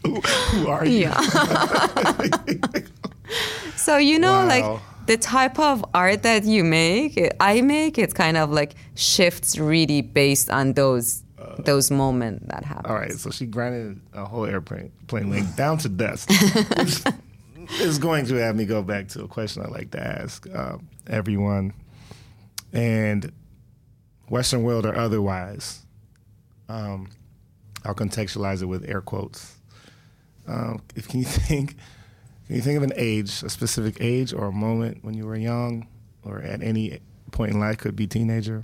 who, 0.04 0.68
are 0.68 0.86
you? 0.86 1.00
yeah. 1.00 1.20
so 3.76 3.98
you 3.98 4.20
know, 4.20 4.32
Wow. 4.32 4.48
like 4.48 4.82
the 5.08 5.18
type 5.18 5.60
of 5.60 5.84
art 5.94 6.24
that 6.24 6.46
you 6.46 6.64
make, 6.64 7.20
I 7.40 7.62
make, 7.62 7.98
it's 7.98 8.14
kind 8.14 8.38
of 8.38 8.52
like 8.52 8.76
shifts 8.96 9.58
really 9.58 10.02
based 10.02 10.50
on 10.50 10.74
those 10.74 11.22
those 11.66 11.92
moments 11.92 12.46
that 12.48 12.64
happen. 12.64 12.90
All 12.90 12.96
right, 12.96 13.12
so 13.14 13.30
she 13.30 13.46
grinded 13.46 14.00
a 14.14 14.26
whole 14.26 14.46
airplane 14.46 14.92
plane 15.08 15.30
wing 15.30 15.46
down 15.58 15.78
to 15.80 15.90
dust. 15.90 16.30
Is 17.80 17.98
going 17.98 18.26
to 18.26 18.36
have 18.36 18.56
me 18.56 18.66
go 18.66 18.82
back 18.82 19.08
to 19.10 19.24
a 19.24 19.28
question 19.28 19.64
I 19.64 19.70
like 19.70 19.92
to 19.92 20.00
ask 20.02 20.48
uh, 20.54 20.78
everyone, 21.08 21.74
and 22.74 23.32
Western 24.34 24.64
world 24.64 24.84
or 24.84 24.96
otherwise. 24.96 25.86
Um, 26.68 27.10
I'll 27.86 27.94
contextualize 27.94 28.64
it 28.64 28.66
with 28.66 28.90
air 28.90 29.00
quotes. 29.00 29.58
Um, 30.48 30.82
if 30.96 31.08
can 31.08 31.20
you 31.20 31.26
think, 31.48 31.76
can 32.48 32.56
you 32.56 32.62
think 32.64 32.78
of 32.78 32.84
an 32.84 32.94
age, 32.96 33.44
a 33.44 33.50
specific 33.50 33.98
age 34.00 34.34
or 34.34 34.46
a 34.46 34.52
moment 34.52 35.04
when 35.04 35.14
you 35.14 35.28
were 35.28 35.36
young, 35.36 35.88
or 36.24 36.42
at 36.42 36.64
any 36.64 37.00
point 37.30 37.52
in 37.54 37.60
life, 37.60 37.78
could 37.78 37.96
be 37.96 38.08
teenager. 38.08 38.64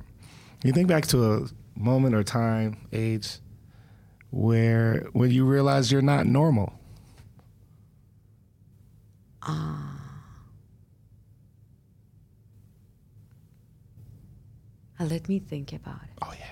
Can 0.60 0.68
you 0.68 0.74
think 0.74 0.88
back 0.88 1.06
to 1.08 1.34
a 1.34 1.48
moment 1.76 2.16
or 2.16 2.24
time, 2.24 2.78
age, 2.92 3.38
where 4.32 5.08
when 5.14 5.30
you 5.30 5.46
realize 5.46 5.92
you're 5.92 6.02
not 6.02 6.26
normal? 6.26 6.74
Uh, 9.44 9.89
let 15.06 15.30
me 15.30 15.40
think 15.40 15.74
about 15.74 16.02
it. 16.04 16.10
Oh 16.22 16.34
yeah. 16.38 16.46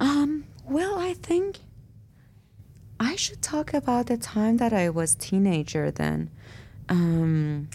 Um, 0.00 0.44
well, 0.64 0.98
I 0.98 1.14
think 1.14 1.58
I 2.98 3.16
should 3.16 3.42
talk 3.42 3.74
about 3.74 4.06
the 4.06 4.16
time 4.16 4.56
that 4.58 4.72
I 4.72 4.88
was 4.88 5.14
teenager 5.14 5.90
then. 5.90 6.30
Um, 6.88 7.68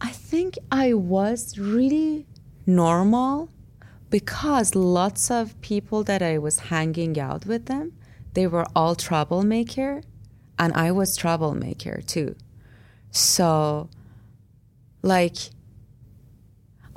I 0.00 0.10
think 0.10 0.58
I 0.70 0.94
was 0.94 1.58
really 1.58 2.26
normal 2.66 3.50
because 4.10 4.74
lots 4.74 5.30
of 5.30 5.60
people 5.60 6.04
that 6.04 6.22
I 6.22 6.38
was 6.38 6.58
hanging 6.70 7.18
out 7.18 7.46
with 7.46 7.66
them, 7.66 7.92
they 8.34 8.46
were 8.46 8.66
all 8.74 8.94
troublemaker 8.94 10.02
and 10.58 10.72
I 10.74 10.92
was 10.92 11.16
troublemaker 11.16 12.02
too. 12.02 12.36
So 13.10 13.88
like 15.02 15.36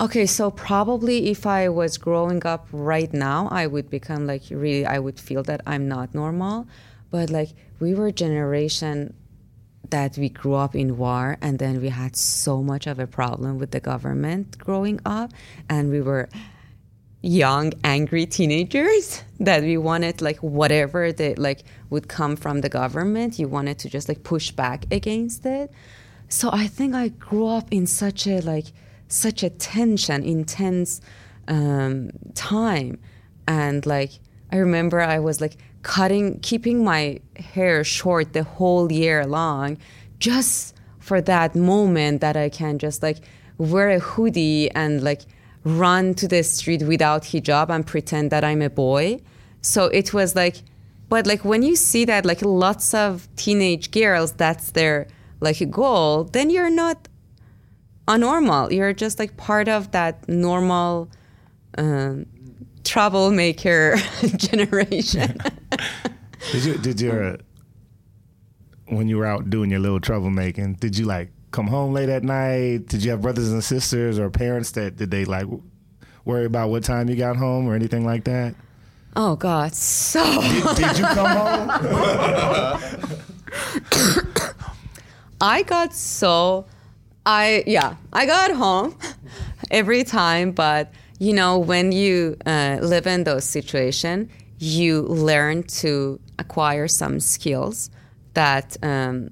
Okay, 0.00 0.26
so 0.26 0.52
probably 0.52 1.28
if 1.28 1.44
I 1.44 1.68
was 1.68 1.98
growing 1.98 2.46
up 2.46 2.68
right 2.70 3.12
now, 3.12 3.48
I 3.50 3.66
would 3.66 3.90
become 3.90 4.28
like 4.28 4.42
really, 4.48 4.86
I 4.86 5.00
would 5.00 5.18
feel 5.18 5.42
that 5.42 5.60
I'm 5.66 5.88
not 5.88 6.14
normal. 6.14 6.68
But 7.10 7.30
like 7.30 7.48
we 7.80 7.94
were 7.94 8.12
generation 8.12 9.14
that 9.90 10.16
we 10.16 10.28
grew 10.28 10.54
up 10.54 10.76
in 10.76 10.98
war 10.98 11.36
and 11.40 11.58
then 11.58 11.80
we 11.80 11.88
had 11.88 12.14
so 12.14 12.62
much 12.62 12.86
of 12.86 13.00
a 13.00 13.06
problem 13.06 13.58
with 13.58 13.72
the 13.72 13.80
government 13.80 14.58
growing 14.58 15.00
up 15.04 15.32
and 15.68 15.90
we 15.90 16.00
were 16.00 16.28
young 17.28 17.72
angry 17.84 18.24
teenagers 18.24 19.22
that 19.38 19.62
we 19.62 19.76
wanted 19.76 20.22
like 20.22 20.38
whatever 20.38 21.12
that 21.12 21.38
like 21.38 21.62
would 21.90 22.08
come 22.08 22.34
from 22.36 22.62
the 22.62 22.68
government 22.70 23.38
you 23.38 23.46
wanted 23.46 23.78
to 23.78 23.88
just 23.88 24.08
like 24.08 24.22
push 24.22 24.50
back 24.50 24.86
against 24.90 25.44
it. 25.44 25.70
So 26.28 26.48
i 26.52 26.66
think 26.66 26.94
i 26.94 27.08
grew 27.08 27.46
up 27.46 27.68
in 27.70 27.86
such 27.86 28.26
a 28.26 28.40
like 28.40 28.66
such 29.08 29.42
a 29.42 29.50
tension 29.50 30.22
intense 30.22 31.00
um, 31.48 32.10
time. 32.34 32.98
And 33.46 33.84
like 33.84 34.12
i 34.50 34.56
remember 34.56 35.00
i 35.00 35.18
was 35.18 35.40
like 35.40 35.56
cutting 35.82 36.40
keeping 36.40 36.82
my 36.82 37.20
hair 37.36 37.84
short 37.84 38.32
the 38.32 38.42
whole 38.42 38.90
year 38.90 39.26
long 39.26 39.78
just 40.18 40.74
for 40.98 41.20
that 41.20 41.54
moment 41.54 42.20
that 42.20 42.36
i 42.36 42.48
can 42.48 42.78
just 42.78 43.02
like 43.02 43.18
wear 43.58 43.90
a 43.90 43.98
hoodie 43.98 44.70
and 44.72 45.02
like 45.02 45.22
run 45.64 46.14
to 46.14 46.28
the 46.28 46.42
street 46.42 46.82
without 46.82 47.22
hijab 47.22 47.68
and 47.70 47.86
pretend 47.86 48.30
that 48.30 48.44
i'm 48.44 48.62
a 48.62 48.70
boy 48.70 49.18
so 49.60 49.86
it 49.86 50.12
was 50.12 50.34
like 50.34 50.56
but 51.08 51.26
like 51.26 51.44
when 51.44 51.62
you 51.62 51.74
see 51.74 52.04
that 52.04 52.24
like 52.24 52.42
lots 52.42 52.94
of 52.94 53.28
teenage 53.36 53.90
girls 53.90 54.32
that's 54.32 54.70
their 54.72 55.06
like 55.40 55.70
goal 55.70 56.24
then 56.24 56.50
you're 56.50 56.70
not 56.70 57.08
anormal. 58.08 58.72
You're 58.72 58.94
just 58.94 59.18
like 59.18 59.36
part 59.36 59.68
of 59.68 59.92
that 59.92 60.28
normal 60.28 61.08
um, 61.76 62.26
troublemaker 62.82 63.96
generation. 64.36 65.38
Did 66.52 66.64
you 66.64 66.78
did 66.78 67.00
your 67.00 67.38
when 68.86 69.08
you 69.08 69.18
were 69.18 69.26
out 69.26 69.50
doing 69.50 69.70
your 69.70 69.80
little 69.80 69.98
troublemaking? 69.98 70.78
Did 70.78 70.96
you 70.96 71.04
like 71.04 71.30
come 71.50 71.66
home 71.66 71.92
late 71.92 72.08
at 72.08 72.24
night? 72.24 72.86
Did 72.86 73.04
you 73.04 73.10
have 73.10 73.22
brothers 73.22 73.50
and 73.50 73.62
sisters 73.62 74.18
or 74.18 74.30
parents 74.30 74.72
that 74.72 74.96
did 74.96 75.10
they 75.10 75.24
like 75.24 75.46
worry 76.24 76.44
about 76.44 76.70
what 76.70 76.84
time 76.84 77.08
you 77.08 77.16
got 77.16 77.36
home 77.36 77.66
or 77.68 77.74
anything 77.74 78.04
like 78.04 78.24
that? 78.24 78.54
oh 79.16 79.36
God, 79.36 79.74
so 79.74 80.22
Did, 80.40 80.76
did 80.76 80.98
you 80.98 81.04
come 81.04 81.36
home? 81.36 81.70
I 85.40 85.62
got 85.62 85.94
so 85.94 86.66
I 87.26 87.64
yeah 87.66 87.96
I 88.12 88.26
got 88.26 88.52
home 88.52 88.96
every 89.70 90.04
time, 90.04 90.52
but 90.52 90.92
you 91.18 91.32
know 91.32 91.58
when 91.58 91.92
you 91.92 92.36
uh, 92.46 92.78
live 92.80 93.06
in 93.06 93.24
those 93.24 93.44
situations, 93.44 94.30
you 94.58 95.02
learn 95.02 95.62
to 95.64 96.20
acquire 96.38 96.88
some 96.88 97.20
skills 97.20 97.90
that 98.34 98.76
um, 98.82 99.30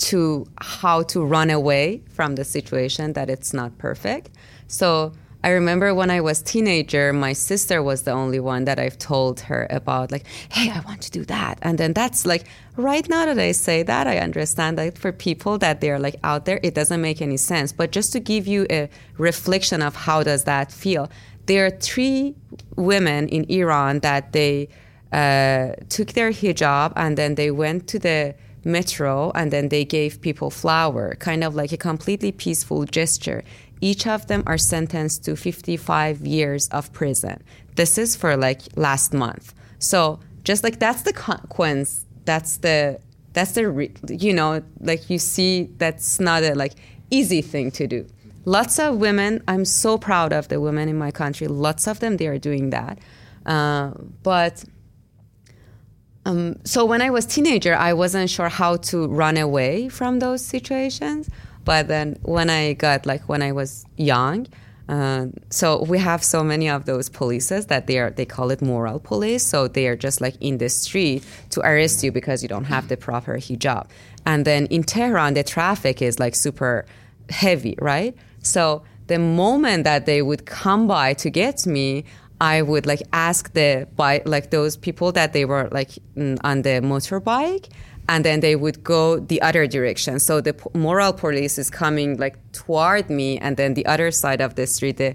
to 0.00 0.46
how 0.60 1.02
to 1.02 1.22
run 1.24 1.50
away 1.50 2.02
from 2.08 2.34
the 2.36 2.44
situation 2.44 3.12
that 3.12 3.28
it's 3.28 3.52
not 3.52 3.76
perfect. 3.78 4.30
So 4.66 5.12
I 5.42 5.50
remember 5.50 5.94
when 5.94 6.10
I 6.10 6.20
was 6.20 6.42
teenager, 6.42 7.12
my 7.12 7.32
sister 7.32 7.82
was 7.82 8.02
the 8.02 8.10
only 8.10 8.40
one 8.40 8.64
that 8.64 8.78
I've 8.78 8.98
told 8.98 9.40
her 9.40 9.66
about 9.70 10.12
like, 10.12 10.26
hey, 10.50 10.70
I 10.70 10.80
want 10.80 11.00
to 11.02 11.10
do 11.10 11.24
that. 11.26 11.58
And 11.62 11.78
then 11.78 11.94
that's 11.94 12.26
like 12.26 12.44
right 12.76 13.08
now 13.08 13.24
that 13.24 13.38
I 13.38 13.52
say 13.52 13.82
that, 13.82 14.06
I 14.06 14.18
understand 14.18 14.76
that 14.78 14.98
for 14.98 15.12
people 15.12 15.56
that 15.58 15.80
they're 15.80 15.98
like 15.98 16.16
out 16.24 16.44
there, 16.44 16.60
it 16.62 16.74
doesn't 16.74 17.00
make 17.00 17.22
any 17.22 17.38
sense. 17.38 17.72
But 17.72 17.90
just 17.90 18.12
to 18.12 18.20
give 18.20 18.46
you 18.46 18.66
a 18.70 18.90
reflection 19.16 19.80
of 19.80 19.96
how 19.96 20.22
does 20.22 20.44
that 20.44 20.70
feel, 20.70 21.10
there 21.46 21.64
are 21.66 21.70
three 21.70 22.34
women 22.76 23.28
in 23.28 23.44
Iran 23.50 24.00
that 24.00 24.32
they 24.32 24.68
uh, 25.12 25.72
took 25.88 26.12
their 26.12 26.30
hijab 26.30 26.92
and 26.96 27.16
then 27.16 27.34
they 27.34 27.50
went 27.50 27.88
to 27.88 27.98
the 27.98 28.34
metro 28.64 29.30
and 29.34 29.50
then 29.50 29.68
they 29.68 29.84
gave 29.84 30.20
people 30.20 30.50
flower, 30.50 31.14
kind 31.16 31.42
of 31.42 31.54
like 31.54 31.72
a 31.72 31.76
completely 31.76 32.32
peaceful 32.32 32.84
gesture. 32.84 33.42
each 33.80 34.06
of 34.06 34.26
them 34.26 34.42
are 34.46 34.58
sentenced 34.58 35.24
to 35.24 35.36
55 35.36 36.20
years 36.26 36.68
of 36.68 36.92
prison. 36.92 37.42
This 37.76 37.96
is 37.98 38.14
for 38.16 38.36
like 38.36 38.60
last 38.76 39.14
month. 39.14 39.54
So 39.78 40.20
just 40.44 40.62
like 40.64 40.78
that's 40.78 41.02
the 41.02 41.12
consequence. 41.12 42.04
That's 42.24 42.58
the 42.58 43.00
that's 43.32 43.52
the 43.52 43.68
re- 43.68 43.94
you 44.08 44.34
know 44.34 44.62
like 44.80 45.08
you 45.08 45.18
see 45.18 45.70
that's 45.78 46.20
not 46.20 46.42
a 46.42 46.54
like 46.54 46.74
easy 47.10 47.42
thing 47.42 47.70
to 47.72 47.86
do. 47.86 48.06
Lots 48.44 48.78
of 48.78 48.96
women. 48.96 49.42
I'm 49.48 49.64
so 49.64 49.98
proud 49.98 50.32
of 50.32 50.48
the 50.48 50.60
women 50.60 50.88
in 50.88 50.98
my 50.98 51.10
country. 51.10 51.46
Lots 51.46 51.86
of 51.86 52.00
them 52.00 52.16
they 52.16 52.26
are 52.26 52.38
doing 52.38 52.70
that. 52.70 52.98
Uh, 53.46 53.92
but 54.22 54.64
um, 56.26 56.56
so 56.64 56.84
when 56.84 57.00
I 57.00 57.10
was 57.10 57.24
teenager, 57.24 57.74
I 57.74 57.92
wasn't 57.92 58.28
sure 58.28 58.48
how 58.48 58.76
to 58.76 59.06
run 59.08 59.36
away 59.36 59.88
from 59.88 60.18
those 60.18 60.44
situations. 60.44 61.30
But 61.64 61.88
then 61.88 62.18
when 62.22 62.50
I 62.50 62.74
got 62.74 63.06
like 63.06 63.28
when 63.28 63.42
I 63.42 63.52
was 63.52 63.84
young, 63.96 64.46
uh, 64.88 65.26
so 65.50 65.84
we 65.84 65.98
have 65.98 66.24
so 66.24 66.42
many 66.42 66.68
of 66.68 66.84
those 66.84 67.08
polices 67.08 67.68
that 67.68 67.86
they 67.86 67.98
are 67.98 68.10
they 68.10 68.24
call 68.26 68.50
it 68.50 68.60
moral 68.60 68.98
police. 68.98 69.44
So 69.44 69.68
they 69.68 69.86
are 69.86 69.96
just 69.96 70.20
like 70.20 70.34
in 70.40 70.58
the 70.58 70.68
street 70.68 71.24
to 71.50 71.60
arrest 71.60 72.02
you 72.02 72.12
because 72.12 72.42
you 72.42 72.48
don't 72.48 72.64
have 72.64 72.88
the 72.88 72.96
proper 72.96 73.36
hijab. 73.36 73.88
And 74.26 74.44
then 74.44 74.66
in 74.66 74.82
Tehran, 74.82 75.34
the 75.34 75.44
traffic 75.44 76.02
is 76.02 76.18
like 76.18 76.34
super 76.34 76.86
heavy, 77.30 77.76
right? 77.80 78.14
So 78.42 78.82
the 79.06 79.18
moment 79.18 79.84
that 79.84 80.06
they 80.06 80.22
would 80.22 80.44
come 80.46 80.86
by 80.86 81.14
to 81.14 81.30
get 81.30 81.66
me, 81.66 82.04
I 82.40 82.62
would 82.62 82.86
like 82.86 83.02
ask 83.12 83.52
the 83.52 83.86
bike, 83.96 84.22
like 84.24 84.50
those 84.50 84.76
people 84.76 85.12
that 85.12 85.32
they 85.32 85.44
were 85.44 85.68
like 85.70 85.90
mm, 86.16 86.38
on 86.42 86.62
the 86.62 86.80
motorbike, 86.80 87.68
and 88.08 88.24
then 88.24 88.40
they 88.40 88.56
would 88.56 88.82
go 88.82 89.18
the 89.20 89.40
other 89.42 89.66
direction. 89.66 90.18
So 90.18 90.40
the 90.40 90.54
p- 90.54 90.70
moral 90.74 91.12
police 91.12 91.58
is 91.58 91.70
coming 91.70 92.16
like 92.16 92.36
toward 92.52 93.10
me, 93.10 93.38
and 93.38 93.56
then 93.56 93.74
the 93.74 93.84
other 93.86 94.10
side 94.10 94.40
of 94.40 94.54
the 94.54 94.66
street, 94.66 94.96
the 94.96 95.14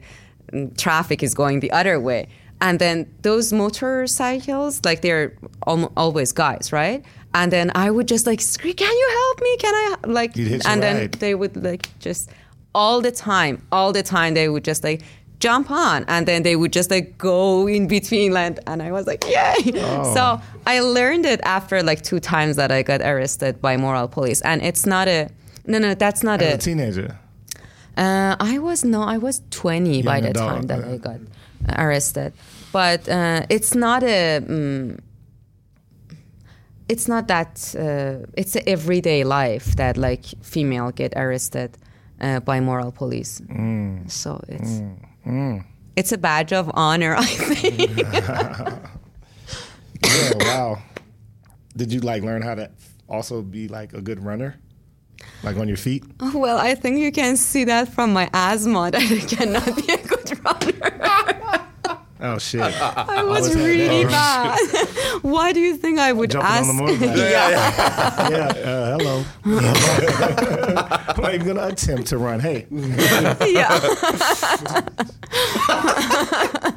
mm, 0.53 0.77
traffic 0.77 1.23
is 1.23 1.33
going 1.33 1.61
the 1.61 1.71
other 1.71 1.99
way. 1.99 2.27
And 2.61 2.79
then 2.79 3.11
those 3.21 3.51
motorcycles, 3.51 4.81
like 4.85 5.01
they're 5.01 5.35
al- 5.67 5.91
always 5.97 6.31
guys, 6.31 6.71
right? 6.71 7.03
And 7.33 7.51
then 7.51 7.71
I 7.75 7.91
would 7.91 8.07
just 8.07 8.25
like 8.27 8.39
scream, 8.39 8.75
"Can 8.75 8.95
you 8.95 9.09
help 9.11 9.41
me? 9.41 9.57
Can 9.57 9.73
I 9.73 9.95
like?" 10.07 10.37
And 10.37 10.81
then 10.81 10.95
ride. 10.97 11.11
they 11.13 11.35
would 11.35 11.61
like 11.61 11.89
just 11.99 12.29
all 12.73 13.01
the 13.01 13.11
time, 13.11 13.65
all 13.71 13.91
the 13.91 14.03
time 14.03 14.35
they 14.35 14.47
would 14.47 14.63
just 14.63 14.83
like 14.83 15.01
jump 15.39 15.69
on 15.71 16.05
and 16.07 16.27
then 16.27 16.43
they 16.43 16.55
would 16.55 16.71
just 16.71 16.89
like 16.89 17.17
go 17.17 17.67
in 17.67 17.87
between 17.87 18.31
land 18.31 18.59
and 18.67 18.81
I 18.81 18.91
was 18.91 19.07
like, 19.07 19.25
yay. 19.25 19.55
Oh. 19.75 20.13
So 20.13 20.41
I 20.65 20.79
learned 20.79 21.25
it 21.25 21.41
after 21.43 21.83
like 21.83 22.01
two 22.01 22.19
times 22.19 22.55
that 22.55 22.71
I 22.71 22.83
got 22.83 23.01
arrested 23.01 23.61
by 23.61 23.77
moral 23.77 24.07
police. 24.07 24.41
And 24.41 24.61
it's 24.61 24.85
not 24.85 25.07
a 25.07 25.29
no 25.65 25.79
no 25.79 25.93
that's 25.93 26.23
not 26.23 26.41
a 26.41 26.53
it. 26.53 26.61
teenager. 26.61 27.19
Uh, 27.97 28.35
I 28.39 28.59
was 28.59 28.83
no, 28.83 29.03
I 29.03 29.17
was 29.17 29.41
20 29.51 30.01
by 30.03 30.19
the 30.19 30.29
adult, 30.29 30.49
time 30.49 30.61
that 30.63 30.83
uh, 30.83 30.91
I 30.91 30.97
got 30.97 31.19
arrested. 31.77 32.33
But 32.71 33.07
uh, 33.07 33.45
it's 33.49 33.73
not 33.73 34.03
a. 34.03 34.41
Mm, 34.41 34.99
it's 36.89 37.07
not 37.07 37.27
that. 37.29 37.73
Uh, 37.73 38.27
it's 38.35 38.55
a 38.55 38.67
everyday 38.67 39.23
life 39.23 39.77
that 39.77 39.95
like 39.95 40.25
female 40.41 40.91
get 40.91 41.13
arrested 41.15 41.77
uh, 42.19 42.41
by 42.41 42.59
moral 42.59 42.91
police. 42.91 43.41
Mm. 43.41 44.11
So 44.11 44.43
it's 44.49 44.81
Mm. 45.25 45.65
it's 45.95 46.11
a 46.11 46.17
badge 46.17 46.53
of 46.53 46.69
honor, 46.73 47.15
I 47.17 47.25
think. 47.25 47.99
Yeah, 50.03 50.31
wow. 50.39 50.83
Did 51.75 51.91
you 51.91 51.99
like 51.99 52.23
learn 52.23 52.41
how 52.41 52.55
to 52.55 52.69
also 53.09 53.41
be 53.41 53.67
like 53.67 53.93
a 53.93 54.01
good 54.01 54.23
runner? 54.23 54.55
Like 55.43 55.57
on 55.57 55.67
your 55.67 55.77
feet? 55.77 56.03
well, 56.33 56.57
I 56.57 56.75
think 56.75 56.99
you 56.99 57.11
can 57.11 57.37
see 57.37 57.63
that 57.65 57.89
from 57.89 58.13
my 58.13 58.29
asthma 58.33 58.91
that 58.91 59.01
I 59.01 59.19
cannot 59.19 59.65
be 59.75 59.93
a 59.93 59.97
good 60.07 60.45
runner. 60.45 61.61
Oh 62.21 62.37
shit. 62.37 62.61
I 62.61 63.23
was 63.23 63.49
Always 63.49 63.53
had 63.55 63.65
really 63.65 64.03
that. 64.05 64.59
bad. 64.71 65.21
Why 65.23 65.51
do 65.51 65.59
you 65.59 65.75
think 65.75 65.99
I 65.99 66.13
would 66.13 66.31
Jumping 66.31 66.49
ask? 66.49 66.69
on 66.69 66.77
the 66.77 66.83
motorbike. 66.83 67.17
yeah. 67.17 68.29
yeah, 68.29 68.69
uh, 68.69 68.97
hello. 68.97 69.25
I'm 71.07 71.21
not 71.21 71.33
even 71.35 71.47
gonna 71.47 71.67
attempt 71.67 72.07
to 72.07 72.17
run. 72.17 72.39
Hey, 72.39 72.67
yeah. 72.71 73.79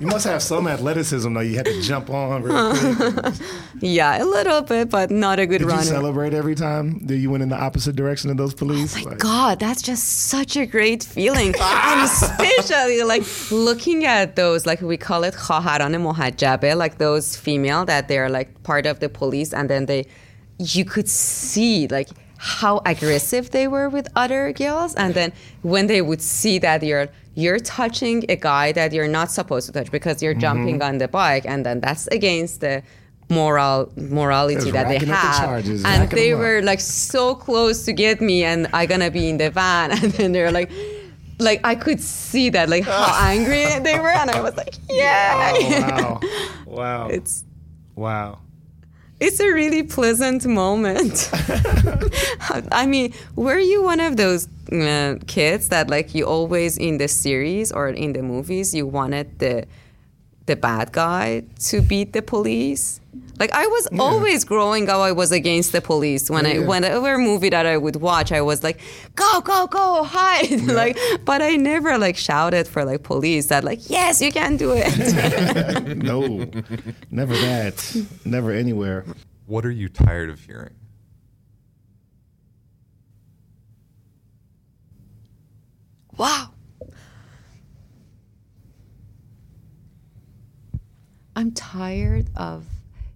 you 0.01 0.07
must 0.07 0.25
have 0.27 0.43
some 0.43 0.67
athleticism 0.67 1.33
though. 1.33 1.41
You 1.41 1.57
had 1.57 1.67
to 1.67 1.83
jump 1.83 2.11
on 2.11 2.43
real 2.43 2.73
quick. 2.75 3.35
Yeah, 3.81 4.23
a 4.23 4.25
little 4.25 4.63
bit, 4.63 4.91
but 4.91 5.11
not 5.11 5.39
a 5.39 5.47
good 5.47 5.59
Did 5.61 5.71
you 5.71 5.83
celebrate 5.83 6.35
every 6.35 6.55
time 6.57 6.99
that 7.07 7.17
you 7.17 7.31
went 7.31 7.43
in 7.43 7.49
the 7.49 7.57
opposite 7.57 7.95
direction 7.97 8.31
of 8.31 8.37
those 8.37 8.55
police? 8.55 8.97
Oh 8.97 9.05
my 9.05 9.11
Like, 9.11 9.19
God, 9.19 9.61
that's 9.61 9.83
just 9.83 10.03
such 10.29 10.57
a 10.57 10.67
great 10.67 11.05
feeling. 11.05 11.55
and 11.61 12.01
especially 12.03 13.03
like 13.05 13.23
looking 13.51 14.05
at 14.05 14.37
those, 14.37 14.67
like 14.67 14.81
we 14.81 14.97
call 14.97 15.25
it 15.25 15.28
khaharan 15.35 15.95
mohajjabe, 15.95 16.77
like 16.77 16.99
those 16.99 17.37
female 17.37 17.85
that 17.85 18.09
they're 18.09 18.29
like 18.29 18.63
part 18.63 18.87
of 18.87 19.01
the 19.01 19.09
police 19.09 19.53
and 19.53 19.69
then 19.69 19.87
they, 19.87 20.07
you 20.59 20.85
could 20.85 21.09
see 21.09 21.89
like 21.89 22.09
how 22.39 22.81
aggressive 22.87 23.51
they 23.51 23.67
were 23.67 23.89
with 23.89 24.09
other 24.15 24.53
girls. 24.53 24.95
And 24.95 25.15
then 25.15 25.33
when 25.63 25.89
they 25.89 26.03
would 26.03 26.23
see 26.23 26.59
that 26.59 26.83
you're, 26.83 27.09
you're 27.35 27.59
touching 27.59 28.25
a 28.29 28.37
guy 28.37 28.73
that 28.73 28.93
you're 28.93 29.09
not 29.09 29.31
supposed 29.31 29.67
to 29.67 29.73
touch 29.73 29.91
because 29.91 30.23
you're 30.23 30.35
jumping 30.35 30.79
mm-hmm. 30.79 30.89
on 30.89 30.99
the 30.99 31.09
bike 31.09 31.45
and 31.47 31.67
then 31.67 31.81
that's 31.81 32.07
against 32.09 32.61
the 32.61 32.83
moral 33.31 33.93
morality 33.97 34.71
that 34.71 34.89
they 34.89 34.97
up 34.97 35.03
the 35.03 35.15
have 35.15 35.45
charges, 35.45 35.85
and 35.85 36.11
they 36.11 36.35
were 36.35 36.63
like 36.63 36.81
so 36.81 37.35
close 37.35 37.85
to 37.85 37.93
get 37.93 38.21
me 38.21 38.43
and 38.45 38.67
I 38.73 38.87
gonna 38.87 39.11
be 39.11 39.29
in 39.29 39.37
the 39.37 39.51
van 39.51 39.91
and 40.03 40.13
then 40.13 40.33
they're 40.33 40.53
like 40.53 40.71
like 41.39 41.61
I 41.65 41.75
could 41.75 42.01
see 42.01 42.51
that 42.51 42.69
like 42.69 42.85
how 42.85 43.15
angry 43.27 43.65
they 43.81 43.99
were 43.99 44.11
and 44.11 44.31
I 44.31 44.41
was 44.41 44.57
like 44.57 44.75
yeah 44.91 45.53
oh, 45.55 45.81
wow, 45.81 46.21
wow, 46.67 47.09
it's 47.09 47.45
wow. 47.95 48.39
it's 49.21 49.41
a 49.41 49.53
really 49.53 49.83
pleasant 49.83 50.47
moment. 50.47 51.31
I 52.73 52.87
mean 52.87 53.15
were 53.37 53.59
you 53.59 53.83
one 53.83 54.01
of 54.01 54.17
those 54.17 54.49
uh, 54.73 55.17
kids 55.27 55.69
that 55.69 55.89
like 55.89 56.15
you 56.15 56.27
always 56.27 56.77
in 56.77 56.99
the 56.99 57.09
series 57.09 57.73
or 57.73 57.89
in 57.89 58.13
the 58.13 58.23
movies 58.23 58.75
you 58.75 58.87
wanted 58.87 59.39
the 59.39 59.67
the 60.49 60.57
bad 60.57 60.91
guy 60.93 61.45
to 61.69 61.81
beat 61.81 62.13
the 62.13 62.23
police 62.23 63.01
like 63.39 63.53
I 63.53 63.67
was 63.67 63.87
always 64.01 64.43
growing 64.45 64.89
up 64.89 64.99
I 64.99 65.13
was 65.13 65.31
against 65.31 65.71
the 65.71 65.81
police 65.81 66.29
when 66.29 66.45
I 66.45 66.55
Yeah. 66.55 66.67
whenever 66.67 67.17
movie 67.19 67.51
that 67.51 67.67
I 67.67 67.77
would 67.77 67.97
watch 67.97 68.33
I 68.33 68.41
was 68.51 68.65
like 68.65 68.81
go 69.15 69.41
go 69.43 69.67
go 69.69 70.03
hide 70.03 70.61
like 70.81 70.99
but 71.25 71.41
I 71.41 71.55
never 71.55 71.97
like 71.99 72.17
shouted 72.17 72.67
for 72.67 72.85
like 72.85 73.05
police 73.05 73.47
that 73.53 73.63
like 73.63 73.89
yes 73.89 74.21
you 74.21 74.33
can 74.33 74.57
do 74.57 74.73
it 74.75 75.97
No, 76.11 76.19
never 77.11 77.35
that. 77.49 77.77
Never 78.25 78.51
anywhere. 78.51 79.05
What 79.47 79.65
are 79.65 79.71
you 79.83 79.89
tired 79.89 80.31
of 80.31 80.41
hearing? 80.41 80.75
wow 86.17 86.51
I'm 91.39 91.53
tired 91.53 92.27
of 92.35 92.65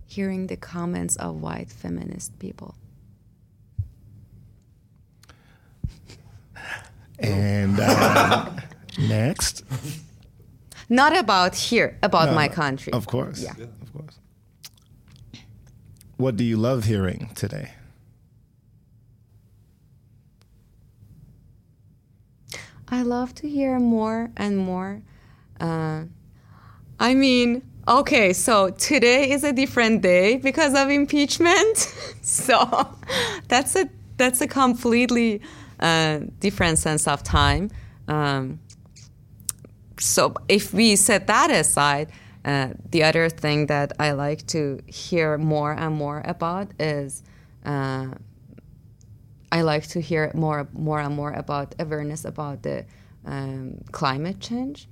hearing 0.07 0.47
the 0.47 0.57
comments 0.57 1.17
of 1.17 1.43
white 1.43 1.71
feminist 1.73 2.39
people 2.39 2.77
And 7.19 7.81
uh, 7.81 8.51
next, 8.99 9.65
not 10.89 11.17
about 11.17 11.57
here 11.57 11.99
about 12.01 12.29
No, 12.29 12.35
my 12.37 12.47
country 12.47 12.93
of 12.93 13.07
course, 13.07 13.43
Yeah. 13.43 13.55
of 13.83 13.93
course. 13.93 14.19
What 16.17 16.37
do 16.37 16.45
you 16.45 16.57
love 16.57 16.85
hearing 16.85 17.31
today? 17.35 17.73
I 22.89 23.03
love 23.03 23.35
to 23.37 23.49
hear 23.49 23.81
more 23.81 24.31
and 24.37 24.59
more. 24.59 25.03
Uh, 25.61 26.05
I 27.01 27.15
mean, 27.15 27.63
okay, 27.87 28.33
so 28.33 28.71
today 28.71 29.31
is 29.31 29.45
a 29.45 29.53
different 29.53 30.03
day 30.03 30.37
because 30.37 30.75
of 30.75 30.91
impeachment. 30.91 31.77
so 32.23 32.89
that's 33.49 33.77
a 33.77 33.89
that's 34.17 34.41
a 34.41 34.47
completely 34.47 35.41
uh, 35.81 36.21
different 36.41 36.79
sense 36.79 37.09
of 37.09 37.23
time. 37.23 37.71
Um, 38.09 38.61
so 39.99 40.35
if 40.49 40.73
we 40.73 40.97
set 40.97 41.27
that 41.27 41.51
aside, 41.51 42.11
uh, 42.45 42.69
the 42.91 43.05
other 43.05 43.29
thing 43.29 43.67
that 43.67 43.93
I 43.99 44.13
like 44.13 44.47
to 44.49 44.81
hear 44.87 45.39
more 45.39 45.73
and 45.73 45.95
more 45.95 46.23
about 46.25 46.69
is. 46.79 47.23
Uh, 47.65 48.09
I 49.53 49.61
like 49.61 49.87
to 49.89 50.01
hear 50.01 50.33
more, 50.35 50.67
more 50.73 50.99
and 50.99 51.15
more 51.15 51.31
about 51.33 51.75
awareness 51.79 52.25
about 52.25 52.63
the 52.63 52.87
um, 53.27 53.83
climate 53.93 54.41
change, 54.41 54.89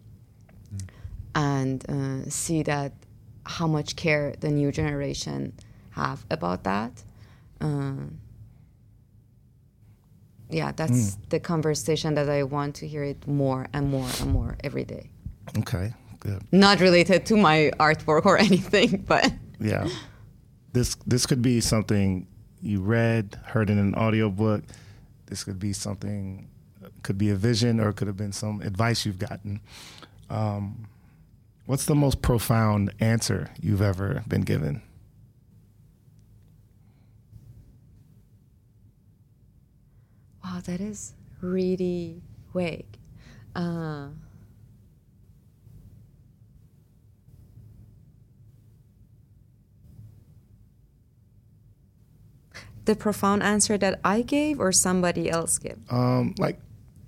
and 1.34 1.84
uh, 1.88 2.28
see 2.28 2.62
that 2.64 2.92
how 3.44 3.66
much 3.66 3.96
care 3.96 4.34
the 4.40 4.50
new 4.50 4.70
generation 4.72 5.52
have 5.90 6.24
about 6.30 6.64
that. 6.64 7.02
Um, 7.60 8.18
yeah, 10.48 10.72
that's 10.72 11.16
the 11.28 11.38
conversation 11.38 12.14
that 12.14 12.28
I 12.28 12.42
want 12.42 12.74
to 12.76 12.88
hear 12.88 13.04
it 13.04 13.26
more 13.26 13.66
and 13.72 13.88
more 13.88 14.08
and 14.20 14.32
more 14.32 14.56
every 14.64 14.84
day. 14.84 15.10
Okay, 15.58 15.92
good. 16.18 16.42
Not 16.50 16.80
related 16.80 17.26
to 17.26 17.36
my 17.36 17.70
artwork 17.78 18.26
or 18.26 18.38
anything, 18.48 19.04
but 19.06 19.32
Yeah. 19.60 19.88
This 20.72 20.96
this 21.06 21.26
could 21.26 21.42
be 21.42 21.60
something 21.60 22.26
you 22.62 22.80
read, 22.80 23.38
heard 23.44 23.70
in 23.70 23.78
an 23.78 23.94
audiobook. 23.94 24.64
This 25.26 25.44
could 25.44 25.58
be 25.58 25.72
something 25.72 26.48
could 27.02 27.18
be 27.18 27.30
a 27.30 27.34
vision 27.34 27.80
or 27.80 27.90
it 27.90 27.96
could 27.96 28.06
have 28.06 28.16
been 28.16 28.32
some 28.32 28.60
advice 28.62 29.04
you've 29.04 29.18
gotten. 29.18 29.60
Um, 30.28 30.86
what's 31.70 31.84
the 31.84 31.94
most 31.94 32.20
profound 32.20 32.92
answer 32.98 33.48
you've 33.60 33.80
ever 33.80 34.24
been 34.26 34.40
given? 34.40 34.82
wow, 40.42 40.60
that 40.64 40.80
is 40.80 41.14
really 41.40 42.20
vague. 42.52 42.98
Uh, 43.54 44.08
the 52.84 52.96
profound 52.96 53.44
answer 53.44 53.78
that 53.78 54.00
I 54.04 54.22
gave 54.22 54.58
or 54.58 54.72
somebody 54.72 55.30
else 55.30 55.56
gave? 55.58 55.78
Um, 55.88 56.34
like 56.36 56.58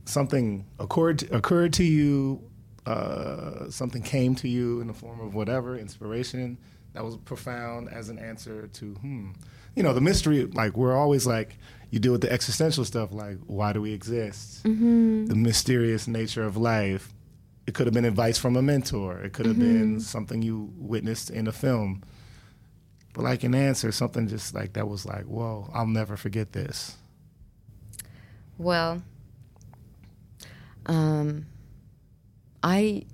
something 0.04 0.66
occurred 0.78 1.28
occurred 1.32 1.72
to 1.74 1.84
you, 1.84 2.42
uh, 2.86 3.70
something 3.70 4.02
came 4.02 4.34
to 4.36 4.48
you 4.48 4.80
in 4.80 4.86
the 4.86 4.92
form 4.92 5.20
of 5.20 5.34
whatever 5.34 5.76
inspiration 5.76 6.58
that 6.94 7.04
was 7.04 7.16
profound 7.16 7.88
as 7.88 8.08
an 8.08 8.18
answer 8.18 8.66
to 8.68 8.94
hmm. 8.94 9.30
You 9.74 9.82
know, 9.82 9.94
the 9.94 10.00
mystery. 10.00 10.44
Like 10.44 10.76
we're 10.76 10.96
always 10.96 11.26
like 11.26 11.56
you 11.90 11.98
deal 11.98 12.12
with 12.12 12.20
the 12.20 12.32
existential 12.32 12.84
stuff, 12.84 13.12
like 13.12 13.38
why 13.46 13.72
do 13.72 13.80
we 13.80 13.92
exist? 13.92 14.64
Mm-hmm. 14.64 15.26
The 15.26 15.34
mysterious 15.34 16.06
nature 16.06 16.44
of 16.44 16.56
life. 16.56 17.12
It 17.66 17.74
could 17.74 17.86
have 17.86 17.94
been 17.94 18.04
advice 18.04 18.38
from 18.38 18.56
a 18.56 18.62
mentor. 18.62 19.20
It 19.20 19.32
could 19.32 19.46
have 19.46 19.58
been 19.58 20.00
something 20.00 20.42
you 20.42 20.72
witnessed 20.76 21.30
in 21.30 21.46
a 21.46 21.52
film. 21.52 22.02
But 23.14 23.22
like 23.22 23.44
an 23.44 23.54
answer, 23.54 23.92
something 23.92 24.26
just 24.26 24.52
like 24.52 24.72
that 24.72 24.88
was 24.88 25.06
like, 25.06 25.24
whoa, 25.24 25.70
I'll 25.72 25.86
never 25.86 26.16
forget 26.16 26.52
this. 26.52 26.96
Well, 28.58 29.02
um, 30.86 31.46
I 32.62 33.06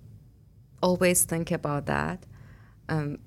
always 0.82 1.24
think 1.24 1.50
about 1.50 1.86
that. 1.86 2.24
Um, 2.88 3.18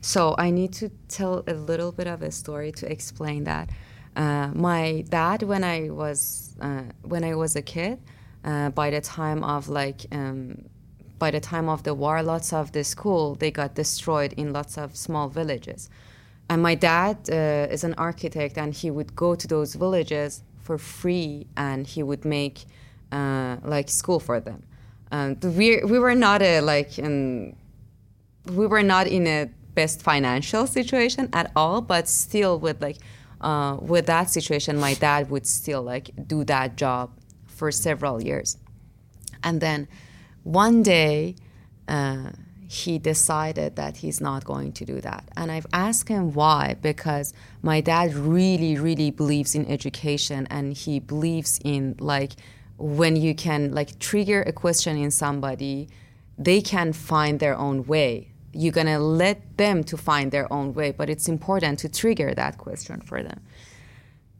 so 0.00 0.34
I 0.38 0.50
need 0.50 0.72
to 0.74 0.90
tell 1.08 1.44
a 1.46 1.54
little 1.54 1.92
bit 1.92 2.06
of 2.06 2.22
a 2.22 2.30
story 2.30 2.72
to 2.72 2.90
explain 2.90 3.44
that. 3.44 3.70
Uh, 4.16 4.50
my 4.54 5.04
dad, 5.08 5.42
when 5.42 5.64
I 5.64 5.90
was 5.90 6.56
uh, 6.60 6.82
when 7.02 7.24
I 7.24 7.34
was 7.34 7.56
a 7.56 7.62
kid, 7.62 8.00
uh, 8.44 8.70
by 8.70 8.90
the 8.90 9.00
time 9.00 9.44
of 9.44 9.68
like 9.68 10.06
um, 10.12 10.64
by 11.18 11.30
the 11.30 11.40
time 11.40 11.68
of 11.68 11.82
the 11.82 11.94
war, 11.94 12.22
lots 12.22 12.52
of 12.52 12.72
the 12.72 12.84
school 12.84 13.34
they 13.34 13.50
got 13.50 13.74
destroyed 13.74 14.32
in 14.34 14.52
lots 14.52 14.78
of 14.78 14.96
small 14.96 15.28
villages. 15.28 15.90
And 16.48 16.62
my 16.62 16.74
dad 16.74 17.28
uh, 17.30 17.72
is 17.72 17.84
an 17.84 17.94
architect, 17.94 18.56
and 18.56 18.72
he 18.72 18.90
would 18.90 19.14
go 19.14 19.34
to 19.34 19.46
those 19.46 19.74
villages 19.74 20.42
for 20.62 20.78
free, 20.78 21.46
and 21.56 21.86
he 21.86 22.02
would 22.02 22.24
make 22.24 22.64
uh, 23.12 23.56
like 23.64 23.90
school 23.90 24.20
for 24.20 24.40
them. 24.40 24.62
Um, 25.10 25.38
we 25.42 25.82
we 25.84 25.98
were 25.98 26.14
not 26.14 26.42
a 26.42 26.60
like 26.60 26.98
in, 26.98 27.56
we 28.46 28.66
were 28.66 28.82
not 28.82 29.06
in 29.06 29.26
a 29.26 29.50
best 29.74 30.02
financial 30.02 30.66
situation 30.66 31.28
at 31.32 31.50
all, 31.56 31.80
but 31.80 32.08
still 32.08 32.58
with 32.58 32.82
like 32.82 32.98
uh, 33.40 33.78
with 33.80 34.06
that 34.06 34.30
situation, 34.30 34.78
my 34.78 34.94
dad 34.94 35.30
would 35.30 35.46
still 35.46 35.82
like 35.82 36.10
do 36.26 36.44
that 36.44 36.76
job 36.76 37.10
for 37.46 37.70
several 37.70 38.22
years, 38.22 38.58
and 39.42 39.60
then 39.60 39.88
one 40.42 40.82
day 40.82 41.36
uh, 41.88 42.30
he 42.68 42.98
decided 42.98 43.76
that 43.76 43.96
he's 43.98 44.20
not 44.20 44.44
going 44.44 44.72
to 44.72 44.84
do 44.84 45.00
that. 45.00 45.24
And 45.36 45.50
i've 45.50 45.66
asked 45.72 46.08
him 46.08 46.34
why 46.34 46.76
because 46.82 47.32
my 47.62 47.80
dad 47.80 48.14
really 48.14 48.76
really 48.78 49.10
believes 49.10 49.54
in 49.54 49.64
education 49.66 50.46
and 50.50 50.74
he 50.74 51.00
believes 51.00 51.58
in 51.64 51.96
like 51.98 52.32
when 52.78 53.16
you 53.16 53.34
can 53.34 53.72
like 53.72 53.98
trigger 53.98 54.42
a 54.42 54.52
question 54.52 54.96
in 54.96 55.10
somebody 55.10 55.88
they 56.38 56.60
can 56.60 56.92
find 56.92 57.40
their 57.40 57.56
own 57.56 57.84
way 57.86 58.30
you're 58.52 58.72
to 58.72 58.98
let 58.98 59.58
them 59.58 59.84
to 59.84 59.96
find 59.96 60.30
their 60.30 60.50
own 60.52 60.72
way 60.72 60.90
but 60.90 61.10
it's 61.10 61.28
important 61.28 61.78
to 61.78 61.88
trigger 61.88 62.32
that 62.34 62.56
question 62.56 63.00
for 63.00 63.22
them 63.22 63.40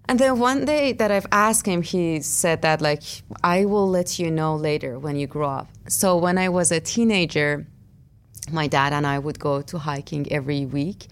and 0.08 0.18
then 0.18 0.38
one 0.38 0.64
day 0.64 0.94
that 0.94 1.10
I've 1.10 1.26
asked 1.30 1.66
him, 1.66 1.82
he 1.82 2.22
said 2.22 2.62
that 2.62 2.80
like 2.80 3.02
I 3.44 3.66
will 3.66 3.86
let 3.86 4.18
you 4.18 4.30
know 4.30 4.56
later 4.56 4.98
when 4.98 5.16
you 5.16 5.26
grow 5.26 5.50
up. 5.50 5.68
So 5.86 6.16
when 6.16 6.38
I 6.38 6.48
was 6.48 6.72
a 6.72 6.80
teenager, 6.80 7.66
my 8.50 8.68
dad 8.68 8.94
and 8.94 9.06
I 9.06 9.18
would 9.18 9.38
go 9.38 9.60
to 9.60 9.78
hiking 9.78 10.26
every 10.32 10.64
week 10.64 11.08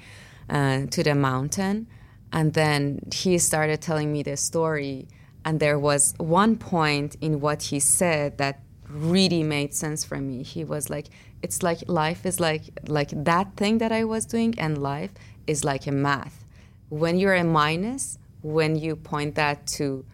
uh, 0.49 0.87
to 0.87 1.03
the 1.03 1.15
mountain, 1.15 1.89
and 2.33 2.55
then 2.55 3.01
he 3.13 3.37
started 3.37 3.83
telling 3.83 4.11
me 4.11 4.23
the 4.23 4.39
story. 4.39 5.09
And 5.47 5.61
there 5.61 5.79
was 5.79 6.15
one 6.19 6.57
point 6.57 7.17
in 7.23 7.41
what 7.41 7.63
he 7.63 7.81
said 7.81 8.37
that 8.37 8.61
really 8.89 9.43
made 9.43 9.73
sense 9.75 10.05
for 10.05 10.19
me. 10.19 10.43
He 10.43 10.63
was 10.65 10.91
like, 10.91 11.07
"It's 11.41 11.63
like 11.63 11.81
life 11.87 12.27
is 12.27 12.39
like 12.41 12.65
like 12.89 13.11
that 13.25 13.57
thing 13.57 13.79
that 13.79 13.93
I 13.93 14.05
was 14.05 14.27
doing, 14.27 14.59
and 14.59 14.77
life 14.77 15.13
is 15.47 15.65
like 15.65 15.87
a 15.87 15.93
math. 15.93 16.45
When 16.91 17.19
you're 17.19 17.35
a 17.35 17.45
minus." 17.45 18.19
when 18.47 18.77
you 18.77 18.95
point 18.95 19.35
that 19.35 19.67
to 19.67 20.05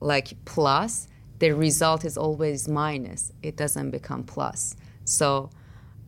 like 0.00 0.32
plus, 0.44 1.06
the 1.38 1.52
result 1.52 2.04
is 2.04 2.16
always 2.16 2.66
minus. 2.68 3.32
It 3.42 3.56
doesn't 3.56 3.90
become 3.90 4.24
plus. 4.24 4.76
So 5.04 5.50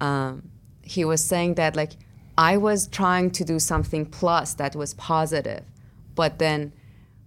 um, 0.01 0.51
he 0.83 1.05
was 1.05 1.23
saying 1.23 1.55
that 1.55 1.77
like 1.77 1.93
I 2.37 2.57
was 2.57 2.89
trying 2.89 3.31
to 3.33 3.45
do 3.45 3.59
something 3.59 4.07
plus 4.07 4.55
that 4.55 4.75
was 4.75 4.95
positive, 4.95 5.65
but 6.17 6.39
then 6.39 6.73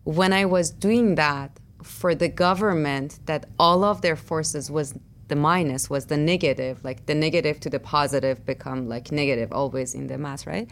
when 0.05 0.31
I 0.31 0.45
was 0.45 0.71
doing 0.71 1.15
that 1.15 1.59
for 1.83 2.15
the 2.15 2.29
government, 2.29 3.19
that 3.25 3.45
all 3.59 3.83
of 3.83 4.01
their 4.01 4.15
forces 4.15 4.71
was 4.71 4.95
the 5.27 5.35
minus 5.35 5.89
was 5.89 6.05
the 6.05 6.17
negative, 6.17 6.83
like 6.83 7.05
the 7.05 7.15
negative 7.15 7.59
to 7.59 7.69
the 7.69 7.79
positive 7.79 8.45
become 8.45 8.87
like 8.87 9.11
negative 9.11 9.51
always 9.51 9.93
in 9.93 10.07
the 10.07 10.17
math, 10.17 10.47
right? 10.47 10.69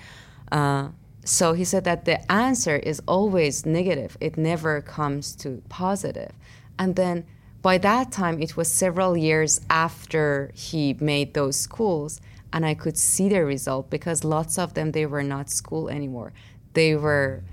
Uh, 0.52 0.90
so 1.26 1.54
he 1.54 1.64
said 1.64 1.84
that 1.86 2.06
the 2.06 2.32
answer 2.32 2.76
is 2.76 3.02
always 3.08 3.66
negative 3.66 4.18
it 4.20 4.38
never 4.38 4.82
comes 4.82 5.36
to 5.36 5.62
positive. 5.70 6.32
and 6.78 6.96
then 6.96 7.26
by 7.62 7.78
that 7.78 8.12
time 8.12 8.42
it 8.42 8.58
was 8.58 8.68
several 8.68 9.16
years 9.16 9.62
after 9.70 10.52
he 10.54 10.96
made 11.00 11.34
those 11.34 11.56
schools 11.58 12.20
and 12.52 12.66
i 12.66 12.74
could 12.74 12.98
see 12.98 13.30
the 13.30 13.44
result 13.46 13.90
because 13.90 14.24
lots 14.24 14.58
of 14.58 14.74
them 14.74 14.92
they 14.92 15.06
were 15.06 15.24
not 15.24 15.50
school 15.50 15.90
anymore 15.90 16.34
they 16.74 16.96
were 16.96 17.44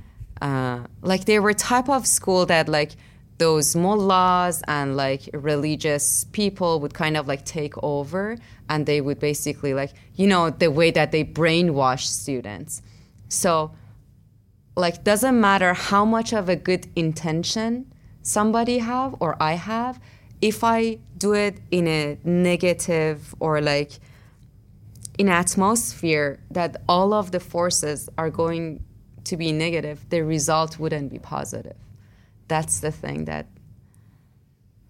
uh, 0.41 0.81
like 1.03 1.25
they 1.25 1.39
were 1.39 1.53
type 1.53 1.89
of 1.89 2.07
school 2.07 2.47
that 2.47 2.69
like 2.69 2.93
those 3.39 3.75
mullahs 3.75 4.62
and 4.69 4.97
like 4.97 5.29
religious 5.33 6.25
people 6.33 6.81
would 6.81 6.93
kind 6.93 7.17
of 7.17 7.27
like 7.27 7.45
take 7.45 7.75
over 7.83 8.37
and 8.69 8.85
they 8.85 9.01
would 9.01 9.19
basically 9.19 9.73
like 9.73 9.93
you 10.15 10.27
know 10.27 10.51
the 10.51 10.71
way 10.71 10.91
that 10.91 11.12
they 11.12 11.25
brainwash 11.25 12.05
students. 12.07 12.83
So, 13.31 13.73
like, 14.77 15.05
doesn't 15.05 15.41
matter 15.41 15.73
how 15.73 16.05
much 16.05 16.33
of 16.33 16.49
a 16.49 16.57
good 16.57 16.89
intention 16.97 17.93
somebody 18.23 18.79
have 18.79 19.15
or 19.21 19.41
I 19.41 19.53
have, 19.55 20.01
if 20.43 20.65
I 20.65 20.99
do 21.17 21.33
it 21.35 21.61
in 21.71 21.87
a 21.87 22.19
negative 22.25 23.35
or 23.39 23.61
like 23.61 23.93
in 25.19 25.29
atmosphere 25.29 26.41
that 26.51 26.83
all 26.89 27.12
of 27.12 27.31
the 27.31 27.41
forces 27.41 28.09
are 28.19 28.31
going 28.31 28.83
to 29.24 29.36
be 29.36 29.52
negative, 29.52 30.05
the 30.09 30.22
result 30.24 30.78
wouldn't 30.78 31.10
be 31.10 31.18
positive. 31.18 31.76
That's 32.48 32.80
the 32.80 32.90
thing 32.90 33.26
that 33.26 33.47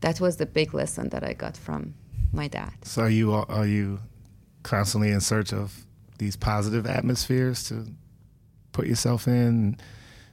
that 0.01 0.21
was 0.21 0.37
the 0.39 0.47
big 0.47 0.73
lesson 0.75 1.11
that 1.11 1.23
I 1.23 1.35
got 1.35 1.57
from 1.57 1.95
my 2.33 2.49
dad. 2.49 2.73
So 2.83 3.03
are 3.03 3.11
you 3.11 3.33
are 3.33 3.67
you 3.67 4.01
constantly 4.63 5.11
in 5.11 5.21
search 5.21 5.53
of 5.53 5.85
these 6.19 6.37
positive 6.37 6.87
atmospheres 6.87 7.65
to 7.65 7.87
put 8.73 8.87
yourself 8.87 9.27
in 9.27 9.77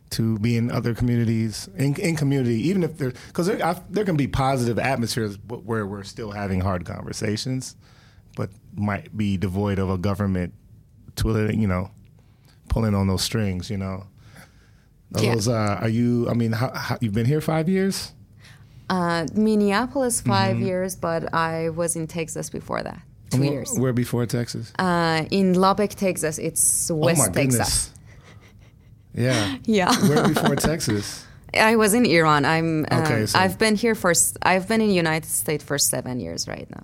to 0.09 0.37
be 0.39 0.55
in 0.55 0.71
other 0.71 0.93
communities 0.93 1.69
in, 1.75 1.95
in 1.95 2.15
community 2.15 2.55
even 2.69 2.83
if 2.83 2.97
there 2.97 3.11
because 3.27 3.47
there, 3.47 3.65
I- 3.65 3.81
there 3.89 4.05
can 4.05 4.15
be 4.15 4.27
positive 4.27 4.79
atmospheres 4.79 5.37
where 5.47 5.85
we're 5.85 6.03
still 6.03 6.31
having 6.31 6.61
hard 6.61 6.85
conversations 6.85 7.75
but 8.35 8.49
might 8.75 9.15
be 9.17 9.37
devoid 9.37 9.79
of 9.79 9.89
a 9.89 9.97
government 9.97 10.53
twiddling 11.15 11.59
you 11.61 11.67
know 11.67 11.89
pulling 12.69 12.93
on 12.95 13.07
those 13.07 13.21
strings 13.23 13.69
you 13.69 13.77
know 13.77 14.05
Yeah. 15.19 15.35
uh, 15.47 15.79
are 15.81 15.89
you 15.89 16.29
i 16.29 16.33
mean 16.33 16.51
how, 16.51 16.71
how, 16.73 16.97
you've 17.01 17.13
been 17.13 17.25
here 17.25 17.41
five 17.41 17.67
years 17.69 18.13
Uh, 18.89 19.25
Minneapolis 19.35 20.21
5 20.21 20.59
years, 20.59 20.95
but 20.95 21.21
I 21.33 21.69
was 21.75 21.95
in 21.97 22.07
Texas 22.07 22.49
before 22.49 22.81
that, 22.83 23.01
two 23.31 23.41
wh- 23.43 23.51
years. 23.51 23.69
where 23.77 23.91
before 23.93 24.25
texas 24.25 24.71
Uh, 24.79 25.25
in 25.29 25.53
Lubbock, 25.59 25.89
Texas, 25.91 26.37
it's 26.39 26.89
West 26.89 27.19
oh 27.19 27.23
my 27.27 27.29
Texas. 27.33 27.35
goodness 27.35 27.91
yeah 29.13 29.57
Yeah. 29.77 29.91
where 30.09 30.27
before 30.27 30.55
texas 30.55 31.25
I 31.71 31.75
was 31.75 31.93
in 31.93 32.05
Iran. 32.05 32.43
I'm. 32.45 32.85
Um, 32.91 33.01
Okay, 33.03 33.25
so- 33.25 33.39
I've 33.39 33.57
been 33.57 33.75
here 33.75 33.95
for. 33.95 34.11
I've 34.51 34.67
been 34.67 34.81
in 34.81 34.91
United 34.91 35.29
States 35.29 35.63
for 35.63 35.77
seven 35.79 36.19
years 36.19 36.45
right 36.47 36.67
now. 36.69 36.83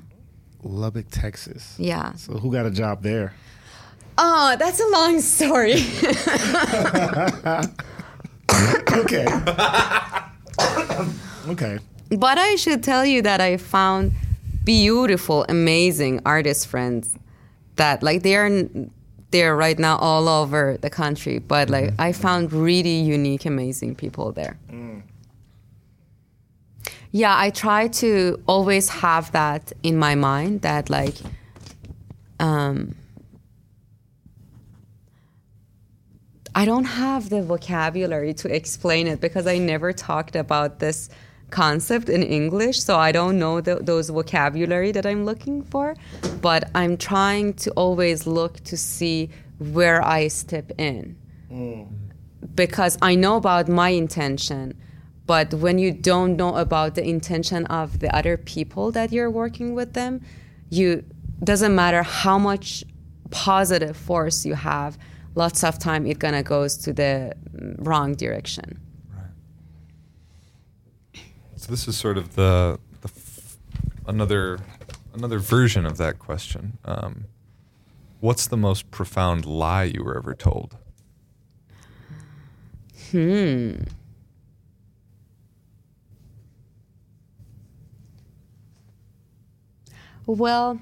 Lubbock, 0.64 1.08
Texas. 1.12 1.76
Yeah. 1.78 2.14
So 2.16 2.34
who 2.42 2.50
got 2.58 2.66
a 2.66 2.72
job 2.72 3.04
there? 3.04 3.34
Oh, 4.18 4.56
that's 4.58 4.80
a 4.80 4.88
long 4.88 5.22
story. 5.22 5.76
Okay. 8.94 9.26
okay. 11.48 11.80
but 12.10 12.38
I 12.38 12.56
should 12.56 12.84
tell 12.84 13.06
you 13.06 13.22
that 13.24 13.42
I 13.42 13.58
found 13.58 14.14
beautiful, 14.64 15.46
amazing 15.50 16.22
artist 16.26 16.68
friends 16.68 17.16
that 17.76 18.04
like 18.04 18.24
they 18.24 18.36
are 18.36 18.50
they're 19.32 19.56
right 19.56 19.80
now 19.80 19.98
all 19.98 20.30
over 20.30 20.78
the 20.82 20.90
country. 20.90 21.40
But 21.40 21.70
like 21.70 21.94
I 21.98 22.12
found 22.12 22.54
really 22.54 23.00
unique, 23.00 23.46
amazing 23.46 23.96
people 23.96 24.32
there. 24.32 24.58
Yeah, 27.12 27.36
I 27.38 27.52
try 27.52 27.88
to 27.88 28.42
always 28.48 28.90
have 28.90 29.32
that 29.34 29.72
in 29.84 29.98
my 29.98 30.16
mind 30.16 30.62
that 30.62 30.90
like 30.90 31.16
um 32.40 32.96
I 36.56 36.66
don't 36.66 36.86
have 36.86 37.30
the 37.30 37.42
vocabulary 37.42 38.34
to 38.36 38.54
explain 38.54 39.08
it 39.08 39.20
because 39.20 39.48
I 39.48 39.58
never 39.58 39.92
talked 39.92 40.36
about 40.36 40.80
this 40.80 41.10
concept 41.50 42.10
in 42.10 42.22
English, 42.24 42.82
so 42.82 42.98
I 42.98 43.12
don't 43.12 43.40
know 43.40 43.62
th- 43.62 43.80
those 43.82 44.10
vocabulary 44.10 44.92
that 44.92 45.06
I'm 45.06 45.26
looking 45.26 45.64
for. 45.64 45.96
But 46.42 46.70
I'm 46.76 46.98
trying 46.98 47.54
to 47.56 47.72
always 47.72 48.28
look 48.28 48.60
to 48.66 48.78
see 48.78 49.30
where 49.60 50.04
I 50.04 50.28
step 50.28 50.72
in 50.78 51.16
mm. 51.52 51.88
because 52.56 52.98
I 53.02 53.16
know 53.16 53.38
about 53.38 53.68
my 53.68 53.90
intention. 53.90 54.78
But 55.26 55.54
when 55.54 55.80
you 55.80 55.92
don't 55.92 56.36
know 56.36 56.56
about 56.56 56.96
the 56.96 57.04
intention 57.08 57.66
of 57.68 58.00
the 58.00 58.14
other 58.14 58.36
people 58.36 58.92
that 58.92 59.12
you're 59.12 59.32
working 59.32 59.74
with 59.74 59.94
them, 59.94 60.22
you 60.70 61.04
doesn't 61.44 61.74
matter 61.74 62.04
how 62.04 62.38
much 62.38 62.84
positive 63.32 63.96
force 63.96 64.46
you 64.46 64.56
have. 64.56 64.98
Lots 65.36 65.64
of 65.64 65.80
time 65.80 66.06
it 66.06 66.20
gonna 66.20 66.44
goes 66.44 66.78
to 66.78 66.94
the 66.94 67.34
wrong 67.80 68.14
direction. 68.14 68.80
Right. 69.12 71.22
So 71.56 71.72
this 71.72 71.88
is 71.88 71.98
sort 71.98 72.18
of 72.18 72.36
the, 72.36 72.80
the 73.02 73.10
f- 73.10 73.58
another 74.06 74.60
another 75.14 75.40
version 75.40 75.86
of 75.86 75.98
that 75.98 76.20
question. 76.20 76.78
Um, 76.86 77.26
what's 78.20 78.48
the 78.48 78.58
most 78.58 78.90
profound 78.92 79.46
lie 79.46 79.84
you 79.84 80.04
were 80.04 80.18
ever 80.18 80.34
told? 80.34 80.78
Hmm. 83.12 83.76
Well, 90.26 90.82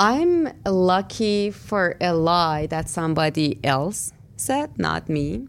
I'm 0.00 0.48
lucky 0.64 1.50
for 1.50 1.98
a 2.00 2.14
lie 2.14 2.66
that 2.68 2.88
somebody 2.88 3.60
else 3.62 4.14
said, 4.34 4.78
not 4.78 5.10
me. 5.10 5.46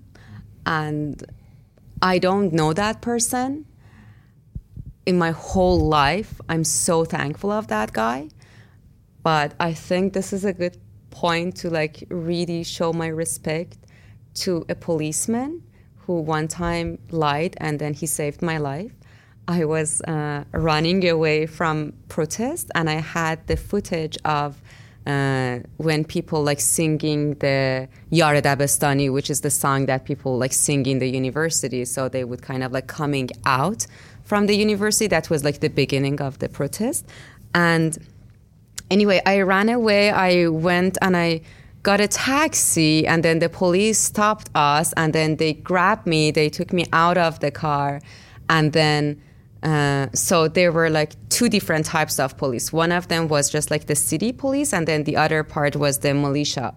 And 0.65 1.23
I 2.01 2.19
don't 2.19 2.51
know 2.51 2.73
that 2.73 3.01
person. 3.01 3.65
In 5.05 5.17
my 5.17 5.31
whole 5.31 5.79
life, 5.79 6.41
I'm 6.49 6.65
so 6.65 7.05
thankful 7.05 7.49
of 7.49 7.67
that 7.67 7.93
guy. 7.93 8.27
But 9.23 9.53
I 9.57 9.73
think 9.73 10.11
this 10.11 10.33
is 10.33 10.43
a 10.43 10.51
good 10.51 10.77
point 11.11 11.55
to 11.57 11.69
like 11.69 12.03
really 12.09 12.65
show 12.65 12.91
my 12.91 13.07
respect 13.07 13.77
to 14.33 14.65
a 14.67 14.75
policeman 14.75 15.63
who 15.95 16.19
one 16.19 16.49
time 16.49 16.99
lied 17.09 17.55
and 17.61 17.79
then 17.79 17.93
he 17.93 18.05
saved 18.05 18.41
my 18.41 18.57
life. 18.57 18.91
I 19.51 19.65
was 19.65 20.01
uh, 20.01 20.45
running 20.53 21.07
away 21.07 21.45
from 21.45 21.93
protest 22.07 22.71
and 22.73 22.89
I 22.89 22.99
had 23.17 23.45
the 23.47 23.57
footage 23.57 24.17
of 24.23 24.61
uh, 25.05 25.59
when 25.77 26.05
people 26.05 26.43
like 26.43 26.59
singing 26.59 27.33
the 27.35 27.87
Yar 28.11 28.35
Dabestani, 28.35 29.11
which 29.11 29.29
is 29.29 29.41
the 29.41 29.49
song 29.49 29.87
that 29.87 30.05
people 30.05 30.37
like 30.37 30.53
sing 30.53 30.85
in 30.85 30.99
the 30.99 31.07
university. 31.07 31.85
So 31.85 32.07
they 32.07 32.23
would 32.23 32.41
kind 32.41 32.63
of 32.63 32.71
like 32.71 32.87
coming 32.87 33.29
out 33.45 33.87
from 34.23 34.45
the 34.47 34.55
university. 34.55 35.07
That 35.07 35.29
was 35.29 35.43
like 35.43 35.59
the 35.59 35.69
beginning 35.69 36.21
of 36.21 36.39
the 36.39 36.49
protest. 36.49 37.05
And 37.53 37.97
anyway, 38.89 39.21
I 39.25 39.41
ran 39.41 39.69
away. 39.69 40.11
I 40.11 40.47
went 40.47 40.97
and 41.01 41.17
I 41.17 41.41
got 41.83 41.99
a 41.99 42.07
taxi, 42.07 43.07
and 43.07 43.23
then 43.25 43.39
the 43.39 43.49
police 43.49 43.97
stopped 43.97 44.51
us, 44.53 44.93
and 44.93 45.13
then 45.13 45.37
they 45.37 45.53
grabbed 45.53 46.05
me. 46.05 46.29
They 46.29 46.47
took 46.47 46.71
me 46.71 46.85
out 46.93 47.17
of 47.17 47.39
the 47.39 47.51
car, 47.51 48.01
and 48.49 48.71
then. 48.71 49.21
Uh, 49.63 50.07
so 50.13 50.47
there 50.47 50.71
were 50.71 50.89
like 50.89 51.13
two 51.29 51.47
different 51.47 51.85
types 51.85 52.19
of 52.19 52.35
police. 52.37 52.73
One 52.73 52.91
of 52.91 53.07
them 53.09 53.27
was 53.27 53.49
just 53.49 53.69
like 53.69 53.85
the 53.85 53.95
city 53.95 54.31
police, 54.31 54.73
and 54.73 54.87
then 54.87 55.03
the 55.03 55.17
other 55.17 55.43
part 55.43 55.75
was 55.75 55.99
the 55.99 56.13
militia 56.13 56.73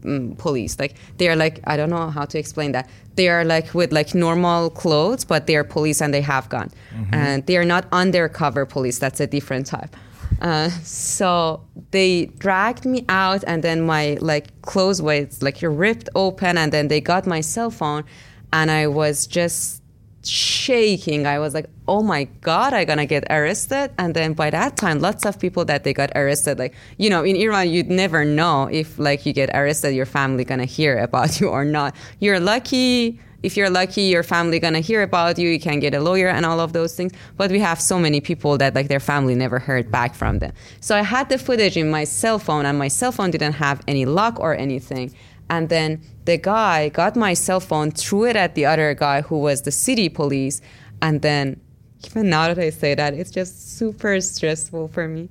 mm, 0.00 0.38
police. 0.38 0.78
Like 0.78 0.94
they 1.16 1.28
are 1.28 1.36
like 1.36 1.60
I 1.64 1.76
don't 1.76 1.90
know 1.90 2.10
how 2.10 2.24
to 2.26 2.38
explain 2.38 2.72
that. 2.72 2.88
They 3.16 3.28
are 3.28 3.44
like 3.44 3.74
with 3.74 3.92
like 3.92 4.14
normal 4.14 4.70
clothes, 4.70 5.24
but 5.24 5.46
they 5.46 5.56
are 5.56 5.64
police 5.64 6.00
and 6.00 6.14
they 6.14 6.20
have 6.20 6.48
gun, 6.48 6.70
and 7.12 7.46
they 7.46 7.56
are 7.56 7.64
not 7.64 7.86
undercover 7.90 8.64
police. 8.64 8.98
That's 8.98 9.20
a 9.20 9.26
different 9.26 9.66
type. 9.66 9.96
Uh, 10.40 10.68
so 10.82 11.64
they 11.90 12.26
dragged 12.38 12.84
me 12.84 13.04
out, 13.08 13.44
and 13.46 13.62
then 13.62 13.82
my 13.82 14.18
like 14.20 14.62
clothes 14.62 15.00
was 15.02 15.42
like 15.42 15.58
ripped 15.62 16.08
open, 16.14 16.58
and 16.58 16.72
then 16.72 16.88
they 16.88 17.00
got 17.00 17.26
my 17.26 17.40
cell 17.40 17.70
phone, 17.70 18.04
and 18.52 18.70
I 18.70 18.86
was 18.86 19.26
just 19.26 19.83
shaking. 20.26 21.26
I 21.26 21.38
was 21.38 21.54
like, 21.54 21.66
oh 21.86 22.02
my 22.02 22.24
God, 22.40 22.72
I'm 22.72 22.86
gonna 22.86 23.06
get 23.06 23.24
arrested. 23.30 23.90
And 23.98 24.14
then 24.14 24.32
by 24.32 24.50
that 24.50 24.76
time, 24.76 25.00
lots 25.00 25.24
of 25.24 25.38
people 25.38 25.64
that 25.66 25.84
they 25.84 25.92
got 25.92 26.10
arrested, 26.14 26.58
like, 26.58 26.74
you 26.98 27.10
know, 27.10 27.24
in 27.24 27.36
Iran, 27.36 27.68
you'd 27.70 27.90
never 27.90 28.24
know 28.24 28.68
if 28.70 28.98
like 28.98 29.26
you 29.26 29.32
get 29.32 29.50
arrested, 29.54 29.94
your 29.94 30.06
family 30.06 30.44
gonna 30.44 30.64
hear 30.64 30.98
about 30.98 31.40
you 31.40 31.48
or 31.48 31.64
not. 31.64 31.94
You're 32.20 32.40
lucky. 32.40 33.20
If 33.42 33.58
you're 33.58 33.68
lucky, 33.68 34.02
your 34.02 34.22
family 34.22 34.58
gonna 34.58 34.80
hear 34.80 35.02
about 35.02 35.38
you. 35.38 35.50
You 35.50 35.60
can 35.60 35.78
get 35.78 35.94
a 35.94 36.00
lawyer 36.00 36.28
and 36.28 36.46
all 36.46 36.60
of 36.60 36.72
those 36.72 36.96
things. 36.96 37.12
But 37.36 37.50
we 37.50 37.60
have 37.60 37.78
so 37.78 37.98
many 37.98 38.22
people 38.22 38.56
that 38.56 38.74
like 38.74 38.88
their 38.88 39.00
family 39.00 39.34
never 39.34 39.58
heard 39.58 39.90
back 39.90 40.14
from 40.14 40.38
them. 40.38 40.52
So 40.80 40.96
I 40.96 41.02
had 41.02 41.28
the 41.28 41.36
footage 41.36 41.76
in 41.76 41.90
my 41.90 42.04
cell 42.04 42.38
phone, 42.38 42.64
and 42.64 42.78
my 42.78 42.88
cell 42.88 43.12
phone 43.12 43.30
didn't 43.30 43.52
have 43.52 43.82
any 43.86 44.06
lock 44.06 44.40
or 44.40 44.54
anything. 44.54 45.14
And 45.50 45.68
then 45.68 46.00
the 46.24 46.36
guy 46.36 46.88
got 46.88 47.16
my 47.16 47.34
cell 47.34 47.60
phone, 47.60 47.90
threw 47.90 48.24
it 48.24 48.36
at 48.36 48.54
the 48.54 48.66
other 48.66 48.94
guy 48.94 49.22
who 49.22 49.38
was 49.38 49.62
the 49.62 49.70
city 49.70 50.08
police. 50.08 50.60
And 51.02 51.22
then, 51.22 51.60
even 52.06 52.30
now 52.30 52.48
that 52.48 52.58
I 52.58 52.70
say 52.70 52.94
that, 52.94 53.14
it's 53.14 53.30
just 53.30 53.76
super 53.78 54.20
stressful 54.20 54.88
for 54.88 55.08
me. 55.08 55.28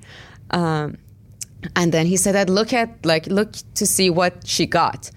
Um, 0.51 0.97
and 1.75 1.91
then 1.91 2.05
he 2.05 2.17
said 2.17 2.35
that 2.35 2.49
look 2.49 2.73
at, 2.73 3.05
like, 3.05 3.25
look 3.27 3.53
to 3.75 3.85
see 3.85 4.09
what 4.09 4.45
she 4.45 4.65
got. 4.65 5.09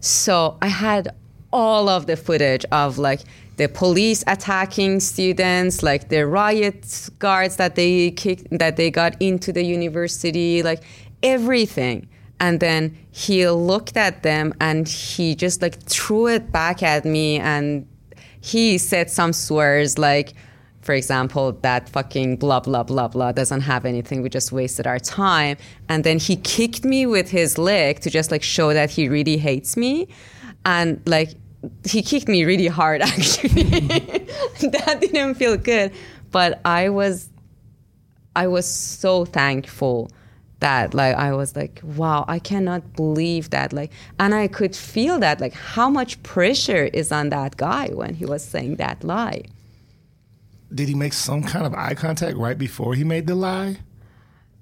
So 0.00 0.56
I 0.62 0.68
had 0.68 1.14
all 1.52 1.88
of 1.88 2.06
the 2.06 2.16
footage 2.16 2.64
of 2.72 2.98
like 2.98 3.20
the 3.56 3.68
police 3.68 4.24
attacking 4.26 5.00
students, 5.00 5.82
like 5.82 6.08
the 6.08 6.26
riot 6.26 7.10
guards 7.18 7.56
that 7.56 7.74
they 7.74 8.10
kicked, 8.12 8.46
that 8.58 8.76
they 8.76 8.90
got 8.90 9.20
into 9.20 9.52
the 9.52 9.62
university, 9.62 10.62
like 10.62 10.82
everything 11.22 12.08
and 12.40 12.58
then 12.58 12.96
he 13.10 13.46
looked 13.48 13.96
at 13.96 14.22
them 14.22 14.54
and 14.60 14.88
he 14.88 15.34
just 15.34 15.60
like 15.60 15.80
threw 15.82 16.26
it 16.26 16.50
back 16.50 16.82
at 16.82 17.04
me. 17.04 17.38
And 17.38 17.86
he 18.40 18.78
said 18.78 19.10
some 19.10 19.34
swears 19.34 19.98
like 19.98 20.32
for 20.80 20.94
example 20.94 21.52
that 21.60 21.90
fucking 21.90 22.36
blah 22.38 22.58
blah 22.58 22.82
blah 22.82 23.08
blah 23.08 23.32
doesn't 23.32 23.60
have 23.60 23.84
anything. 23.84 24.22
We 24.22 24.30
just 24.30 24.52
wasted 24.52 24.86
our 24.86 24.98
time. 24.98 25.58
And 25.90 26.02
then 26.02 26.18
he 26.18 26.36
kicked 26.36 26.82
me 26.82 27.04
with 27.04 27.30
his 27.30 27.58
leg 27.58 28.00
to 28.00 28.10
just 28.10 28.30
like 28.30 28.42
show 28.42 28.72
that 28.72 28.90
he 28.90 29.08
really 29.10 29.36
hates 29.36 29.76
me. 29.76 30.08
And 30.64 31.02
like 31.04 31.34
he 31.86 32.00
kicked 32.02 32.26
me 32.26 32.44
really 32.44 32.68
hard 32.68 33.02
actually. 33.12 33.64
That 34.60 34.98
didn't 35.00 35.34
feel 35.34 35.56
good. 35.58 35.92
But 36.30 36.60
i 36.64 36.88
was 36.88 37.28
i 38.36 38.46
was 38.46 38.64
so 38.64 39.24
thankful 39.24 40.08
that 40.60 40.94
like 40.94 41.14
i 41.16 41.32
was 41.32 41.56
like 41.56 41.80
wow 41.96 42.24
i 42.28 42.38
cannot 42.38 42.82
believe 42.94 43.50
that 43.50 43.72
like 43.72 43.90
and 44.18 44.34
i 44.34 44.46
could 44.46 44.74
feel 44.76 45.18
that 45.18 45.40
like 45.40 45.52
how 45.54 45.88
much 45.90 46.22
pressure 46.22 46.84
is 46.92 47.10
on 47.10 47.30
that 47.30 47.56
guy 47.56 47.88
when 47.88 48.14
he 48.14 48.24
was 48.24 48.44
saying 48.44 48.76
that 48.76 49.02
lie. 49.04 49.42
Did 50.72 50.88
he 50.88 50.94
make 50.94 51.12
some 51.14 51.42
kind 51.42 51.66
of 51.66 51.74
eye 51.74 51.94
contact 51.94 52.36
right 52.36 52.56
before 52.56 52.94
he 52.94 53.02
made 53.04 53.26
the 53.26 53.34
lie? 53.34 53.78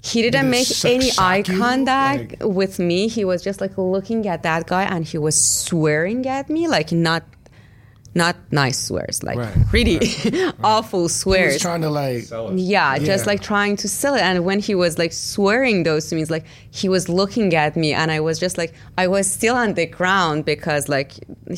he 0.02 0.22
Did 0.22 0.30
didn't 0.32 0.46
it 0.46 0.50
make 0.50 0.84
any 0.84 1.10
eye 1.18 1.42
contact 1.42 2.40
Like- 2.40 2.54
with 2.54 2.78
me. 2.78 3.08
He 3.08 3.24
was 3.24 3.42
just 3.42 3.60
like 3.60 3.76
looking 3.76 4.26
at 4.28 4.42
that 4.44 4.66
guy 4.68 4.84
and 4.84 5.04
he 5.04 5.18
was 5.18 5.36
swearing 5.38 6.24
at 6.26 6.48
me 6.48 6.68
like 6.68 6.92
not 6.92 7.24
not 8.24 8.36
nice 8.50 8.78
swears, 8.88 9.22
like 9.22 9.38
Right. 9.38 9.56
really 9.72 9.98
awful 10.62 11.00
He 11.00 11.02
was 11.04 11.14
swears. 11.22 11.60
trying 11.62 11.80
to 11.80 11.90
like. 12.02 12.24
Sell 12.24 12.50
it. 12.50 12.58
Yeah, 12.58 12.96
Yeah. 12.96 13.06
just 13.12 13.24
like 13.30 13.40
trying 13.40 13.76
to 13.82 13.88
sell 13.88 14.14
it. 14.14 14.20
And 14.28 14.44
when 14.44 14.58
he 14.68 14.74
was 14.74 14.98
like 14.98 15.12
swearing 15.14 15.84
those 15.88 16.02
to 16.08 16.14
me, 16.16 16.22
it's 16.22 16.30
like 16.38 16.44
he 16.80 16.88
was 16.88 17.08
looking 17.08 17.54
at 17.54 17.76
me, 17.76 17.92
and 18.00 18.10
I 18.10 18.20
was 18.20 18.36
just 18.38 18.58
like, 18.58 18.72
I 19.02 19.06
was 19.06 19.26
still 19.38 19.54
on 19.64 19.74
the 19.74 19.86
ground 19.86 20.44
because 20.44 20.88
like 20.88 21.12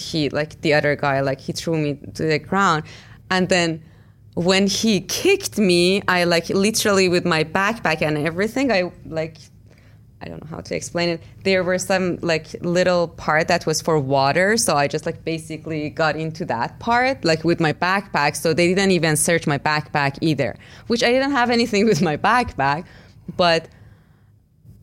he, 0.07 0.29
like 0.41 0.61
the 0.61 0.73
other 0.79 0.95
guy, 0.95 1.17
like 1.31 1.41
he 1.41 1.53
threw 1.53 1.77
me 1.77 1.91
to 2.15 2.23
the 2.35 2.39
ground, 2.39 2.85
and 3.31 3.49
then 3.49 3.83
when 4.35 4.69
he 4.69 5.01
kicked 5.01 5.59
me, 5.59 6.03
I 6.07 6.25
like 6.25 6.49
literally 6.51 7.09
with 7.09 7.25
my 7.25 7.43
backpack 7.45 8.01
and 8.03 8.17
everything, 8.31 8.71
I 8.71 8.93
like. 9.07 9.37
I 10.23 10.29
don't 10.29 10.43
know 10.43 10.51
how 10.51 10.61
to 10.61 10.77
explain 10.77 11.09
it. 11.09 11.23
There 11.45 11.65
were 11.65 11.79
some 11.79 12.19
like 12.21 12.55
little 12.61 13.09
part 13.09 13.49
that 13.49 13.65
was 13.65 13.81
for 13.81 13.99
water, 13.99 14.57
so 14.59 14.77
I 14.77 14.87
just 14.87 15.07
like 15.07 15.25
basically 15.25 15.89
got 15.89 16.17
into 16.17 16.45
that 16.47 16.79
part 16.79 17.25
like 17.25 17.43
with 17.43 17.59
my 17.59 17.73
backpack. 17.73 18.37
So 18.37 18.53
they 18.53 18.69
didn't 18.69 18.91
even 18.91 19.17
search 19.17 19.47
my 19.47 19.59
backpack 19.59 20.19
either, 20.21 20.57
which 20.89 21.03
I 21.03 21.11
didn't 21.11 21.31
have 21.31 21.49
anything 21.51 21.87
with 21.87 22.03
my 22.03 22.17
backpack, 22.17 22.85
but 23.37 23.69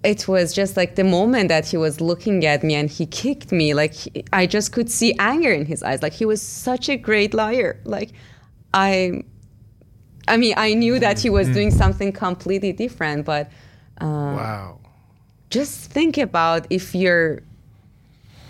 it 0.04 0.28
was 0.28 0.54
just 0.54 0.78
like 0.78 0.96
the 0.96 1.04
moment 1.04 1.50
that 1.50 1.68
he 1.68 1.78
was 1.78 2.02
looking 2.02 2.46
at 2.46 2.64
me 2.64 2.74
and 2.76 2.90
he 2.90 3.06
kicked 3.06 3.52
me, 3.52 3.74
like 3.74 3.94
he- 3.94 4.24
I 4.34 4.48
just 4.48 4.72
could 4.72 4.90
see 4.90 5.14
anger 5.20 5.52
in 5.52 5.66
his 5.66 5.84
eyes. 5.84 6.02
Like 6.02 6.14
he 6.14 6.26
was 6.26 6.42
such 6.42 6.90
a 6.90 6.98
great 6.98 7.34
liar. 7.34 7.80
Like 7.84 8.12
I, 8.74 9.24
I 10.28 10.38
mean, 10.38 10.56
I 10.58 10.74
knew 10.74 11.00
that 11.00 11.20
he 11.20 11.30
was 11.30 11.48
mm. 11.48 11.54
doing 11.54 11.72
something 11.72 12.12
completely 12.12 12.74
different, 12.74 13.26
but 13.26 13.48
uh, 14.00 14.06
wow. 14.06 14.80
Just 15.50 15.92
think 15.92 16.18
about 16.18 16.68
if 16.70 16.94
you're 16.94 17.42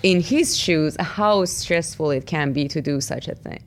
in 0.03 0.21
his 0.21 0.57
shoes, 0.57 0.95
how 0.99 1.45
stressful 1.45 2.11
it 2.11 2.25
can 2.25 2.53
be 2.53 2.67
to 2.67 2.81
do 2.81 3.01
such 3.01 3.27
a 3.27 3.35
thing. 3.35 3.63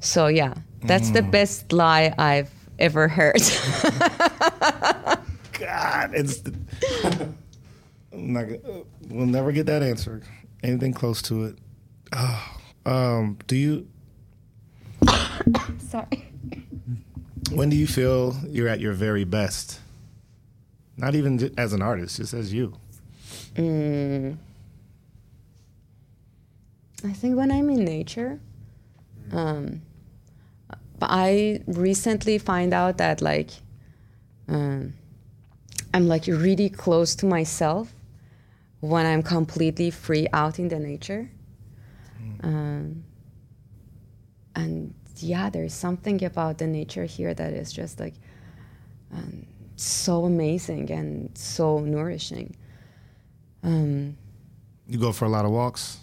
So 0.00 0.26
yeah, 0.26 0.54
that's 0.82 1.10
the 1.10 1.22
best 1.22 1.72
lie 1.72 2.14
I've 2.18 2.50
ever 2.78 3.08
heard. 3.08 3.40
God, 5.58 6.10
it's. 6.14 6.42
I'm 8.12 8.32
not 8.32 8.46
we'll 9.08 9.26
never 9.26 9.52
get 9.52 9.66
that 9.66 9.82
answer. 9.82 10.22
Anything 10.62 10.92
close 10.92 11.22
to 11.22 11.44
it. 11.44 11.58
Oh, 12.12 12.58
um, 12.86 13.38
do 13.46 13.56
you? 13.56 13.88
Sorry. 15.78 16.32
When 17.52 17.68
do 17.68 17.76
you 17.76 17.86
feel 17.86 18.36
you're 18.48 18.68
at 18.68 18.80
your 18.80 18.92
very 18.92 19.24
best? 19.24 19.80
Not 20.96 21.14
even 21.14 21.52
as 21.58 21.72
an 21.72 21.82
artist, 21.82 22.16
just 22.16 22.32
as 22.34 22.52
you. 22.52 22.74
I 27.04 27.12
think 27.12 27.36
when 27.36 27.52
I'm 27.52 27.68
in 27.70 27.84
nature, 27.84 28.40
um, 29.32 29.82
I 31.00 31.60
recently 31.66 32.38
find 32.38 32.72
out 32.72 32.98
that 32.98 33.20
like 33.20 33.50
um, 34.48 34.94
I'm 35.92 36.08
like 36.08 36.26
really 36.26 36.68
close 36.68 37.14
to 37.16 37.26
myself 37.26 37.92
when 38.80 39.06
I'm 39.06 39.22
completely 39.22 39.90
free 39.90 40.26
out 40.32 40.58
in 40.58 40.68
the 40.68 40.78
nature. 40.78 41.30
Um, 42.42 43.04
and 44.54 44.94
yeah, 45.16 45.50
there's 45.50 45.74
something 45.74 46.24
about 46.24 46.58
the 46.58 46.66
nature 46.66 47.04
here 47.04 47.34
that 47.34 47.52
is 47.52 47.72
just 47.72 48.00
like 48.00 48.14
um, 49.12 49.46
so 49.76 50.24
amazing 50.24 50.90
and 50.90 51.36
so 51.36 51.80
nourishing. 51.80 52.56
Um, 53.62 54.16
You 54.88 54.98
go 54.98 55.12
for 55.12 55.24
a 55.24 55.28
lot 55.28 55.44
of 55.44 55.50
walks. 55.50 55.98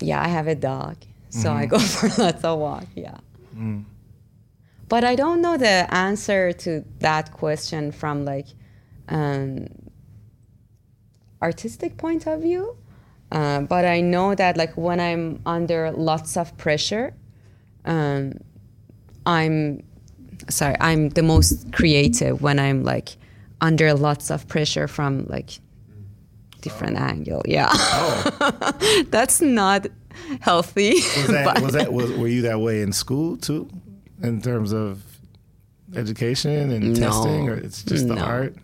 yeah, 0.00 0.22
I 0.22 0.28
have 0.28 0.46
a 0.46 0.54
dog, 0.54 0.96
so 1.30 1.52
I 1.52 1.66
go 1.66 1.78
for 1.96 2.08
lots 2.22 2.44
of 2.44 2.58
walk. 2.58 2.86
Yeah. 2.94 3.18
But 4.88 5.04
I 5.04 5.16
don't 5.16 5.40
know 5.42 5.56
the 5.58 5.86
answer 5.92 6.52
to 6.52 6.84
that 7.00 7.32
question 7.32 7.92
from 7.92 8.24
like 8.24 8.46
um, 9.08 9.66
artistic 11.42 11.96
point 11.96 12.26
of 12.26 12.40
view. 12.42 12.76
Uh, 13.30 13.60
but 13.60 13.84
I 13.84 14.00
know 14.00 14.34
that 14.34 14.56
like 14.56 14.74
when 14.76 15.00
I'm 15.00 15.40
under 15.44 15.90
lots 15.92 16.36
of 16.36 16.56
pressure, 16.56 17.12
um, 17.84 18.32
I'm 19.26 19.82
sorry, 20.48 20.76
I'm 20.80 21.10
the 21.10 21.22
most 21.22 21.72
creative 21.72 22.42
when 22.42 22.58
I'm 22.58 22.84
like 22.84 23.16
under 23.60 23.94
lots 23.94 24.30
of 24.30 24.46
pressure 24.48 24.88
from 24.88 25.26
like 25.26 25.58
different 26.60 26.96
oh. 26.98 27.02
angle. 27.02 27.42
Yeah, 27.46 27.68
oh. 27.72 29.04
that's 29.10 29.40
not 29.40 29.86
healthy. 30.40 30.94
Was 30.94 31.26
that 31.28 31.62
was 31.62 31.72
that 31.74 31.92
was, 31.92 32.12
were 32.12 32.28
you 32.28 32.42
that 32.42 32.60
way 32.60 32.82
in 32.82 32.92
school 32.92 33.36
too, 33.36 33.68
in 34.22 34.40
terms 34.42 34.72
of 34.72 35.02
education 35.94 36.70
and 36.70 36.98
No. 36.98 37.06
testing, 37.08 37.48
or 37.48 37.54
it's 37.54 37.82
just 37.82 38.08
the 38.08 38.18
art? 38.18 38.54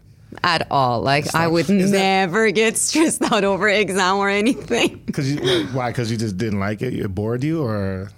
at 0.42 0.66
all. 0.70 1.00
Like 1.00 1.32
I 1.34 1.44
not- 1.44 1.52
would 1.52 1.70
is 1.70 1.90
that- 1.90 1.98
never 1.98 2.50
get 2.50 2.76
stressed 2.76 3.22
out 3.32 3.44
over 3.44 3.68
exam 3.68 4.16
or 4.16 4.28
anything. 4.28 5.02
Because 5.06 5.36
why? 5.72 5.90
Because 5.90 6.10
you 6.10 6.16
just 6.16 6.36
didn't 6.36 6.58
like 6.58 6.82
it. 6.82 6.92
It 6.94 7.14
bored 7.14 7.44
you, 7.44 7.62
or 7.62 8.10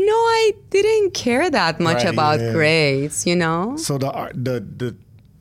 No, 0.00 0.12
I 0.14 0.52
didn't 0.70 1.12
care 1.12 1.50
that 1.50 1.80
much 1.80 2.04
Right, 2.04 2.12
about 2.14 2.38
yeah. 2.40 2.52
grades. 2.52 3.26
You 3.26 3.36
know. 3.36 3.76
so 3.76 3.98
the 3.98 4.10
art 4.10 4.32
the 4.34 4.60
the 4.82 4.94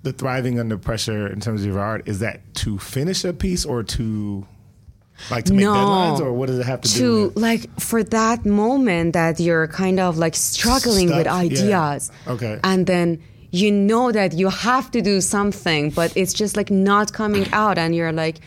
the 0.04 0.14
thriving 0.14 0.60
under 0.60 0.78
pressure 0.78 1.28
in 1.28 1.40
terms 1.40 1.62
of 1.62 1.68
your 1.68 1.80
art 1.80 2.08
is 2.08 2.20
that 2.20 2.42
to 2.56 2.78
finish 2.80 3.24
a 3.26 3.34
piece 3.34 3.66
or 3.66 3.84
to 3.84 4.46
like 5.32 5.46
to 5.46 5.54
make 5.54 5.64
No. 5.66 5.74
deadlines, 5.74 6.20
or 6.22 6.32
what 6.34 6.48
does 6.48 6.60
it 6.60 6.66
have 6.66 6.82
to, 6.82 6.90
do? 6.94 7.32
to 7.34 7.40
like 7.40 7.64
for 7.80 8.04
that 8.04 8.46
moment 8.46 9.14
that 9.14 9.40
you're 9.40 9.68
kind 9.68 10.00
of 10.00 10.18
like 10.18 10.36
struggling 10.36 11.08
with 11.08 11.26
Stuck, 11.28 11.52
yeah. 11.52 11.56
ideas 11.58 12.12
Okay. 12.28 12.60
and 12.64 12.86
then 12.88 13.20
you 13.52 13.72
know 13.72 14.12
that 14.12 14.34
you 14.34 14.50
have 14.50 14.92
to 14.92 15.02
do 15.02 15.20
something 15.22 15.90
but 15.92 16.12
it's 16.16 16.34
just 16.34 16.56
like 16.58 16.70
not 16.70 17.14
coming 17.14 17.46
out 17.54 17.78
and 17.78 17.96
you're 17.96 18.12
like 18.12 18.38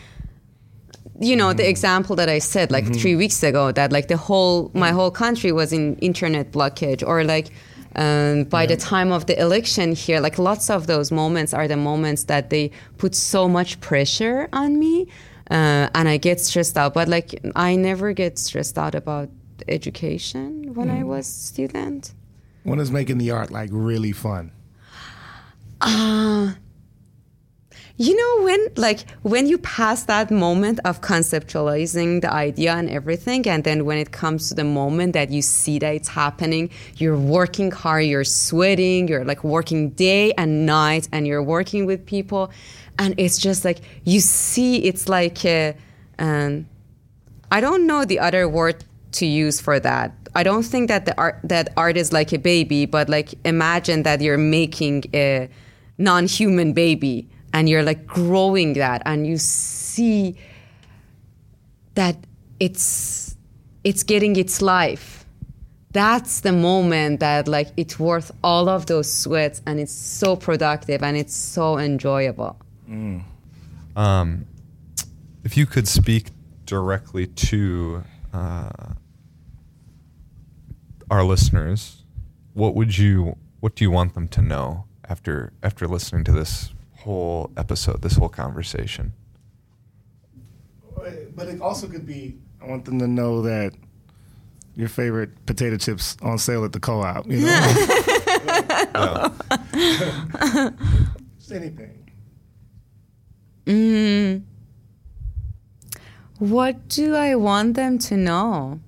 you 1.20 1.36
know 1.36 1.48
Mm-hmm. 1.48 1.58
the 1.58 1.68
example 1.68 2.16
that 2.16 2.28
i 2.28 2.38
said 2.40 2.70
like 2.70 2.86
three 3.00 3.14
weeks 3.14 3.42
ago 3.42 3.70
that 3.72 3.92
like 3.92 4.08
the 4.08 4.16
whole 4.16 4.70
my 4.74 4.90
whole 4.90 5.10
country 5.10 5.52
was 5.52 5.70
in 5.72 5.96
internet 5.96 6.50
blockage 6.52 7.02
or 7.06 7.22
like 7.24 7.48
um, 7.96 8.44
by 8.44 8.66
the 8.66 8.76
time 8.76 9.10
of 9.12 9.26
the 9.26 9.36
election 9.46 9.92
here 9.94 10.20
like 10.20 10.38
lots 10.38 10.70
of 10.70 10.86
those 10.86 11.10
moments 11.12 11.52
are 11.52 11.68
the 11.68 11.76
moments 11.76 12.24
that 12.24 12.48
they 12.48 12.70
put 12.98 13.14
so 13.14 13.48
much 13.48 13.80
pressure 13.80 14.48
on 14.52 14.78
me 14.78 15.08
uh, 15.50 15.88
and 15.96 16.08
i 16.08 16.16
get 16.16 16.38
stressed 16.40 16.76
out. 16.78 16.94
But 16.94 17.08
like 17.08 17.28
i 17.56 17.76
never 17.76 18.12
get 18.12 18.38
stressed 18.38 18.78
out 18.78 18.94
about 18.94 19.28
education 19.68 20.72
when 20.74 20.88
i 20.88 21.02
was 21.02 21.26
student. 21.26 22.14
When 22.62 22.78
is 22.78 22.90
making 22.90 23.18
the 23.18 23.30
art 23.32 23.50
like 23.50 23.70
really 23.72 24.12
fun? 24.12 24.52
You 28.00 28.16
know 28.16 28.44
when 28.44 28.68
like 28.76 29.00
when 29.24 29.46
you 29.46 29.58
pass 29.58 30.04
that 30.04 30.30
moment 30.30 30.80
of 30.86 31.02
conceptualizing 31.02 32.22
the 32.22 32.32
idea 32.32 32.72
and 32.72 32.88
everything 32.88 33.46
and 33.46 33.62
then 33.62 33.84
when 33.84 33.98
it 33.98 34.10
comes 34.10 34.48
to 34.48 34.54
the 34.54 34.64
moment 34.64 35.12
that 35.12 35.28
you 35.28 35.42
see 35.42 35.78
that 35.80 35.94
it's 35.96 36.08
happening, 36.08 36.70
you're 36.96 37.18
working 37.18 37.70
hard, 37.70 38.06
you're 38.06 38.24
sweating, 38.24 39.06
you're 39.06 39.26
like 39.26 39.44
working 39.44 39.90
day 39.90 40.32
and 40.38 40.64
night 40.64 41.10
and 41.12 41.26
you're 41.26 41.42
working 41.42 41.84
with 41.84 42.06
people 42.06 42.50
and 42.98 43.14
it's 43.18 43.36
just 43.36 43.66
like 43.66 43.80
you 44.04 44.20
see 44.20 44.76
it's 44.76 45.06
like 45.06 45.44
a, 45.44 45.76
um, 46.18 46.66
I 47.52 47.60
don't 47.60 47.86
know 47.86 48.06
the 48.06 48.18
other 48.18 48.48
word 48.48 48.82
to 49.12 49.26
use 49.26 49.60
for 49.60 49.78
that. 49.78 50.14
I 50.34 50.42
don't 50.42 50.62
think 50.62 50.88
that 50.88 51.04
the 51.04 51.14
art 51.18 51.38
that 51.44 51.68
art 51.76 51.98
is 51.98 52.14
like 52.14 52.32
a 52.32 52.38
baby, 52.38 52.86
but 52.86 53.10
like 53.10 53.34
imagine 53.44 54.04
that 54.04 54.22
you're 54.22 54.38
making 54.38 55.04
a 55.12 55.50
non-human 55.98 56.72
baby 56.72 57.28
and 57.52 57.68
you're 57.68 57.82
like 57.82 58.06
growing 58.06 58.74
that 58.74 59.02
and 59.06 59.26
you 59.26 59.38
see 59.38 60.36
that 61.94 62.16
it's 62.58 63.36
it's 63.84 64.02
getting 64.02 64.36
its 64.36 64.62
life. 64.62 65.24
That's 65.92 66.40
the 66.40 66.52
moment 66.52 67.20
that 67.20 67.48
like 67.48 67.68
it's 67.76 67.98
worth 67.98 68.30
all 68.44 68.68
of 68.68 68.86
those 68.86 69.12
sweats 69.12 69.60
and 69.66 69.80
it's 69.80 69.92
so 69.92 70.36
productive 70.36 71.02
and 71.02 71.16
it's 71.16 71.34
so 71.34 71.78
enjoyable. 71.78 72.56
Um, 73.96 74.46
if 75.44 75.56
you 75.56 75.66
could 75.66 75.88
speak 75.88 76.28
directly 76.64 77.26
to 77.26 78.04
uh, 78.32 78.70
our 81.10 81.24
listeners, 81.24 82.04
what 82.54 82.74
would 82.74 82.96
you 82.96 83.36
what 83.60 83.74
do 83.74 83.84
you 83.84 83.90
want 83.90 84.14
them 84.14 84.28
to 84.28 84.42
know 84.42 84.84
after 85.08 85.52
after 85.62 85.88
listening 85.88 86.24
to 86.24 86.32
this 86.32 86.70
whole 87.00 87.50
episode, 87.56 88.02
this 88.02 88.16
whole 88.16 88.28
conversation? 88.28 89.12
But 91.34 91.48
it 91.48 91.60
also 91.60 91.86
could 91.86 92.06
be. 92.06 92.38
I 92.62 92.66
want 92.66 92.84
them 92.84 92.98
to 92.98 93.08
know 93.08 93.42
that 93.42 93.72
your 94.76 94.88
favorite 94.88 95.46
potato 95.46 95.76
chips 95.76 96.16
on 96.20 96.38
sale 96.38 96.64
at 96.64 96.72
the 96.72 96.80
co-op. 96.80 97.26
You 97.26 97.40
know, 97.40 97.52
just 101.38 101.52
anything. 101.52 102.00
What 106.38 106.88
do 106.88 107.14
I 107.14 107.34
want 107.34 107.74
them 107.74 107.98
to 107.98 108.16
know? 108.16 108.80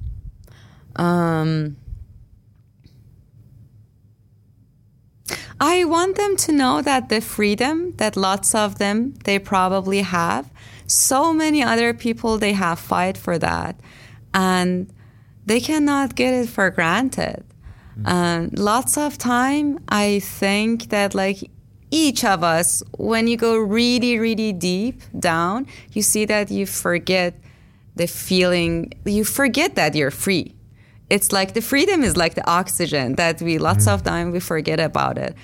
Um, 0.97 1.77
I 5.63 5.85
want 5.85 6.17
them 6.17 6.35
to 6.39 6.51
know 6.51 6.83
that 6.83 7.09
the 7.09 7.21
freedom 7.21 7.93
that 7.99 8.17
lots 8.17 8.53
of 8.53 8.79
them 8.79 9.15
they 9.25 9.39
probably 9.39 10.01
have, 10.01 10.51
so 10.89 11.33
many 11.33 11.63
other 11.63 11.95
people 11.95 12.37
they 12.37 12.53
have 12.53 12.81
fight 12.81 13.17
for 13.17 13.39
that, 13.39 13.79
and 14.35 14.93
they 15.47 15.61
cannot 15.61 16.17
get 16.17 16.35
it 16.35 16.49
for 16.49 16.69
granted. 16.71 17.45
Um, 18.05 18.51
lots 18.55 18.99
of 18.99 19.19
time, 19.19 19.79
I 19.89 20.19
think 20.19 20.89
that 20.89 21.15
like 21.15 21.49
each 21.93 22.25
of 22.25 22.43
us, 22.43 22.83
when 22.99 23.29
you 23.29 23.37
go 23.37 23.57
really, 23.57 24.19
really 24.19 24.53
deep 24.53 25.01
down, 25.17 25.69
you 25.93 26.03
see 26.03 26.25
that 26.25 26.51
you 26.51 26.67
forget 26.67 27.35
the 27.95 28.09
feeling, 28.09 28.95
you 29.05 29.23
forget 29.23 29.77
that 29.77 29.95
you're 29.95 30.11
free. 30.11 30.57
It's 31.15 31.31
like 31.31 31.53
the 31.53 31.61
freedom 31.61 32.03
is 32.03 32.17
like 32.17 32.35
the 32.35 32.47
oxygen 32.61 33.17
that 33.17 33.43
we 33.43 33.59
lots 33.59 33.87
of 33.87 34.01
mm. 34.01 34.07
time 34.07 34.27
we 34.31 34.41
forget 34.41 34.81
about 34.81 35.19
it, 35.19 35.35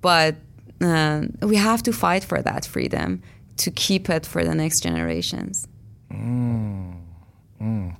but 0.00 0.36
um, 0.80 1.36
we 1.42 1.56
have 1.56 1.82
to 1.82 1.92
fight 1.92 2.24
for 2.24 2.40
that 2.40 2.64
freedom 2.64 3.22
to 3.58 3.70
keep 3.70 4.08
it 4.08 4.24
for 4.24 4.42
the 4.42 4.54
next 4.54 4.80
generations. 4.80 5.68
Mm. 6.10 7.02
Mm. 7.60 7.96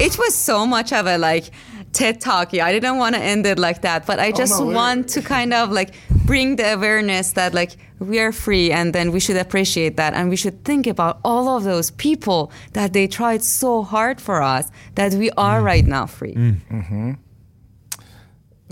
It 0.00 0.16
was 0.18 0.34
so 0.34 0.66
much 0.66 0.90
of 0.92 1.06
a 1.06 1.18
like 1.18 1.50
TED 1.94 2.20
talky. 2.20 2.60
I 2.60 2.72
didn't 2.72 2.98
want 2.98 3.14
to 3.14 3.20
end 3.20 3.46
it 3.46 3.58
like 3.58 3.82
that, 3.82 4.06
but 4.06 4.18
I 4.18 4.32
just 4.32 4.60
no, 4.60 4.66
want 4.66 5.08
to 5.10 5.22
kind 5.22 5.54
of 5.54 5.70
like 5.70 5.94
bring 6.26 6.56
the 6.56 6.74
awareness 6.74 7.32
that 7.32 7.54
like 7.54 7.76
we 7.98 8.18
are 8.18 8.32
free 8.32 8.72
and 8.72 8.92
then 8.92 9.12
we 9.12 9.20
should 9.20 9.36
appreciate 9.36 9.96
that 9.96 10.14
and 10.14 10.28
we 10.28 10.36
should 10.36 10.64
think 10.64 10.86
about 10.86 11.20
all 11.24 11.56
of 11.56 11.64
those 11.64 11.90
people 11.92 12.50
that 12.72 12.92
they 12.92 13.06
tried 13.06 13.42
so 13.42 13.82
hard 13.82 14.20
for 14.20 14.42
us 14.42 14.70
that 14.96 15.14
we 15.14 15.30
are 15.32 15.62
right 15.62 15.86
now 15.86 16.06
free. 16.06 16.34
mhm 16.34 17.18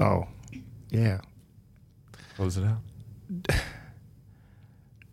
Oh, 0.00 0.26
yeah. 0.90 1.18
Close 2.36 2.56
it 2.56 2.64
out. 2.64 2.80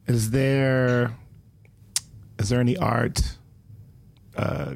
Is 0.08 0.32
there 0.32 1.14
is 2.40 2.50
there 2.50 2.60
any 2.62 2.76
art? 2.78 3.22
Uh, 4.36 4.76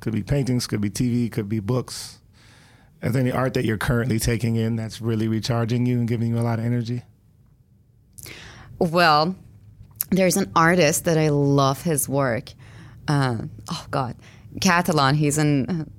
could 0.00 0.12
be 0.12 0.22
paintings, 0.22 0.66
could 0.66 0.80
be 0.80 0.90
TV, 0.90 1.30
could 1.30 1.48
be 1.48 1.60
books. 1.60 2.17
Is 3.02 3.12
there 3.12 3.20
any 3.20 3.30
art 3.30 3.54
that 3.54 3.64
you're 3.64 3.78
currently 3.78 4.18
taking 4.18 4.56
in 4.56 4.76
that's 4.76 5.00
really 5.00 5.28
recharging 5.28 5.86
you 5.86 5.98
and 5.98 6.08
giving 6.08 6.30
you 6.30 6.38
a 6.38 6.42
lot 6.42 6.58
of 6.58 6.64
energy? 6.64 7.02
Well, 8.78 9.36
there's 10.10 10.36
an 10.36 10.50
artist 10.56 11.04
that 11.04 11.18
I 11.18 11.28
love 11.28 11.82
his 11.82 12.08
work. 12.08 12.52
Uh, 13.06 13.38
oh 13.70 13.86
God, 13.90 14.16
Cattelan. 14.60 15.14
He's 15.14 15.38
an 15.38 15.90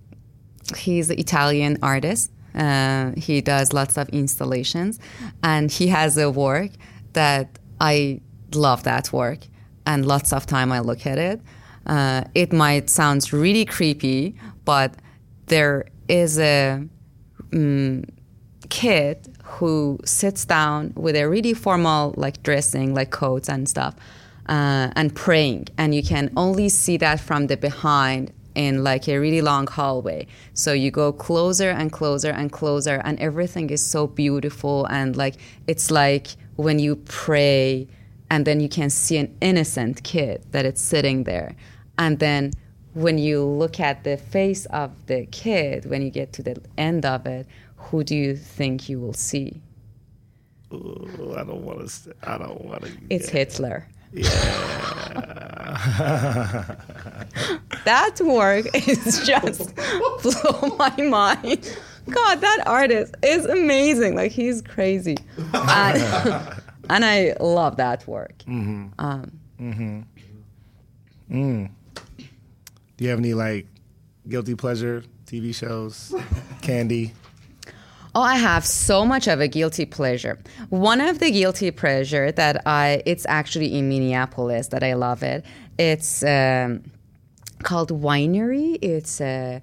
he's 0.77 1.09
an 1.09 1.19
Italian 1.19 1.77
artist. 1.81 2.31
Uh, 2.55 3.11
he 3.15 3.41
does 3.41 3.73
lots 3.73 3.97
of 3.97 4.09
installations, 4.09 4.99
and 5.43 5.71
he 5.71 5.87
has 5.87 6.17
a 6.17 6.29
work 6.29 6.71
that 7.13 7.59
I 7.79 8.21
love. 8.53 8.83
That 8.83 9.13
work, 9.13 9.39
and 9.85 10.05
lots 10.05 10.33
of 10.33 10.45
time 10.45 10.71
I 10.71 10.79
look 10.79 11.05
at 11.05 11.17
it. 11.17 11.41
Uh, 11.85 12.23
it 12.35 12.51
might 12.51 12.89
sound 12.89 13.31
really 13.31 13.65
creepy, 13.65 14.35
but 14.65 14.95
there 15.47 15.85
is 16.09 16.39
a 16.39 16.83
kid 18.69 19.37
who 19.43 19.99
sits 20.03 20.45
down 20.45 20.93
with 20.95 21.15
a 21.15 21.27
really 21.27 21.53
formal 21.53 22.13
like 22.17 22.43
dressing 22.43 22.93
like 22.93 23.11
coats 23.11 23.49
and 23.49 23.67
stuff 23.67 23.95
uh, 24.47 24.91
and 24.95 25.15
praying. 25.15 25.67
And 25.77 25.95
you 25.95 26.03
can 26.03 26.31
only 26.35 26.69
see 26.69 26.97
that 26.97 27.19
from 27.19 27.47
the 27.47 27.57
behind 27.57 28.31
in 28.55 28.83
like 28.83 29.07
a 29.07 29.17
really 29.17 29.41
long 29.41 29.67
hallway. 29.67 30.27
So 30.53 30.73
you 30.73 30.91
go 30.91 31.13
closer 31.13 31.69
and 31.69 31.91
closer 31.91 32.31
and 32.31 32.51
closer 32.51 33.01
and 33.05 33.19
everything 33.19 33.69
is 33.69 33.85
so 33.85 34.07
beautiful. 34.07 34.85
And 34.87 35.15
like 35.15 35.35
it's 35.67 35.89
like 35.91 36.27
when 36.55 36.79
you 36.79 36.97
pray 36.97 37.87
and 38.29 38.45
then 38.45 38.59
you 38.59 38.69
can 38.69 38.89
see 38.89 39.17
an 39.17 39.35
innocent 39.41 40.03
kid 40.03 40.45
that 40.51 40.65
it's 40.65 40.81
sitting 40.81 41.23
there. 41.23 41.55
And 41.97 42.19
then 42.19 42.53
when 42.99 43.17
you 43.17 43.43
look 43.43 43.79
at 43.79 44.03
the 44.03 44.17
face 44.17 44.65
of 44.67 44.91
the 45.07 45.25
kid 45.27 45.85
when 45.85 46.01
you 46.01 46.09
get 46.09 46.33
to 46.33 46.43
the 46.43 46.61
end 46.77 47.05
of 47.05 47.25
it 47.25 47.47
who 47.79 48.03
do 48.03 48.15
you 48.15 48.35
think 48.35 48.89
you 48.89 48.99
will 48.99 49.13
see? 49.13 49.61
Ooh, 50.71 51.33
I 51.35 51.43
don't 51.43 51.63
want 51.63 51.89
to. 51.89 52.13
I 52.23 52.37
don't 52.37 52.63
want 52.63 52.83
to. 52.83 52.91
it's 53.09 53.29
hitler. 53.29 53.87
Yeah. 54.11 54.29
that 57.85 58.19
work 58.21 58.65
is 58.75 59.25
just 59.25 59.75
blow 59.75 60.75
my 60.77 60.95
mind. 60.97 61.77
God 62.09 62.41
that 62.41 62.63
artist 62.67 63.15
is 63.23 63.45
amazing. 63.45 64.15
Like 64.15 64.31
he's 64.31 64.61
crazy. 64.61 65.17
And, 65.53 66.61
and 66.89 67.05
i 67.05 67.35
love 67.39 67.77
that 67.77 68.07
work 68.07 68.39
mm-hmm. 68.47 68.87
Um, 68.97 69.31
mm-hmm. 69.59 70.01
Mm. 71.31 71.69
Do 72.99 73.05
you 73.05 73.11
have 73.11 73.19
any 73.19 73.33
like 73.33 73.65
guilty 74.27 74.55
pleasure 74.55 75.05
TV 75.25 75.55
shows, 75.55 76.13
candy? 76.61 77.13
Oh, 78.13 78.21
I 78.21 78.35
have 78.35 78.65
so 78.65 79.05
much 79.05 79.25
of 79.29 79.39
a 79.39 79.47
guilty 79.47 79.85
pleasure. 79.85 80.37
One 80.67 80.99
of 80.99 81.19
the 81.19 81.31
guilty 81.31 81.71
pleasure 81.71 82.29
that 82.33 82.61
I, 82.67 83.01
it's 83.05 83.25
actually 83.29 83.73
in 83.77 83.87
Minneapolis 83.87 84.67
that 84.67 84.83
I 84.83 84.95
love 84.95 85.23
it. 85.23 85.45
It's 85.77 86.25
um, 86.25 86.91
called 87.63 87.89
Wienery. 87.89 88.77
It's 88.81 89.21
a, 89.21 89.61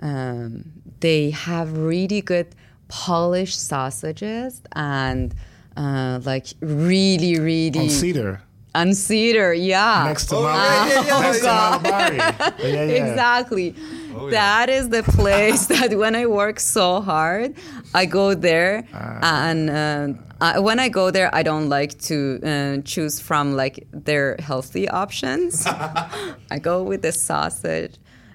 um, 0.00 0.72
they 1.00 1.28
have 1.28 1.76
really 1.76 2.22
good 2.22 2.54
polished 2.88 3.60
sausages 3.60 4.62
and 4.72 5.34
uh, 5.76 6.20
like 6.24 6.46
really, 6.60 7.38
really 7.38 7.80
On 7.80 7.90
Cedar, 7.90 8.40
on 8.80 8.94
cedar. 8.94 9.52
Yeah, 9.54 10.04
next 10.06 10.26
to 10.26 10.36
Oh, 10.36 10.42
Mount, 10.42 10.90
yeah, 10.90 11.04
yeah, 11.06 11.32
yeah, 11.32 11.32
to 11.32 11.46
Mount 11.46 11.84
Yeah, 11.84 12.54
yeah, 12.62 12.84
yeah. 12.84 13.04
exactly. 13.04 13.74
Oh, 14.14 14.26
yeah. 14.26 14.30
That 14.30 14.68
is 14.68 14.88
the 14.88 15.02
place 15.02 15.66
that 15.74 15.90
when 16.02 16.14
I 16.14 16.26
work 16.26 16.60
so 16.60 17.00
hard, 17.00 17.54
I 17.94 18.04
go 18.06 18.34
there, 18.34 18.84
and 19.22 19.70
uh, 19.70 20.08
I, 20.40 20.58
when 20.58 20.78
I 20.78 20.88
go 20.88 21.10
there, 21.10 21.28
I 21.34 21.42
don't 21.42 21.68
like 21.68 21.92
to 22.10 22.16
uh, 22.42 22.76
choose 22.92 23.20
from 23.20 23.44
like 23.62 23.86
their 23.92 24.36
healthy 24.48 24.88
options. 24.88 25.66
I 26.54 26.58
go 26.60 26.82
with 26.82 27.02
the 27.02 27.12
sausage 27.12 27.94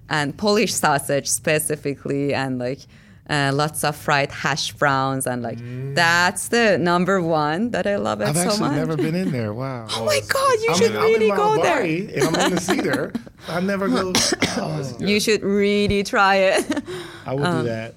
and 0.10 0.38
Polish 0.38 0.74
sausage 0.74 1.28
specifically, 1.30 2.34
and 2.34 2.60
like. 2.60 2.82
Uh, 3.30 3.52
lots 3.54 3.86
of 3.86 3.96
fried 3.96 4.30
hash 4.32 4.74
browns 4.74 5.26
and 5.26 5.42
like 5.42 5.58
that's 5.96 6.50
the 6.50 6.78
number 6.78 7.22
one 7.22 7.72
that 7.72 7.88
I 7.88 7.96
love 7.96 8.20
it 8.20 8.28
I've 8.28 8.36
so 8.36 8.42
actually 8.50 8.60
much. 8.60 8.76
never 8.76 8.98
been 8.98 9.16
in 9.16 9.32
there. 9.32 9.54
Wow. 9.54 9.88
oh 9.92 10.04
my 10.06 10.20
god, 10.28 10.54
you 10.62 10.68
I'm 10.72 10.78
should 10.78 10.92
in, 10.96 11.02
really 11.02 11.30
go 11.30 11.56
Mount 11.56 11.64
there. 11.64 11.82
And 11.84 12.36
I'm 12.36 12.46
in 12.48 12.56
the 12.56 12.60
Cedar. 12.62 13.14
I 13.48 13.62
never 13.62 13.88
go. 13.88 14.12
Oh, 14.58 14.98
You 15.00 15.20
should 15.22 15.42
really 15.42 16.04
try 16.04 16.36
it. 16.36 16.84
I 17.26 17.34
will 17.34 17.62
do 17.62 17.64
that. 17.70 17.96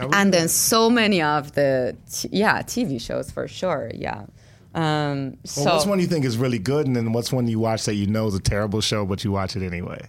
Will 0.00 0.14
and 0.14 0.30
do 0.30 0.38
then 0.38 0.48
so 0.48 0.90
many 0.90 1.22
of 1.22 1.52
the 1.52 1.96
t- 2.12 2.28
yeah 2.32 2.60
TV 2.62 3.00
shows 3.00 3.30
for 3.30 3.48
sure. 3.48 3.90
Yeah. 3.94 4.26
Um, 4.74 5.38
so 5.44 5.64
Well, 5.64 5.74
what's 5.76 5.86
one 5.86 6.00
you 6.00 6.06
think 6.06 6.26
is 6.26 6.36
really 6.36 6.58
good, 6.58 6.86
and 6.86 6.94
then 6.94 7.14
what's 7.14 7.32
one 7.32 7.48
you 7.48 7.58
watch 7.58 7.86
that 7.86 7.94
you 7.94 8.06
know 8.06 8.26
is 8.26 8.34
a 8.34 8.40
terrible 8.40 8.82
show, 8.82 9.06
but 9.06 9.24
you 9.24 9.32
watch 9.32 9.56
it 9.56 9.62
anyway? 9.62 10.02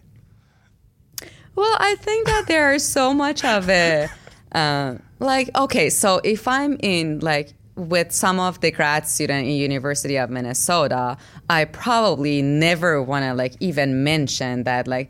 well, 1.56 1.76
I 1.80 1.96
think 1.96 2.28
that 2.28 2.48
there 2.48 2.74
is 2.74 2.84
so 2.86 3.14
much 3.14 3.46
of 3.46 3.70
it. 3.70 4.10
Uh, 4.52 4.96
like 5.20 5.50
okay, 5.56 5.90
so 5.90 6.22
if 6.24 6.48
I'm 6.48 6.78
in 6.82 7.20
like 7.20 7.54
with 7.76 8.12
some 8.12 8.40
of 8.40 8.60
the 8.62 8.72
grad 8.72 9.08
student 9.08 9.48
in 9.48 9.54
University 9.54 10.18
of 10.18 10.30
Minnesota, 10.30 11.18
I 11.50 11.66
probably 11.66 12.42
never 12.42 13.02
want 13.02 13.24
to 13.26 13.34
like 13.34 13.56
even 13.60 14.04
mention 14.04 14.64
that 14.64 14.88
like. 14.88 15.10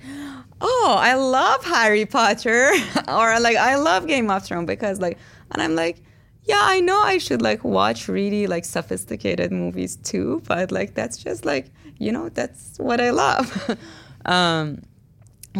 Oh, 0.60 0.96
I 0.98 1.14
love 1.14 1.64
Harry 1.66 2.08
Potter, 2.08 2.72
or 3.08 3.40
like 3.40 3.58
I 3.58 3.76
love 3.76 4.08
Game 4.08 4.32
of 4.32 4.44
Thrones 4.44 4.66
because 4.66 5.00
like, 5.00 5.20
and 5.52 5.62
I'm 5.62 5.76
like, 5.76 6.02
yeah, 6.46 6.62
I 6.64 6.80
know 6.80 7.00
I 7.00 7.18
should 7.20 7.42
like 7.42 7.64
watch 7.64 8.08
really 8.08 8.48
like 8.48 8.66
sophisticated 8.66 9.52
movies 9.52 9.98
too, 9.98 10.42
but 10.48 10.72
like 10.72 10.96
that's 10.96 11.18
just 11.18 11.46
like 11.46 11.70
you 12.00 12.12
know 12.12 12.30
that's 12.30 12.80
what 12.80 13.02
I 13.02 13.10
love. 13.12 13.78
um, 14.26 14.82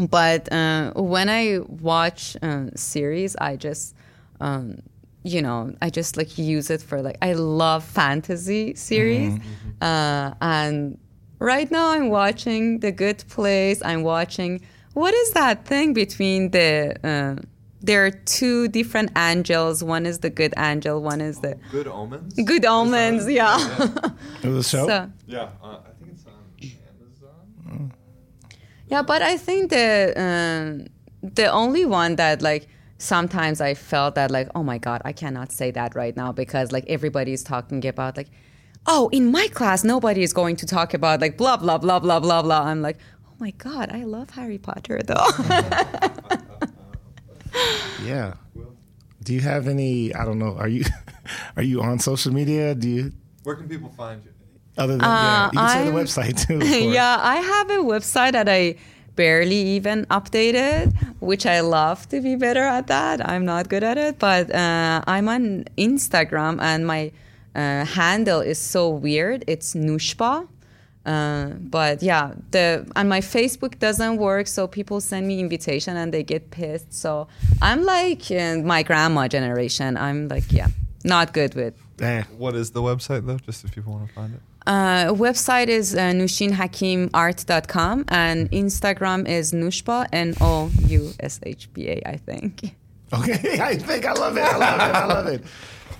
but 0.10 0.52
uh, 0.52 0.92
when 0.96 1.30
I 1.30 1.60
watch 1.68 2.38
uh, 2.42 2.68
series, 2.76 3.36
I 3.38 3.56
just 3.56 3.96
um, 4.40 4.80
you 5.24 5.42
know 5.42 5.74
I 5.82 5.90
just 5.90 6.18
like 6.18 6.38
use 6.38 6.70
it 6.70 6.82
for 6.82 7.02
like 7.02 7.18
I 7.22 7.34
love 7.34 7.84
fantasy 7.84 8.76
series, 8.76 9.40
uh, 9.82 10.34
and 10.42 10.98
right 11.40 11.70
now 11.72 11.90
I'm 11.92 12.10
watching 12.10 12.80
The 12.80 12.92
Good 12.92 13.24
Place. 13.30 13.82
I'm 13.84 14.04
watching 14.04 14.62
what 14.94 15.14
is 15.14 15.32
that 15.32 15.66
thing 15.66 15.94
between 15.94 16.52
the 16.52 16.96
uh, 17.04 17.42
there 17.82 18.06
are 18.06 18.12
two 18.12 18.68
different 18.68 19.12
angels. 19.18 19.84
One 19.84 20.06
is 20.06 20.20
the 20.20 20.30
good 20.32 20.54
angel. 20.58 21.02
One 21.02 21.22
is 21.22 21.40
the 21.42 21.58
Good 21.72 21.88
Omens. 21.88 22.34
good 22.34 22.66
omens. 22.66 23.30
Yeah. 23.30 23.58
It 24.44 24.48
was 24.50 24.68
show. 24.74 24.88
so 24.88 25.12
Yeah, 25.28 25.50
uh, 25.64 25.78
I 25.86 25.92
think 26.00 26.12
it's 26.14 26.26
on 26.26 26.34
Amazon. 27.70 27.94
Yeah, 28.88 29.02
but 29.02 29.22
I 29.22 29.38
think 29.38 29.70
the 29.70 30.14
um, 30.16 30.88
the 31.22 31.52
only 31.52 31.86
one 31.86 32.16
that 32.16 32.42
like 32.42 32.68
sometimes 32.98 33.62
I 33.62 33.74
felt 33.74 34.16
that 34.16 34.32
like, 34.32 34.50
oh 34.56 34.64
my 34.64 34.78
god, 34.78 35.02
I 35.06 35.14
cannot 35.14 35.52
say 35.52 35.72
that 35.72 35.96
right 35.96 36.16
now 36.16 36.32
because 36.32 36.72
like 36.72 36.86
everybody's 36.88 37.44
talking 37.44 37.86
about 37.86 38.18
like, 38.18 38.30
oh, 38.86 39.10
in 39.12 39.32
my 39.32 39.48
class 39.48 39.84
nobody 39.84 40.24
is 40.24 40.34
going 40.34 40.56
to 40.58 40.66
talk 40.66 40.94
about 40.94 41.22
like 41.22 41.38
blah 41.38 41.58
blah 41.58 41.78
blah 41.78 42.00
blah 42.00 42.20
blah 42.20 42.42
blah. 42.42 42.62
I'm 42.62 42.82
like, 42.82 42.98
oh 43.28 43.36
my 43.40 43.52
god, 43.52 43.92
I 43.92 44.04
love 44.04 44.32
Harry 44.32 44.58
Potter 44.58 45.02
though. 45.04 45.28
Yeah. 48.04 48.36
Do 49.24 49.34
you 49.34 49.42
have 49.42 49.68
any? 49.68 50.14
I 50.14 50.24
don't 50.24 50.40
know. 50.40 50.56
Are 50.58 50.68
you 50.68 50.86
are 51.58 51.64
you 51.64 51.82
on 51.82 52.00
social 52.00 52.32
media? 52.32 52.76
Do 52.76 52.88
you 52.88 53.12
Where 53.44 53.56
can 53.56 53.68
people 53.68 53.90
find 53.90 54.24
you? 54.24 54.32
Other 54.78 54.94
than 54.98 55.02
yeah? 55.02 55.46
You 55.54 55.60
can 55.60 55.70
say 55.70 55.84
the 55.90 55.96
Uh, 55.98 56.02
website 56.04 56.48
too. 56.48 56.60
yeah, 57.00 57.18
I 57.22 57.38
have 57.38 57.70
a 57.70 57.82
website 57.84 58.34
that 58.34 58.48
I 58.50 58.76
barely 59.16 59.56
even 59.78 60.06
updated, 60.12 60.94
which 61.20 61.46
I 61.46 61.62
love 61.62 62.08
to 62.10 62.22
be 62.22 62.36
better 62.36 62.62
at 62.64 62.86
that. 62.88 63.28
I'm 63.28 63.46
not 63.46 63.68
good 63.70 63.84
at 63.84 63.98
it, 63.98 64.20
but 64.20 64.54
uh, 64.54 65.02
I'm 65.08 65.28
on 65.28 65.66
Instagram 65.78 66.62
and 66.62 66.86
my 66.86 67.12
uh, 67.56 67.86
handle 67.86 68.42
is 68.42 68.60
so 68.60 68.90
weird. 68.90 69.44
It's 69.48 69.74
Noushba. 69.74 70.48
Uh, 71.06 71.46
but 71.78 72.04
yeah, 72.04 72.34
the 72.52 72.86
and 72.98 73.08
my 73.10 73.22
Facebook 73.22 73.80
doesn't 73.80 74.18
work, 74.18 74.46
so 74.46 74.68
people 74.68 75.00
send 75.00 75.26
me 75.26 75.40
invitation 75.40 75.96
and 75.96 76.14
they 76.14 76.22
get 76.22 76.52
pissed. 76.52 76.94
So 76.94 77.28
I'm 77.62 77.84
like 77.86 78.30
uh, 78.30 78.58
my 78.58 78.84
grandma 78.84 79.28
generation. 79.30 79.96
I'm 79.96 80.28
like, 80.28 80.52
yeah, 80.52 80.68
not 81.06 81.34
good 81.34 81.56
with 81.56 81.74
Eh, 82.02 82.24
What 82.38 82.54
is 82.56 82.72
the 82.72 82.82
website 82.82 83.26
though? 83.26 83.38
Just 83.40 83.64
if 83.64 83.72
people 83.74 83.94
want 83.94 84.08
to 84.10 84.14
find 84.14 84.34
it. 84.36 84.42
Uh, 84.68 85.14
website 85.14 85.68
is 85.68 85.96
uh, 85.96 86.00
nushinhakimart.com 86.12 88.06
and 88.10 88.52
Instagram 88.52 89.26
is 89.26 89.54
noushba, 89.54 90.08
N 90.12 90.34
O 90.42 90.70
U 90.88 91.14
S 91.22 91.40
H 91.44 91.72
B 91.74 91.88
A, 91.88 92.02
I 92.06 92.18
think. 92.18 92.76
Okay, 93.14 93.60
I 93.62 93.78
think 93.78 94.06
I 94.06 94.12
love 94.12 94.36
it. 94.36 94.44
I 94.44 94.58
love 94.58 94.80
it. 94.80 94.96
I 94.96 95.06
love 95.06 95.28
it. 95.28 95.44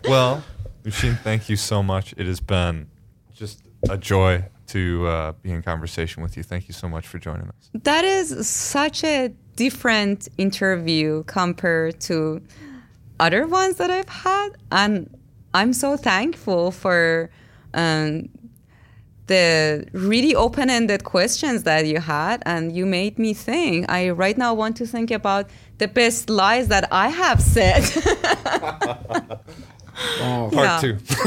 Well, 0.08 0.44
Nushin, 0.84 1.18
thank 1.20 1.50
you 1.50 1.56
so 1.58 1.82
much. 1.82 2.14
It 2.18 2.28
has 2.28 2.40
been 2.40 2.88
just 3.34 3.68
a 3.90 3.98
joy 3.98 4.46
to 4.68 5.08
uh, 5.08 5.32
be 5.42 5.52
in 5.52 5.62
conversation 5.62 6.22
with 6.22 6.38
you. 6.38 6.44
Thank 6.44 6.68
you 6.68 6.74
so 6.74 6.88
much 6.88 7.08
for 7.08 7.18
joining 7.18 7.48
us. 7.48 7.70
That 7.74 8.06
is 8.06 8.48
such 8.48 9.04
a 9.04 9.34
different 9.56 10.30
interview 10.38 11.24
compared 11.24 12.00
to 12.02 12.42
other 13.20 13.48
ones 13.48 13.78
that 13.78 13.90
I've 13.90 14.08
had. 14.08 14.50
And 14.72 15.18
I'm 15.54 15.74
so 15.74 15.98
thankful 15.98 16.72
for 16.72 17.32
um, 17.74 18.30
the 19.28 19.86
really 19.92 20.34
open-ended 20.36 21.04
questions 21.04 21.64
that 21.64 21.86
you 21.86 22.00
had 22.00 22.42
and 22.46 22.76
you 22.76 22.86
made 22.86 23.20
me 23.20 23.34
think 23.34 23.90
i 23.90 24.10
right 24.10 24.38
now 24.38 24.54
want 24.54 24.76
to 24.76 24.86
think 24.86 25.12
about 25.12 25.50
the 25.78 25.88
best 25.88 26.30
lies 26.30 26.68
that 26.70 26.88
i 26.92 27.10
have 27.10 27.42
said 27.42 27.84
oh, 30.22 30.50
Wow. 30.54 30.80
Part 30.80 30.82
two. 30.82 30.98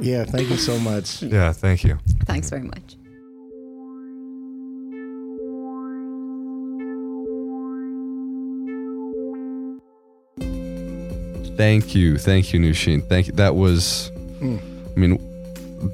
Yeah, 0.00 0.24
thank 0.24 0.48
you 0.50 0.56
so 0.56 0.78
much. 0.78 1.22
yeah, 1.22 1.52
thank 1.52 1.84
you. 1.84 1.98
thanks 2.26 2.50
very 2.50 2.62
much 2.62 2.96
Thank 11.56 11.94
you, 11.94 12.18
thank 12.18 12.52
you, 12.52 12.60
Nushin. 12.60 13.08
Thank 13.08 13.28
you. 13.28 13.32
That 13.32 13.54
was, 13.54 14.10
hmm. 14.38 14.58
I 14.94 15.00
mean, 15.00 15.18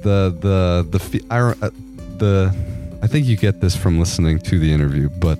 the 0.01 0.35
the 0.39 0.97
the 0.97 1.23
I, 1.29 1.39
uh, 1.39 1.69
the 2.17 2.53
I 3.01 3.07
think 3.07 3.25
you 3.25 3.37
get 3.37 3.61
this 3.61 3.75
from 3.75 3.99
listening 3.99 4.39
to 4.39 4.59
the 4.59 4.71
interview, 4.73 5.09
but 5.09 5.37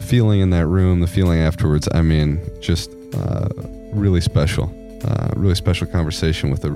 feeling 0.00 0.40
in 0.40 0.50
that 0.50 0.66
room, 0.66 1.00
the 1.00 1.06
feeling 1.06 1.40
afterwards. 1.40 1.88
I 1.92 2.02
mean, 2.02 2.40
just 2.60 2.90
uh, 3.14 3.48
really 3.92 4.20
special, 4.20 4.72
uh, 5.04 5.30
really 5.36 5.54
special 5.54 5.86
conversation 5.86 6.50
with 6.50 6.64
a 6.64 6.70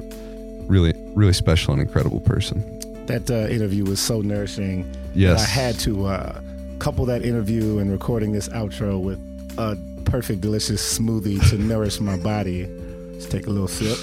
really 0.66 0.94
really 1.14 1.32
special 1.32 1.72
and 1.72 1.82
incredible 1.82 2.20
person. 2.20 2.64
That 3.06 3.30
uh, 3.30 3.48
interview 3.48 3.84
was 3.84 4.00
so 4.00 4.20
nourishing. 4.20 4.90
Yes. 5.14 5.42
I 5.42 5.46
had 5.46 5.78
to 5.80 6.06
uh, 6.06 6.40
couple 6.78 7.04
that 7.06 7.22
interview 7.22 7.78
and 7.78 7.92
recording 7.92 8.32
this 8.32 8.48
outro 8.48 9.00
with 9.00 9.18
a 9.58 9.76
perfect, 10.04 10.40
delicious 10.40 10.98
smoothie 10.98 11.46
to 11.50 11.58
nourish 11.58 12.00
my 12.00 12.16
body. 12.16 12.66
Let's 13.12 13.26
take 13.26 13.46
a 13.46 13.50
little 13.50 13.68
sip. 13.68 13.98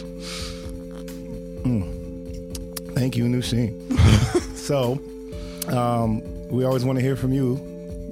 Mm. 1.64 1.97
Thank 2.98 3.16
you, 3.16 3.26
Nushin. 3.26 4.58
so, 4.58 5.00
um, 5.76 6.22
we 6.50 6.66
always 6.66 6.84
want 6.84 6.98
to 6.98 7.04
hear 7.04 7.16
from 7.16 7.32
you, 7.32 7.60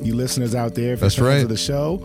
you 0.01 0.15
listeners 0.15 0.53
out 0.53 0.75
there. 0.75 0.93
If 0.93 0.99
That's 0.99 1.19
right. 1.19 1.43
Of 1.43 1.49
the 1.49 1.57
show. 1.57 2.03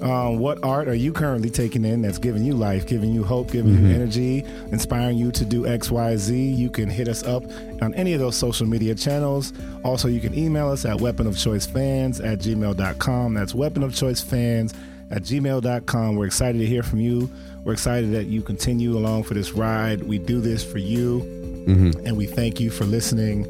Um, 0.00 0.38
what 0.38 0.62
art 0.62 0.88
are 0.88 0.94
you 0.94 1.12
currently 1.12 1.48
taking 1.48 1.84
in 1.84 2.02
that's 2.02 2.18
giving 2.18 2.44
you 2.44 2.52
life, 2.52 2.86
giving 2.86 3.12
you 3.12 3.24
hope, 3.24 3.50
giving 3.50 3.72
you 3.72 3.94
energy, 3.94 4.44
inspiring 4.70 5.16
you 5.16 5.32
to 5.32 5.44
do 5.44 5.66
X, 5.66 5.90
Y, 5.90 6.16
Z? 6.16 6.34
You 6.36 6.68
can 6.68 6.90
hit 6.90 7.08
us 7.08 7.22
up 7.22 7.44
on 7.80 7.94
any 7.94 8.12
of 8.12 8.20
those 8.20 8.36
social 8.36 8.66
media 8.66 8.94
channels. 8.94 9.52
Also, 9.82 10.08
you 10.08 10.20
can 10.20 10.36
email 10.36 10.68
us 10.68 10.84
at 10.84 10.96
weaponofchoicefans 10.96 12.24
at 12.24 12.38
gmail.com. 12.38 13.34
That's 13.34 13.52
weaponofchoicefans 13.54 14.74
at 15.10 15.22
gmail.com. 15.22 16.16
We're 16.16 16.26
excited 16.26 16.58
to 16.58 16.66
hear 16.66 16.82
from 16.82 17.00
you. 17.00 17.30
We're 17.64 17.72
excited 17.72 18.12
that 18.12 18.24
you 18.24 18.42
continue 18.42 18.98
along 18.98 19.22
for 19.22 19.34
this 19.34 19.52
ride. 19.52 20.02
We 20.02 20.18
do 20.18 20.40
this 20.40 20.62
for 20.62 20.78
you, 20.78 21.20
and 21.66 22.16
we 22.16 22.26
thank 22.26 22.60
you 22.60 22.70
for 22.70 22.84
listening. 22.84 23.46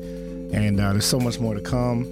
And 0.55 0.81
uh, 0.81 0.93
there's 0.93 1.05
so 1.07 1.19
much 1.19 1.41
more 1.41 1.55
to 1.55 1.61
come. 1.61 2.07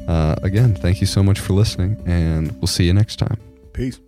Uh, 0.08 0.36
again, 0.44 0.76
thank 0.76 1.02
you 1.02 1.08
so 1.08 1.22
much 1.22 1.40
for 1.40 1.54
listening, 1.54 1.98
and 2.08 2.52
we'll 2.62 2.68
see 2.68 2.86
you 2.86 2.94
next 2.94 3.18
time. 3.18 3.38
Peace. 3.74 4.00